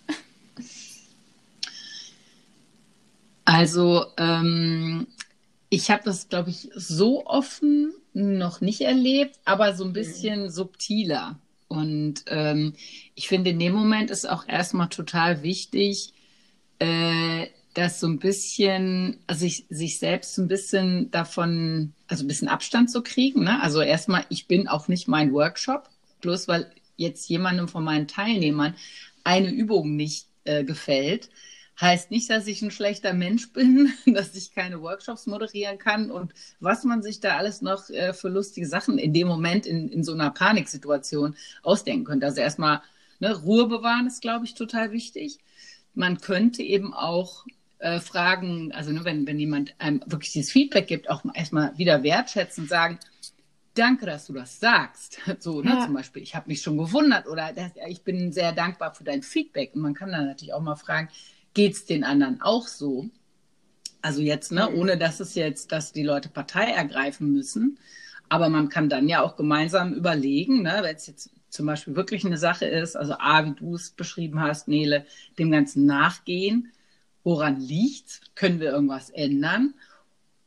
Also 3.44 4.06
ähm, 4.18 5.08
ich 5.70 5.92
habe 5.92 6.04
das, 6.06 6.30
glaube 6.30 6.50
ich, 6.50 6.70
so 6.76 7.26
offen 7.26 7.94
noch 8.14 8.62
nicht 8.62 8.82
erlebt, 8.82 9.40
aber 9.46 9.76
so 9.76 9.84
ein 9.84 9.90
mhm. 9.90 9.94
bisschen 9.94 10.44
mhm. 10.44 10.50
subtiler. 10.50 11.40
Und 11.68 12.24
ähm, 12.28 12.74
ich 13.16 13.28
finde, 13.28 13.50
in 13.50 13.60
dem 13.60 13.74
Moment 13.74 14.10
ist 14.10 14.30
auch 14.30 14.48
erstmal 14.48 14.88
total 14.88 15.44
wichtig, 15.44 16.14
äh, 16.80 17.48
dass 17.74 18.00
so 18.00 18.08
ein 18.08 18.20
bisschen, 18.20 19.20
also 19.28 19.42
sich, 19.42 19.66
sich 19.70 20.00
selbst 20.00 20.36
so 20.36 20.42
ein 20.42 20.48
bisschen 20.48 21.12
davon, 21.12 21.94
also 22.08 22.24
ein 22.24 22.28
bisschen 22.28 22.48
Abstand 22.48 22.90
zu 22.90 23.04
kriegen. 23.04 23.44
Ne? 23.44 23.62
Also 23.62 23.82
erstmal, 23.82 24.26
ich 24.30 24.48
bin 24.48 24.68
auch 24.68 24.88
nicht 24.88 25.08
mein 25.08 25.34
Workshop, 25.34 25.90
bloß 26.22 26.48
weil 26.48 26.72
jetzt 26.96 27.30
jemandem 27.30 27.68
von 27.68 27.84
meinen 27.84 28.08
Teilnehmern 28.08 28.74
eine 29.24 29.52
Übung 29.52 29.96
nicht 29.96 30.28
äh, 30.46 30.64
gefällt, 30.64 31.30
Heißt 31.80 32.10
nicht, 32.10 32.30
dass 32.30 32.48
ich 32.48 32.62
ein 32.62 32.72
schlechter 32.72 33.14
Mensch 33.14 33.52
bin, 33.54 33.94
dass 34.06 34.36
ich 34.36 34.54
keine 34.54 34.82
Workshops 34.82 35.28
moderieren 35.28 35.78
kann 35.78 36.12
und 36.12 36.34
was 36.60 36.84
man 36.84 37.04
sich 37.04 37.20
da 37.20 37.38
alles 37.38 37.62
noch 37.62 37.90
äh, 37.90 38.14
für 38.14 38.30
lustige 38.30 38.68
Sachen 38.68 38.98
in 38.98 39.14
dem 39.14 39.28
Moment 39.28 39.66
in, 39.66 39.90
in 39.90 40.04
so 40.04 40.14
einer 40.14 40.32
Paniksituation 40.32 41.36
ausdenken 41.64 42.06
könnte. 42.06 42.26
Also 42.26 42.42
erstmal 42.42 42.82
ne, 43.20 43.36
Ruhe 43.36 43.68
bewahren 43.68 44.08
ist, 44.08 44.22
glaube 44.22 44.46
ich, 44.46 44.56
total 44.56 44.92
wichtig. 44.92 45.38
Man 45.94 46.20
könnte 46.20 46.64
eben 46.64 46.94
auch 46.94 47.46
äh, 47.80 48.00
fragen, 48.00 48.72
also 48.72 48.92
ne, 48.92 49.04
wenn, 49.04 49.28
wenn 49.28 49.40
jemand 49.40 49.76
einem 49.80 50.02
wirklich 50.06 50.34
dieses 50.34 50.52
Feedback 50.52 50.88
gibt, 50.88 51.10
auch 51.10 51.24
erstmal 51.34 51.78
wieder 51.78 52.02
wertschätzen 52.04 52.64
und 52.64 52.70
sagen, 52.70 53.00
danke, 53.76 54.08
dass 54.08 54.26
du 54.26 54.34
das 54.34 54.60
sagst. 54.60 55.20
So, 55.40 55.62
ne, 55.62 55.72
ja. 55.72 55.86
zum 55.86 55.94
Beispiel, 55.94 56.24
ich 56.24 56.36
habe 56.36 56.48
mich 56.48 56.62
schon 56.62 56.78
gewundert 56.78 57.28
oder 57.28 57.54
ich 57.88 58.02
bin 58.02 58.32
sehr 58.32 58.52
dankbar 58.52 58.96
für 58.96 59.04
dein 59.04 59.22
Feedback. 59.22 59.76
Und 59.76 59.82
man 59.82 59.94
kann 59.94 60.12
dann 60.12 60.26
natürlich 60.26 60.54
auch 60.54 60.62
mal 60.62 60.76
fragen, 60.76 61.10
geht 61.58 61.74
es 61.74 61.86
den 61.86 62.04
anderen 62.04 62.40
auch 62.40 62.68
so? 62.68 63.10
Also 64.04 64.22
jetzt, 64.22 64.52
ne, 64.52 64.72
ohne 64.72 64.96
dass 64.96 65.20
es 65.20 65.34
jetzt, 65.34 65.72
dass 65.72 65.92
die 65.92 66.04
Leute 66.04 66.30
Partei 66.30 66.66
ergreifen 66.66 67.34
müssen. 67.34 67.80
Aber 68.30 68.48
man 68.50 68.70
kann 68.70 68.90
dann 68.90 69.10
ja 69.10 69.24
auch 69.24 69.36
gemeinsam 69.36 69.94
überlegen, 69.94 70.62
ne, 70.62 70.80
wenn 70.84 70.96
es 70.96 71.08
jetzt 71.08 71.32
zum 71.50 71.66
Beispiel 71.66 71.96
wirklich 71.96 72.24
eine 72.24 72.38
Sache 72.38 72.68
ist, 72.68 72.96
also 72.96 73.14
A, 73.14 73.44
wie 73.44 73.56
du 73.56 73.74
es 73.74 73.90
beschrieben 73.90 74.40
hast, 74.40 74.68
Nele, 74.68 75.08
dem 75.40 75.50
Ganzen 75.50 75.88
nachgehen. 75.88 76.72
Woran 77.24 77.60
liegt 77.60 78.22
Können 78.36 78.60
wir 78.60 78.70
irgendwas 78.70 79.10
ändern? 79.10 79.74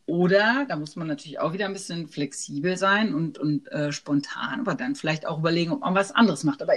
Oder, 0.06 0.64
da 0.68 0.76
muss 0.76 0.94
man 0.94 1.08
natürlich 1.08 1.40
auch 1.40 1.52
wieder 1.52 1.66
ein 1.66 1.72
bisschen 1.72 2.06
flexibel 2.06 2.76
sein 2.76 3.14
und, 3.14 3.36
und 3.36 3.66
äh, 3.72 3.90
spontan, 3.90 4.60
aber 4.60 4.76
dann 4.76 4.94
vielleicht 4.94 5.26
auch 5.26 5.40
überlegen, 5.40 5.72
ob 5.72 5.80
man 5.80 5.96
was 5.96 6.12
anderes 6.12 6.44
macht. 6.44 6.62
Aber 6.62 6.74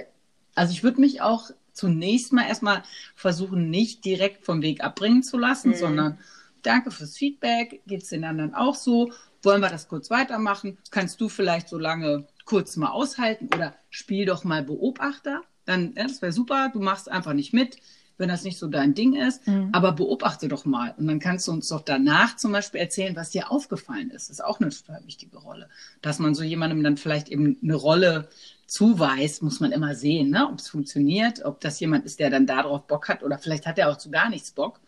also 0.55 0.73
ich 0.73 0.83
würde 0.83 1.01
mich 1.01 1.21
auch 1.21 1.51
zunächst 1.73 2.31
mal 2.31 2.47
erstmal 2.47 2.83
versuchen, 3.15 3.69
nicht 3.69 4.05
direkt 4.05 4.45
vom 4.45 4.61
Weg 4.61 4.83
abbringen 4.83 5.23
zu 5.23 5.37
lassen, 5.37 5.69
mhm. 5.69 5.75
sondern 5.75 6.19
danke 6.61 6.91
fürs 6.91 7.17
Feedback, 7.17 7.81
geht 7.85 8.03
es 8.03 8.09
den 8.09 8.23
anderen 8.23 8.53
auch 8.53 8.75
so? 8.75 9.11
Wollen 9.41 9.61
wir 9.61 9.69
das 9.69 9.89
kurz 9.89 10.09
weitermachen? 10.09 10.77
Kannst 10.89 11.19
du 11.19 11.27
vielleicht 11.27 11.67
so 11.67 11.77
lange 11.77 12.27
kurz 12.45 12.77
mal 12.77 12.91
aushalten 12.91 13.49
oder 13.53 13.75
spiel 13.89 14.25
doch 14.25 14.43
mal 14.43 14.63
Beobachter? 14.63 15.41
Dann, 15.65 15.93
ja, 15.95 16.03
das 16.03 16.21
wäre 16.21 16.31
super, 16.31 16.69
du 16.71 16.79
machst 16.79 17.09
einfach 17.09 17.33
nicht 17.33 17.53
mit, 17.53 17.77
wenn 18.17 18.29
das 18.29 18.43
nicht 18.43 18.57
so 18.57 18.67
dein 18.67 18.93
Ding 18.93 19.15
ist, 19.15 19.45
mhm. 19.47 19.69
aber 19.71 19.91
beobachte 19.91 20.47
doch 20.47 20.65
mal. 20.65 20.93
Und 20.97 21.07
dann 21.07 21.19
kannst 21.19 21.47
du 21.47 21.51
uns 21.51 21.67
doch 21.67 21.81
danach 21.81 22.37
zum 22.37 22.51
Beispiel 22.51 22.79
erzählen, 22.79 23.15
was 23.15 23.31
dir 23.31 23.51
aufgefallen 23.51 24.11
ist. 24.11 24.29
Das 24.29 24.37
ist 24.37 24.43
auch 24.43 24.59
eine 24.59 24.69
total 24.69 25.05
wichtige 25.05 25.37
Rolle. 25.37 25.69
Dass 26.01 26.19
man 26.19 26.35
so 26.35 26.43
jemandem 26.43 26.83
dann 26.83 26.97
vielleicht 26.97 27.29
eben 27.29 27.57
eine 27.63 27.75
Rolle 27.75 28.29
zuweist, 28.73 29.43
muss 29.43 29.59
man 29.59 29.71
immer 29.71 29.93
sehen, 29.93 30.31
ne? 30.31 30.49
ob 30.49 30.57
es 30.57 30.67
funktioniert, 30.67 31.45
ob 31.45 31.59
das 31.59 31.79
jemand 31.79 32.05
ist, 32.05 32.19
der 32.19 32.31
dann 32.31 32.47
darauf 32.47 32.87
Bock 32.87 33.07
hat 33.07 33.21
oder 33.21 33.37
vielleicht 33.37 33.67
hat 33.67 33.77
er 33.77 33.91
auch 33.91 33.97
zu 33.97 34.09
gar 34.09 34.29
nichts 34.31 34.51
Bock. 34.51 34.79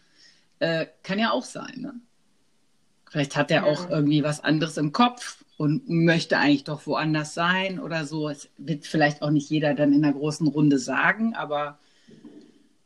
Äh, 0.57 0.87
kann 1.03 1.19
ja 1.19 1.29
auch 1.29 1.43
sein. 1.43 1.75
Ne? 1.77 1.93
Vielleicht 3.07 3.35
hat 3.35 3.51
er 3.51 3.57
ja. 3.57 3.63
auch 3.65 3.87
irgendwie 3.87 4.23
was 4.23 4.43
anderes 4.43 4.77
im 4.77 4.91
Kopf 4.91 5.45
und 5.57 5.87
möchte 5.87 6.39
eigentlich 6.39 6.63
doch 6.63 6.87
woanders 6.87 7.35
sein 7.35 7.79
oder 7.79 8.05
so. 8.05 8.27
Es 8.27 8.49
wird 8.57 8.87
vielleicht 8.87 9.21
auch 9.21 9.29
nicht 9.29 9.51
jeder 9.51 9.75
dann 9.75 9.93
in 9.93 10.03
einer 10.03 10.15
großen 10.15 10.47
Runde 10.47 10.79
sagen, 10.79 11.35
aber 11.35 11.77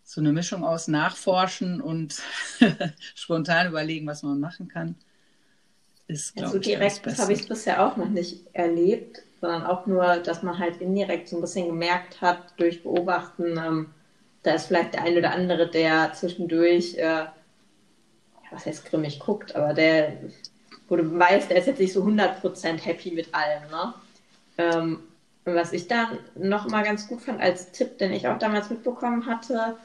so 0.03 0.19
eine 0.19 0.33
Mischung 0.33 0.65
aus 0.65 0.89
Nachforschen 0.89 1.79
und 1.79 2.21
spontan 3.15 3.69
überlegen, 3.69 4.05
was 4.05 4.21
man 4.21 4.41
machen 4.41 4.67
kann, 4.67 4.95
ist, 6.07 6.33
glaube 6.33 6.47
also 6.47 6.59
ich, 6.59 6.65
direkt 6.65 7.19
habe 7.19 7.31
ich 7.31 7.39
es 7.39 7.47
bisher 7.47 7.85
auch 7.87 7.95
noch 7.95 8.09
nicht 8.09 8.47
erlebt 8.51 9.21
sondern 9.41 9.65
auch 9.65 9.85
nur, 9.85 10.17
dass 10.17 10.43
man 10.43 10.59
halt 10.59 10.81
indirekt 10.81 11.29
so 11.29 11.37
ein 11.37 11.41
bisschen 11.41 11.67
gemerkt 11.67 12.21
hat 12.21 12.53
durch 12.57 12.83
Beobachten, 12.83 13.57
ähm, 13.57 13.89
da 14.43 14.53
ist 14.53 14.67
vielleicht 14.67 14.93
der 14.93 15.03
eine 15.03 15.19
oder 15.19 15.31
andere, 15.31 15.69
der 15.69 16.13
zwischendurch, 16.13 16.95
äh, 16.97 17.25
was 18.51 18.65
heißt 18.65 18.85
grimmig 18.85 19.19
guckt, 19.19 19.55
aber 19.55 19.73
der, 19.73 20.13
wo 20.87 20.95
du 20.95 21.19
weißt, 21.19 21.49
der 21.49 21.57
ist 21.57 21.67
jetzt 21.67 21.79
nicht 21.79 21.93
so 21.93 22.03
100% 22.03 22.83
happy 22.83 23.11
mit 23.11 23.33
allem. 23.33 23.69
Ne? 23.69 23.93
Ähm, 24.57 24.99
und 25.45 25.55
was 25.55 25.73
ich 25.73 25.87
dann 25.87 26.19
noch 26.35 26.69
mal 26.69 26.83
ganz 26.83 27.07
gut 27.07 27.21
fand 27.21 27.41
als 27.41 27.71
Tipp, 27.71 27.97
den 27.97 28.13
ich 28.13 28.27
auch 28.27 28.37
damals 28.37 28.69
mitbekommen 28.69 29.25
hatte, 29.25 29.77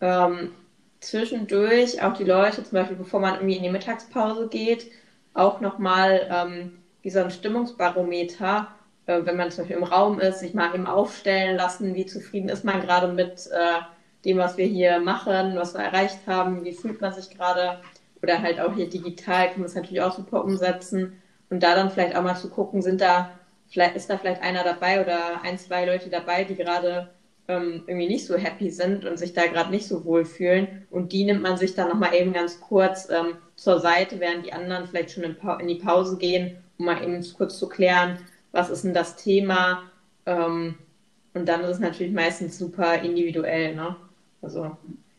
ähm, 0.00 0.52
zwischendurch 1.00 2.02
auch 2.02 2.14
die 2.14 2.24
Leute, 2.24 2.62
zum 2.62 2.72
Beispiel 2.72 2.96
bevor 2.96 3.20
man 3.20 3.34
irgendwie 3.34 3.56
in 3.56 3.62
die 3.62 3.70
Mittagspause 3.70 4.48
geht, 4.48 4.90
auch 5.34 5.60
nochmal 5.60 6.28
ähm, 6.30 6.78
wie 7.02 7.10
so 7.10 7.20
ein 7.20 7.30
Stimmungsbarometer 7.30 8.68
äh, 9.10 9.26
wenn 9.26 9.36
man 9.36 9.50
zum 9.50 9.64
Beispiel 9.64 9.76
im 9.76 9.84
Raum 9.84 10.20
ist, 10.20 10.40
sich 10.40 10.54
mal 10.54 10.74
eben 10.74 10.86
aufstellen 10.86 11.56
lassen, 11.56 11.94
wie 11.94 12.06
zufrieden 12.06 12.48
ist 12.48 12.64
man 12.64 12.80
gerade 12.80 13.08
mit 13.12 13.48
äh, 13.52 13.80
dem, 14.24 14.38
was 14.38 14.56
wir 14.56 14.66
hier 14.66 15.00
machen, 15.00 15.56
was 15.56 15.74
wir 15.74 15.80
erreicht 15.80 16.20
haben, 16.26 16.64
wie 16.64 16.72
fühlt 16.72 17.00
man 17.00 17.12
sich 17.12 17.30
gerade 17.30 17.80
oder 18.22 18.42
halt 18.42 18.60
auch 18.60 18.74
hier 18.74 18.88
digital 18.88 19.48
kann 19.48 19.60
man 19.60 19.66
es 19.66 19.74
natürlich 19.74 20.02
auch 20.02 20.14
super 20.14 20.44
umsetzen 20.44 21.20
und 21.48 21.62
da 21.62 21.74
dann 21.74 21.90
vielleicht 21.90 22.14
auch 22.16 22.22
mal 22.22 22.36
zu 22.36 22.50
gucken, 22.50 22.82
sind 22.82 23.00
da 23.00 23.30
vielleicht 23.70 23.96
ist 23.96 24.10
da 24.10 24.18
vielleicht 24.18 24.42
einer 24.42 24.64
dabei 24.64 25.00
oder 25.00 25.42
ein, 25.42 25.58
zwei 25.58 25.86
Leute 25.86 26.10
dabei, 26.10 26.44
die 26.44 26.56
gerade 26.56 27.08
ähm, 27.48 27.84
irgendwie 27.86 28.08
nicht 28.08 28.26
so 28.26 28.36
happy 28.36 28.70
sind 28.70 29.04
und 29.04 29.18
sich 29.18 29.32
da 29.32 29.46
gerade 29.46 29.70
nicht 29.70 29.86
so 29.86 30.04
wohl 30.04 30.24
fühlen. 30.24 30.86
Und 30.90 31.12
die 31.12 31.24
nimmt 31.24 31.42
man 31.42 31.56
sich 31.56 31.74
dann 31.74 31.88
nochmal 31.88 32.14
eben 32.14 32.32
ganz 32.32 32.60
kurz 32.60 33.08
ähm, 33.10 33.36
zur 33.56 33.80
Seite, 33.80 34.20
während 34.20 34.46
die 34.46 34.52
anderen 34.52 34.86
vielleicht 34.86 35.12
schon 35.12 35.24
in, 35.24 35.36
in, 35.60 35.68
die 35.68 35.76
Pause 35.76 36.18
gehen, 36.18 36.56
um 36.78 36.86
mal 36.86 37.02
eben 37.02 37.24
kurz 37.36 37.58
zu 37.58 37.68
klären, 37.68 38.18
was 38.52 38.70
ist 38.70 38.84
denn 38.84 38.94
das 38.94 39.16
Thema. 39.16 39.90
Ähm, 40.26 40.76
und 41.34 41.48
dann 41.48 41.62
ist 41.62 41.70
es 41.70 41.78
natürlich 41.78 42.12
meistens 42.12 42.58
super 42.58 43.00
individuell. 43.02 43.74
Ne? 43.74 43.96
Also 44.42 44.76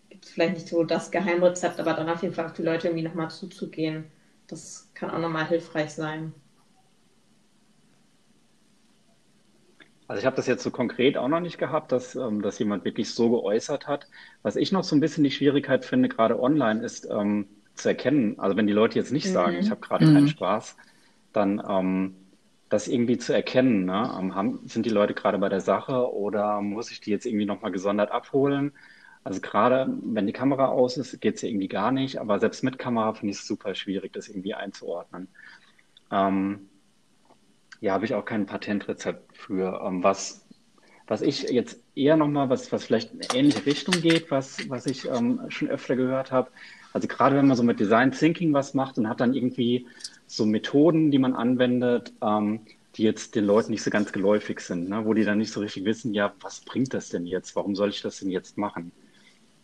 gibt 0.09 0.25
es 0.25 0.31
vielleicht 0.31 0.53
nicht 0.53 0.67
so 0.67 0.83
das 0.83 1.11
Geheimrezept, 1.11 1.79
aber 1.79 1.93
dann 1.93 2.09
auf 2.09 2.21
jeden 2.21 2.33
Fall 2.33 2.45
auf 2.45 2.53
die 2.53 2.63
Leute 2.63 2.87
irgendwie 2.87 3.07
nochmal 3.07 3.29
zuzugehen. 3.29 4.05
Das 4.47 4.89
kann 4.93 5.09
auch 5.09 5.19
nochmal 5.19 5.47
hilfreich 5.47 5.91
sein. 5.91 6.33
Also 10.07 10.19
ich 10.19 10.25
habe 10.25 10.35
das 10.35 10.45
jetzt 10.45 10.63
so 10.63 10.71
konkret 10.71 11.17
auch 11.17 11.29
noch 11.29 11.39
nicht 11.39 11.57
gehabt, 11.57 11.93
dass, 11.93 12.15
ähm, 12.15 12.41
dass 12.41 12.59
jemand 12.59 12.83
wirklich 12.83 13.13
so 13.13 13.29
geäußert 13.29 13.87
hat. 13.87 14.07
Was 14.41 14.57
ich 14.57 14.73
noch 14.73 14.83
so 14.83 14.93
ein 14.93 14.99
bisschen 14.99 15.23
die 15.23 15.31
Schwierigkeit 15.31 15.85
finde, 15.85 16.09
gerade 16.09 16.37
online, 16.37 16.83
ist 16.83 17.07
ähm, 17.09 17.47
zu 17.75 17.87
erkennen, 17.87 18.37
also 18.37 18.57
wenn 18.57 18.67
die 18.67 18.73
Leute 18.73 18.99
jetzt 18.99 19.13
nicht 19.13 19.27
mhm. 19.27 19.33
sagen, 19.33 19.57
ich 19.57 19.69
habe 19.69 19.79
gerade 19.79 20.05
mhm. 20.05 20.13
keinen 20.13 20.27
Spaß, 20.27 20.75
dann 21.31 21.63
ähm, 21.65 22.15
das 22.71 22.87
irgendwie 22.87 23.17
zu 23.17 23.33
erkennen. 23.33 23.85
Ne? 23.85 24.17
Ähm, 24.17 24.33
haben, 24.33 24.61
sind 24.65 24.85
die 24.85 24.89
Leute 24.89 25.13
gerade 25.13 25.37
bei 25.37 25.49
der 25.49 25.59
Sache 25.59 26.11
oder 26.13 26.61
muss 26.61 26.89
ich 26.89 27.01
die 27.01 27.11
jetzt 27.11 27.25
irgendwie 27.25 27.45
nochmal 27.45 27.71
gesondert 27.71 28.11
abholen? 28.11 28.71
Also 29.23 29.41
gerade 29.41 29.87
wenn 30.03 30.25
die 30.25 30.33
Kamera 30.33 30.67
aus 30.67 30.97
ist, 30.97 31.19
geht 31.19 31.35
es 31.35 31.41
ja 31.41 31.49
irgendwie 31.49 31.67
gar 31.67 31.91
nicht, 31.91 32.17
aber 32.19 32.39
selbst 32.39 32.63
mit 32.63 32.79
Kamera 32.79 33.13
finde 33.13 33.33
ich 33.33 33.39
es 33.39 33.45
super 33.45 33.75
schwierig, 33.75 34.13
das 34.13 34.29
irgendwie 34.29 34.53
einzuordnen. 34.53 35.27
Ähm, 36.11 36.69
ja, 37.81 37.93
habe 37.93 38.05
ich 38.05 38.15
auch 38.15 38.25
kein 38.25 38.45
Patentrezept 38.45 39.37
für. 39.37 39.81
Ähm, 39.85 40.01
was, 40.01 40.47
was 41.07 41.21
ich 41.21 41.43
jetzt 41.43 41.83
eher 41.93 42.15
nochmal, 42.15 42.49
was, 42.49 42.71
was 42.71 42.85
vielleicht 42.85 43.11
in 43.13 43.21
eine 43.21 43.39
ähnliche 43.39 43.65
Richtung 43.65 44.01
geht, 44.01 44.31
was, 44.31 44.69
was 44.69 44.85
ich 44.85 45.09
ähm, 45.09 45.41
schon 45.49 45.67
öfter 45.67 45.97
gehört 45.97 46.31
habe. 46.31 46.51
Also 46.93 47.09
gerade 47.09 47.35
wenn 47.35 47.47
man 47.47 47.57
so 47.57 47.63
mit 47.63 47.81
Design 47.81 48.13
Thinking 48.13 48.53
was 48.53 48.73
macht 48.73 48.97
und 48.97 49.09
hat 49.09 49.19
dann 49.19 49.33
irgendwie 49.33 49.87
so 50.31 50.45
Methoden, 50.45 51.11
die 51.11 51.19
man 51.19 51.33
anwendet, 51.33 52.13
ähm, 52.21 52.61
die 52.95 53.03
jetzt 53.03 53.35
den 53.35 53.45
Leuten 53.45 53.71
nicht 53.71 53.83
so 53.83 53.91
ganz 53.91 54.13
geläufig 54.13 54.61
sind, 54.61 54.89
ne? 54.89 55.05
wo 55.05 55.13
die 55.13 55.25
dann 55.25 55.37
nicht 55.37 55.51
so 55.51 55.59
richtig 55.59 55.83
wissen, 55.83 56.13
ja, 56.13 56.33
was 56.39 56.61
bringt 56.61 56.93
das 56.93 57.09
denn 57.09 57.25
jetzt? 57.25 57.55
Warum 57.57 57.75
soll 57.75 57.89
ich 57.89 58.01
das 58.01 58.19
denn 58.19 58.29
jetzt 58.29 58.57
machen? 58.57 58.93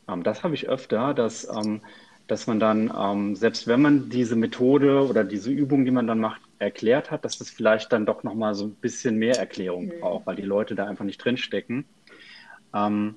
Ähm, 0.09 0.24
das 0.24 0.43
habe 0.43 0.55
ich 0.55 0.68
öfter, 0.68 1.13
dass, 1.13 1.47
ähm, 1.47 1.82
dass 2.28 2.47
man 2.47 2.59
dann, 2.59 2.91
ähm, 2.97 3.36
selbst 3.38 3.68
wenn 3.68 3.82
man 3.82 4.09
diese 4.09 4.36
Methode 4.36 5.07
oder 5.07 5.24
diese 5.24 5.51
Übung, 5.51 5.86
die 5.86 5.91
man 5.91 6.05
dann 6.05 6.20
macht, 6.20 6.41
erklärt 6.59 7.11
hat, 7.11 7.24
dass 7.24 7.38
das 7.38 7.49
vielleicht 7.49 7.93
dann 7.93 8.05
doch 8.05 8.24
nochmal 8.24 8.53
so 8.53 8.65
ein 8.65 8.76
bisschen 8.76 9.15
mehr 9.15 9.38
Erklärung 9.38 9.86
mhm. 9.86 9.99
braucht, 10.01 10.28
weil 10.28 10.36
die 10.36 10.41
Leute 10.41 10.76
da 10.76 10.86
einfach 10.86 11.05
nicht 11.05 11.24
drinstecken. 11.24 11.86
Ähm, 12.74 13.15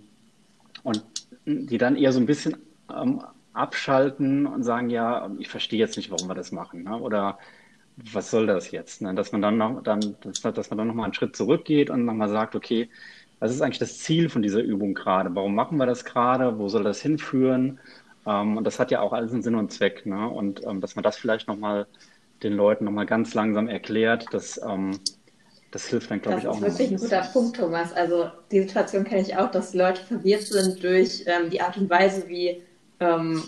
und 0.84 1.02
die 1.46 1.78
dann 1.78 1.96
eher 1.96 2.12
so 2.12 2.20
ein 2.20 2.26
bisschen 2.26 2.58
ähm, 2.94 3.22
abschalten 3.52 4.46
und 4.46 4.62
sagen, 4.62 4.90
ja, 4.90 5.30
ich 5.38 5.48
verstehe 5.48 5.78
jetzt 5.78 5.96
nicht, 5.96 6.10
warum 6.10 6.28
wir 6.28 6.34
das 6.34 6.52
machen. 6.52 6.84
Ne? 6.84 6.96
Oder 6.96 7.38
was 8.12 8.30
soll 8.30 8.46
das 8.46 8.70
jetzt? 8.70 9.02
Ne? 9.02 9.14
Dass 9.14 9.32
man 9.32 9.42
dann 9.42 9.58
noch, 9.58 9.82
dann, 9.82 10.16
dass, 10.22 10.40
dass 10.40 10.70
man 10.70 10.78
dann 10.78 10.88
nochmal 10.88 11.04
einen 11.04 11.14
Schritt 11.14 11.36
zurückgeht 11.36 11.90
und 11.90 12.04
nochmal 12.04 12.28
sagt, 12.28 12.54
okay, 12.54 12.88
was 13.38 13.52
ist 13.52 13.62
eigentlich 13.62 13.78
das 13.78 13.98
Ziel 13.98 14.28
von 14.28 14.42
dieser 14.42 14.62
Übung 14.62 14.94
gerade? 14.94 15.34
Warum 15.34 15.54
machen 15.54 15.78
wir 15.78 15.86
das 15.86 16.04
gerade? 16.04 16.58
Wo 16.58 16.68
soll 16.68 16.84
das 16.84 17.00
hinführen? 17.00 17.80
Ähm, 18.26 18.56
und 18.56 18.64
das 18.64 18.78
hat 18.78 18.90
ja 18.90 19.00
auch 19.00 19.12
alles 19.12 19.32
einen 19.32 19.42
Sinn 19.42 19.54
und 19.54 19.72
Zweck. 19.72 20.06
Ne? 20.06 20.28
Und 20.28 20.64
ähm, 20.66 20.80
dass 20.80 20.94
man 20.94 21.02
das 21.02 21.16
vielleicht 21.16 21.48
nochmal 21.48 21.86
den 22.42 22.52
Leuten 22.54 22.84
nochmal 22.84 23.06
ganz 23.06 23.34
langsam 23.34 23.68
erklärt, 23.68 24.26
das, 24.30 24.60
ähm, 24.66 24.98
das 25.72 25.86
hilft 25.86 26.10
dann, 26.10 26.20
glaube 26.20 26.38
ich, 26.38 26.46
auch. 26.46 26.60
Das 26.60 26.74
ist 26.74 26.78
wirklich 26.78 27.00
ein 27.00 27.08
guter 27.08 27.28
Punkt, 27.32 27.56
Thomas. 27.56 27.92
Also 27.92 28.30
die 28.50 28.60
Situation 28.60 29.04
kenne 29.04 29.22
ich 29.22 29.36
auch, 29.36 29.50
dass 29.50 29.74
Leute 29.74 30.02
verwirrt 30.02 30.42
sind 30.42 30.82
durch 30.82 31.24
ähm, 31.26 31.50
die 31.50 31.60
Art 31.60 31.76
und 31.76 31.88
Weise, 31.90 32.28
wie, 32.28 32.62
ähm, 33.00 33.42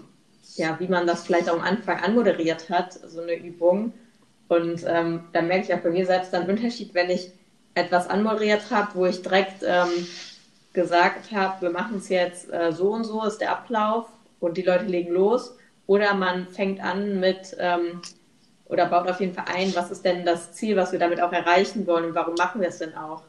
ja, 0.57 0.79
wie 0.81 0.89
man 0.89 1.07
das 1.07 1.25
vielleicht 1.25 1.49
am 1.49 1.61
Anfang 1.61 2.01
anmoderiert 2.01 2.69
hat, 2.69 2.93
so 2.93 3.21
eine 3.21 3.35
Übung. 3.35 3.93
Und 4.49 4.85
ähm, 4.87 5.25
da 5.33 5.41
merke 5.41 5.65
ich 5.65 5.75
auch 5.75 5.81
bei 5.81 5.91
mir 5.91 6.05
selbst 6.05 6.33
dann 6.33 6.43
einen 6.43 6.57
Unterschied, 6.57 6.95
wenn 6.95 7.11
ich 7.11 7.31
etwas 7.75 8.09
anmoderiert 8.09 8.71
habe, 8.71 8.91
wo 8.95 9.07
ich 9.07 9.23
direkt 9.23 9.63
ähm, 9.63 9.89
gesagt 10.73 11.33
habe, 11.33 11.63
wir 11.63 11.71
machen 11.71 11.99
es 11.99 12.09
jetzt 12.09 12.53
äh, 12.53 12.73
so 12.73 12.93
und 12.93 13.05
so 13.05 13.25
ist 13.25 13.39
der 13.39 13.53
Ablauf 13.53 14.07
und 14.41 14.57
die 14.57 14.63
Leute 14.63 14.85
legen 14.85 15.13
los. 15.13 15.57
Oder 15.87 16.15
man 16.15 16.49
fängt 16.49 16.83
an 16.83 17.21
mit, 17.21 17.57
ähm, 17.59 18.03
oder 18.67 18.87
baut 18.87 19.09
auf 19.09 19.21
jeden 19.21 19.35
Fall 19.35 19.47
ein, 19.53 19.75
was 19.75 19.91
ist 19.91 20.05
denn 20.05 20.25
das 20.25 20.53
Ziel, 20.53 20.77
was 20.77 20.93
wir 20.93 20.99
damit 20.99 21.21
auch 21.21 21.33
erreichen 21.33 21.87
wollen 21.87 22.07
und 22.07 22.15
warum 22.15 22.35
machen 22.35 22.61
wir 22.61 22.69
es 22.69 22.79
denn 22.79 22.95
auch? 22.95 23.23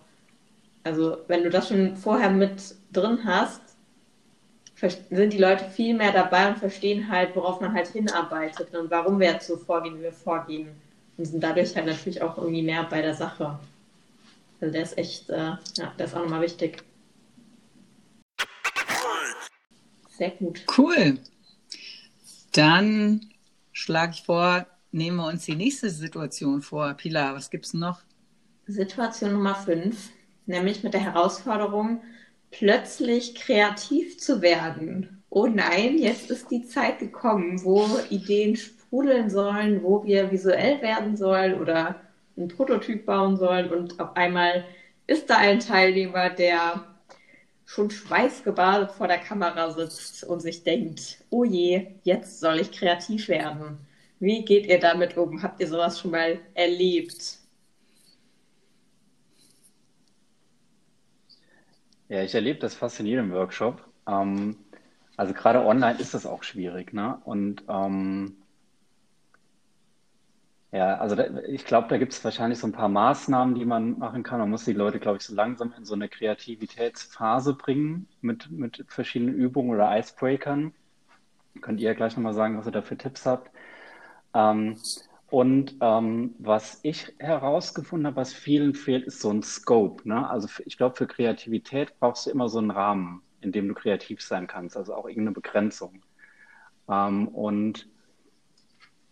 Also 0.84 1.18
wenn 1.28 1.44
du 1.44 1.50
das 1.50 1.70
schon 1.70 1.96
vorher 1.96 2.30
mit 2.30 2.76
drin 2.92 3.20
hast, 3.26 3.62
sind 4.90 5.34
die 5.34 5.38
Leute 5.38 5.66
viel 5.66 5.94
mehr 5.96 6.12
dabei 6.12 6.50
und 6.50 6.58
verstehen 6.58 7.10
halt, 7.10 7.36
worauf 7.36 7.62
man 7.62 7.74
halt 7.74 7.88
hinarbeitet 7.88 8.76
und 8.76 8.92
warum 8.92 9.20
wir 9.20 9.32
jetzt 9.32 9.48
so 9.48 9.58
vorgehen, 9.58 9.98
wie 10.00 10.04
wir 10.04 10.14
vorgehen. 10.14 10.70
Und 11.18 11.26
sind 11.26 11.44
dadurch 11.44 11.76
halt 11.76 11.86
natürlich 11.86 12.22
auch 12.22 12.38
irgendwie 12.38 12.64
mehr 12.64 12.84
bei 12.84 13.02
der 13.02 13.14
Sache. 13.14 13.60
Also 14.60 14.74
der 14.74 14.84
ist 14.84 14.98
echt, 14.98 15.30
äh, 15.30 15.52
ja, 15.78 15.94
der 15.98 16.06
ist 16.06 16.16
auch 16.16 16.22
nochmal 16.22 16.42
wichtig. 16.42 16.84
Sehr 20.10 20.32
gut. 20.32 20.64
Cool. 20.78 21.20
Dann 22.52 23.22
schlage 23.72 24.14
ich 24.14 24.24
vor, 24.24 24.66
nehmen 24.92 25.18
wir 25.18 25.28
uns 25.28 25.46
die 25.46 25.56
nächste 25.56 25.90
Situation 25.90 26.62
vor. 26.62 26.94
Pilar, 26.94 27.36
was 27.36 27.50
gibt 27.50 27.66
es 27.66 27.74
noch? 27.74 28.02
Situation 28.68 29.34
Nummer 29.34 29.56
5, 29.56 30.12
nämlich 30.46 30.84
mit 30.84 30.94
der 30.94 31.02
Herausforderung, 31.02 32.02
plötzlich 32.54 33.36
kreativ 33.36 34.20
zu 34.20 34.42
werden. 34.42 35.24
Oh 35.30 35.48
nein, 35.48 35.98
jetzt 35.98 36.30
ist 36.30 36.52
die 36.52 36.66
Zeit 36.66 37.00
gekommen, 37.00 37.64
wo 37.64 37.88
Ideen 38.10 38.56
sprudeln 38.56 39.30
sollen, 39.30 39.84
wo 39.84 40.04
wir 40.04 40.32
visuell 40.32 40.82
werden 40.82 41.18
sollen 41.18 41.60
oder 41.60 42.02
einen 42.38 42.48
Prototyp 42.48 43.06
bauen 43.06 43.38
sollen 43.38 43.72
und 43.72 44.00
auf 44.00 44.16
einmal 44.16 44.66
ist 45.08 45.30
da 45.30 45.38
ein 45.38 45.60
Teilnehmer, 45.60 46.30
der 46.30 46.86
schon 47.66 47.90
schweißgebadet 47.90 48.92
vor 48.92 49.08
der 49.08 49.18
Kamera 49.18 49.72
sitzt 49.72 50.24
und 50.24 50.40
sich 50.42 50.64
denkt, 50.64 51.18
oh 51.32 51.44
je, 51.44 51.88
jetzt 52.04 52.40
soll 52.40 52.60
ich 52.60 52.72
kreativ 52.72 53.28
werden. 53.30 53.80
Wie 54.20 54.46
geht 54.46 54.68
ihr 54.68 54.80
damit 54.80 55.18
um? 55.18 55.42
Habt 55.42 55.60
ihr 55.60 55.68
sowas 55.68 56.00
schon 56.00 56.12
mal 56.12 56.40
erlebt? 56.54 57.40
Ja, 62.14 62.22
ich 62.22 62.36
erlebe 62.36 62.60
das 62.60 62.76
fast 62.76 63.00
in 63.00 63.08
jedem 63.08 63.32
Workshop. 63.32 63.84
Ähm, 64.08 64.56
also 65.18 65.34
gerade 65.34 65.66
online 65.66 66.00
ist 66.00 66.14
das 66.14 66.28
auch 66.28 66.44
schwierig. 66.44 66.94
Ne? 66.94 67.18
Und 67.26 67.64
ähm, 67.68 68.36
ja, 70.72 71.00
also 71.00 71.16
da, 71.16 71.40
ich 71.48 71.66
glaube, 71.66 71.88
da 71.88 71.98
gibt 71.98 72.14
es 72.14 72.24
wahrscheinlich 72.24 72.60
so 72.60 72.68
ein 72.68 72.72
paar 72.72 72.88
Maßnahmen, 72.88 73.56
die 73.56 73.66
man 73.66 73.98
machen 73.98 74.22
kann. 74.22 74.40
Man 74.40 74.52
muss 74.52 74.64
die 74.64 74.74
Leute, 74.74 75.00
glaube 75.00 75.18
ich, 75.18 75.24
so 75.24 75.34
langsam 75.34 75.74
in 75.76 75.86
so 75.86 75.96
eine 75.96 76.08
Kreativitätsphase 76.08 77.56
bringen 77.56 78.08
mit, 78.22 78.52
mit 78.52 78.86
verschiedenen 78.90 79.34
Übungen 79.34 79.72
oder 79.72 79.98
Icebreakern. 79.98 80.72
Könnt 81.62 81.80
ihr 81.80 81.88
ja 81.88 81.96
gleich 81.96 82.16
nochmal 82.16 82.36
sagen, 82.36 82.60
was 82.60 82.68
ihr 82.68 82.72
da 82.74 82.84
für 82.84 82.96
Tipps 82.96 83.26
habt. 83.26 83.50
Ähm, 84.36 84.78
und 85.34 85.78
ähm, 85.82 86.36
was 86.38 86.80
ich 86.84 87.12
herausgefunden 87.18 88.06
habe, 88.06 88.18
was 88.18 88.36
vielen 88.36 88.76
fehlt, 88.76 89.08
ist 89.08 89.20
so 89.20 89.32
ein 89.32 89.42
Scope. 89.42 90.08
Ne? 90.08 90.30
Also 90.30 90.48
ich 90.64 90.78
glaube, 90.78 90.96
für 90.96 91.08
Kreativität 91.08 92.00
brauchst 92.00 92.28
du 92.28 92.30
immer 92.30 92.50
so 92.50 92.60
einen 92.60 92.70
Rahmen, 92.70 93.24
in 93.42 93.52
dem 93.52 93.68
du 93.68 93.74
kreativ 93.74 94.22
sein 94.22 94.46
kannst, 94.46 94.78
also 94.78 94.94
auch 94.94 95.08
irgendeine 95.08 95.32
Begrenzung. 95.32 96.04
Ähm, 96.88 97.30
und 97.30 97.90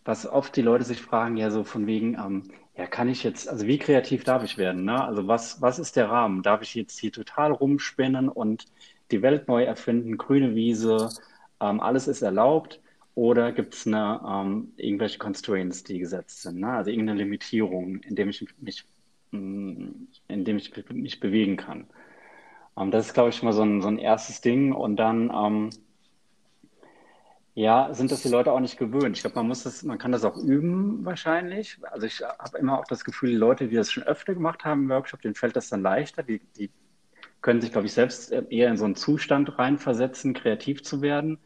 was 0.04 0.24
oft 0.24 0.54
die 0.54 0.62
Leute 0.62 0.84
sich 0.84 1.02
fragen, 1.02 1.36
ja, 1.36 1.50
so 1.50 1.64
von 1.64 1.88
wegen, 1.88 2.14
ähm, 2.14 2.52
ja, 2.76 2.86
kann 2.86 3.08
ich 3.08 3.24
jetzt, 3.24 3.48
also 3.48 3.66
wie 3.66 3.78
kreativ 3.78 4.22
darf 4.22 4.44
ich 4.44 4.56
werden? 4.58 4.84
Ne? 4.84 5.04
Also 5.04 5.26
was, 5.26 5.60
was 5.60 5.80
ist 5.80 5.96
der 5.96 6.08
Rahmen? 6.08 6.44
Darf 6.44 6.62
ich 6.62 6.76
jetzt 6.76 7.00
hier 7.00 7.10
total 7.10 7.50
rumspinnen 7.50 8.28
und 8.28 8.66
die 9.10 9.22
Welt 9.22 9.48
neu 9.48 9.64
erfinden, 9.64 10.18
grüne 10.18 10.54
Wiese, 10.54 11.08
ähm, 11.58 11.80
alles 11.80 12.06
ist 12.06 12.22
erlaubt? 12.22 12.80
Oder 13.14 13.52
gibt 13.52 13.74
es 13.74 13.86
ähm, 13.86 14.72
irgendwelche 14.76 15.18
Constraints, 15.18 15.84
die 15.84 15.98
gesetzt 15.98 16.42
sind? 16.42 16.60
Ne? 16.60 16.68
Also 16.68 16.90
irgendeine 16.90 17.18
Limitierung, 17.18 17.96
in 18.02 18.14
dem 18.14 18.30
ich 18.30 18.46
mich, 18.58 18.84
mm, 19.32 19.88
in 20.28 20.44
dem 20.44 20.56
ich 20.56 20.72
mich 20.90 21.20
bewegen 21.20 21.56
kann. 21.56 21.86
Ähm, 22.78 22.90
das 22.90 23.08
ist, 23.08 23.14
glaube 23.14 23.30
ich, 23.30 23.42
mal 23.42 23.52
so 23.52 23.62
ein, 23.62 23.82
so 23.82 23.88
ein 23.88 23.98
erstes 23.98 24.40
Ding. 24.40 24.72
Und 24.72 24.96
dann, 24.96 25.30
ähm, 25.30 25.70
ja, 27.54 27.92
sind 27.92 28.10
das 28.10 28.22
die 28.22 28.30
Leute 28.30 28.50
auch 28.50 28.60
nicht 28.60 28.78
gewöhnt. 28.78 29.16
Ich 29.16 29.22
glaube, 29.22 29.36
man 29.36 29.48
muss 29.48 29.64
das, 29.64 29.82
man 29.82 29.98
kann 29.98 30.12
das 30.12 30.24
auch 30.24 30.38
üben 30.38 31.04
wahrscheinlich. 31.04 31.78
Also 31.82 32.06
ich 32.06 32.22
habe 32.22 32.56
immer 32.58 32.78
auch 32.78 32.86
das 32.86 33.04
Gefühl, 33.04 33.30
die 33.30 33.36
Leute, 33.36 33.68
die 33.68 33.76
das 33.76 33.92
schon 33.92 34.04
öfter 34.04 34.32
gemacht 34.32 34.64
haben 34.64 34.84
im 34.84 34.88
Workshop, 34.88 35.20
denen 35.20 35.34
fällt 35.34 35.54
das 35.56 35.68
dann 35.68 35.82
leichter. 35.82 36.22
Die, 36.22 36.40
die 36.56 36.70
können 37.42 37.60
sich, 37.60 37.72
glaube 37.72 37.86
ich, 37.86 37.92
selbst 37.92 38.32
eher 38.32 38.70
in 38.70 38.78
so 38.78 38.86
einen 38.86 38.94
Zustand 38.96 39.58
reinversetzen, 39.58 40.32
kreativ 40.32 40.82
zu 40.82 41.02
werden. 41.02 41.38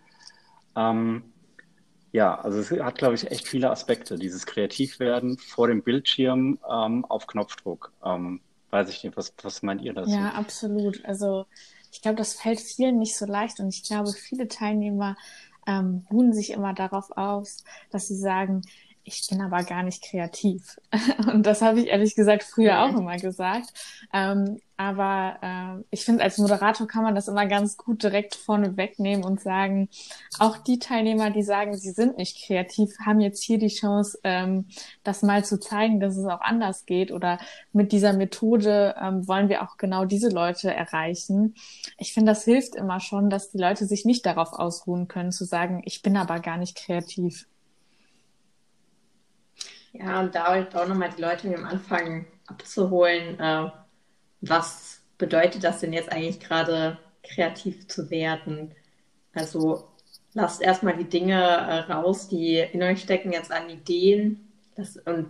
Ähm, 0.77 1.25
ja, 2.13 2.39
also 2.41 2.59
es 2.59 2.71
hat, 2.71 2.99
glaube 2.99 3.15
ich, 3.15 3.31
echt 3.31 3.47
viele 3.47 3.71
Aspekte, 3.71 4.17
dieses 4.17 4.47
Kreativwerden 4.47 5.39
vor 5.39 5.69
dem 5.69 5.83
Bildschirm 5.83 6.59
ähm, 6.71 7.05
auf 7.05 7.27
Knopfdruck. 7.27 7.93
Ähm, 8.05 8.41
weiß 8.71 8.89
ich 8.89 9.05
nicht, 9.05 9.17
was, 9.17 9.33
was 9.43 9.63
meint 9.63 9.83
ihr 9.83 9.93
dazu? 9.93 10.11
Ja, 10.11 10.31
absolut. 10.31 11.05
Also 11.05 11.47
ich 11.93 12.03
glaube, 12.03 12.17
das 12.17 12.35
fällt 12.35 12.61
vielen 12.61 12.99
nicht 12.99 13.17
so 13.17 13.27
leicht 13.27 13.61
und 13.61 13.69
ich 13.69 13.83
glaube, 13.83 14.13
viele 14.13 14.49
Teilnehmer 14.49 15.17
ähm, 15.67 16.07
ruhen 16.11 16.33
sich 16.33 16.51
immer 16.51 16.75
darauf 16.75 17.17
aus, 17.17 17.65
dass 17.91 18.09
sie 18.09 18.17
sagen, 18.17 18.63
ich 19.07 19.29
bin 19.29 19.41
aber 19.41 19.63
gar 19.63 19.85
nicht 19.85 20.03
kreativ. 20.03 20.79
Und 21.33 21.47
das 21.47 21.63
habe 21.63 21.81
ich 21.81 21.87
ehrlich 21.87 22.17
gesagt 22.17 22.43
früher 22.43 22.83
auch 22.83 22.97
immer 22.97 23.17
gesagt. 23.17 23.73
Ähm, 24.13 24.61
aber 24.77 25.39
äh, 25.41 25.85
ich 25.91 26.05
finde, 26.05 26.25
als 26.25 26.39
Moderator 26.39 26.87
kann 26.87 27.05
man 27.05 27.15
das 27.15 27.29
immer 27.29 27.47
ganz 27.47 27.77
gut 27.77 28.03
direkt 28.03 28.35
vorne 28.35 28.77
wegnehmen 28.77 29.25
und 29.25 29.41
sagen, 29.41 29.89
auch 30.39 30.59
die 30.59 30.79
Teilnehmer, 30.79 31.31
die 31.31 31.45
sagen, 31.45 31.77
sie 31.77 31.93
sind 31.93 32.19
nicht 32.19 32.45
kreativ, 32.45 32.91
haben 33.07 33.21
jetzt 33.21 33.43
hier 33.43 33.59
die 33.59 33.69
Chance, 33.69 34.19
ähm, 34.25 34.67
das 35.05 35.23
mal 35.23 35.45
zu 35.45 35.59
zeigen, 35.61 36.01
dass 36.01 36.17
es 36.17 36.27
auch 36.27 36.41
anders 36.41 36.85
geht. 36.85 37.13
Oder 37.13 37.39
mit 37.73 37.93
dieser 37.93 38.13
Methode 38.13 38.97
ähm, 39.01 39.27
wollen 39.29 39.49
wir 39.49 39.63
auch 39.63 39.77
genau 39.77 40.05
diese 40.05 40.29
Leute 40.29 40.75
erreichen. 40.75 41.55
Ich 41.97 42.13
finde, 42.13 42.33
das 42.33 42.45
hilft 42.45 42.75
immer 42.75 42.99
schon, 43.01 43.31
dass 43.31 43.51
die 43.51 43.59
Leute 43.59 43.87
sich 43.87 44.05
nicht 44.05 44.27
darauf 44.27 44.53
ausruhen 44.53 45.07
können, 45.09 45.33
zu 45.33 45.45
sagen, 45.45 45.81
ich 45.85 46.03
bin 46.03 46.17
aber 46.17 46.41
gar 46.41 46.59
nicht 46.59 46.77
kreativ. 46.77 47.47
Ja, 49.99 50.21
und 50.21 50.35
da 50.35 50.67
auch 50.75 50.87
nochmal 50.89 51.11
die 51.17 51.23
Leute 51.23 51.55
am 51.55 51.65
Anfang 51.65 52.27
abzuholen, 52.47 53.39
äh, 53.41 53.71
was 54.41 55.01
bedeutet 55.19 55.65
das 55.65 55.81
denn 55.81 55.93
jetzt 55.93 56.13
eigentlich 56.13 56.41
gerade 56.41 56.99
kreativ 57.23 57.89
zu 57.89 58.11
werden? 58.11 58.75
Also 59.35 59.89
lasst 60.35 60.63
erstmal 60.63 60.97
die 60.97 61.09
Dinge 61.09 61.35
äh, 61.37 61.93
raus, 61.93 62.29
die 62.29 62.59
in 62.59 62.83
euch 62.83 63.01
stecken 63.03 63.33
jetzt 63.33 63.53
an 63.53 63.71
Ideen. 63.71 64.49
Das, 64.77 64.97
und 64.99 65.29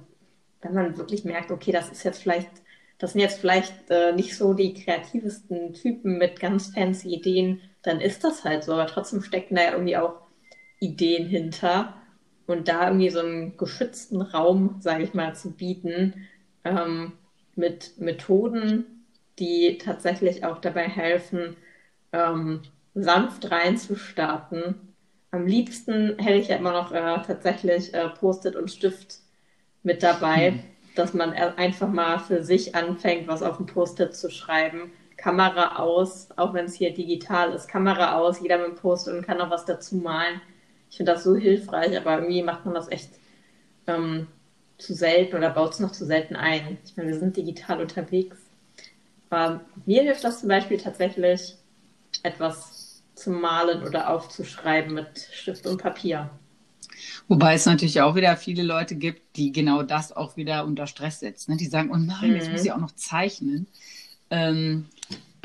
wenn 0.62 0.74
man 0.74 0.98
wirklich 0.98 1.24
merkt, 1.24 1.50
okay, 1.52 1.72
das 1.72 1.90
ist 1.90 2.02
jetzt 2.04 2.22
vielleicht, 2.22 2.50
das 2.98 3.12
sind 3.12 3.20
jetzt 3.20 3.38
vielleicht 3.40 3.90
äh, 3.90 4.12
nicht 4.12 4.36
so 4.36 4.52
die 4.54 4.74
kreativsten 4.74 5.74
Typen 5.74 6.18
mit 6.18 6.40
ganz 6.40 6.68
fancy 6.74 7.14
Ideen, 7.14 7.60
dann 7.82 8.00
ist 8.00 8.24
das 8.24 8.44
halt 8.44 8.64
so. 8.64 8.72
Aber 8.72 8.86
trotzdem 8.86 9.22
stecken 9.22 9.54
da 9.56 9.62
ja 9.62 9.72
irgendwie 9.72 9.96
auch 9.96 10.14
Ideen 10.80 11.28
hinter 11.28 11.94
und 12.46 12.68
da 12.68 12.88
irgendwie 12.88 13.10
so 13.10 13.20
einen 13.20 13.56
geschützten 13.56 14.22
Raum, 14.22 14.76
sage 14.80 15.04
ich 15.04 15.14
mal, 15.14 15.34
zu 15.34 15.50
bieten 15.50 16.26
ähm, 16.64 17.12
mit 17.56 17.98
Methoden, 17.98 19.04
die 19.38 19.78
tatsächlich 19.78 20.44
auch 20.44 20.60
dabei 20.60 20.88
helfen, 20.88 21.56
ähm, 22.12 22.62
sanft 22.94 23.50
reinzustarten. 23.50 24.94
Am 25.30 25.46
liebsten 25.46 26.18
hätte 26.18 26.38
ich 26.38 26.48
ja 26.48 26.56
immer 26.56 26.72
noch 26.72 26.92
äh, 26.92 27.22
tatsächlich 27.26 27.92
äh, 27.92 28.08
Post-it 28.08 28.56
und 28.56 28.70
Stift 28.70 29.18
mit 29.82 30.02
dabei, 30.02 30.52
hm. 30.52 30.60
dass 30.94 31.14
man 31.14 31.32
einfach 31.32 31.88
mal 31.88 32.18
für 32.18 32.42
sich 32.42 32.74
anfängt, 32.74 33.28
was 33.28 33.42
auf 33.42 33.58
dem 33.58 33.66
Post-it 33.66 34.14
zu 34.14 34.30
schreiben. 34.30 34.92
Kamera 35.16 35.76
aus, 35.76 36.28
auch 36.36 36.54
wenn 36.54 36.66
es 36.66 36.74
hier 36.74 36.92
digital 36.92 37.52
ist, 37.52 37.68
Kamera 37.68 38.16
aus, 38.18 38.40
jeder 38.40 38.58
mit 38.58 38.68
dem 38.68 38.74
Post-it 38.76 39.14
und 39.14 39.26
kann 39.26 39.38
noch 39.38 39.50
was 39.50 39.64
dazu 39.64 39.96
malen 39.96 40.40
ich 40.90 40.96
finde 40.96 41.12
das 41.12 41.24
so 41.24 41.36
hilfreich, 41.36 41.96
aber 41.96 42.14
irgendwie 42.18 42.42
macht 42.42 42.64
man 42.64 42.74
das 42.74 42.90
echt 42.90 43.10
ähm, 43.86 44.26
zu 44.78 44.94
selten 44.94 45.36
oder 45.36 45.50
baut 45.50 45.72
es 45.72 45.80
noch 45.80 45.92
zu 45.92 46.04
selten 46.04 46.36
ein. 46.36 46.78
Ich 46.84 46.96
meine, 46.96 47.10
wir 47.10 47.18
sind 47.18 47.36
digital 47.36 47.80
unterwegs. 47.80 48.36
Aber 49.30 49.60
mir 49.86 50.02
hilft 50.02 50.24
das 50.24 50.40
zum 50.40 50.48
Beispiel 50.48 50.78
tatsächlich, 50.78 51.56
etwas 52.22 53.02
zu 53.14 53.30
malen 53.30 53.82
oder 53.82 54.10
aufzuschreiben 54.10 54.94
mit 54.94 55.28
Stift 55.32 55.66
und 55.66 55.80
Papier. 55.80 56.30
Wobei 57.28 57.54
es 57.54 57.66
natürlich 57.66 58.00
auch 58.00 58.14
wieder 58.14 58.36
viele 58.36 58.62
Leute 58.62 58.94
gibt, 58.94 59.36
die 59.36 59.52
genau 59.52 59.82
das 59.82 60.14
auch 60.14 60.36
wieder 60.36 60.64
unter 60.64 60.86
Stress 60.86 61.20
setzen. 61.20 61.52
Ne? 61.52 61.56
Die 61.56 61.66
sagen, 61.66 61.90
oh 61.92 61.96
nein, 61.96 62.34
jetzt 62.34 62.50
muss 62.50 62.60
mhm. 62.60 62.66
ich 62.66 62.72
auch 62.72 62.78
noch 62.78 62.92
zeichnen. 62.92 63.66
Ähm, 64.30 64.86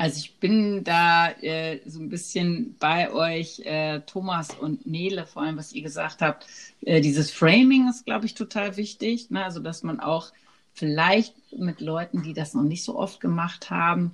also 0.02 0.18
ich 0.18 0.34
bin 0.40 0.82
da 0.82 1.30
äh, 1.30 1.78
so 1.86 2.00
ein 2.00 2.08
bisschen 2.08 2.74
bei 2.80 3.12
euch, 3.12 3.60
äh, 3.60 4.00
Thomas 4.00 4.52
und 4.52 4.84
Nele, 4.84 5.26
vor 5.26 5.42
allem, 5.42 5.56
was 5.56 5.72
ihr 5.72 5.82
gesagt 5.82 6.22
habt. 6.22 6.44
Äh, 6.80 7.00
dieses 7.00 7.30
Framing 7.30 7.88
ist, 7.88 8.04
glaube 8.04 8.26
ich, 8.26 8.34
total 8.34 8.76
wichtig. 8.76 9.30
Ne? 9.30 9.44
Also 9.44 9.60
dass 9.60 9.84
man 9.84 10.00
auch 10.00 10.32
vielleicht 10.74 11.34
mit 11.56 11.80
Leuten, 11.80 12.24
die 12.24 12.34
das 12.34 12.52
noch 12.52 12.64
nicht 12.64 12.82
so 12.82 12.98
oft 12.98 13.20
gemacht 13.20 13.70
haben, 13.70 14.10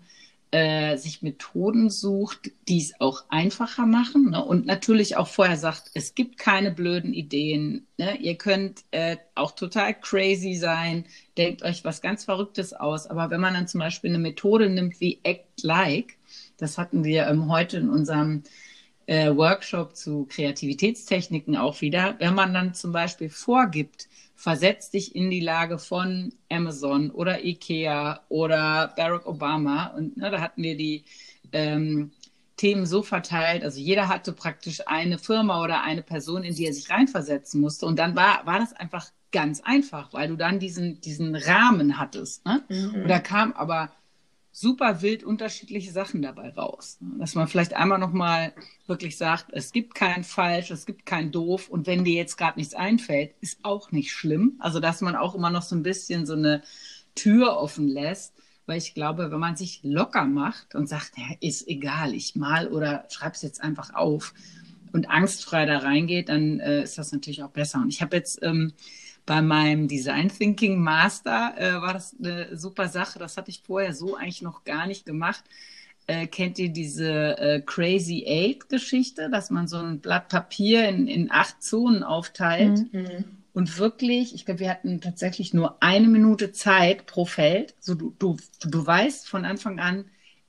äh, 0.50 0.96
sich 0.96 1.22
Methoden 1.22 1.90
sucht, 1.90 2.50
die 2.68 2.78
es 2.78 3.00
auch 3.00 3.24
einfacher 3.28 3.84
machen 3.84 4.30
ne? 4.30 4.42
und 4.42 4.64
natürlich 4.66 5.16
auch 5.16 5.28
vorher 5.28 5.58
sagt, 5.58 5.90
es 5.94 6.14
gibt 6.14 6.38
keine 6.38 6.70
blöden 6.70 7.12
Ideen. 7.12 7.86
Ne? 7.98 8.16
Ihr 8.16 8.36
könnt 8.36 8.84
äh, 8.90 9.18
auch 9.34 9.52
total 9.52 9.94
crazy 9.94 10.54
sein, 10.54 11.04
denkt 11.36 11.62
euch 11.62 11.84
was 11.84 12.00
ganz 12.00 12.24
Verrücktes 12.24 12.72
aus. 12.72 13.06
Aber 13.06 13.30
wenn 13.30 13.40
man 13.40 13.54
dann 13.54 13.68
zum 13.68 13.80
Beispiel 13.80 14.10
eine 14.10 14.18
Methode 14.18 14.70
nimmt 14.70 15.00
wie 15.00 15.20
Act 15.22 15.62
Like, 15.62 16.16
das 16.56 16.78
hatten 16.78 17.04
wir 17.04 17.26
ähm, 17.26 17.50
heute 17.50 17.76
in 17.76 17.90
unserem 17.90 18.42
äh, 19.06 19.34
Workshop 19.34 19.96
zu 19.96 20.26
Kreativitätstechniken 20.30 21.56
auch 21.56 21.80
wieder, 21.80 22.16
wenn 22.18 22.34
man 22.34 22.54
dann 22.54 22.74
zum 22.74 22.92
Beispiel 22.92 23.28
vorgibt, 23.28 24.08
versetz 24.38 24.90
dich 24.90 25.16
in 25.16 25.30
die 25.30 25.40
Lage 25.40 25.80
von 25.80 26.32
Amazon 26.48 27.10
oder 27.10 27.44
Ikea 27.44 28.20
oder 28.28 28.94
Barack 28.96 29.26
Obama. 29.26 29.88
Und 29.88 30.16
ne, 30.16 30.30
da 30.30 30.40
hatten 30.40 30.62
wir 30.62 30.76
die 30.76 31.04
ähm, 31.50 32.12
Themen 32.56 32.86
so 32.86 33.02
verteilt. 33.02 33.64
Also 33.64 33.80
jeder 33.80 34.06
hatte 34.06 34.32
praktisch 34.32 34.86
eine 34.86 35.18
Firma 35.18 35.60
oder 35.64 35.82
eine 35.82 36.02
Person, 36.02 36.44
in 36.44 36.54
die 36.54 36.66
er 36.66 36.72
sich 36.72 36.88
reinversetzen 36.88 37.60
musste. 37.60 37.84
Und 37.84 37.98
dann 37.98 38.14
war, 38.14 38.46
war 38.46 38.60
das 38.60 38.72
einfach 38.74 39.10
ganz 39.32 39.60
einfach, 39.60 40.12
weil 40.12 40.28
du 40.28 40.36
dann 40.36 40.60
diesen, 40.60 41.00
diesen 41.00 41.34
Rahmen 41.34 41.98
hattest. 41.98 42.46
Ne? 42.46 42.62
Mhm. 42.68 43.02
Und 43.02 43.08
da 43.08 43.18
kam 43.18 43.52
aber 43.54 43.90
super 44.60 45.02
wild 45.02 45.22
unterschiedliche 45.22 45.92
Sachen 45.92 46.20
dabei 46.20 46.50
raus. 46.50 46.98
Dass 47.00 47.36
man 47.36 47.46
vielleicht 47.46 47.74
einmal 47.74 47.98
nochmal 47.98 48.52
wirklich 48.88 49.16
sagt, 49.16 49.46
es 49.52 49.70
gibt 49.70 49.94
kein 49.94 50.24
Falsch, 50.24 50.72
es 50.72 50.84
gibt 50.84 51.06
kein 51.06 51.30
Doof 51.30 51.68
und 51.68 51.86
wenn 51.86 52.02
dir 52.02 52.14
jetzt 52.14 52.36
gerade 52.36 52.58
nichts 52.58 52.74
einfällt, 52.74 53.34
ist 53.40 53.60
auch 53.62 53.92
nicht 53.92 54.10
schlimm. 54.10 54.56
Also 54.58 54.80
dass 54.80 55.00
man 55.00 55.14
auch 55.14 55.36
immer 55.36 55.50
noch 55.50 55.62
so 55.62 55.76
ein 55.76 55.84
bisschen 55.84 56.26
so 56.26 56.32
eine 56.32 56.62
Tür 57.14 57.56
offen 57.56 57.86
lässt, 57.86 58.34
weil 58.66 58.78
ich 58.78 58.94
glaube, 58.94 59.30
wenn 59.30 59.38
man 59.38 59.56
sich 59.56 59.80
locker 59.84 60.24
macht 60.24 60.74
und 60.74 60.88
sagt, 60.88 61.12
ja, 61.16 61.36
ist 61.40 61.68
egal, 61.68 62.12
ich 62.12 62.34
mal 62.34 62.66
oder 62.66 63.06
schreib's 63.10 63.42
jetzt 63.42 63.62
einfach 63.62 63.94
auf 63.94 64.34
und 64.92 65.08
angstfrei 65.08 65.66
da 65.66 65.78
reingeht, 65.78 66.28
dann 66.30 66.58
äh, 66.58 66.82
ist 66.82 66.98
das 66.98 67.12
natürlich 67.12 67.44
auch 67.44 67.50
besser. 67.50 67.78
Und 67.78 67.90
ich 67.90 68.02
habe 68.02 68.16
jetzt 68.16 68.40
ähm, 68.42 68.72
bei 69.28 69.42
meinem 69.42 69.88
Design 69.88 70.30
Thinking 70.30 70.80
Master 70.80 71.52
äh, 71.58 71.82
war 71.82 71.92
das 71.92 72.16
eine 72.18 72.56
super 72.56 72.88
Sache. 72.88 73.18
Das 73.18 73.36
hatte 73.36 73.50
ich 73.50 73.62
vorher 73.62 73.92
so 73.92 74.16
eigentlich 74.16 74.40
noch 74.40 74.64
gar 74.64 74.86
nicht 74.86 75.04
gemacht. 75.04 75.44
Äh, 76.06 76.26
kennt 76.28 76.58
ihr 76.58 76.70
diese 76.70 77.36
äh, 77.36 77.60
Crazy 77.60 78.24
Eight 78.26 78.70
Geschichte, 78.70 79.28
dass 79.28 79.50
man 79.50 79.68
so 79.68 79.76
ein 79.76 80.00
Blatt 80.00 80.30
Papier 80.30 80.88
in, 80.88 81.06
in 81.08 81.30
acht 81.30 81.62
Zonen 81.62 82.02
aufteilt? 82.02 82.90
Mhm. 82.90 83.26
Und 83.52 83.78
wirklich, 83.78 84.34
ich 84.34 84.46
glaube, 84.46 84.60
wir 84.60 84.70
hatten 84.70 85.02
tatsächlich 85.02 85.52
nur 85.52 85.76
eine 85.82 86.08
Minute 86.08 86.52
Zeit 86.52 87.04
pro 87.04 87.26
Feld. 87.26 87.74
So 87.80 87.94
du, 87.94 88.14
du, 88.18 88.38
du 88.62 88.86
weißt 88.86 89.28
von 89.28 89.44
Anfang 89.44 89.78
an, 89.78 90.06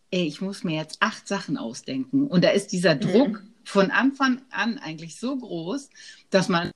ey, 0.09 0.23
ich 0.23 0.39
muss 0.39 0.63
mir 0.63 0.77
jetzt 0.77 1.01
acht 1.01 1.27
Sachen 1.27 1.57
ausdenken. 1.57 2.27
Und 2.27 2.45
da 2.45 2.51
ist 2.51 2.71
dieser 2.71 2.95
mhm. 2.95 3.01
Druck 3.01 3.29
mhm. 3.43 3.53
von 3.65 3.91
Anfang 3.91 4.41
an 4.51 4.77
eigentlich 4.77 5.19
so 5.19 5.35
groß, 5.35 5.89
dass 6.29 6.47
man 6.47 6.71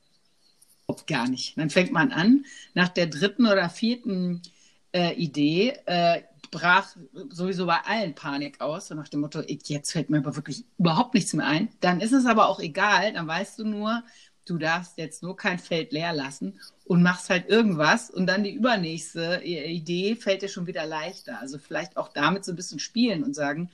gar 1.07 1.27
nicht. 1.27 1.57
Dann 1.57 1.69
fängt 1.69 1.91
man 1.91 2.11
an, 2.11 2.45
nach 2.73 2.89
der 2.89 3.07
dritten 3.07 3.45
oder 3.45 3.69
vierten 3.69 4.41
äh, 4.93 5.13
Idee 5.13 5.73
äh, 5.85 6.21
brach 6.51 6.95
sowieso 7.29 7.65
bei 7.65 7.79
allen 7.85 8.13
Panik 8.13 8.61
aus, 8.61 8.87
so 8.87 8.95
nach 8.95 9.09
dem 9.09 9.21
Motto, 9.21 9.41
jetzt 9.41 9.91
fällt 9.91 10.09
mir 10.09 10.19
aber 10.19 10.35
wirklich 10.35 10.63
überhaupt 10.77 11.15
nichts 11.15 11.33
mehr 11.33 11.47
ein. 11.47 11.69
Dann 11.81 11.99
ist 11.99 12.13
es 12.13 12.25
aber 12.25 12.47
auch 12.47 12.59
egal, 12.59 13.13
dann 13.13 13.27
weißt 13.27 13.59
du 13.59 13.65
nur, 13.65 14.03
du 14.45 14.57
darfst 14.57 14.97
jetzt 14.97 15.23
nur 15.23 15.35
kein 15.35 15.57
Feld 15.57 15.91
leer 15.91 16.13
lassen 16.13 16.59
und 16.85 17.01
machst 17.01 17.29
halt 17.29 17.49
irgendwas 17.49 18.09
und 18.09 18.27
dann 18.27 18.43
die 18.43 18.53
übernächste 18.53 19.41
Idee 19.43 20.15
fällt 20.15 20.43
dir 20.43 20.49
schon 20.49 20.67
wieder 20.67 20.85
leichter. 20.85 21.39
Also 21.39 21.57
vielleicht 21.57 21.97
auch 21.97 22.09
damit 22.09 22.45
so 22.45 22.51
ein 22.51 22.55
bisschen 22.55 22.79
spielen 22.79 23.23
und 23.23 23.33
sagen, 23.33 23.71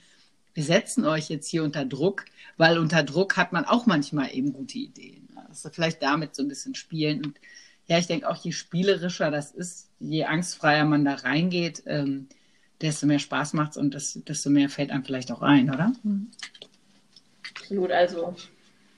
wir 0.54 0.64
setzen 0.64 1.04
euch 1.04 1.28
jetzt 1.28 1.48
hier 1.48 1.64
unter 1.64 1.84
Druck, 1.84 2.24
weil 2.56 2.78
unter 2.78 3.02
Druck 3.02 3.36
hat 3.36 3.52
man 3.52 3.64
auch 3.64 3.86
manchmal 3.86 4.34
eben 4.34 4.52
gute 4.52 4.78
Ideen. 4.78 5.28
Also 5.50 5.68
vielleicht 5.70 6.02
damit 6.02 6.34
so 6.34 6.42
ein 6.42 6.48
bisschen 6.48 6.74
spielen. 6.74 7.24
Und 7.24 7.40
ja, 7.86 7.98
ich 7.98 8.06
denke 8.06 8.28
auch, 8.28 8.36
je 8.36 8.52
spielerischer 8.52 9.30
das 9.30 9.50
ist, 9.52 9.90
je 9.98 10.24
angstfreier 10.24 10.84
man 10.84 11.04
da 11.04 11.14
reingeht, 11.14 11.82
ähm, 11.86 12.28
desto 12.80 13.06
mehr 13.06 13.18
Spaß 13.18 13.52
macht 13.52 13.72
es 13.72 13.76
und 13.76 13.94
das, 13.94 14.20
desto 14.26 14.48
mehr 14.48 14.68
fällt 14.68 14.90
einem 14.90 15.04
vielleicht 15.04 15.30
auch 15.32 15.42
ein, 15.42 15.70
oder? 15.70 15.92
Absolut, 17.50 17.90
also. 17.90 18.34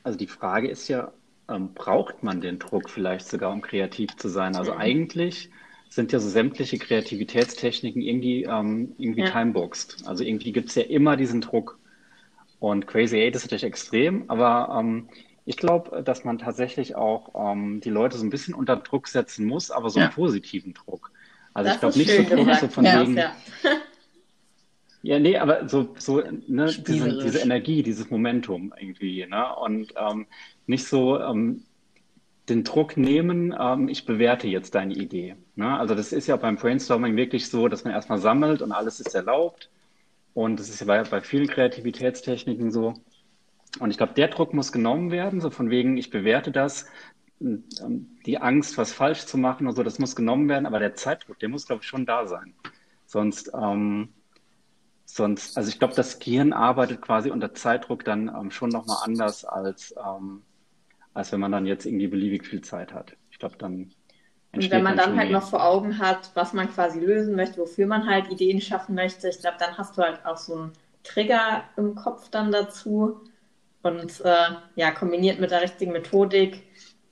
Also 0.04 0.18
die 0.18 0.26
Frage 0.26 0.68
ist 0.68 0.88
ja, 0.88 1.12
ähm, 1.48 1.74
braucht 1.74 2.22
man 2.22 2.40
den 2.40 2.58
Druck 2.58 2.90
vielleicht 2.90 3.26
sogar, 3.26 3.50
um 3.50 3.60
kreativ 3.60 4.16
zu 4.16 4.28
sein? 4.28 4.56
Also 4.56 4.74
mhm. 4.74 4.80
eigentlich 4.80 5.50
sind 5.88 6.12
ja 6.12 6.20
so 6.20 6.28
sämtliche 6.28 6.78
Kreativitätstechniken 6.78 8.00
irgendwie, 8.00 8.44
ähm, 8.44 8.94
irgendwie 8.98 9.22
ja. 9.22 9.30
timeboxed. 9.30 10.06
Also 10.06 10.24
irgendwie 10.24 10.52
gibt 10.52 10.70
es 10.70 10.74
ja 10.74 10.82
immer 10.82 11.16
diesen 11.16 11.40
Druck. 11.40 11.78
Und 12.60 12.86
Crazy 12.86 13.16
Eight 13.16 13.34
ist 13.34 13.42
natürlich 13.42 13.64
extrem, 13.64 14.24
aber 14.28 14.78
ähm, 14.78 15.08
ich 15.52 15.58
glaube, 15.58 16.02
dass 16.02 16.24
man 16.24 16.38
tatsächlich 16.38 16.96
auch 16.96 17.52
ähm, 17.52 17.82
die 17.82 17.90
Leute 17.90 18.16
so 18.16 18.24
ein 18.24 18.30
bisschen 18.30 18.54
unter 18.54 18.76
Druck 18.76 19.06
setzen 19.06 19.44
muss, 19.44 19.70
aber 19.70 19.90
so 19.90 20.00
einen 20.00 20.10
positiven 20.10 20.72
Druck. 20.72 21.12
Also 21.52 21.68
das 21.68 21.74
ich 21.74 21.80
glaube 21.80 21.98
nicht 21.98 22.58
so, 22.58 22.66
so, 22.66 22.68
von 22.68 22.84
ja, 22.84 23.00
wegen. 23.00 23.16
Ja. 23.16 23.32
Ja, 25.04 25.18
nee, 25.18 25.36
aber 25.36 25.68
so, 25.68 25.96
so 25.98 26.22
ne, 26.46 26.66
diese, 26.66 27.18
diese 27.18 27.40
Energie, 27.40 27.82
dieses 27.82 28.08
Momentum 28.08 28.72
irgendwie, 28.78 29.26
ne? 29.26 29.52
Und 29.56 29.92
ähm, 29.96 30.28
nicht 30.68 30.86
so 30.86 31.18
ähm, 31.18 31.64
den 32.48 32.62
Druck 32.62 32.96
nehmen, 32.96 33.52
ähm, 33.58 33.88
ich 33.88 34.06
bewerte 34.06 34.46
jetzt 34.46 34.76
deine 34.76 34.94
Idee. 34.94 35.34
Ne? 35.56 35.76
Also 35.76 35.96
das 35.96 36.12
ist 36.12 36.28
ja 36.28 36.36
beim 36.36 36.54
Brainstorming 36.54 37.16
wirklich 37.16 37.48
so, 37.48 37.66
dass 37.66 37.82
man 37.82 37.92
erstmal 37.92 38.18
sammelt 38.18 38.62
und 38.62 38.70
alles 38.70 39.00
ist 39.00 39.12
erlaubt. 39.12 39.70
Und 40.34 40.60
das 40.60 40.68
ist 40.68 40.80
ja 40.80 40.86
bei, 40.86 41.02
bei 41.02 41.20
vielen 41.20 41.48
Kreativitätstechniken 41.48 42.70
so. 42.70 42.94
Und 43.80 43.90
ich 43.90 43.96
glaube, 43.96 44.12
der 44.14 44.28
Druck 44.28 44.52
muss 44.52 44.72
genommen 44.72 45.10
werden, 45.10 45.40
so 45.40 45.50
von 45.50 45.70
wegen, 45.70 45.96
ich 45.96 46.10
bewerte 46.10 46.52
das, 46.52 46.86
ähm, 47.40 48.18
die 48.26 48.38
Angst, 48.38 48.78
was 48.78 48.92
falsch 48.92 49.26
zu 49.26 49.38
machen 49.38 49.66
und 49.66 49.74
so, 49.74 49.82
das 49.82 49.98
muss 49.98 50.14
genommen 50.14 50.48
werden, 50.48 50.66
aber 50.66 50.78
der 50.78 50.94
Zeitdruck, 50.94 51.38
der 51.38 51.48
muss, 51.48 51.66
glaube 51.66 51.82
ich, 51.82 51.88
schon 51.88 52.06
da 52.06 52.26
sein. 52.26 52.54
Sonst, 53.06 53.50
ähm, 53.54 54.08
sonst, 55.04 55.56
also 55.56 55.68
ich 55.68 55.78
glaube, 55.78 55.94
das 55.94 56.18
Gehirn 56.18 56.52
arbeitet 56.52 57.00
quasi 57.02 57.30
unter 57.30 57.54
Zeitdruck 57.54 58.04
dann 58.04 58.28
ähm, 58.28 58.50
schon 58.50 58.70
nochmal 58.70 58.98
anders, 59.04 59.44
als, 59.44 59.94
ähm, 59.96 60.42
als 61.14 61.32
wenn 61.32 61.40
man 61.40 61.52
dann 61.52 61.66
jetzt 61.66 61.86
irgendwie 61.86 62.08
beliebig 62.08 62.46
viel 62.46 62.62
Zeit 62.62 62.92
hat. 62.92 63.16
Ich 63.30 63.38
glaube, 63.38 63.56
dann. 63.58 63.92
Und 64.54 64.70
wenn 64.70 64.82
man 64.82 64.96
dann, 64.96 65.10
dann 65.10 65.18
halt 65.18 65.30
noch 65.30 65.48
vor 65.48 65.64
Augen 65.64 65.98
hat, 65.98 66.30
was 66.34 66.52
man 66.52 66.70
quasi 66.70 67.00
lösen 67.00 67.34
möchte, 67.34 67.58
wofür 67.58 67.86
man 67.86 68.06
halt 68.06 68.30
Ideen 68.30 68.60
schaffen 68.60 68.94
möchte, 68.94 69.28
ich 69.28 69.40
glaube, 69.40 69.56
dann 69.58 69.78
hast 69.78 69.96
du 69.96 70.02
halt 70.02 70.24
auch 70.26 70.36
so 70.36 70.54
einen 70.54 70.72
Trigger 71.04 71.64
im 71.76 71.94
Kopf 71.94 72.28
dann 72.28 72.52
dazu. 72.52 73.20
Und 73.82 74.20
äh, 74.24 74.44
ja, 74.76 74.90
kombiniert 74.92 75.40
mit 75.40 75.50
der 75.50 75.62
richtigen 75.62 75.92
Methodik 75.92 76.62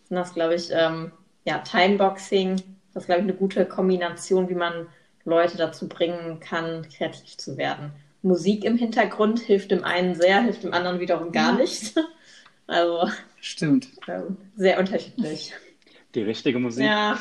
sind 0.05 0.17
das, 0.17 0.35
glaube 0.35 0.55
ich, 0.55 0.71
ähm, 0.73 1.13
ja, 1.45 1.59
Timeboxing. 1.59 2.57
Das 2.93 3.05
ist, 3.05 3.07
glaube 3.07 3.21
ich, 3.23 3.29
eine 3.29 3.35
gute 3.35 3.67
Kombination, 3.67 4.49
wie 4.49 4.55
man 4.55 4.87
Leute 5.25 5.57
dazu 5.57 5.89
bringen 5.89 6.41
kann, 6.41 6.89
kreativ 6.89 7.37
zu 7.37 7.57
werden. 7.57 7.93
Musik 8.23 8.65
im 8.65 8.77
Hintergrund 8.77 9.41
hilft 9.41 9.71
dem 9.71 9.85
einen 9.85 10.15
sehr, 10.15 10.43
hilft 10.43 10.63
dem 10.63 10.75
anderen 10.75 11.01
wiederum 11.01 11.33
gar 11.33 11.57
nicht. 11.57 11.95
Also 12.67 13.11
stimmt. 13.41 13.89
Ähm, 14.07 14.37
sehr 14.55 14.79
unterschiedlich. 14.79 15.53
Die 16.15 16.23
richtige 16.23 16.59
Musik. 16.59 16.85
Ja, 16.85 17.19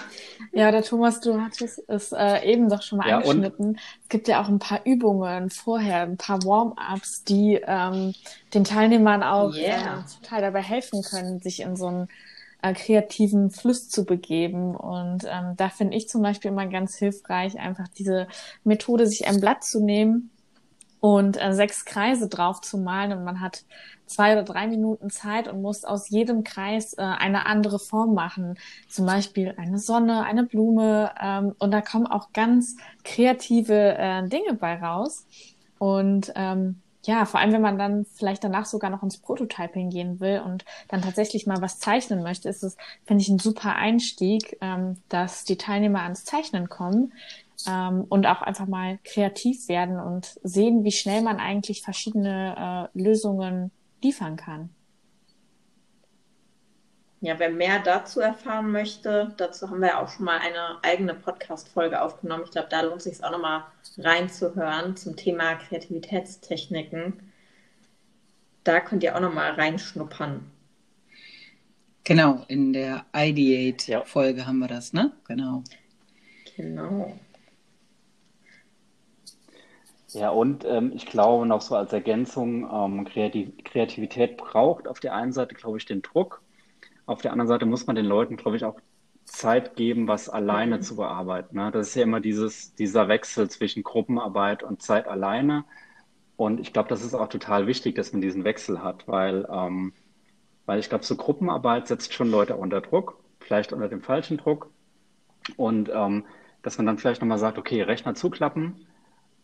ja 0.51 0.71
der 0.71 0.83
Thomas, 0.83 1.19
du 1.19 1.39
hattest 1.39 1.83
es 1.87 2.11
äh, 2.11 2.51
eben 2.51 2.69
doch 2.69 2.81
schon 2.81 2.97
mal 2.97 3.07
ja, 3.07 3.17
angeschnitten. 3.17 3.77
Es 4.01 4.09
gibt 4.09 4.27
ja 4.27 4.41
auch 4.41 4.47
ein 4.47 4.57
paar 4.57 4.81
Übungen 4.85 5.51
vorher, 5.51 6.01
ein 6.01 6.17
paar 6.17 6.43
Warm-ups, 6.43 7.23
die 7.23 7.61
ähm, 7.63 8.13
den 8.53 8.63
Teilnehmern 8.63 9.21
auch 9.21 9.53
yeah. 9.53 9.99
äh, 9.99 10.21
total 10.21 10.41
dabei 10.41 10.61
helfen 10.63 11.03
können, 11.03 11.39
sich 11.39 11.59
in 11.59 11.75
so 11.75 11.87
ein 11.87 12.07
äh, 12.63 12.73
kreativen 12.73 13.51
Fluss 13.51 13.89
zu 13.89 14.05
begeben. 14.05 14.75
Und 14.75 15.23
ähm, 15.25 15.53
da 15.55 15.69
finde 15.69 15.95
ich 15.95 16.09
zum 16.09 16.23
Beispiel 16.23 16.49
immer 16.49 16.65
ganz 16.65 16.95
hilfreich, 16.97 17.59
einfach 17.59 17.87
diese 17.89 18.27
Methode, 18.63 19.05
sich 19.05 19.27
ein 19.27 19.39
Blatt 19.39 19.63
zu 19.63 19.83
nehmen 19.83 20.31
und 20.99 21.41
äh, 21.41 21.53
sechs 21.53 21.85
Kreise 21.85 22.27
drauf 22.27 22.61
zu 22.61 22.77
malen 22.77 23.17
und 23.17 23.23
man 23.23 23.39
hat 23.39 23.63
zwei 24.09 24.33
oder 24.33 24.43
drei 24.43 24.67
Minuten 24.67 25.09
Zeit 25.09 25.47
und 25.47 25.61
muss 25.61 25.85
aus 25.85 26.09
jedem 26.09 26.43
Kreis 26.43 26.93
äh, 26.93 27.01
eine 27.01 27.45
andere 27.45 27.79
Form 27.79 28.13
machen. 28.13 28.57
Zum 28.87 29.05
Beispiel 29.05 29.53
eine 29.57 29.77
Sonne, 29.77 30.23
eine 30.23 30.43
Blume 30.43 31.11
ähm, 31.21 31.55
und 31.59 31.71
da 31.71 31.81
kommen 31.81 32.07
auch 32.07 32.33
ganz 32.33 32.75
kreative 33.03 33.95
äh, 33.97 34.27
Dinge 34.27 34.55
bei 34.55 34.75
raus. 34.75 35.25
Und 35.77 36.33
ähm, 36.35 36.81
ja, 37.05 37.25
vor 37.25 37.39
allem, 37.39 37.53
wenn 37.53 37.61
man 37.61 37.77
dann 37.77 38.05
vielleicht 38.15 38.43
danach 38.43 38.65
sogar 38.65 38.89
noch 38.89 39.03
ins 39.03 39.19
Prototyping 39.19 39.89
gehen 39.89 40.19
will 40.19 40.41
und 40.45 40.65
dann 40.89 41.01
tatsächlich 41.01 41.47
mal 41.47 41.61
was 41.61 41.79
zeichnen 41.79 42.23
möchte, 42.23 42.49
ist 42.49 42.63
es, 42.63 42.75
finde 43.05 43.21
ich, 43.21 43.29
ein 43.29 43.39
super 43.39 43.75
Einstieg, 43.75 44.57
ähm, 44.59 44.97
dass 45.07 45.45
die 45.45 45.57
Teilnehmer 45.57 46.01
ans 46.01 46.25
Zeichnen 46.25 46.67
kommen 46.67 47.13
ähm, 47.67 48.05
und 48.09 48.25
auch 48.27 48.41
einfach 48.41 48.67
mal 48.67 48.99
kreativ 49.03 49.69
werden 49.69 49.99
und 49.99 50.39
sehen, 50.43 50.83
wie 50.83 50.91
schnell 50.91 51.21
man 51.21 51.37
eigentlich 51.37 51.83
verschiedene 51.83 52.89
äh, 52.93 52.99
Lösungen 53.01 53.71
liefern 54.01 54.35
kann. 54.35 54.69
Ja, 57.21 57.37
wer 57.37 57.49
mehr 57.49 57.79
dazu 57.79 58.21
erfahren 58.21 58.71
möchte, 58.71 59.33
dazu 59.35 59.69
haben 59.69 59.81
wir 59.81 59.89
ja 59.89 60.01
auch 60.01 60.07
schon 60.07 60.23
mal 60.23 60.39
eine 60.39 60.81
eigene 60.83 61.13
Podcast-Folge 61.13 62.01
aufgenommen. 62.01 62.43
Ich 62.45 62.51
glaube, 62.51 62.69
da 62.69 62.81
lohnt 62.81 62.97
es 62.97 63.03
sich 63.03 63.23
auch 63.23 63.31
nochmal 63.31 63.63
reinzuhören 63.97 64.95
zum 64.95 65.17
Thema 65.17 65.55
Kreativitätstechniken. 65.55 67.19
Da 68.63 68.79
könnt 68.79 69.03
ihr 69.03 69.17
auch 69.17 69.19
nochmal 69.19 69.51
reinschnuppern. 69.51 70.49
Genau, 72.05 72.45
in 72.47 72.71
der 72.71 73.05
Ideate-Folge 73.13 74.41
ja. 74.41 74.47
haben 74.47 74.59
wir 74.59 74.67
das, 74.69 74.93
ne? 74.93 75.11
Genau. 75.27 75.63
Genau. 76.55 77.19
Ja, 80.13 80.29
und 80.29 80.65
ähm, 80.65 80.91
ich 80.95 81.05
glaube 81.05 81.45
noch 81.45 81.61
so 81.61 81.75
als 81.75 81.93
Ergänzung, 81.93 82.69
ähm, 82.71 83.05
Kreativ 83.05 83.51
Kreativität 83.63 84.37
braucht 84.37 84.87
auf 84.87 84.99
der 84.99 85.13
einen 85.13 85.31
Seite, 85.31 85.55
glaube 85.55 85.77
ich, 85.77 85.85
den 85.85 86.01
Druck 86.01 86.41
auf 87.09 87.23
der 87.23 87.31
anderen 87.31 87.47
Seite 87.47 87.65
muss 87.65 87.87
man 87.87 87.95
den 87.95 88.05
Leuten, 88.05 88.37
glaube 88.37 88.55
ich, 88.55 88.63
auch 88.63 88.79
Zeit 89.25 89.75
geben, 89.75 90.07
was 90.07 90.29
alleine 90.29 90.77
mhm. 90.77 90.81
zu 90.83 90.95
bearbeiten. 90.95 91.57
Ne? 91.57 91.71
Das 91.71 91.87
ist 91.87 91.95
ja 91.95 92.03
immer 92.03 92.19
dieses, 92.19 92.75
dieser 92.75 93.07
Wechsel 93.07 93.49
zwischen 93.49 93.81
Gruppenarbeit 93.81 94.61
und 94.61 94.83
Zeit 94.83 95.07
alleine. 95.07 95.65
Und 96.37 96.59
ich 96.59 96.71
glaube, 96.71 96.87
das 96.87 97.03
ist 97.03 97.15
auch 97.15 97.27
total 97.27 97.65
wichtig, 97.65 97.95
dass 97.95 98.13
man 98.13 98.21
diesen 98.21 98.43
Wechsel 98.43 98.83
hat, 98.83 99.07
weil, 99.07 99.47
ähm, 99.51 99.93
weil 100.67 100.77
ich 100.77 100.89
glaube, 100.89 101.03
so 101.03 101.15
Gruppenarbeit 101.15 101.87
setzt 101.87 102.13
schon 102.13 102.29
Leute 102.29 102.55
unter 102.55 102.79
Druck, 102.79 103.17
vielleicht 103.39 103.73
unter 103.73 103.89
dem 103.89 104.03
falschen 104.03 104.37
Druck. 104.37 104.69
Und 105.57 105.89
ähm, 105.91 106.25
dass 106.61 106.77
man 106.77 106.85
dann 106.85 106.99
vielleicht 106.99 107.21
nochmal 107.21 107.39
sagt, 107.39 107.57
okay, 107.57 107.81
Rechner 107.81 108.13
zuklappen, 108.13 108.85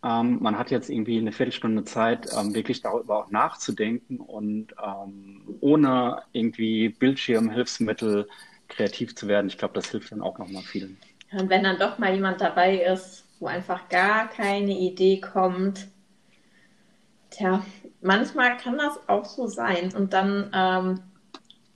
ähm, 0.05 0.37
man 0.39 0.57
hat 0.57 0.69
jetzt 0.69 0.89
irgendwie 0.89 1.17
eine 1.17 1.31
Viertelstunde 1.31 1.83
Zeit, 1.83 2.27
ähm, 2.37 2.53
wirklich 2.53 2.81
darüber 2.81 3.17
auch 3.17 3.31
nachzudenken 3.31 4.19
und 4.19 4.67
ähm, 4.83 5.57
ohne 5.61 6.21
irgendwie 6.31 6.89
Bildschirmhilfsmittel 6.89 8.27
kreativ 8.67 9.15
zu 9.15 9.27
werden. 9.27 9.47
Ich 9.47 9.57
glaube, 9.57 9.73
das 9.73 9.89
hilft 9.89 10.11
dann 10.11 10.21
auch 10.21 10.37
nochmal 10.37 10.61
vielen. 10.61 10.97
Und 11.31 11.49
wenn 11.49 11.63
dann 11.63 11.79
doch 11.79 11.97
mal 11.97 12.13
jemand 12.13 12.39
dabei 12.39 12.83
ist, 12.83 13.25
wo 13.39 13.47
einfach 13.47 13.89
gar 13.89 14.29
keine 14.29 14.77
Idee 14.77 15.19
kommt, 15.19 15.87
tja, 17.31 17.65
manchmal 18.01 18.57
kann 18.57 18.77
das 18.77 18.99
auch 19.09 19.25
so 19.25 19.47
sein. 19.47 19.91
Und 19.95 20.13
dann 20.13 20.51
ähm, 20.53 20.99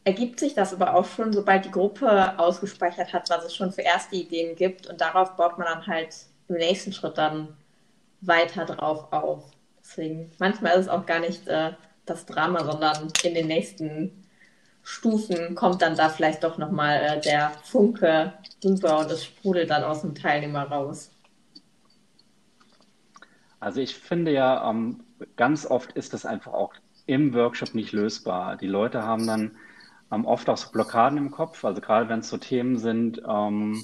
ergibt 0.03 0.39
sich 0.39 0.53
das 0.53 0.73
aber 0.73 0.93
auch 0.93 1.05
schon, 1.05 1.34
sobald 1.34 1.65
die 1.65 1.71
Gruppe 1.71 2.38
ausgespeichert 2.38 3.11
hat, 3.11 3.27
was 3.32 3.45
es 3.45 3.55
schon 3.55 3.71
für 3.71 3.82
erste 3.82 4.15
Ideen 4.15 4.55
gibt. 4.55 4.86
Und 4.86 5.01
darauf 5.01 5.36
baut 5.36 5.57
man 5.57 5.67
dann 5.67 5.88
halt 5.88 6.15
im 6.47 6.55
nächsten 6.55 6.93
Schritt 6.93 7.17
dann 7.17 7.55
weiter 8.22 8.65
drauf 8.65 9.11
auf. 9.11 9.51
Deswegen, 9.82 10.32
manchmal 10.39 10.74
ist 10.74 10.86
es 10.86 10.89
auch 10.89 11.05
gar 11.05 11.20
nicht 11.20 11.47
äh, 11.47 11.74
das 12.05 12.26
Drama, 12.26 12.63
sondern 12.63 13.07
in 13.24 13.34
den 13.34 13.47
nächsten 13.47 14.26
Stufen 14.84 15.55
kommt 15.55 15.82
dann 15.82 15.95
da 15.95 16.09
vielleicht 16.09 16.43
doch 16.43 16.57
nochmal 16.57 17.01
äh, 17.01 17.22
der 17.22 17.51
Funke 17.63 18.34
rüber 18.63 18.99
und 18.99 19.11
es 19.11 19.26
sprudelt 19.26 19.70
dann 19.70 19.84
aus 19.84 20.01
dem 20.01 20.15
Teilnehmer 20.15 20.63
raus. 20.63 21.11
Also 23.59 23.82
ich 23.82 23.95
finde 23.95 24.32
ja, 24.32 24.70
ähm, 24.70 25.01
ganz 25.36 25.65
oft 25.65 25.91
ist 25.93 26.13
das 26.13 26.26
einfach 26.26 26.53
auch 26.53 26.74
im 27.05 27.34
Workshop 27.34 27.76
nicht 27.76 27.91
lösbar. 27.91 28.55
Die 28.55 28.67
Leute 28.67 29.03
haben 29.03 29.28
dann 29.28 29.51
ähm, 30.11 30.26
oft 30.26 30.49
auch 30.49 30.57
so 30.57 30.72
Blockaden 30.72 31.17
im 31.17 31.32
Kopf, 31.32 31.63
also 31.65 31.82
gerade 31.82 32.09
wenn 32.09 32.20
es 32.20 32.30
so 32.30 32.38
Themen 32.38 32.78
sind, 32.78 33.22
ähm, 33.28 33.84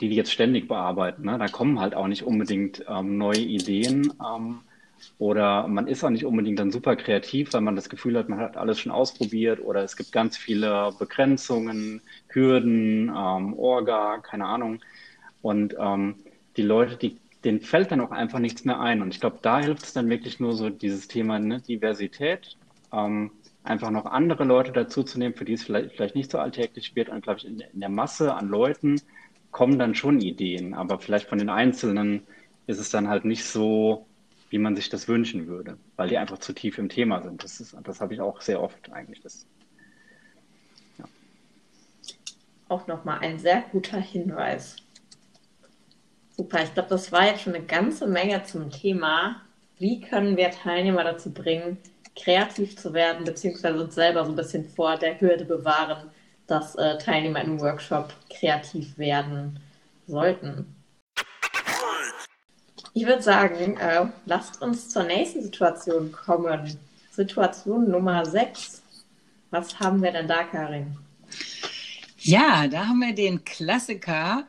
die 0.00 0.08
die 0.08 0.16
jetzt 0.16 0.32
ständig 0.32 0.68
bearbeiten. 0.68 1.24
Ne? 1.24 1.38
Da 1.38 1.48
kommen 1.48 1.80
halt 1.80 1.94
auch 1.94 2.06
nicht 2.06 2.22
unbedingt 2.22 2.84
ähm, 2.88 3.18
neue 3.18 3.40
Ideen 3.40 4.12
ähm, 4.24 4.60
oder 5.18 5.66
man 5.68 5.86
ist 5.86 6.04
auch 6.04 6.10
nicht 6.10 6.24
unbedingt 6.24 6.58
dann 6.58 6.70
super 6.70 6.96
kreativ, 6.96 7.52
weil 7.52 7.60
man 7.60 7.76
das 7.76 7.88
Gefühl 7.88 8.18
hat, 8.18 8.28
man 8.28 8.38
hat 8.38 8.56
alles 8.56 8.78
schon 8.78 8.92
ausprobiert 8.92 9.60
oder 9.60 9.82
es 9.82 9.96
gibt 9.96 10.12
ganz 10.12 10.36
viele 10.36 10.92
Begrenzungen, 10.98 12.02
Hürden, 12.28 13.08
ähm, 13.08 13.54
Orga, 13.54 14.18
keine 14.18 14.46
Ahnung. 14.46 14.80
Und 15.42 15.74
ähm, 15.78 16.16
die 16.56 16.62
Leute, 16.62 16.96
die, 16.96 17.16
denen 17.44 17.60
fällt 17.60 17.92
dann 17.92 18.00
auch 18.00 18.10
einfach 18.10 18.38
nichts 18.38 18.64
mehr 18.64 18.80
ein. 18.80 19.00
Und 19.00 19.14
ich 19.14 19.20
glaube, 19.20 19.38
da 19.40 19.60
hilft 19.60 19.84
es 19.84 19.92
dann 19.92 20.10
wirklich 20.10 20.40
nur 20.40 20.52
so 20.52 20.68
dieses 20.68 21.08
Thema 21.08 21.38
ne, 21.38 21.60
Diversität. 21.60 22.56
Ähm, 22.92 23.30
einfach 23.62 23.90
noch 23.90 24.06
andere 24.06 24.44
Leute 24.44 24.72
dazuzunehmen, 24.72 25.36
für 25.36 25.44
die 25.44 25.52
es 25.54 25.62
vielleicht, 25.62 25.92
vielleicht 25.92 26.14
nicht 26.14 26.30
so 26.30 26.38
alltäglich 26.38 26.96
wird 26.96 27.08
und, 27.08 27.22
glaube 27.22 27.38
ich, 27.38 27.46
in, 27.46 27.60
in 27.60 27.80
der 27.80 27.88
Masse 27.88 28.34
an 28.34 28.48
Leuten 28.48 29.00
kommen 29.50 29.78
dann 29.78 29.94
schon 29.94 30.20
Ideen, 30.20 30.74
aber 30.74 30.98
vielleicht 30.98 31.28
von 31.28 31.38
den 31.38 31.48
Einzelnen 31.48 32.26
ist 32.66 32.78
es 32.78 32.90
dann 32.90 33.08
halt 33.08 33.24
nicht 33.24 33.44
so, 33.44 34.06
wie 34.50 34.58
man 34.58 34.76
sich 34.76 34.88
das 34.88 35.08
wünschen 35.08 35.46
würde, 35.46 35.76
weil 35.96 36.08
die 36.08 36.18
einfach 36.18 36.38
zu 36.38 36.52
tief 36.52 36.78
im 36.78 36.88
Thema 36.88 37.22
sind. 37.22 37.42
Das, 37.42 37.74
das 37.82 38.00
habe 38.00 38.14
ich 38.14 38.20
auch 38.20 38.40
sehr 38.40 38.60
oft 38.60 38.92
eigentlich. 38.92 39.20
Das, 39.22 39.46
ja. 40.98 41.04
Auch 42.68 42.86
nochmal 42.86 43.20
ein 43.20 43.38
sehr 43.38 43.62
guter 43.72 44.00
Hinweis. 44.00 44.76
Super, 46.36 46.62
ich 46.62 46.74
glaube, 46.74 46.88
das 46.88 47.12
war 47.12 47.26
jetzt 47.26 47.42
schon 47.42 47.54
eine 47.54 47.64
ganze 47.64 48.06
Menge 48.06 48.42
zum 48.44 48.70
Thema. 48.70 49.42
Wie 49.78 50.00
können 50.00 50.36
wir 50.36 50.50
Teilnehmer 50.50 51.04
dazu 51.04 51.32
bringen, 51.32 51.78
kreativ 52.16 52.76
zu 52.76 52.92
werden, 52.92 53.24
beziehungsweise 53.24 53.82
uns 53.82 53.94
selber 53.94 54.24
so 54.24 54.32
ein 54.32 54.36
bisschen 54.36 54.64
vor 54.64 54.96
der 54.96 55.20
Hürde 55.20 55.44
bewahren, 55.44 56.10
dass 56.50 56.74
äh, 56.74 56.98
Teilnehmer 56.98 57.42
im 57.42 57.60
Workshop 57.60 58.12
kreativ 58.28 58.98
werden 58.98 59.60
sollten. 60.06 60.74
Ich 62.92 63.06
würde 63.06 63.22
sagen, 63.22 63.76
äh, 63.76 64.06
lasst 64.26 64.60
uns 64.60 64.88
zur 64.88 65.04
nächsten 65.04 65.42
Situation 65.42 66.10
kommen. 66.10 66.76
Situation 67.12 67.90
Nummer 67.90 68.26
6. 68.26 68.82
Was 69.50 69.78
haben 69.78 70.02
wir 70.02 70.10
denn 70.12 70.26
da, 70.26 70.44
Karin? 70.44 70.96
Ja, 72.18 72.66
da 72.66 72.88
haben 72.88 73.00
wir 73.00 73.14
den 73.14 73.44
Klassiker 73.44 74.48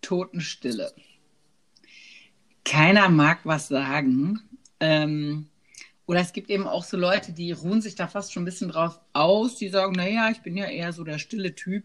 Totenstille. 0.00 0.92
Keiner 2.64 3.08
mag 3.08 3.40
was 3.44 3.68
sagen. 3.68 4.40
Ähm, 4.80 5.48
oder 6.08 6.20
es 6.20 6.32
gibt 6.32 6.48
eben 6.48 6.66
auch 6.66 6.84
so 6.84 6.96
Leute, 6.96 7.32
die 7.32 7.52
ruhen 7.52 7.82
sich 7.82 7.94
da 7.94 8.08
fast 8.08 8.32
schon 8.32 8.42
ein 8.42 8.46
bisschen 8.46 8.70
drauf 8.70 8.98
aus. 9.12 9.56
Die 9.56 9.68
sagen, 9.68 9.92
naja, 9.92 10.30
ich 10.30 10.40
bin 10.40 10.56
ja 10.56 10.64
eher 10.64 10.94
so 10.94 11.04
der 11.04 11.18
stille 11.18 11.54
Typ 11.54 11.84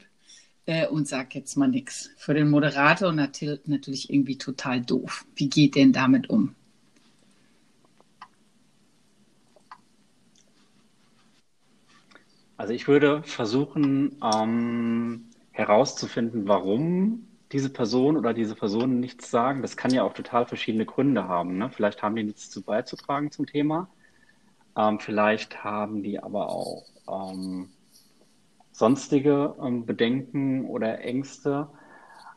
äh, 0.66 0.88
und 0.88 1.10
sag 1.10 1.36
jetzt 1.36 1.58
mal 1.58 1.68
nichts. 1.68 2.10
Für 2.16 2.34
den 2.34 2.50
Moderator 2.50 3.12
natürlich 3.12 4.10
irgendwie 4.10 4.38
total 4.38 4.80
doof. 4.80 5.26
Wie 5.36 5.50
geht 5.50 5.76
denn 5.76 5.92
damit 5.92 6.30
um? 6.30 6.56
Also 12.56 12.72
ich 12.72 12.88
würde 12.88 13.24
versuchen 13.24 14.16
ähm, 14.24 15.26
herauszufinden, 15.52 16.48
warum 16.48 17.28
diese 17.52 17.70
Person 17.70 18.16
oder 18.16 18.34
diese 18.34 18.56
Personen 18.56 19.02
nichts 19.02 19.30
sagen. 19.30 19.62
Das 19.62 19.76
kann 19.76 19.94
ja 19.94 20.04
auch 20.04 20.14
total 20.14 20.46
verschiedene 20.46 20.86
Gründe 20.86 21.28
haben. 21.28 21.58
Ne? 21.58 21.70
Vielleicht 21.70 22.02
haben 22.02 22.16
die 22.16 22.24
nichts 22.24 22.50
zu 22.50 22.62
beizutragen 22.62 23.30
zum 23.30 23.48
Thema. 23.48 23.90
Ähm, 24.78 25.00
vielleicht 25.00 25.64
haben 25.64 26.04
die 26.04 26.20
aber 26.22 26.50
auch 26.50 26.86
ähm, 27.08 27.70
sonstige 28.72 29.56
ähm, 29.62 29.86
Bedenken 29.86 30.66
oder 30.66 31.00
Ängste. 31.02 31.70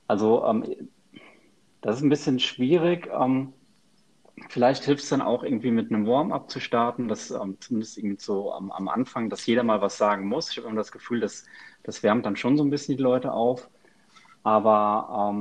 Also 0.06 0.44
ähm, 0.44 0.90
das 1.80 1.96
ist 1.96 2.02
ein 2.02 2.10
bisschen 2.10 2.38
schwierig. 2.38 3.08
Ähm, 3.12 3.52
vielleicht 4.48 4.84
hilft 4.84 5.02
es 5.02 5.08
dann 5.08 5.22
auch 5.22 5.42
irgendwie 5.42 5.70
mit 5.70 5.90
einem 5.90 6.06
Warm-up 6.06 6.50
zu 6.50 6.60
starten, 6.60 7.08
das 7.08 7.30
ähm, 7.30 7.56
zumindest 7.60 7.96
irgendwie 7.96 8.20
so 8.20 8.52
am, 8.52 8.88
Anfang, 8.88 9.30
dass 9.30 9.46
jeder 9.46 9.62
mal 9.62 9.80
was 9.80 9.96
sagen 9.96 10.26
muss. 10.26 10.50
Ich 10.50 10.58
habe 10.58 10.68
immer 10.68 10.76
das 10.76 10.92
Gefühl, 10.92 11.20
dass 11.20 11.46
das 11.82 12.02
wärmt 12.02 12.26
dann 12.26 12.36
schon 12.36 12.56
so 12.56 12.64
ein 12.64 12.70
bisschen 12.70 12.96
die 12.96 13.02
Leute 13.02 13.32
auf. 13.32 13.70
Aber 14.42 15.32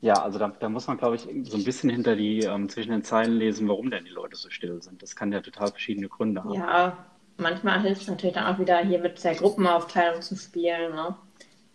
ja, 0.00 0.14
also 0.14 0.38
da, 0.38 0.48
da, 0.48 0.68
muss 0.68 0.86
man, 0.86 0.98
glaube 0.98 1.16
ich, 1.16 1.22
so 1.22 1.56
ein 1.56 1.64
bisschen 1.64 1.88
hinter 1.88 2.14
die 2.14 2.40
ähm, 2.40 2.68
zwischen 2.68 2.90
den 2.90 3.02
Zeilen 3.02 3.38
lesen, 3.38 3.68
warum 3.68 3.90
denn 3.90 4.04
die 4.04 4.10
Leute 4.10 4.36
so 4.36 4.50
still 4.50 4.82
sind. 4.82 5.02
Das 5.02 5.16
kann 5.16 5.32
ja 5.32 5.40
total 5.40 5.68
verschiedene 5.68 6.08
Gründe 6.08 6.44
haben. 6.44 6.52
Ja, 6.52 7.06
manchmal 7.38 7.80
hilft 7.80 8.02
es 8.02 8.08
natürlich 8.08 8.34
dann 8.34 8.52
auch 8.52 8.58
wieder 8.58 8.78
hier 8.78 8.98
mit 8.98 9.22
der 9.24 9.34
Gruppenaufteilung 9.34 10.20
zu 10.20 10.36
spielen. 10.36 10.94
Ne? 10.94 11.16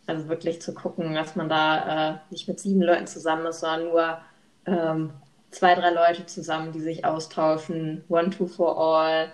Also 0.05 0.27
wirklich 0.27 0.61
zu 0.61 0.73
gucken, 0.73 1.13
dass 1.15 1.35
man 1.35 1.49
da 1.49 2.11
äh, 2.11 2.17
nicht 2.29 2.47
mit 2.47 2.59
sieben 2.59 2.81
Leuten 2.81 3.07
zusammen 3.07 3.47
ist, 3.47 3.61
sondern 3.61 3.89
nur 3.89 4.17
ähm, 4.65 5.11
zwei, 5.51 5.75
drei 5.75 5.91
Leute 5.91 6.25
zusammen, 6.25 6.71
die 6.71 6.81
sich 6.81 7.05
austauschen, 7.05 8.03
one, 8.09 8.29
two 8.29 8.47
for 8.47 8.77
all, 8.77 9.31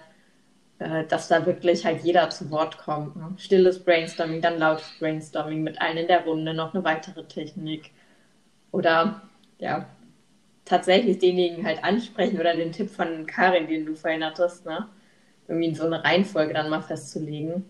äh, 0.79 1.05
dass 1.05 1.27
da 1.27 1.45
wirklich 1.45 1.85
halt 1.85 2.03
jeder 2.03 2.29
zu 2.29 2.49
Wort 2.51 2.77
kommt. 2.77 3.15
Ne? 3.15 3.33
Stilles 3.37 3.83
Brainstorming, 3.83 4.41
dann 4.41 4.59
lautes 4.59 4.91
Brainstorming 4.99 5.63
mit 5.63 5.81
allen 5.81 5.97
in 5.97 6.07
der 6.07 6.23
Runde, 6.25 6.53
noch 6.53 6.73
eine 6.73 6.83
weitere 6.83 7.25
Technik. 7.25 7.91
Oder 8.75 9.21
ja, 9.57 9.87
tatsächlich 10.65 11.19
denjenigen 11.19 11.65
halt 11.65 11.81
ansprechen 11.81 12.37
oder 12.41 12.57
den 12.57 12.73
Tipp 12.73 12.89
von 12.89 13.25
Karin, 13.25 13.67
den 13.67 13.85
du 13.85 13.95
vorhin 13.95 14.21
hattest, 14.21 14.65
ne? 14.65 14.89
irgendwie 15.47 15.69
in 15.69 15.75
so 15.75 15.85
eine 15.85 16.03
Reihenfolge 16.03 16.53
dann 16.53 16.69
mal 16.69 16.81
festzulegen. 16.81 17.63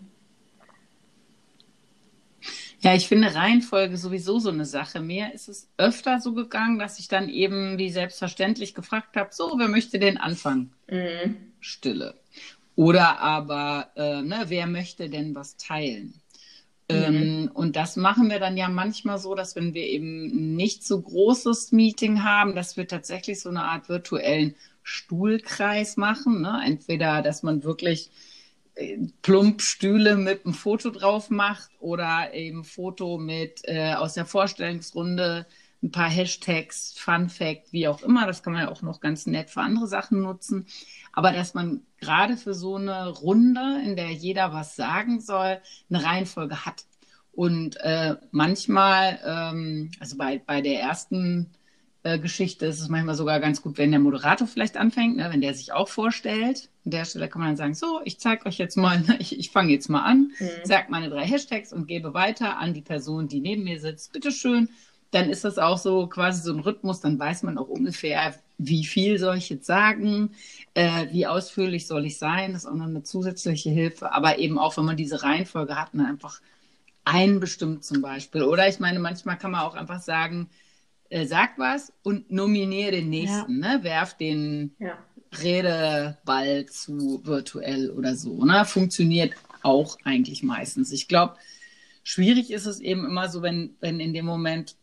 Ja, 2.80 2.94
ich 2.94 3.06
finde 3.06 3.32
Reihenfolge 3.32 3.96
sowieso 3.96 4.40
so 4.40 4.50
eine 4.50 4.64
Sache. 4.64 4.98
Mir 4.98 5.32
ist 5.32 5.48
es 5.48 5.68
öfter 5.76 6.20
so 6.20 6.34
gegangen, 6.34 6.80
dass 6.80 6.98
ich 6.98 7.06
dann 7.06 7.28
eben 7.28 7.78
wie 7.78 7.90
selbstverständlich 7.90 8.74
gefragt 8.74 9.16
habe, 9.16 9.30
so, 9.32 9.54
wer 9.58 9.68
möchte 9.68 10.00
den 10.00 10.18
anfangen? 10.18 10.72
Mhm. 10.90 11.36
Stille. 11.60 12.14
Oder 12.74 13.20
aber, 13.20 13.92
äh, 13.94 14.22
ne, 14.22 14.46
wer 14.48 14.66
möchte 14.66 15.08
denn 15.08 15.36
was 15.36 15.56
teilen? 15.56 16.14
Mhm. 16.90 16.96
Ähm, 16.96 17.50
und 17.52 17.76
das 17.76 17.96
machen 17.96 18.30
wir 18.30 18.38
dann 18.38 18.56
ja 18.56 18.68
manchmal 18.68 19.18
so, 19.18 19.34
dass 19.34 19.56
wenn 19.56 19.74
wir 19.74 19.86
eben 19.86 20.54
nicht 20.54 20.86
so 20.86 21.00
großes 21.00 21.72
Meeting 21.72 22.22
haben, 22.22 22.54
dass 22.54 22.76
wir 22.76 22.86
tatsächlich 22.86 23.40
so 23.40 23.48
eine 23.48 23.64
Art 23.64 23.88
virtuellen 23.88 24.54
Stuhlkreis 24.82 25.96
machen. 25.96 26.42
Ne? 26.42 26.62
Entweder, 26.64 27.22
dass 27.22 27.42
man 27.42 27.64
wirklich 27.64 28.10
äh, 28.76 28.98
plump 29.22 29.62
Stühle 29.62 30.16
mit 30.16 30.44
einem 30.44 30.54
Foto 30.54 30.90
drauf 30.90 31.28
macht 31.28 31.70
oder 31.80 32.32
eben 32.34 32.62
Foto 32.62 33.18
mit 33.18 33.62
äh, 33.64 33.94
aus 33.94 34.14
der 34.14 34.26
Vorstellungsrunde 34.26 35.46
ein 35.82 35.90
paar 35.90 36.08
Hashtags, 36.08 36.94
Fun 36.96 37.28
Fact, 37.28 37.72
wie 37.72 37.88
auch 37.88 38.02
immer. 38.02 38.26
Das 38.26 38.42
kann 38.42 38.52
man 38.52 38.62
ja 38.62 38.70
auch 38.70 38.82
noch 38.82 39.00
ganz 39.00 39.26
nett 39.26 39.50
für 39.50 39.60
andere 39.60 39.88
Sachen 39.88 40.20
nutzen. 40.22 40.66
Aber 41.12 41.32
dass 41.32 41.54
man 41.54 41.82
gerade 42.00 42.36
für 42.36 42.54
so 42.54 42.76
eine 42.76 43.08
Runde, 43.08 43.80
in 43.84 43.96
der 43.96 44.10
jeder 44.12 44.52
was 44.52 44.76
sagen 44.76 45.20
soll, 45.20 45.58
eine 45.90 46.04
Reihenfolge 46.04 46.64
hat. 46.66 46.84
Und 47.32 47.76
äh, 47.80 48.16
manchmal, 48.30 49.20
ähm, 49.24 49.90
also 50.00 50.16
bei, 50.16 50.38
bei 50.38 50.62
der 50.62 50.80
ersten 50.80 51.50
äh, 52.06 52.18
Geschichte 52.18 52.66
ist 52.66 52.80
es 52.80 52.88
manchmal 52.88 53.14
sogar 53.14 53.40
ganz 53.40 53.60
gut, 53.60 53.78
wenn 53.78 53.90
der 53.90 54.00
Moderator 54.00 54.46
vielleicht 54.46 54.76
anfängt, 54.76 55.16
ne, 55.16 55.28
wenn 55.30 55.40
der 55.40 55.54
sich 55.54 55.72
auch 55.72 55.88
vorstellt. 55.88 56.70
An 56.84 56.92
der 56.92 57.04
Stelle 57.04 57.28
kann 57.28 57.40
man 57.40 57.50
dann 57.50 57.56
sagen, 57.56 57.74
so, 57.74 58.00
ich 58.04 58.20
zeige 58.20 58.46
euch 58.46 58.58
jetzt 58.58 58.76
mal, 58.76 59.00
ne, 59.00 59.16
ich, 59.18 59.38
ich 59.38 59.50
fange 59.50 59.72
jetzt 59.72 59.88
mal 59.88 60.02
an, 60.02 60.30
mhm. 60.38 60.48
sage 60.62 60.86
meine 60.88 61.10
drei 61.10 61.26
Hashtags 61.26 61.72
und 61.72 61.88
gebe 61.88 62.14
weiter 62.14 62.58
an 62.58 62.74
die 62.74 62.80
Person, 62.80 63.28
die 63.28 63.40
neben 63.40 63.64
mir 63.64 63.80
sitzt. 63.80 64.12
Bitteschön. 64.12 64.68
Dann 65.10 65.30
ist 65.30 65.44
das 65.44 65.58
auch 65.58 65.78
so 65.78 66.06
quasi 66.06 66.42
so 66.42 66.52
ein 66.52 66.60
Rhythmus, 66.60 67.00
dann 67.00 67.18
weiß 67.18 67.42
man 67.42 67.58
auch 67.58 67.68
ungefähr, 67.68 68.34
wie 68.58 68.84
viel 68.84 69.18
soll 69.18 69.36
ich 69.36 69.48
jetzt 69.50 69.66
sagen, 69.66 70.30
äh, 70.74 71.06
wie 71.10 71.26
ausführlich 71.26 71.86
soll 71.86 72.06
ich 72.06 72.18
sein. 72.18 72.52
Das 72.52 72.64
ist 72.64 72.70
auch 72.70 72.74
noch 72.74 72.86
eine 72.86 73.02
zusätzliche 73.02 73.70
Hilfe. 73.70 74.12
Aber 74.12 74.38
eben 74.38 74.58
auch, 74.58 74.76
wenn 74.76 74.84
man 74.84 74.96
diese 74.96 75.22
Reihenfolge 75.22 75.76
hat, 75.76 75.90
dann 75.92 76.06
einfach 76.06 76.40
ein 77.04 77.38
bestimmt 77.38 77.84
zum 77.84 78.02
Beispiel. 78.02 78.42
Oder 78.42 78.68
ich 78.68 78.80
meine, 78.80 78.98
manchmal 78.98 79.38
kann 79.38 79.50
man 79.50 79.60
auch 79.60 79.74
einfach 79.74 80.00
sagen, 80.00 80.48
äh, 81.10 81.26
sag 81.26 81.58
was 81.58 81.92
und 82.02 82.30
nominiere 82.32 82.92
den 82.92 83.10
nächsten, 83.10 83.62
ja. 83.62 83.78
ne? 83.78 83.84
Werf 83.84 84.16
den 84.16 84.74
ja. 84.78 84.98
Redeball 85.42 86.66
zu 86.66 87.20
virtuell 87.24 87.90
oder 87.90 88.16
so. 88.16 88.44
Ne? 88.44 88.64
Funktioniert 88.64 89.34
auch 89.62 89.98
eigentlich 90.04 90.42
meistens. 90.42 90.92
Ich 90.92 91.08
glaube, 91.08 91.36
schwierig 92.02 92.50
ist 92.50 92.66
es 92.66 92.80
eben 92.80 93.04
immer 93.04 93.28
so, 93.28 93.42
wenn, 93.42 93.76
wenn 93.80 94.00
in 94.00 94.14
dem 94.14 94.24
Moment 94.24 94.76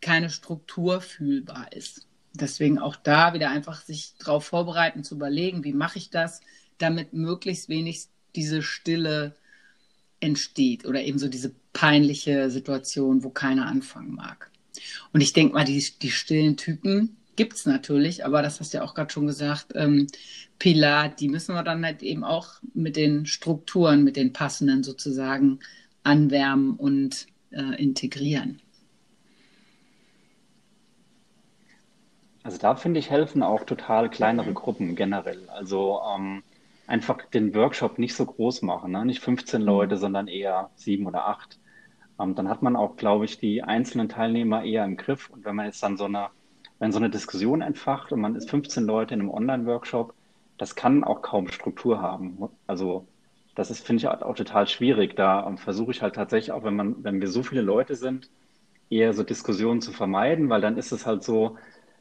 keine 0.00 0.30
Struktur 0.30 1.00
fühlbar 1.00 1.72
ist. 1.72 2.06
Deswegen 2.34 2.78
auch 2.78 2.96
da 2.96 3.34
wieder 3.34 3.50
einfach 3.50 3.82
sich 3.82 4.14
darauf 4.18 4.46
vorbereiten, 4.46 5.04
zu 5.04 5.16
überlegen, 5.16 5.64
wie 5.64 5.72
mache 5.72 5.98
ich 5.98 6.10
das, 6.10 6.40
damit 6.78 7.12
möglichst 7.12 7.68
wenig 7.68 8.06
diese 8.34 8.62
Stille 8.62 9.34
entsteht 10.20 10.86
oder 10.86 11.02
eben 11.02 11.18
so 11.18 11.28
diese 11.28 11.52
peinliche 11.72 12.50
Situation, 12.50 13.24
wo 13.24 13.30
keiner 13.30 13.66
anfangen 13.66 14.14
mag. 14.14 14.50
Und 15.12 15.20
ich 15.20 15.32
denke 15.32 15.54
mal, 15.54 15.64
die, 15.64 15.84
die 16.00 16.10
stillen 16.10 16.56
Typen 16.56 17.16
gibt 17.36 17.54
es 17.54 17.66
natürlich, 17.66 18.24
aber 18.24 18.42
das 18.42 18.60
hast 18.60 18.72
du 18.72 18.78
ja 18.78 18.84
auch 18.84 18.94
gerade 18.94 19.12
schon 19.12 19.26
gesagt, 19.26 19.72
ähm, 19.74 20.06
Pilar, 20.58 21.08
die 21.08 21.28
müssen 21.28 21.54
wir 21.54 21.62
dann 21.62 21.84
halt 21.84 22.02
eben 22.02 22.24
auch 22.24 22.54
mit 22.74 22.96
den 22.96 23.26
Strukturen, 23.26 24.04
mit 24.04 24.16
den 24.16 24.32
passenden 24.32 24.82
sozusagen 24.82 25.58
anwärmen 26.02 26.76
und 26.76 27.26
äh, 27.50 27.82
integrieren. 27.82 28.60
Also 32.42 32.58
da 32.58 32.74
finde 32.74 32.98
ich 32.98 33.10
helfen 33.10 33.42
auch 33.42 33.64
total 33.64 34.10
kleinere 34.10 34.50
mhm. 34.50 34.54
Gruppen 34.54 34.96
generell. 34.96 35.48
Also 35.48 36.00
ähm, 36.14 36.42
einfach 36.86 37.24
den 37.26 37.54
Workshop 37.54 37.98
nicht 37.98 38.14
so 38.14 38.26
groß 38.26 38.62
machen, 38.62 38.92
ne? 38.92 39.04
nicht 39.04 39.20
15 39.20 39.60
mhm. 39.60 39.66
Leute, 39.66 39.96
sondern 39.96 40.28
eher 40.28 40.70
sieben 40.74 41.06
oder 41.06 41.26
acht. 41.26 41.58
Ähm, 42.20 42.34
dann 42.34 42.48
hat 42.48 42.62
man 42.62 42.76
auch, 42.76 42.96
glaube 42.96 43.24
ich, 43.24 43.38
die 43.38 43.62
einzelnen 43.62 44.08
Teilnehmer 44.08 44.64
eher 44.64 44.84
im 44.84 44.96
Griff. 44.96 45.30
Und 45.30 45.44
wenn 45.44 45.56
man 45.56 45.66
jetzt 45.66 45.82
dann 45.82 45.96
so 45.96 46.04
eine, 46.04 46.28
wenn 46.78 46.92
so 46.92 46.98
eine 46.98 47.10
Diskussion 47.10 47.62
entfacht 47.62 48.12
und 48.12 48.20
man 48.20 48.34
ist 48.34 48.50
15 48.50 48.84
Leute 48.84 49.14
in 49.14 49.20
einem 49.20 49.30
Online-Workshop, 49.30 50.14
das 50.58 50.74
kann 50.74 51.04
auch 51.04 51.22
kaum 51.22 51.48
Struktur 51.48 52.02
haben. 52.02 52.48
Also 52.66 53.06
das 53.54 53.70
ist, 53.70 53.86
finde 53.86 54.00
ich, 54.00 54.08
auch 54.08 54.34
total 54.34 54.66
schwierig. 54.66 55.16
Da 55.16 55.46
ähm, 55.46 55.58
versuche 55.58 55.92
ich 55.92 56.02
halt 56.02 56.14
tatsächlich 56.14 56.52
auch, 56.52 56.64
wenn 56.64 56.76
man, 56.76 57.04
wenn 57.04 57.20
wir 57.20 57.28
so 57.28 57.42
viele 57.42 57.62
Leute 57.62 57.96
sind, 57.96 58.30
eher 58.90 59.14
so 59.14 59.22
Diskussionen 59.22 59.80
zu 59.80 59.92
vermeiden, 59.92 60.48
weil 60.50 60.60
dann 60.60 60.76
ist 60.76 60.92
es 60.92 61.06
halt 61.06 61.22
so, 61.22 61.56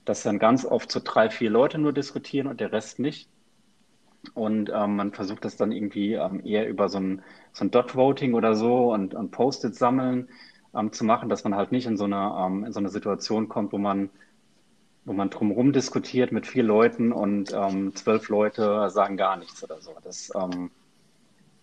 dass 0.06 0.24
dann 0.24 0.40
ganz 0.40 0.66
oft 0.66 0.92
so 0.92 1.00
drei, 1.04 1.30
vier 1.30 1.50
Leute 1.50 1.78
nur 1.78 1.94
diskutieren 1.94 2.48
und 2.48 2.60
der 2.60 2.72
Rest 2.72 3.00
nicht. 3.00 3.30
Und 4.34 4.72
ähm, 4.74 4.96
man 4.98 5.14
versucht 5.14 5.46
das 5.46 5.58
dann 5.58 5.72
irgendwie 5.72 6.14
ähm, 6.14 6.46
eher 6.46 6.68
über 6.70 6.90
so 6.90 7.00
ein, 7.00 7.24
so 7.54 7.66
ein 7.66 7.72
Dot-Voting 7.72 8.34
oder 8.34 8.56
so 8.56 8.94
und, 8.94 9.16
und 9.16 9.32
Post-it 9.32 9.76
sammeln 9.76 10.30
ähm, 10.76 10.92
zu 10.92 11.04
machen, 11.04 11.30
dass 11.30 11.44
man 11.44 11.56
halt 11.56 11.72
nicht 11.72 11.88
in 11.88 11.98
so 11.98 12.06
eine, 12.06 12.34
ähm, 12.40 12.64
in 12.66 12.72
so 12.72 12.80
eine 12.80 12.90
Situation 12.90 13.50
kommt, 13.50 13.74
wo 13.74 13.78
man, 13.78 14.10
wo 15.06 15.14
man 15.14 15.32
drumherum 15.32 15.74
diskutiert 15.74 16.32
mit 16.32 16.46
vier 16.46 16.64
Leuten 16.64 17.12
und 17.12 17.52
ähm, 17.52 17.96
zwölf 17.96 18.30
Leute 18.30 18.90
sagen 18.90 19.18
gar 19.18 19.38
nichts 19.38 19.64
oder 19.64 19.82
so. 19.82 19.96
Das, 20.04 20.32
ähm, 20.36 20.70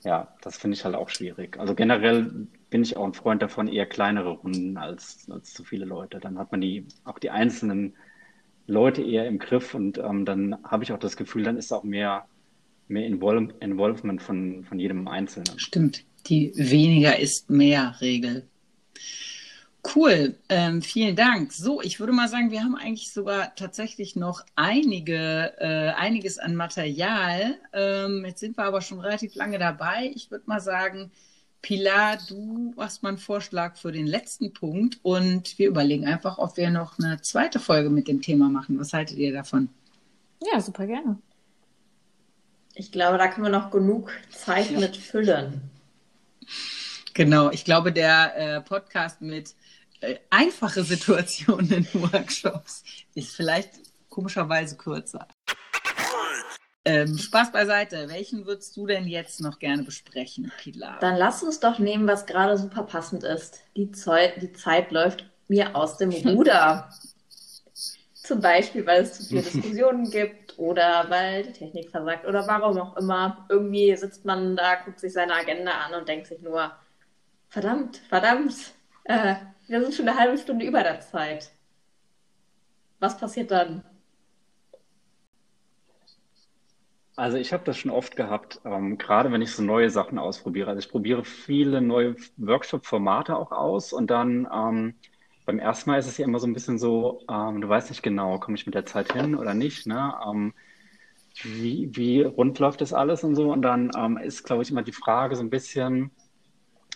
ja, 0.02 0.28
das 0.42 0.58
finde 0.58 0.76
ich 0.76 0.84
halt 0.84 0.96
auch 0.96 1.08
schwierig. 1.08 1.58
Also 1.58 1.74
generell 1.74 2.48
bin 2.70 2.82
ich 2.82 2.96
auch 2.96 3.04
ein 3.04 3.14
Freund 3.14 3.40
davon, 3.40 3.68
eher 3.68 3.86
kleinere 3.86 4.30
Runden 4.30 4.76
als, 4.76 5.28
als 5.30 5.54
zu 5.54 5.64
viele 5.64 5.84
Leute. 5.84 6.18
Dann 6.18 6.38
hat 6.38 6.50
man 6.50 6.60
die, 6.60 6.86
auch 7.04 7.18
die 7.18 7.30
einzelnen 7.30 7.94
Leute 8.68 9.02
eher 9.02 9.26
im 9.26 9.38
Griff 9.38 9.74
und 9.74 9.98
ähm, 9.98 10.24
dann 10.24 10.56
habe 10.62 10.84
ich 10.84 10.92
auch 10.92 10.98
das 10.98 11.16
Gefühl, 11.16 11.42
dann 11.42 11.56
ist 11.56 11.72
auch 11.72 11.84
mehr, 11.84 12.26
mehr 12.86 13.06
Invol 13.06 13.52
Involvement 13.60 14.22
von, 14.22 14.62
von 14.64 14.78
jedem 14.78 15.08
Einzelnen. 15.08 15.58
Stimmt, 15.58 16.04
die 16.26 16.52
weniger 16.54 17.18
ist 17.18 17.50
mehr 17.50 17.96
Regel. 18.00 18.46
Cool, 19.94 20.36
ähm, 20.50 20.82
vielen 20.82 21.16
Dank. 21.16 21.52
So, 21.52 21.80
ich 21.80 21.98
würde 21.98 22.12
mal 22.12 22.28
sagen, 22.28 22.50
wir 22.50 22.62
haben 22.62 22.74
eigentlich 22.76 23.10
sogar 23.10 23.54
tatsächlich 23.54 24.16
noch 24.16 24.44
einige, 24.54 25.54
äh, 25.58 25.92
einiges 25.96 26.38
an 26.38 26.54
Material. 26.54 27.54
Ähm, 27.72 28.24
jetzt 28.26 28.40
sind 28.40 28.58
wir 28.58 28.64
aber 28.64 28.82
schon 28.82 29.00
relativ 29.00 29.34
lange 29.34 29.58
dabei. 29.58 30.12
Ich 30.14 30.30
würde 30.30 30.44
mal 30.46 30.60
sagen, 30.60 31.10
Pilar, 31.62 32.18
du 32.28 32.72
machst 32.76 33.02
mal 33.02 33.10
einen 33.10 33.18
Vorschlag 33.18 33.76
für 33.76 33.92
den 33.92 34.06
letzten 34.06 34.52
Punkt 34.52 34.98
und 35.02 35.58
wir 35.58 35.68
überlegen 35.68 36.06
einfach, 36.06 36.38
ob 36.38 36.56
wir 36.56 36.70
noch 36.70 36.98
eine 36.98 37.20
zweite 37.20 37.58
Folge 37.58 37.90
mit 37.90 38.08
dem 38.08 38.22
Thema 38.22 38.48
machen. 38.48 38.78
Was 38.78 38.92
haltet 38.92 39.18
ihr 39.18 39.32
davon? 39.32 39.68
Ja, 40.52 40.60
super 40.60 40.86
gerne. 40.86 41.18
Ich 42.74 42.92
glaube, 42.92 43.18
da 43.18 43.26
können 43.26 43.46
wir 43.46 43.50
noch 43.50 43.70
genug 43.70 44.12
Zeit 44.30 44.70
ja. 44.70 44.78
mit 44.78 44.96
füllen. 44.96 45.62
Genau, 47.12 47.50
ich 47.50 47.64
glaube, 47.64 47.92
der 47.92 48.36
äh, 48.36 48.60
Podcast 48.60 49.20
mit 49.20 49.56
äh, 50.00 50.18
einfache 50.30 50.84
Situationen 50.84 51.72
in 51.72 51.88
Workshops 51.94 52.84
ist 53.14 53.34
vielleicht 53.34 53.70
komischerweise 54.08 54.76
kürzer. 54.76 55.26
Ähm, 56.88 57.18
Spaß 57.18 57.52
beiseite. 57.52 58.08
Welchen 58.08 58.46
würdest 58.46 58.76
du 58.76 58.86
denn 58.86 59.06
jetzt 59.06 59.40
noch 59.40 59.58
gerne 59.58 59.82
besprechen, 59.82 60.50
Pilar? 60.58 60.98
Dann 61.00 61.16
lass 61.16 61.42
uns 61.42 61.60
doch 61.60 61.78
nehmen, 61.78 62.06
was 62.06 62.24
gerade 62.24 62.56
super 62.56 62.84
passend 62.84 63.24
ist. 63.24 63.60
Die, 63.76 63.90
Zeit, 63.92 64.40
die 64.40 64.52
Zeit 64.52 64.90
läuft 64.90 65.28
mir 65.48 65.76
aus 65.76 65.98
dem 65.98 66.10
Ruder. 66.26 66.88
Zum 68.14 68.40
Beispiel, 68.40 68.86
weil 68.86 69.02
es 69.02 69.14
zu 69.14 69.24
viele 69.24 69.42
Diskussionen 69.52 70.10
gibt 70.10 70.58
oder 70.58 71.04
weil 71.08 71.44
die 71.44 71.52
Technik 71.52 71.90
versagt 71.90 72.26
oder 72.26 72.46
warum 72.46 72.78
auch 72.78 72.96
immer. 72.96 73.46
Irgendwie 73.50 73.94
sitzt 73.94 74.24
man 74.24 74.56
da, 74.56 74.76
guckt 74.76 75.00
sich 75.00 75.12
seine 75.12 75.34
Agenda 75.34 75.72
an 75.72 75.94
und 75.94 76.08
denkt 76.08 76.26
sich 76.26 76.40
nur, 76.40 76.72
verdammt, 77.50 77.98
verdammt, 78.08 78.54
äh, 79.04 79.34
wir 79.66 79.82
sind 79.82 79.94
schon 79.94 80.08
eine 80.08 80.18
halbe 80.18 80.38
Stunde 80.38 80.64
über 80.64 80.82
der 80.82 81.00
Zeit. 81.00 81.50
Was 82.98 83.18
passiert 83.18 83.50
dann? 83.50 83.84
Also 87.18 87.36
ich 87.36 87.52
habe 87.52 87.64
das 87.64 87.76
schon 87.76 87.90
oft 87.90 88.14
gehabt, 88.14 88.60
ähm, 88.64 88.96
gerade 88.96 89.32
wenn 89.32 89.42
ich 89.42 89.50
so 89.50 89.60
neue 89.60 89.90
Sachen 89.90 90.18
ausprobiere. 90.20 90.68
Also 90.70 90.78
ich 90.78 90.88
probiere 90.88 91.24
viele 91.24 91.80
neue 91.80 92.14
Workshop-Formate 92.36 93.36
auch 93.36 93.50
aus 93.50 93.92
und 93.92 94.08
dann 94.08 94.46
ähm, 94.54 94.94
beim 95.44 95.58
ersten 95.58 95.90
Mal 95.90 95.98
ist 95.98 96.06
es 96.06 96.16
ja 96.16 96.24
immer 96.26 96.38
so 96.38 96.46
ein 96.46 96.52
bisschen 96.52 96.78
so, 96.78 97.20
ähm, 97.28 97.60
du 97.60 97.68
weißt 97.68 97.90
nicht 97.90 98.04
genau, 98.04 98.38
komme 98.38 98.56
ich 98.56 98.66
mit 98.66 98.76
der 98.76 98.86
Zeit 98.86 99.12
hin 99.14 99.34
oder 99.34 99.52
nicht, 99.54 99.84
ne? 99.88 100.14
Ähm, 100.28 100.54
wie, 101.42 101.90
wie 101.96 102.22
rund 102.22 102.60
läuft 102.60 102.82
das 102.82 102.92
alles 102.92 103.24
und 103.24 103.34
so. 103.34 103.52
Und 103.52 103.62
dann 103.62 103.90
ähm, 103.96 104.16
ist, 104.18 104.44
glaube 104.44 104.62
ich, 104.62 104.70
immer 104.70 104.82
die 104.82 104.92
Frage 104.92 105.34
so 105.34 105.42
ein 105.42 105.50
bisschen, 105.50 106.12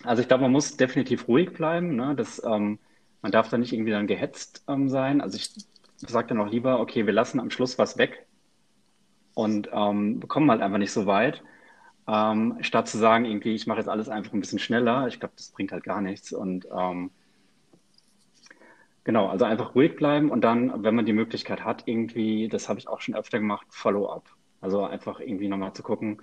also 0.03 0.21
ich 0.21 0.29
glaube, 0.29 0.43
man 0.43 0.53
muss 0.53 0.77
definitiv 0.77 1.27
ruhig 1.27 1.51
bleiben. 1.51 1.97
Ne? 1.97 2.15
Das, 2.15 2.41
ähm, 2.45 2.79
man 3.21 3.31
darf 3.33 3.49
da 3.49 3.57
nicht 3.57 3.73
irgendwie 3.73 3.91
dann 3.91 4.07
gehetzt 4.07 4.63
sein. 4.67 5.19
Also 5.19 5.37
ich 5.37 5.49
sage 5.97 6.27
dann 6.29 6.39
auch 6.39 6.49
lieber, 6.49 6.79
okay, 6.79 7.05
wir 7.05 7.13
lassen 7.13 7.41
am 7.41 7.51
Schluss 7.51 7.77
was 7.77 7.97
weg, 7.97 8.25
und 9.33 9.69
ähm, 9.73 10.21
kommen 10.27 10.49
halt 10.49 10.61
einfach 10.61 10.77
nicht 10.77 10.91
so 10.91 11.05
weit. 11.05 11.43
Ähm, 12.07 12.57
statt 12.61 12.87
zu 12.87 12.97
sagen, 12.97 13.25
irgendwie, 13.25 13.53
ich 13.53 13.65
mache 13.67 13.79
jetzt 13.79 13.87
alles 13.87 14.09
einfach 14.09 14.33
ein 14.33 14.41
bisschen 14.41 14.59
schneller. 14.59 15.07
Ich 15.07 15.19
glaube, 15.19 15.33
das 15.37 15.49
bringt 15.49 15.71
halt 15.71 15.83
gar 15.83 16.01
nichts. 16.01 16.33
Und 16.33 16.67
ähm, 16.75 17.11
genau, 19.03 19.27
also 19.27 19.45
einfach 19.45 19.75
ruhig 19.75 19.95
bleiben 19.95 20.29
und 20.29 20.41
dann, 20.41 20.83
wenn 20.83 20.95
man 20.95 21.05
die 21.05 21.13
Möglichkeit 21.13 21.63
hat, 21.63 21.83
irgendwie, 21.85 22.49
das 22.49 22.67
habe 22.69 22.79
ich 22.79 22.87
auch 22.87 23.01
schon 23.01 23.15
öfter 23.15 23.39
gemacht, 23.39 23.65
Follow-up. 23.69 24.29
Also 24.61 24.83
einfach 24.83 25.19
irgendwie 25.19 25.47
nochmal 25.47 25.73
zu 25.73 25.83
gucken, 25.83 26.21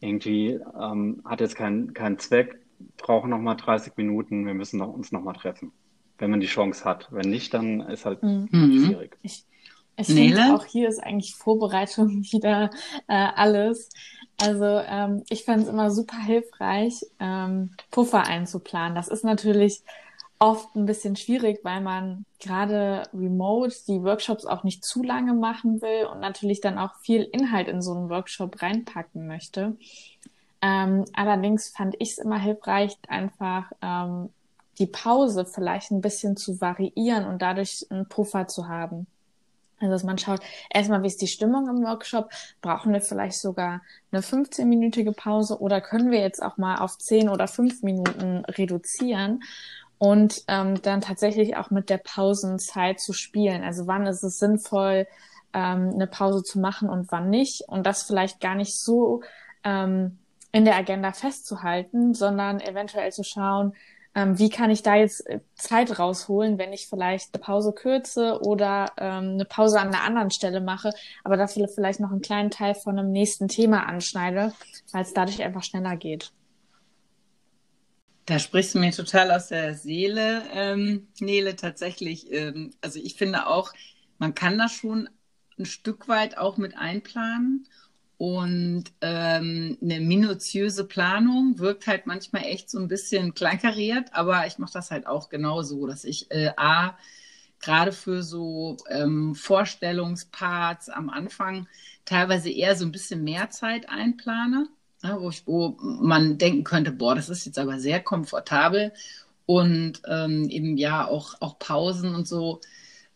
irgendwie 0.00 0.60
ähm, 0.80 1.22
hat 1.24 1.40
jetzt 1.40 1.56
keinen 1.56 1.94
keinen 1.94 2.18
Zweck, 2.18 2.58
brauchen 2.96 3.30
nochmal 3.30 3.56
30 3.56 3.96
Minuten, 3.96 4.46
wir 4.46 4.54
müssen 4.54 4.78
noch, 4.78 4.92
uns 4.92 5.12
nochmal 5.12 5.34
treffen, 5.34 5.72
wenn 6.18 6.30
man 6.30 6.40
die 6.40 6.46
Chance 6.46 6.84
hat. 6.84 7.08
Wenn 7.10 7.30
nicht, 7.30 7.52
dann 7.54 7.80
ist 7.80 8.06
halt 8.06 8.22
mhm. 8.22 8.48
schwierig. 8.50 9.16
Ich, 9.22 9.44
ich 10.00 10.06
finde 10.06 10.54
auch 10.54 10.64
hier 10.64 10.88
ist 10.88 11.02
eigentlich 11.02 11.34
Vorbereitung 11.34 12.22
wieder 12.32 12.70
äh, 13.08 13.28
alles. 13.34 13.90
Also 14.40 14.64
ähm, 14.64 15.22
ich 15.28 15.44
fand 15.44 15.64
es 15.64 15.68
immer 15.68 15.90
super 15.90 16.18
hilfreich, 16.18 17.04
ähm, 17.18 17.72
Puffer 17.90 18.26
einzuplanen. 18.26 18.94
Das 18.94 19.08
ist 19.08 19.24
natürlich 19.24 19.82
oft 20.38 20.74
ein 20.74 20.86
bisschen 20.86 21.16
schwierig, 21.16 21.60
weil 21.62 21.82
man 21.82 22.24
gerade 22.40 23.02
remote 23.12 23.74
die 23.86 24.02
Workshops 24.02 24.46
auch 24.46 24.64
nicht 24.64 24.82
zu 24.84 25.02
lange 25.02 25.34
machen 25.34 25.82
will 25.82 26.06
und 26.06 26.20
natürlich 26.20 26.62
dann 26.62 26.78
auch 26.78 26.94
viel 27.02 27.22
Inhalt 27.22 27.68
in 27.68 27.82
so 27.82 27.92
einen 27.92 28.08
Workshop 28.08 28.62
reinpacken 28.62 29.26
möchte. 29.26 29.76
Ähm, 30.62 31.04
allerdings 31.12 31.68
fand 31.68 31.94
ich 31.98 32.12
es 32.12 32.18
immer 32.18 32.38
hilfreich, 32.38 32.96
einfach 33.08 33.70
ähm, 33.82 34.30
die 34.78 34.86
Pause 34.86 35.44
vielleicht 35.44 35.90
ein 35.90 36.00
bisschen 36.00 36.38
zu 36.38 36.60
variieren 36.60 37.26
und 37.26 37.42
dadurch 37.42 37.86
einen 37.90 38.08
Puffer 38.08 38.48
zu 38.48 38.66
haben. 38.66 39.06
Also 39.80 39.92
dass 39.92 40.04
man 40.04 40.18
schaut, 40.18 40.40
erstmal, 40.72 41.02
wie 41.02 41.08
ist 41.08 41.22
die 41.22 41.26
Stimmung 41.26 41.68
im 41.68 41.82
Workshop? 41.82 42.30
Brauchen 42.60 42.92
wir 42.92 43.00
vielleicht 43.00 43.40
sogar 43.40 43.80
eine 44.12 44.20
15-minütige 44.20 45.12
Pause 45.12 45.58
oder 45.60 45.80
können 45.80 46.10
wir 46.10 46.20
jetzt 46.20 46.42
auch 46.42 46.58
mal 46.58 46.76
auf 46.76 46.98
10 46.98 47.28
oder 47.28 47.48
5 47.48 47.82
Minuten 47.82 48.44
reduzieren 48.44 49.42
und 49.98 50.44
ähm, 50.48 50.80
dann 50.82 51.00
tatsächlich 51.00 51.56
auch 51.56 51.70
mit 51.70 51.88
der 51.90 51.98
Pausenzeit 51.98 53.00
zu 53.00 53.12
spielen? 53.12 53.64
Also 53.64 53.86
wann 53.86 54.06
ist 54.06 54.22
es 54.22 54.38
sinnvoll, 54.38 55.06
ähm, 55.54 55.90
eine 55.94 56.06
Pause 56.06 56.42
zu 56.42 56.60
machen 56.60 56.88
und 56.90 57.10
wann 57.10 57.30
nicht? 57.30 57.62
Und 57.66 57.86
das 57.86 58.02
vielleicht 58.02 58.40
gar 58.40 58.54
nicht 58.54 58.78
so 58.78 59.22
ähm, 59.64 60.18
in 60.52 60.64
der 60.64 60.76
Agenda 60.76 61.12
festzuhalten, 61.12 62.12
sondern 62.12 62.60
eventuell 62.60 63.12
zu 63.12 63.24
schauen, 63.24 63.74
ähm, 64.14 64.38
wie 64.38 64.48
kann 64.48 64.70
ich 64.70 64.82
da 64.82 64.96
jetzt 64.96 65.26
äh, 65.28 65.40
Zeit 65.54 65.98
rausholen, 65.98 66.58
wenn 66.58 66.72
ich 66.72 66.88
vielleicht 66.88 67.34
eine 67.34 67.42
Pause 67.42 67.72
kürze 67.72 68.40
oder 68.42 68.92
ähm, 68.96 69.34
eine 69.34 69.44
Pause 69.44 69.80
an 69.80 69.88
einer 69.88 70.02
anderen 70.02 70.30
Stelle 70.30 70.60
mache, 70.60 70.92
aber 71.22 71.36
dafür 71.36 71.68
vielleicht 71.68 72.00
noch 72.00 72.10
einen 72.10 72.22
kleinen 72.22 72.50
Teil 72.50 72.74
von 72.74 72.98
einem 72.98 73.12
nächsten 73.12 73.48
Thema 73.48 73.86
anschneide, 73.86 74.52
weil 74.92 75.02
es 75.02 75.14
dadurch 75.14 75.42
einfach 75.42 75.62
schneller 75.62 75.96
geht. 75.96 76.32
Da 78.26 78.38
sprichst 78.38 78.74
du 78.74 78.78
mir 78.78 78.92
total 78.92 79.30
aus 79.32 79.48
der 79.48 79.74
Seele, 79.74 80.42
ähm, 80.52 81.08
Nele, 81.18 81.56
tatsächlich. 81.56 82.30
Ähm, 82.32 82.70
also 82.80 83.00
ich 83.02 83.14
finde 83.14 83.46
auch, 83.46 83.72
man 84.18 84.34
kann 84.34 84.58
das 84.58 84.72
schon 84.72 85.08
ein 85.58 85.66
Stück 85.66 86.08
weit 86.08 86.38
auch 86.38 86.56
mit 86.56 86.76
einplanen. 86.76 87.66
Und 88.20 88.84
ähm, 89.00 89.78
eine 89.80 89.98
minutiöse 89.98 90.84
Planung 90.84 91.58
wirkt 91.58 91.86
halt 91.86 92.04
manchmal 92.04 92.42
echt 92.42 92.68
so 92.68 92.78
ein 92.78 92.86
bisschen 92.86 93.32
kleinkariert, 93.32 94.12
aber 94.12 94.46
ich 94.46 94.58
mache 94.58 94.74
das 94.74 94.90
halt 94.90 95.06
auch 95.06 95.30
genauso, 95.30 95.86
dass 95.86 96.04
ich 96.04 96.30
äh, 96.30 96.50
A, 96.58 96.98
gerade 97.60 97.92
für 97.92 98.22
so 98.22 98.76
ähm, 98.90 99.34
Vorstellungsparts 99.34 100.90
am 100.90 101.08
Anfang 101.08 101.66
teilweise 102.04 102.50
eher 102.50 102.76
so 102.76 102.84
ein 102.84 102.92
bisschen 102.92 103.24
mehr 103.24 103.48
Zeit 103.48 103.88
einplane, 103.88 104.68
ja, 105.02 105.18
wo, 105.18 105.30
ich, 105.30 105.46
wo 105.46 105.78
man 105.80 106.36
denken 106.36 106.62
könnte, 106.62 106.92
boah, 106.92 107.14
das 107.14 107.30
ist 107.30 107.46
jetzt 107.46 107.58
aber 107.58 107.80
sehr 107.80 108.00
komfortabel. 108.00 108.92
Und 109.46 110.02
ähm, 110.06 110.46
eben 110.50 110.76
ja 110.76 111.08
auch, 111.08 111.40
auch 111.40 111.58
Pausen 111.58 112.14
und 112.14 112.28
so 112.28 112.60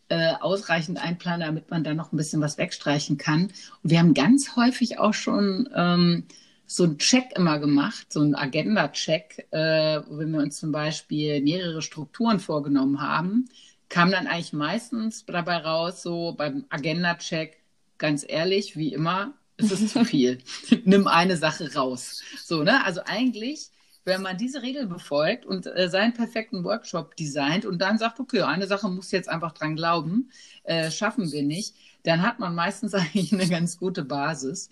äh, 0.09 0.35
ausreichend 0.41 0.99
einplanen, 0.99 1.47
damit 1.47 1.71
man 1.71 1.85
da 1.85 1.95
noch 1.95 2.13
ein 2.13 2.17
bisschen 2.17 2.41
was 2.41 2.59
wegstreichen 2.59 3.17
kann. 3.19 3.45
Und 3.83 3.91
wir 3.91 3.99
haben 3.99 4.15
ganz 4.15 4.57
häufig 4.57 4.99
auch 4.99 5.15
schon 5.15 5.69
ähm, 5.75 6.25
so 6.67 6.85
einen 6.85 6.99
Check 6.99 7.37
immer 7.37 7.59
gemacht, 7.59 8.13
so 8.13 8.21
einen 8.21 8.35
Agenda-Check, 8.35 9.49
äh, 9.51 10.01
wenn 10.09 10.31
wir 10.31 10.41
uns 10.41 10.59
zum 10.59 10.73
Beispiel 10.73 11.41
mehrere 11.43 11.83
Strukturen 11.83 12.41
vorgenommen 12.41 13.01
haben, 13.01 13.49
kam 13.89 14.11
dann 14.11 14.27
eigentlich 14.27 14.53
meistens 14.53 15.25
dabei 15.27 15.59
raus, 15.59 16.03
so 16.03 16.35
beim 16.37 16.65
Agenda-Check, 16.69 17.59
ganz 17.99 18.25
ehrlich, 18.27 18.77
wie 18.77 18.93
immer, 18.93 19.35
ist 19.57 19.73
es 19.73 19.93
zu 19.93 20.05
viel. 20.05 20.39
Nimm 20.85 21.07
eine 21.07 21.37
Sache 21.37 21.75
raus. 21.75 22.23
So, 22.43 22.63
ne? 22.63 22.85
Also 22.85 23.03
eigentlich 23.05 23.71
wenn 24.05 24.23
man 24.23 24.37
diese 24.37 24.63
Regel 24.63 24.87
befolgt 24.87 25.47
und 25.47 25.67
äh, 25.67 25.89
seinen 25.89 26.13
perfekten 26.13 26.65
Workshop 26.65 27.17
designt 27.17 27.65
und 27.65 27.81
dann 27.81 27.99
sagt, 27.99 28.21
okay, 28.21 28.43
eine 28.43 28.67
Sache 28.67 28.89
muss 28.89 29.11
jetzt 29.11 29.29
einfach 29.29 29.53
dran 29.53 29.77
glauben, 29.77 30.31
äh, 30.65 30.91
schaffen 30.91 31.33
wir 31.33 31.43
nicht, 31.43 31.75
dann 32.03 32.23
hat 32.23 32.39
man 32.39 32.55
meistens 32.55 32.95
eigentlich 32.95 33.33
eine 33.33 33.49
ganz 33.49 33.79
gute 33.79 34.05
Basis. 34.05 34.69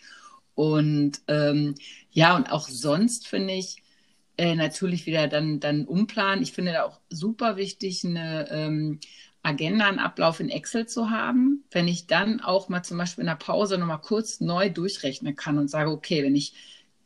Und 0.54 1.22
ähm, 1.28 1.74
ja, 2.10 2.36
und 2.36 2.52
auch 2.52 2.68
sonst 2.68 3.26
finde 3.26 3.54
ich 3.54 3.82
äh, 4.36 4.54
natürlich 4.54 5.06
wieder 5.06 5.28
dann, 5.28 5.60
dann 5.60 5.86
umplanen. 5.86 6.42
Ich 6.42 6.52
finde 6.52 6.72
da 6.72 6.84
auch 6.84 7.00
super 7.08 7.56
wichtig, 7.56 8.04
eine 8.04 8.50
ähm, 8.50 9.00
Agenda, 9.42 9.86
einen 9.88 9.98
Ablauf 9.98 10.40
in 10.40 10.50
Excel 10.50 10.86
zu 10.86 11.10
haben. 11.10 11.64
Wenn 11.70 11.88
ich 11.88 12.06
dann 12.06 12.40
auch 12.40 12.68
mal 12.68 12.82
zum 12.82 12.98
Beispiel 12.98 13.22
in 13.22 13.28
der 13.28 13.36
Pause 13.36 13.78
nochmal 13.78 14.00
kurz 14.00 14.40
neu 14.40 14.70
durchrechnen 14.70 15.36
kann 15.36 15.58
und 15.58 15.68
sage, 15.68 15.90
okay, 15.90 16.22
wenn 16.22 16.36
ich 16.36 16.54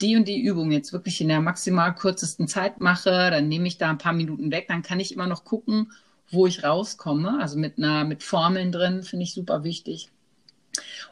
die 0.01 0.17
und 0.17 0.29
die 0.29 0.41
Übung 0.41 0.73
jetzt 0.73 0.93
wirklich 0.93 1.21
in 1.21 1.29
der 1.29 1.41
maximal 1.41 1.95
kürzesten 1.95 2.49
Zeit 2.49 2.81
mache, 2.81 3.31
dann 3.31 3.49
nehme 3.49 3.67
ich 3.67 3.79
da 3.79 3.91
ein 3.91 3.99
paar 3.99 4.13
Minuten 4.13 4.51
weg, 4.51 4.67
dann 4.69 4.83
kann 4.83 5.01
ich 5.01 5.13
immer 5.13 5.27
noch 5.27 5.45
gucken, 5.45 5.93
wo 6.31 6.47
ich 6.47 6.65
rauskomme. 6.65 7.39
Also 7.41 7.59
mit 7.59 7.79
einer, 7.79 8.05
mit 8.05 8.23
Formeln 8.23 8.73
drin, 8.73 9.03
finde 9.03 9.25
ich 9.25 9.35
super 9.35 9.65
wichtig. 9.65 10.11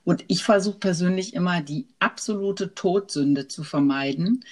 Und 0.05 0.25
ich 0.29 0.45
versuche 0.45 0.79
persönlich 0.79 1.35
immer 1.35 1.63
die 1.63 1.87
absolute 1.99 2.75
Todsünde 2.75 3.49
zu 3.49 3.65
vermeiden, 3.65 4.45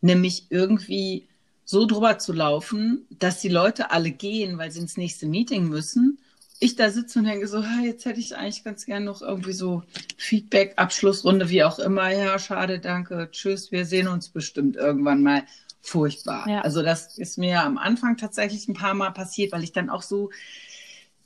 nämlich 0.00 0.46
irgendwie 0.50 1.26
so 1.64 1.86
drüber 1.86 2.18
zu 2.18 2.32
laufen, 2.32 3.06
dass 3.10 3.40
die 3.40 3.48
Leute 3.48 3.90
alle 3.90 4.10
gehen, 4.10 4.58
weil 4.58 4.70
sie 4.70 4.80
ins 4.80 4.96
nächste 4.96 5.26
Meeting 5.26 5.68
müssen. 5.68 6.18
Ich 6.60 6.76
da 6.76 6.90
sitze 6.90 7.18
und 7.18 7.24
denke 7.24 7.48
so, 7.48 7.64
jetzt 7.82 8.04
hätte 8.04 8.20
ich 8.20 8.36
eigentlich 8.36 8.64
ganz 8.64 8.84
gern 8.84 9.04
noch 9.04 9.22
irgendwie 9.22 9.54
so 9.54 9.82
Feedback, 10.18 10.74
Abschlussrunde, 10.76 11.48
wie 11.48 11.64
auch 11.64 11.78
immer. 11.78 12.10
Ja, 12.10 12.38
schade, 12.38 12.78
danke, 12.78 13.28
tschüss, 13.32 13.72
wir 13.72 13.86
sehen 13.86 14.08
uns 14.08 14.28
bestimmt 14.28 14.76
irgendwann 14.76 15.22
mal. 15.22 15.42
Furchtbar. 15.82 16.46
Ja. 16.46 16.60
Also 16.60 16.82
das 16.82 17.16
ist 17.16 17.38
mir 17.38 17.62
am 17.62 17.78
Anfang 17.78 18.18
tatsächlich 18.18 18.68
ein 18.68 18.74
paar 18.74 18.92
Mal 18.92 19.12
passiert, 19.12 19.52
weil 19.52 19.64
ich 19.64 19.72
dann 19.72 19.88
auch 19.88 20.02
so 20.02 20.28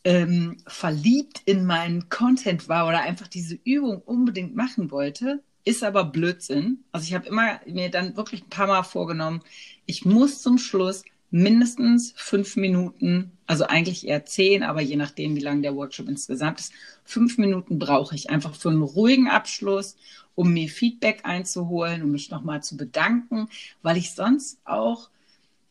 ähm, 0.05 0.59
verliebt 0.67 1.43
in 1.45 1.65
meinen 1.65 2.09
Content 2.09 2.69
war 2.69 2.87
oder 2.87 3.01
einfach 3.01 3.27
diese 3.27 3.59
Übung 3.65 4.01
unbedingt 4.03 4.55
machen 4.55 4.91
wollte, 4.91 5.43
ist 5.65 5.83
aber 5.83 6.05
Blödsinn. 6.05 6.85
Also 6.93 7.07
ich 7.07 7.15
habe 7.15 7.27
immer 7.27 7.61
mir 7.67 7.91
dann 7.91 8.17
wirklich 8.17 8.45
ein 8.45 8.51
paar 8.51 8.67
Mal 8.67 8.83
vorgenommen, 8.83 9.41
ich 9.87 10.05
muss 10.05 10.43
zum 10.43 10.59
Schluss 10.59 11.03
mindestens 11.31 12.13
fünf 12.17 12.57
Minuten, 12.57 13.34
also 13.47 13.65
eigentlich 13.65 14.07
eher 14.07 14.25
zehn, 14.25 14.63
aber 14.63 14.81
je 14.81 14.97
nachdem, 14.97 15.37
wie 15.37 15.41
lang 15.41 15.63
der 15.63 15.77
Workshop 15.77 16.09
insgesamt 16.09 16.61
ist, 16.61 16.73
fünf 17.05 17.39
Minuten 17.39 17.79
brauche 17.79 18.15
ich 18.15 18.31
einfach 18.31 18.55
für 18.55 18.71
einen 18.71 18.83
ruhigen 18.83 19.29
Abschluss, 19.29 19.97
um 20.35 20.53
mir 20.53 20.69
Feedback 20.69 21.21
einzuholen, 21.25 22.03
um 22.03 22.11
mich 22.11 22.31
nochmal 22.31 22.63
zu 22.63 22.77
bedanken, 22.77 23.49
weil 23.83 23.97
ich 23.97 24.13
sonst 24.13 24.59
auch, 24.65 25.11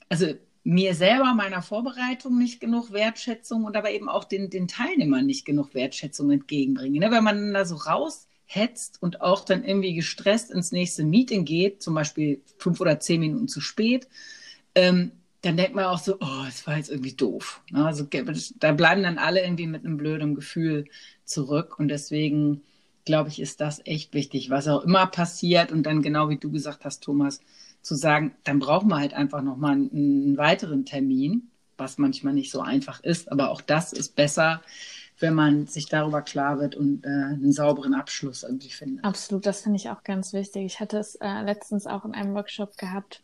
also 0.09 0.33
mir 0.63 0.95
selber 0.95 1.33
meiner 1.33 1.61
Vorbereitung 1.61 2.37
nicht 2.37 2.61
genug 2.61 2.93
Wertschätzung 2.93 3.65
und 3.65 3.75
aber 3.75 3.91
eben 3.91 4.07
auch 4.07 4.23
den, 4.23 4.49
den 4.49 4.67
Teilnehmern 4.67 5.25
nicht 5.25 5.45
genug 5.45 5.73
Wertschätzung 5.73 6.31
entgegenbringe. 6.31 6.99
Ne? 6.99 7.11
Wenn 7.11 7.23
man 7.23 7.53
da 7.53 7.65
so 7.65 7.75
raushetzt 7.75 9.01
und 9.01 9.21
auch 9.21 9.43
dann 9.43 9.65
irgendwie 9.65 9.93
gestresst 9.93 10.51
ins 10.51 10.71
nächste 10.71 11.03
Meeting 11.03 11.43
geht, 11.43 11.81
zum 11.81 11.95
Beispiel 11.95 12.41
fünf 12.57 12.79
oder 12.79 12.99
zehn 13.01 13.19
Minuten 13.19 13.49
zu 13.49 13.59
spät, 13.59 14.07
ähm, 14.75 15.11
dann 15.43 15.57
denkt 15.57 15.75
man 15.75 15.85
auch 15.85 15.99
so, 15.99 16.15
oh, 16.19 16.45
es 16.47 16.65
war 16.65 16.77
jetzt 16.77 16.89
irgendwie 16.89 17.13
doof. 17.13 17.61
Ne? 17.69 17.85
Also 17.85 18.07
da 18.59 18.71
bleiben 18.71 19.03
dann 19.03 19.17
alle 19.17 19.43
irgendwie 19.43 19.67
mit 19.67 19.85
einem 19.85 19.97
blöden 19.97 20.35
Gefühl 20.35 20.85
zurück 21.25 21.77
und 21.79 21.89
deswegen 21.89 22.61
glaube 23.05 23.29
ich, 23.29 23.41
ist 23.41 23.59
das 23.59 23.81
echt 23.85 24.13
wichtig, 24.13 24.49
was 24.49 24.69
auch 24.69 24.83
immer 24.83 25.05
passiert 25.07 25.73
und 25.73 25.83
dann 25.83 26.01
genau 26.01 26.29
wie 26.29 26.37
du 26.37 26.49
gesagt 26.49 26.85
hast, 26.85 27.03
Thomas, 27.03 27.41
zu 27.81 27.95
sagen, 27.95 28.33
dann 28.45 28.59
brauchen 28.59 28.87
wir 28.87 28.97
halt 28.97 29.13
einfach 29.13 29.41
nochmal 29.41 29.73
einen, 29.73 29.91
einen 29.91 30.37
weiteren 30.37 30.85
Termin, 30.85 31.49
was 31.77 31.97
manchmal 31.97 32.33
nicht 32.33 32.49
so 32.49 32.61
einfach 32.61 33.03
ist. 33.03 33.29
Aber 33.29 33.49
auch 33.49 33.59
das 33.59 33.91
ist 33.91 34.15
besser, 34.15 34.61
wenn 35.19 35.33
man 35.33 35.67
sich 35.67 35.87
darüber 35.87 36.21
klar 36.21 36.59
wird 36.59 36.75
und 36.75 37.03
äh, 37.03 37.09
einen 37.09 37.51
sauberen 37.51 37.93
Abschluss 37.93 38.43
irgendwie 38.43 38.69
findet. 38.69 39.03
Absolut, 39.03 39.45
das 39.45 39.61
finde 39.61 39.75
ich 39.75 39.89
auch 39.89 40.03
ganz 40.05 40.31
wichtig. 40.31 40.63
Ich 40.65 40.79
hatte 40.79 40.97
es 40.97 41.15
äh, 41.15 41.41
letztens 41.41 41.85
auch 41.85 42.05
in 42.05 42.13
einem 42.13 42.33
Workshop 42.33 42.77
gehabt, 42.77 43.21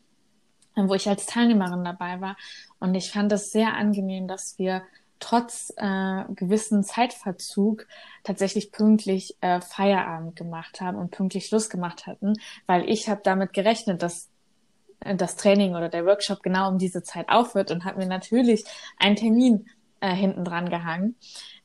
wo 0.88 0.94
ich 0.94 1.10
als 1.10 1.26
Teilnehmerin 1.26 1.84
dabei 1.84 2.22
war. 2.22 2.38
Und 2.80 2.96
ich 2.96 3.12
fand 3.12 3.32
es 3.32 3.52
sehr 3.52 3.74
angenehm, 3.74 4.28
dass 4.28 4.58
wir 4.58 4.84
trotz 5.20 5.74
äh, 5.76 6.24
gewissen 6.30 6.84
Zeitverzug 6.84 7.88
tatsächlich 8.24 8.72
pünktlich 8.72 9.36
äh, 9.42 9.60
Feierabend 9.60 10.36
gemacht 10.36 10.80
haben 10.80 10.98
und 10.98 11.12
pünktlich 11.12 11.48
Schluss 11.48 11.70
gemacht 11.70 12.08
hatten, 12.08 12.36
weil 12.68 12.90
ich 12.90 13.10
habe 13.10 13.22
damit 13.24 13.52
gerechnet, 13.52 14.02
dass 14.02 14.30
das 15.02 15.36
Training 15.36 15.76
oder 15.76 15.90
der 15.90 16.06
Workshop 16.06 16.44
genau 16.44 16.70
um 16.70 16.78
diese 16.78 17.04
Zeit 17.04 17.30
aufhört 17.30 17.72
und 17.72 17.86
habe 17.86 18.00
mir 18.00 18.06
natürlich 18.06 18.66
einen 18.98 19.16
Termin 19.16 19.70
äh, 20.02 20.14
hinten 20.14 20.44
dran 20.44 20.70
gehangen. 20.70 21.16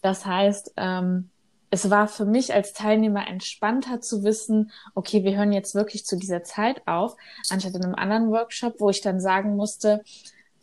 Das 0.03 0.25
heißt, 0.25 0.75
ähm, 0.77 1.31
es 1.75 1.91
war 1.91 2.07
für 2.07 2.25
mich 2.25 2.55
als 2.55 2.73
Teilnehmer 2.73 3.27
entspannter 3.27 4.01
zu 4.01 4.23
wissen, 4.23 4.71
okay, 4.95 5.25
wir 5.25 5.37
hören 5.37 5.53
jetzt 5.53 5.75
wirklich 5.75 6.07
zu 6.07 6.17
dieser 6.17 6.45
Zeit 6.45 6.87
auf, 6.87 7.17
anstatt 7.51 7.75
in 7.75 7.85
einem 7.85 7.97
anderen 7.97 8.31
Workshop, 8.31 8.77
wo 8.79 8.91
ich 8.91 9.01
dann 9.01 9.19
sagen 9.19 9.57
musste, 9.57 10.05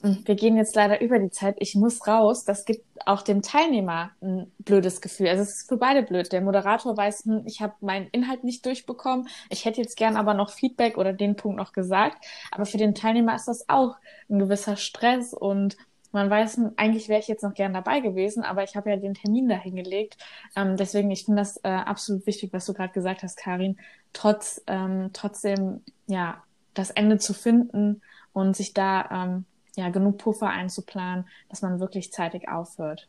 hm, 0.01 0.23
wir 0.23 0.35
gehen 0.35 0.55
jetzt 0.55 0.73
leider 0.73 1.01
über 1.01 1.19
die 1.19 1.29
Zeit, 1.29 1.57
ich 1.59 1.75
muss 1.75 2.07
raus. 2.07 2.45
Das 2.45 2.63
gibt 2.63 2.85
auch 3.05 3.23
dem 3.23 3.41
Teilnehmer 3.41 4.11
ein 4.21 4.49
blödes 4.59 5.01
Gefühl. 5.01 5.27
Also 5.27 5.43
es 5.43 5.49
ist 5.57 5.67
für 5.67 5.75
beide 5.75 6.01
blöd. 6.01 6.31
Der 6.31 6.39
Moderator 6.39 6.95
weiß, 6.95 7.25
hm, 7.25 7.43
ich 7.45 7.61
habe 7.61 7.73
meinen 7.81 8.07
Inhalt 8.13 8.45
nicht 8.45 8.65
durchbekommen. 8.65 9.27
Ich 9.49 9.65
hätte 9.65 9.81
jetzt 9.81 9.97
gern 9.97 10.15
aber 10.15 10.33
noch 10.33 10.49
Feedback 10.49 10.97
oder 10.97 11.11
den 11.11 11.35
Punkt 11.35 11.57
noch 11.57 11.73
gesagt. 11.73 12.23
Aber 12.51 12.65
für 12.65 12.77
den 12.77 12.95
Teilnehmer 12.95 13.35
ist 13.35 13.49
das 13.49 13.67
auch 13.67 13.97
ein 14.29 14.39
gewisser 14.39 14.77
Stress 14.77 15.33
und 15.33 15.75
man 16.11 16.29
weiß, 16.29 16.57
hm, 16.57 16.71
eigentlich 16.77 17.09
wäre 17.09 17.19
ich 17.19 17.27
jetzt 17.27 17.43
noch 17.43 17.53
gern 17.53 17.73
dabei 17.73 17.99
gewesen, 17.99 18.43
aber 18.43 18.63
ich 18.63 18.75
habe 18.75 18.89
ja 18.89 18.97
den 18.97 19.13
Termin 19.13 19.47
dahingelegt. 19.49 20.17
Ähm, 20.55 20.77
deswegen, 20.77 21.11
ich 21.11 21.25
finde 21.25 21.41
das 21.41 21.57
äh, 21.63 21.69
absolut 21.69 22.25
wichtig, 22.25 22.51
was 22.53 22.65
du 22.65 22.73
gerade 22.73 22.93
gesagt 22.93 23.23
hast, 23.23 23.37
Karin. 23.37 23.77
Trotz, 24.13 24.61
ähm, 24.67 25.11
trotzdem, 25.13 25.81
ja, 26.07 26.43
das 26.73 26.89
Ende 26.89 27.17
zu 27.17 27.33
finden 27.33 28.01
und 28.33 28.55
sich 28.55 28.73
da 28.73 29.09
ähm, 29.11 29.45
ja, 29.75 29.89
genug 29.89 30.17
Puffer 30.17 30.49
einzuplanen, 30.49 31.25
dass 31.49 31.61
man 31.61 31.79
wirklich 31.79 32.11
zeitig 32.11 32.49
aufhört. 32.49 33.07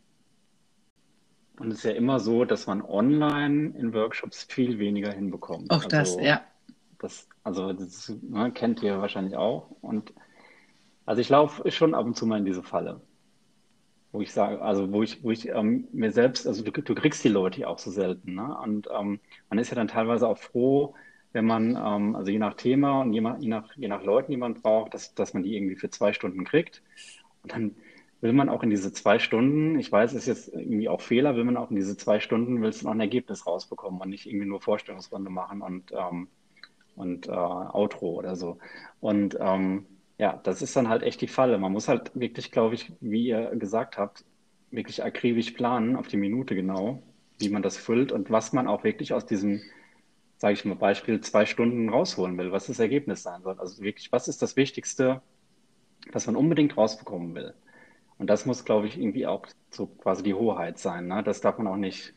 Und 1.59 1.71
es 1.71 1.79
ist 1.79 1.85
ja 1.85 1.93
immer 1.93 2.19
so, 2.19 2.45
dass 2.45 2.67
man 2.67 2.83
online 2.83 3.77
in 3.77 3.93
Workshops 3.93 4.45
viel 4.45 4.79
weniger 4.79 5.13
hinbekommt. 5.13 5.71
Auch 5.71 5.85
also, 5.85 5.89
das, 5.89 6.17
ja. 6.21 6.41
Das, 6.99 7.29
also 7.45 7.73
das 7.73 8.13
ne, 8.23 8.51
kennt 8.53 8.83
ihr 8.83 9.01
wahrscheinlich 9.01 9.37
auch. 9.37 9.71
Und 9.81 10.13
also 11.07 11.21
ich 11.21 11.29
laufe 11.29 11.71
schon 11.71 11.95
ab 11.95 12.07
und 12.07 12.17
zu 12.17 12.27
mal 12.27 12.39
in 12.39 12.45
diese 12.45 12.63
Falle. 12.63 13.01
Wo 14.13 14.21
ich 14.21 14.33
sage, 14.33 14.61
also 14.61 14.93
wo 14.93 15.03
ich, 15.03 15.25
wo 15.25 15.31
ich 15.31 15.49
ähm, 15.49 15.89
mir 15.93 16.13
selbst, 16.13 16.47
also 16.47 16.63
du, 16.63 16.71
du, 16.71 16.95
kriegst 16.95 17.25
die 17.25 17.29
Leute 17.29 17.61
ja 17.61 17.69
auch 17.69 17.79
so 17.79 17.91
selten. 17.91 18.35
Ne? 18.35 18.57
Und 18.63 18.89
ähm, 18.93 19.21
man 19.49 19.59
ist 19.59 19.71
ja 19.71 19.75
dann 19.75 19.89
teilweise 19.89 20.29
auch 20.29 20.39
froh, 20.39 20.95
wenn 21.33 21.47
man, 21.47 21.77
ähm, 21.77 22.15
also 22.15 22.31
je 22.31 22.39
nach 22.39 22.55
Thema 22.55 23.01
und 23.01 23.15
je, 23.15 23.23
je, 23.41 23.49
nach, 23.49 23.75
je 23.75 23.89
nach 23.89 24.03
Leuten, 24.03 24.31
die 24.31 24.37
man 24.37 24.55
braucht, 24.55 24.93
dass, 24.95 25.15
dass 25.15 25.33
man 25.33 25.43
die 25.43 25.57
irgendwie 25.57 25.77
für 25.77 25.89
zwei 25.89 26.13
Stunden 26.13 26.45
kriegt. 26.45 26.83
Und 27.43 27.53
dann 27.53 27.75
will 28.21 28.33
man 28.33 28.49
auch 28.49 28.63
in 28.63 28.71
diese 28.71 28.93
zwei 28.93 29.19
Stunden, 29.19 29.79
ich 29.79 29.91
weiß, 29.91 30.13
es 30.13 30.27
ist 30.27 30.27
jetzt 30.27 30.49
irgendwie 30.49 30.89
auch 30.89 31.01
Fehler, 31.01 31.35
will 31.35 31.45
man 31.45 31.57
auch 31.57 31.71
in 31.71 31.77
diese 31.77 31.97
zwei 31.97 32.21
Stunden, 32.21 32.63
willst 32.63 32.83
du 32.83 32.87
noch 32.87 32.93
ein 32.93 33.01
Ergebnis 33.01 33.47
rausbekommen 33.47 34.01
und 34.01 34.11
nicht 34.11 34.27
irgendwie 34.27 34.47
nur 34.47 34.61
Vorstellungsrunde 34.61 35.31
machen 35.31 35.63
und, 35.63 35.93
ähm, 35.93 36.29
und 36.95 37.29
äh, 37.29 37.33
Outro 37.33 38.11
oder 38.11 38.37
so. 38.37 38.59
Und 39.01 39.37
ähm, 39.41 39.87
ja, 40.23 40.41
das 40.45 40.63
ist 40.63 40.77
dann 40.77 40.89
halt 40.89 41.03
echt 41.03 41.21
die 41.21 41.29
Falle. 41.29 41.59
Man 41.59 41.73
muss 41.73 41.89
halt 41.89 42.13
wirklich, 42.15 42.53
glaube 42.53 42.75
ich, 42.77 42.93
wie 43.01 43.27
ihr 43.27 43.51
gesagt 43.57 43.99
habt, 43.99 44.25
wirklich 44.71 45.03
akribisch 45.05 45.51
planen, 45.53 45.97
auf 45.97 46.09
die 46.09 46.17
Minute 46.17 46.55
genau, 46.55 47.03
wie 47.39 47.49
man 47.49 47.63
das 47.63 47.77
füllt 47.77 48.13
und 48.13 48.31
was 48.31 48.53
man 48.53 48.69
auch 48.69 48.85
wirklich 48.85 49.13
aus 49.13 49.27
diesem 49.27 49.61
sage 50.43 50.55
ich 50.55 50.65
mal, 50.65 50.75
Beispiel 50.75 51.21
zwei 51.21 51.47
Stunden 51.47 51.89
rausholen 51.89 52.37
will, 52.37 52.51
was 52.51 52.67
das 52.67 52.81
Ergebnis 52.81 53.23
sein 53.23 53.43
soll. 53.43 53.61
Also 53.61 53.81
wirklich, 53.81 54.11
was 54.11 54.27
ist 54.27 54.43
das 54.43 54.57
Wichtigste, 54.57 55.23
was 56.13 56.27
man 56.27 56.35
unbedingt 56.35 56.77
rausbekommen 56.77 57.33
will? 57.37 57.55
Und 58.19 58.29
das 58.29 58.45
muss, 58.45 58.65
glaube 58.65 58.89
ich, 58.89 58.99
irgendwie 58.99 59.29
auch 59.29 59.47
so 59.71 59.87
quasi 59.87 60.25
die 60.25 60.35
Hoheit 60.35 60.79
sein. 60.79 61.07
Ne? 61.07 61.23
Das 61.23 61.43
darf 61.43 61.59
man 61.59 61.69
auch 61.69 61.77
nicht, 61.77 62.13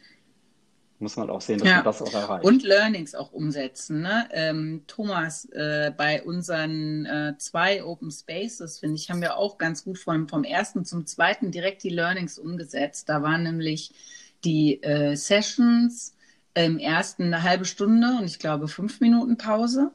muss 0.99 1.17
man 1.17 1.29
auch 1.29 1.41
sehen, 1.41 1.59
dass 1.59 1.67
ja. 1.67 1.75
man 1.75 1.85
das 1.85 2.01
auch 2.01 2.13
erreicht. 2.13 2.45
Und 2.45 2.63
Learnings 2.63 3.15
auch 3.15 3.31
umsetzen. 3.33 4.01
Ne? 4.01 4.27
Ähm, 4.31 4.83
Thomas, 4.87 5.45
äh, 5.51 5.91
bei 5.95 6.23
unseren 6.23 7.05
äh, 7.05 7.33
zwei 7.37 7.83
Open 7.83 8.11
Spaces, 8.11 8.79
finde 8.79 8.95
ich, 8.95 9.09
haben 9.09 9.21
wir 9.21 9.37
auch 9.37 9.57
ganz 9.57 9.83
gut 9.83 9.97
vom, 9.97 10.29
vom 10.29 10.43
ersten 10.43 10.85
zum 10.85 11.05
zweiten 11.05 11.51
direkt 11.51 11.83
die 11.83 11.89
Learnings 11.89 12.39
umgesetzt. 12.39 13.09
Da 13.09 13.21
waren 13.21 13.43
nämlich 13.43 13.91
die 14.43 14.81
äh, 14.83 15.15
Sessions, 15.15 16.13
im 16.55 16.79
ersten 16.79 17.23
eine 17.23 17.43
halbe 17.43 17.65
Stunde 17.65 18.15
und 18.17 18.25
ich 18.25 18.39
glaube 18.39 18.67
fünf 18.67 19.01
Minuten 19.01 19.37
Pause. 19.37 19.91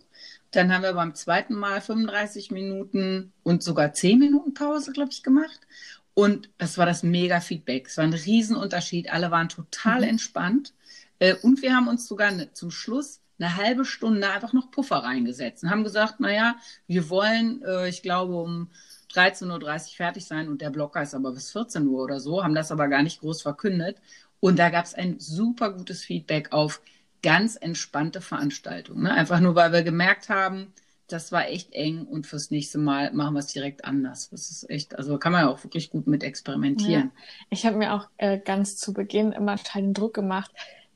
Dann 0.50 0.72
haben 0.72 0.82
wir 0.82 0.92
beim 0.92 1.14
zweiten 1.14 1.54
Mal 1.54 1.80
35 1.80 2.50
Minuten 2.50 3.32
und 3.42 3.62
sogar 3.62 3.92
zehn 3.92 4.18
Minuten 4.18 4.52
Pause, 4.52 4.92
glaube 4.92 5.10
ich, 5.12 5.22
gemacht. 5.22 5.60
Und 6.12 6.50
das 6.58 6.76
war 6.76 6.86
das 6.86 7.02
mega 7.02 7.40
Feedback. 7.40 7.86
Es 7.86 7.96
war 7.96 8.04
ein 8.04 8.12
Riesenunterschied. 8.12 9.10
Alle 9.10 9.30
waren 9.30 9.48
total 9.48 9.98
mhm. 9.98 10.08
entspannt. 10.08 10.74
Äh, 11.20 11.36
und 11.42 11.62
wir 11.62 11.76
haben 11.76 11.86
uns 11.86 12.08
sogar 12.08 12.32
ne, 12.32 12.52
zum 12.52 12.72
Schluss 12.72 13.20
eine 13.38 13.56
halbe 13.56 13.84
Stunde 13.84 14.28
einfach 14.28 14.52
noch 14.52 14.70
Puffer 14.70 14.96
reingesetzt 14.96 15.62
und 15.62 15.70
haben 15.70 15.84
gesagt, 15.84 16.20
naja, 16.20 16.56
wir 16.86 17.08
wollen, 17.08 17.62
äh, 17.62 17.88
ich 17.88 18.02
glaube, 18.02 18.34
um 18.34 18.68
13.30 19.14 19.50
Uhr 19.52 19.96
fertig 19.96 20.26
sein 20.26 20.48
und 20.48 20.60
der 20.60 20.70
Blocker 20.70 21.02
ist 21.02 21.14
aber 21.14 21.32
bis 21.32 21.50
14 21.52 21.86
Uhr 21.86 22.02
oder 22.02 22.20
so, 22.20 22.44
haben 22.44 22.54
das 22.54 22.70
aber 22.70 22.88
gar 22.88 23.02
nicht 23.02 23.20
groß 23.20 23.42
verkündet. 23.42 23.96
Und 24.40 24.58
da 24.58 24.70
gab 24.70 24.84
es 24.84 24.94
ein 24.94 25.18
super 25.18 25.72
gutes 25.72 26.02
Feedback 26.02 26.52
auf 26.52 26.80
ganz 27.22 27.56
entspannte 27.56 28.20
Veranstaltungen. 28.20 29.02
Ne? 29.02 29.12
Einfach 29.12 29.40
nur, 29.40 29.54
weil 29.54 29.72
wir 29.72 29.82
gemerkt 29.82 30.28
haben, 30.28 30.72
das 31.08 31.32
war 31.32 31.48
echt 31.48 31.72
eng 31.72 32.04
und 32.04 32.26
fürs 32.26 32.50
nächste 32.50 32.78
Mal 32.78 33.12
machen 33.12 33.34
wir 33.34 33.40
es 33.40 33.48
direkt 33.48 33.84
anders. 33.84 34.30
Das 34.30 34.50
ist 34.50 34.70
echt, 34.70 34.96
also 34.96 35.18
kann 35.18 35.32
man 35.32 35.42
ja 35.42 35.48
auch 35.48 35.62
wirklich 35.64 35.90
gut 35.90 36.06
mit 36.06 36.22
experimentieren. 36.22 37.10
Ja. 37.14 37.22
Ich 37.50 37.66
habe 37.66 37.76
mir 37.76 37.94
auch 37.94 38.08
äh, 38.16 38.38
ganz 38.38 38.76
zu 38.76 38.92
Beginn 38.92 39.32
immer 39.32 39.56
total 39.56 39.82
den 39.82 39.94
Druck 39.94 40.14
gemacht, 40.14 40.52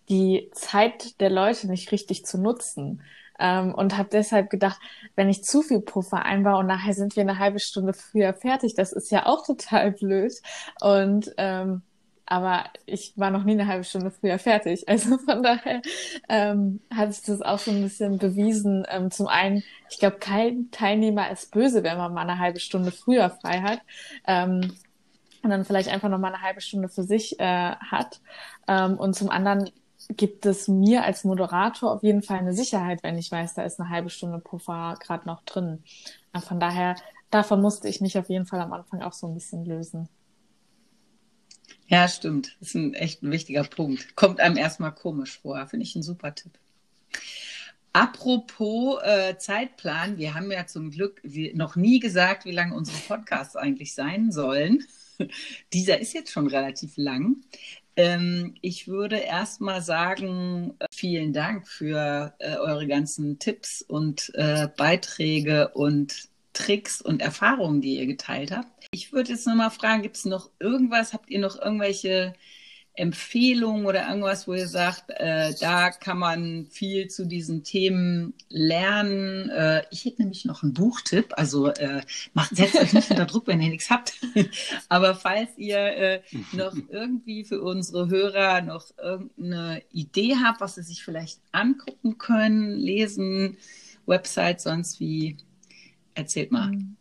die 0.09 0.51
Zeit 0.53 1.21
der 1.21 1.31
Leute 1.31 1.69
nicht 1.69 1.93
richtig 1.93 2.25
zu 2.27 2.39
nutzen. 2.39 3.03
ähm, 3.39 3.75
und 3.75 3.97
habe 3.99 4.09
deshalb 4.13 4.49
gedacht, 4.51 4.79
wenn 5.17 5.29
ich 5.29 5.43
zu 5.45 5.63
viel 5.63 5.81
Puffer 5.81 6.25
einbaue 6.25 6.59
und 6.61 6.67
nachher 6.67 6.95
sind 6.95 7.17
wir 7.17 7.23
eine 7.23 7.39
halbe 7.39 7.59
Stunde 7.61 7.93
früher 7.93 8.33
fertig, 8.35 8.75
das 8.75 8.93
ist 8.93 9.11
ja 9.11 9.27
auch 9.27 9.45
total 9.45 9.93
blöd. 9.93 10.33
Und 10.81 11.33
ähm, 11.39 11.83
aber 12.27 12.65
ich 12.87 13.13
war 13.17 13.31
noch 13.31 13.45
nie 13.45 13.53
eine 13.53 13.67
halbe 13.67 13.85
Stunde 13.85 14.11
früher 14.11 14.39
fertig. 14.39 14.85
Also 14.89 15.19
von 15.19 15.43
daher 15.43 15.83
ähm, 16.29 16.81
hat 16.95 17.13
sich 17.13 17.25
das 17.25 17.43
auch 17.43 17.59
so 17.59 17.71
ein 17.71 17.83
bisschen 17.83 18.19
bewiesen. 18.19 18.85
Ähm, 18.89 19.11
zum 19.11 19.27
einen, 19.27 19.63
ich 19.91 19.99
glaube, 19.99 20.19
kein 20.19 20.71
Teilnehmer 20.71 21.31
ist 21.31 21.51
böse, 21.53 21.83
wenn 21.83 21.99
man 21.99 22.15
mal 22.15 22.23
eine 22.23 22.39
halbe 22.39 22.61
Stunde 22.61 22.93
früher 22.93 23.31
frei 23.31 23.61
hat. 23.61 23.81
Ähm, 24.27 24.75
und 25.43 25.51
dann 25.51 25.65
vielleicht 25.67 25.91
einfach 25.91 26.09
noch 26.09 26.19
mal 26.19 26.29
eine 26.29 26.41
halbe 26.43 26.63
Stunde 26.63 26.89
für 26.89 27.03
sich 27.03 27.39
äh, 27.39 27.45
hat. 27.77 28.21
Ähm, 28.67 28.97
und 28.97 29.15
zum 29.15 29.31
anderen 29.31 29.71
gibt 30.09 30.47
es 30.47 30.69
mir 30.69 31.05
als 31.05 31.25
Moderator 31.25 31.93
auf 31.93 32.03
jeden 32.03 32.23
Fall 32.23 32.39
eine 32.39 32.55
Sicherheit, 32.55 33.03
wenn 33.03 33.19
ich 33.19 33.31
weiß, 33.31 33.55
da 33.55 33.63
ist 33.63 33.81
eine 33.81 33.89
halbe 33.89 34.11
Stunde 34.11 34.39
Puffer 34.39 34.97
gerade 35.01 35.27
noch 35.27 35.43
drin. 35.45 35.83
Und 36.33 36.45
von 36.45 36.61
daher, 36.61 36.97
davon 37.31 37.61
musste 37.61 37.89
ich 37.89 38.01
mich 38.01 38.19
auf 38.19 38.29
jeden 38.29 38.47
Fall 38.47 38.61
am 38.61 38.73
Anfang 38.73 39.03
auch 39.03 39.13
so 39.13 39.27
ein 39.27 39.35
bisschen 39.35 39.65
lösen. 39.65 40.09
Ja, 41.87 42.09
stimmt. 42.09 42.57
Das 42.61 42.71
ist 42.71 42.75
ein 42.75 42.95
echt 42.95 43.23
ein 43.23 43.31
wichtiger 43.31 43.65
Punkt. 43.65 44.17
Kommt 44.17 44.41
einem 44.41 44.57
erstmal 44.57 44.93
komisch 44.93 45.39
vor. 45.41 45.67
Finde 45.67 45.85
ich 45.85 45.95
ein 45.95 46.03
super 46.03 46.35
Tipp. 46.35 46.53
Apropos 47.93 49.01
äh, 49.05 49.39
Zeitplan, 49.39 50.19
wir 50.19 50.35
haben 50.35 50.51
ja 50.51 50.67
zum 50.67 50.91
Glück 50.91 51.21
noch 51.55 51.77
nie 51.77 52.01
gesagt, 52.01 52.45
wie 52.45 52.51
lange 52.51 52.75
unsere 52.75 52.97
Podcasts 52.99 53.55
eigentlich 53.55 53.95
sein 53.95 54.33
sollen. 54.33 54.85
Dieser 55.73 56.01
ist 56.01 56.13
jetzt 56.13 56.33
schon 56.33 56.49
relativ 56.49 56.97
lang. 56.97 57.37
Ähm, 57.97 58.55
ich 58.61 58.89
würde 58.89 59.17
erstmal 59.17 59.81
sagen, 59.83 60.75
äh, 60.79 60.87
vielen 60.93 61.33
Dank 61.33 61.69
für 61.69 62.35
äh, 62.39 62.57
eure 62.57 62.87
ganzen 62.87 63.39
Tipps 63.39 63.83
und 63.83 64.33
äh, 64.35 64.69
Beiträge 64.77 65.69
und 65.69 66.29
Tricks 66.53 67.01
und 67.01 67.21
Erfahrungen, 67.21 67.81
die 67.81 67.99
ihr 67.99 68.07
geteilt 68.07 68.53
habt. 68.53 68.87
Ich 68.93 69.13
würde 69.13 69.33
jetzt 69.33 69.47
nochmal 69.47 69.71
fragen, 69.71 70.03
gibt 70.03 70.17
es 70.17 70.25
noch 70.25 70.51
irgendwas, 70.59 71.13
habt 71.13 71.31
ihr 71.31 71.41
noch 71.41 71.61
irgendwelche 71.61 72.35
Empfehlungen 72.97 73.87
oder 73.87 74.09
irgendwas, 74.09 74.47
wo 74.47 74.55
ihr 74.55 74.69
sagt, 74.69 75.11
äh, 75.11 75.53
da 75.59 75.91
kann 75.91 76.19
man 76.19 76.67
viel 76.71 77.09
zu 77.09 77.27
diesen 77.27 77.65
Themen 77.65 78.35
lernen? 78.49 79.51
Äh, 79.51 79.83
ich 79.91 80.05
hätte 80.05 80.23
nämlich 80.23 80.45
noch 80.45 80.63
einen 80.63 80.75
Buchtipp, 80.75 81.35
also 81.37 81.69
äh, 81.69 82.03
macht, 82.35 82.55
setzt 82.55 82.77
euch 82.77 82.93
nicht 82.93 83.11
unter 83.11 83.27
Druck, 83.27 83.49
wenn 83.49 83.61
ihr 83.61 83.71
nichts 83.71 83.91
habt. 83.91 84.15
Aber 84.89 85.17
falls 85.17 85.51
ihr 85.57 85.79
äh, 85.79 86.23
noch 86.53 86.77
irgendwie 86.89 87.45
für 87.45 87.61
unsere 87.63 88.09
Hörer 88.09 88.61
noch 88.61 88.87
irgendeine 88.97 89.83
Idee 89.91 90.37
habt, 90.43 90.61
was 90.61 90.77
sie 90.77 90.83
sich 90.83 91.03
vielleicht 91.03 91.41
angucken 91.51 92.17
können, 92.19 92.77
lesen, 92.77 93.57
Website, 94.07 94.61
sonst 94.61 95.01
wie, 95.01 95.37
erzählt 96.15 96.53
mal. 96.53 96.71
Mhm. 96.71 96.97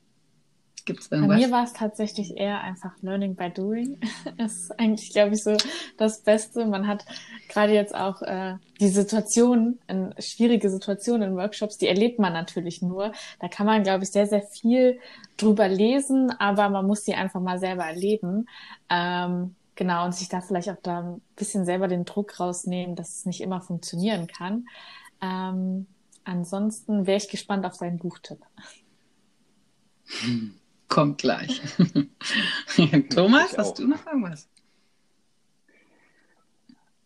Gibt's 0.86 1.08
Bei 1.08 1.18
mir 1.18 1.50
war 1.50 1.64
es 1.64 1.72
tatsächlich 1.72 2.36
eher 2.36 2.60
einfach 2.62 2.92
Learning 3.02 3.36
by 3.36 3.50
Doing. 3.50 4.00
das 4.38 4.54
ist 4.54 4.80
eigentlich, 4.80 5.12
glaube 5.14 5.36
ich, 5.36 5.44
so 5.44 5.56
das 5.98 6.22
Beste. 6.22 6.66
Man 6.66 6.88
hat 6.88 7.06
gerade 7.48 7.74
jetzt 7.74 7.96
auch 7.96 8.22
äh, 8.22 8.56
die 8.82 8.90
Situationen, 8.90 9.80
schwierige 10.20 10.70
Situationen 10.70 11.30
in 11.30 11.36
Workshops, 11.38 11.78
die 11.78 11.88
erlebt 11.88 12.20
man 12.20 12.34
natürlich 12.34 12.82
nur. 12.82 13.14
Da 13.40 13.48
kann 13.48 13.66
man, 13.66 13.84
glaube 13.84 14.04
ich, 14.04 14.12
sehr, 14.12 14.28
sehr 14.28 14.42
viel 14.42 15.00
drüber 15.38 15.70
lesen, 15.70 16.32
aber 16.32 16.70
man 16.70 16.86
muss 16.86 17.06
sie 17.06 17.14
einfach 17.14 17.40
mal 17.40 17.60
selber 17.60 17.86
erleben. 17.86 18.50
Ähm, 18.90 19.56
genau, 19.76 20.04
und 20.04 20.14
sich 20.14 20.28
da 20.28 20.42
vielleicht 20.42 20.70
auch 20.70 20.82
da 20.84 21.00
ein 21.00 21.22
bisschen 21.38 21.64
selber 21.64 21.88
den 21.88 22.04
Druck 22.04 22.40
rausnehmen, 22.42 22.98
dass 22.98 23.20
es 23.20 23.26
nicht 23.26 23.40
immer 23.40 23.62
funktionieren 23.62 24.28
kann. 24.28 24.68
Ähm, 25.22 25.88
ansonsten 26.26 27.08
wäre 27.08 27.18
ich 27.18 27.30
gespannt 27.30 27.66
auf 27.66 27.76
seinen 27.76 28.00
Buchtipp. 28.00 28.40
Hm. 30.08 30.56
Kommt 30.90 31.20
gleich. 31.20 31.62
Thomas, 33.10 33.58
hast 33.58 33.80
du 33.80 33.88
noch 33.88 34.06
irgendwas? 34.06 34.48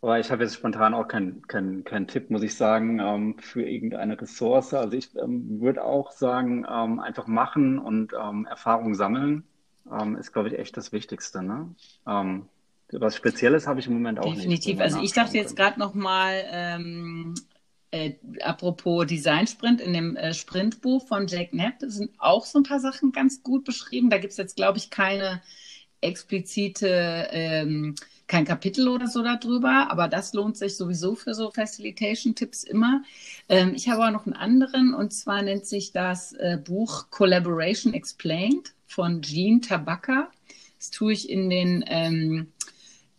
Aber 0.02 0.20
ich 0.20 0.32
habe 0.32 0.44
jetzt 0.44 0.56
spontan 0.56 0.94
auch 0.94 1.08
keinen 1.08 1.41
kein, 1.48 1.84
kein 1.84 2.08
Tipp, 2.08 2.30
muss 2.30 2.44
ich 2.44 2.56
sagen, 2.56 2.99
ähm, 2.99 3.38
für 3.40 3.64
irgendeine 3.64 4.20
Ressource. 4.20 4.74
Also 4.74 4.95
ich 4.95 5.16
ähm, 5.18 5.60
würde 5.60 5.84
auch 5.84 6.12
sagen, 6.12 6.66
ähm, 6.70 6.99
einfach 6.99 7.28
machen 7.28 7.80
und 7.80 8.14
ähm, 8.14 8.45
Erfahrung 8.45 8.94
sammeln 8.94 9.44
ähm, 9.91 10.16
ist, 10.16 10.34
glaube 10.34 10.49
ich, 10.49 10.60
echt 10.60 10.78
das 10.78 10.91
Wichtigste. 10.91 11.41
Ne? 11.41 11.74
Ähm, 12.08 12.48
was 12.91 13.16
Spezielles 13.16 13.68
habe 13.68 13.80
ich 13.80 13.88
im 13.88 13.94
Moment 13.94 14.20
auch 14.20 14.24
Definitiv. 14.24 14.48
nicht. 14.49 14.68
Definitiv. 14.68 14.84
Also 14.84 15.04
ich 15.04 15.14
dachte 15.14 15.38
jetzt 15.38 15.56
gerade 15.56 15.80
noch 15.80 15.94
mal 15.94 16.44
äh, 17.91 18.15
apropos 18.41 19.05
Design-Sprint, 19.05 19.81
in 19.81 19.93
dem 19.93 20.15
äh, 20.15 20.34
Sprintbuch 20.34 21.07
von 21.07 21.27
Jake 21.27 21.51
Knapp 21.51 21.76
sind 21.81 22.11
auch 22.18 22.45
so 22.45 22.59
ein 22.59 22.64
paar 22.64 22.80
Sachen 22.80 23.11
ganz 23.11 23.43
gut 23.43 23.64
beschrieben. 23.64 24.09
Da 24.09 24.18
gibt 24.18 24.31
es 24.31 24.38
jetzt, 24.38 24.55
glaube 24.55 24.77
ich, 24.77 24.89
keine 24.89 25.41
explizite, 26.01 27.27
ähm, 27.31 27.95
kein 28.27 28.45
Kapitel 28.45 28.89
oder 28.89 29.07
so 29.07 29.23
darüber, 29.23 29.88
aber 29.89 30.07
das 30.09 30.34
lohnt 30.34 30.57
sich 30.57 30.76
sowieso 30.76 31.15
für 31.15 31.34
so 31.34 31.49
Facilitation-Tipps 31.49 32.64
immer. 32.64 33.03
Ähm, 33.47 33.73
ich 33.73 33.89
habe 33.89 34.05
auch 34.05 34.11
noch 34.11 34.26
einen 34.26 34.35
anderen 34.35 34.93
und 34.93 35.14
zwar 35.14 35.41
nennt 35.41 35.65
sich 35.65 35.93
das 35.93 36.34
äh, 36.34 36.57
Buch 36.64 37.09
Collaboration 37.09 37.93
Explained 37.93 38.73
von 38.85 39.22
Jean 39.22 39.61
Tabaka. 39.61 40.30
Das 40.77 40.91
tue 40.91 41.14
ich 41.14 41.30
in 41.30 41.49
den 41.49 41.84
ähm, 41.88 42.51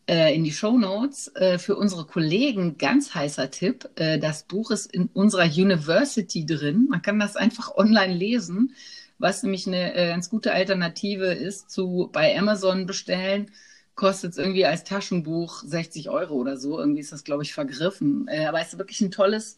äh, 0.08 0.34
in 0.34 0.42
die 0.42 0.52
Show 0.52 0.78
Notes 0.78 1.28
äh, 1.36 1.58
für 1.58 1.76
unsere 1.76 2.06
Kollegen 2.06 2.78
ganz 2.78 3.14
heißer 3.14 3.50
Tipp. 3.50 3.88
Äh, 3.96 4.18
das 4.18 4.44
Buch 4.44 4.70
ist 4.70 4.92
in 4.92 5.08
unserer 5.12 5.44
University 5.44 6.46
drin. 6.46 6.86
Man 6.88 7.02
kann 7.02 7.18
das 7.18 7.36
einfach 7.36 7.76
online 7.76 8.14
lesen, 8.14 8.74
was 9.18 9.42
nämlich 9.42 9.66
eine 9.66 9.94
äh, 9.94 10.08
ganz 10.08 10.30
gute 10.30 10.52
Alternative 10.52 11.26
ist 11.26 11.70
zu 11.70 12.08
bei 12.12 12.36
Amazon 12.38 12.86
bestellen. 12.86 13.50
Kostet 13.94 14.32
es 14.32 14.38
irgendwie 14.38 14.64
als 14.64 14.84
Taschenbuch 14.84 15.62
60 15.64 16.08
Euro 16.08 16.34
oder 16.34 16.56
so. 16.56 16.78
Irgendwie 16.78 17.00
ist 17.00 17.12
das, 17.12 17.24
glaube 17.24 17.42
ich, 17.42 17.52
vergriffen. 17.52 18.28
Äh, 18.28 18.46
aber 18.46 18.60
es 18.60 18.72
ist 18.72 18.78
wirklich 18.78 19.00
ein 19.02 19.10
tolles 19.10 19.56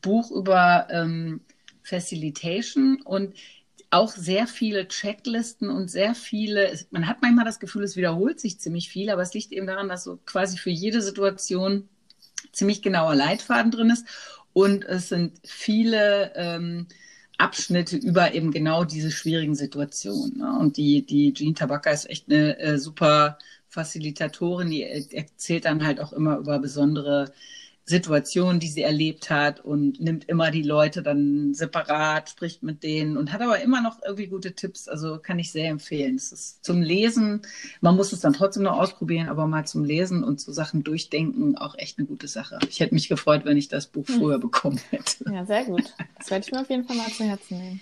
Buch 0.00 0.30
über 0.30 0.86
ähm, 0.90 1.40
Facilitation 1.82 3.02
und 3.02 3.34
auch 3.92 4.16
sehr 4.16 4.46
viele 4.46 4.88
Checklisten 4.88 5.68
und 5.68 5.90
sehr 5.90 6.14
viele, 6.14 6.78
man 6.90 7.06
hat 7.06 7.18
manchmal 7.20 7.44
das 7.44 7.60
Gefühl, 7.60 7.84
es 7.84 7.96
wiederholt 7.96 8.40
sich 8.40 8.58
ziemlich 8.58 8.88
viel, 8.88 9.10
aber 9.10 9.22
es 9.22 9.34
liegt 9.34 9.52
eben 9.52 9.66
daran, 9.66 9.88
dass 9.88 10.04
so 10.04 10.18
quasi 10.24 10.56
für 10.56 10.70
jede 10.70 11.02
Situation 11.02 11.88
ziemlich 12.52 12.80
genauer 12.80 13.14
Leitfaden 13.14 13.70
drin 13.70 13.90
ist 13.90 14.06
und 14.54 14.84
es 14.84 15.10
sind 15.10 15.38
viele 15.44 16.32
ähm, 16.36 16.86
Abschnitte 17.36 17.96
über 17.96 18.34
eben 18.34 18.50
genau 18.50 18.84
diese 18.84 19.10
schwierigen 19.10 19.54
Situationen. 19.54 20.38
Ne? 20.38 20.58
Und 20.58 20.76
die, 20.78 21.04
die 21.04 21.34
Jean 21.34 21.54
Tabaka 21.54 21.90
ist 21.90 22.08
echt 22.08 22.30
eine 22.30 22.58
äh, 22.58 22.78
super 22.78 23.38
Facilitatorin, 23.68 24.70
die 24.70 24.84
erzählt 24.84 25.66
dann 25.66 25.84
halt 25.84 26.00
auch 26.00 26.12
immer 26.12 26.38
über 26.38 26.58
besondere 26.58 27.32
Situation, 27.84 28.60
die 28.60 28.68
sie 28.68 28.82
erlebt 28.82 29.28
hat 29.28 29.60
und 29.60 30.00
nimmt 30.00 30.28
immer 30.28 30.50
die 30.50 30.62
Leute 30.62 31.02
dann 31.02 31.52
separat, 31.52 32.30
spricht 32.30 32.62
mit 32.62 32.82
denen 32.82 33.16
und 33.16 33.32
hat 33.32 33.40
aber 33.40 33.60
immer 33.60 33.80
noch 33.80 33.98
irgendwie 34.04 34.28
gute 34.28 34.54
Tipps. 34.54 34.88
Also 34.88 35.18
kann 35.18 35.38
ich 35.38 35.50
sehr 35.50 35.68
empfehlen. 35.68 36.14
Es 36.14 36.30
ist 36.30 36.64
zum 36.64 36.80
Lesen, 36.80 37.42
man 37.80 37.96
muss 37.96 38.12
es 38.12 38.20
dann 38.20 38.34
trotzdem 38.34 38.62
noch 38.62 38.78
ausprobieren, 38.78 39.28
aber 39.28 39.46
mal 39.46 39.66
zum 39.66 39.84
Lesen 39.84 40.22
und 40.22 40.40
zu 40.40 40.52
Sachen 40.52 40.84
durchdenken 40.84 41.58
auch 41.58 41.76
echt 41.76 41.98
eine 41.98 42.06
gute 42.06 42.28
Sache. 42.28 42.58
Ich 42.68 42.80
hätte 42.80 42.94
mich 42.94 43.08
gefreut, 43.08 43.44
wenn 43.44 43.56
ich 43.56 43.68
das 43.68 43.86
Buch 43.86 44.06
hm. 44.06 44.18
früher 44.18 44.38
bekommen 44.38 44.80
hätte. 44.90 45.24
Ja, 45.32 45.44
sehr 45.44 45.64
gut. 45.64 45.92
Das 46.18 46.30
werde 46.30 46.44
ich 46.46 46.52
mir 46.52 46.60
auf 46.60 46.70
jeden 46.70 46.84
Fall 46.84 46.96
mal 46.96 47.10
zu 47.10 47.24
Herzen 47.24 47.58
nehmen. 47.58 47.80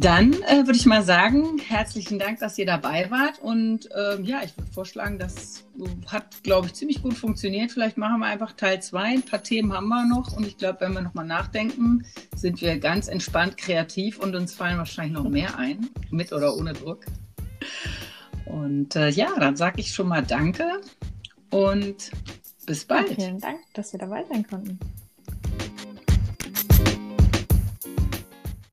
Dann 0.00 0.32
äh, 0.44 0.64
würde 0.64 0.76
ich 0.76 0.86
mal 0.86 1.02
sagen, 1.02 1.58
herzlichen 1.58 2.18
Dank, 2.18 2.38
dass 2.38 2.56
ihr 2.56 2.64
dabei 2.64 3.10
wart. 3.10 3.38
Und 3.38 3.90
äh, 3.92 4.18
ja, 4.22 4.40
ich 4.42 4.56
würde 4.56 4.72
vorschlagen, 4.72 5.18
das 5.18 5.66
hat, 6.06 6.42
glaube 6.42 6.68
ich, 6.68 6.72
ziemlich 6.72 7.02
gut 7.02 7.12
funktioniert. 7.12 7.70
Vielleicht 7.70 7.98
machen 7.98 8.20
wir 8.20 8.26
einfach 8.26 8.52
Teil 8.52 8.80
2. 8.80 9.02
Ein 9.02 9.22
paar 9.22 9.42
Themen 9.42 9.74
haben 9.74 9.88
wir 9.88 10.06
noch. 10.06 10.34
Und 10.34 10.46
ich 10.46 10.56
glaube, 10.56 10.80
wenn 10.80 10.94
wir 10.94 11.02
nochmal 11.02 11.26
nachdenken, 11.26 12.06
sind 12.34 12.62
wir 12.62 12.78
ganz 12.78 13.08
entspannt 13.08 13.58
kreativ 13.58 14.18
und 14.18 14.34
uns 14.34 14.54
fallen 14.54 14.78
wahrscheinlich 14.78 15.12
noch 15.12 15.28
mehr 15.28 15.58
ein, 15.58 15.90
mit 16.10 16.32
oder 16.32 16.56
ohne 16.56 16.72
Druck. 16.72 17.04
Und 18.46 18.96
äh, 18.96 19.10
ja, 19.10 19.28
dann 19.38 19.56
sage 19.56 19.82
ich 19.82 19.92
schon 19.92 20.08
mal 20.08 20.22
Danke 20.22 20.64
und 21.50 22.10
bis 22.64 22.86
bald. 22.86 23.10
Ja, 23.10 23.16
vielen 23.16 23.40
Dank, 23.40 23.58
dass 23.74 23.92
wir 23.92 24.00
dabei 24.00 24.24
sein 24.24 24.46
konnten. 24.48 24.78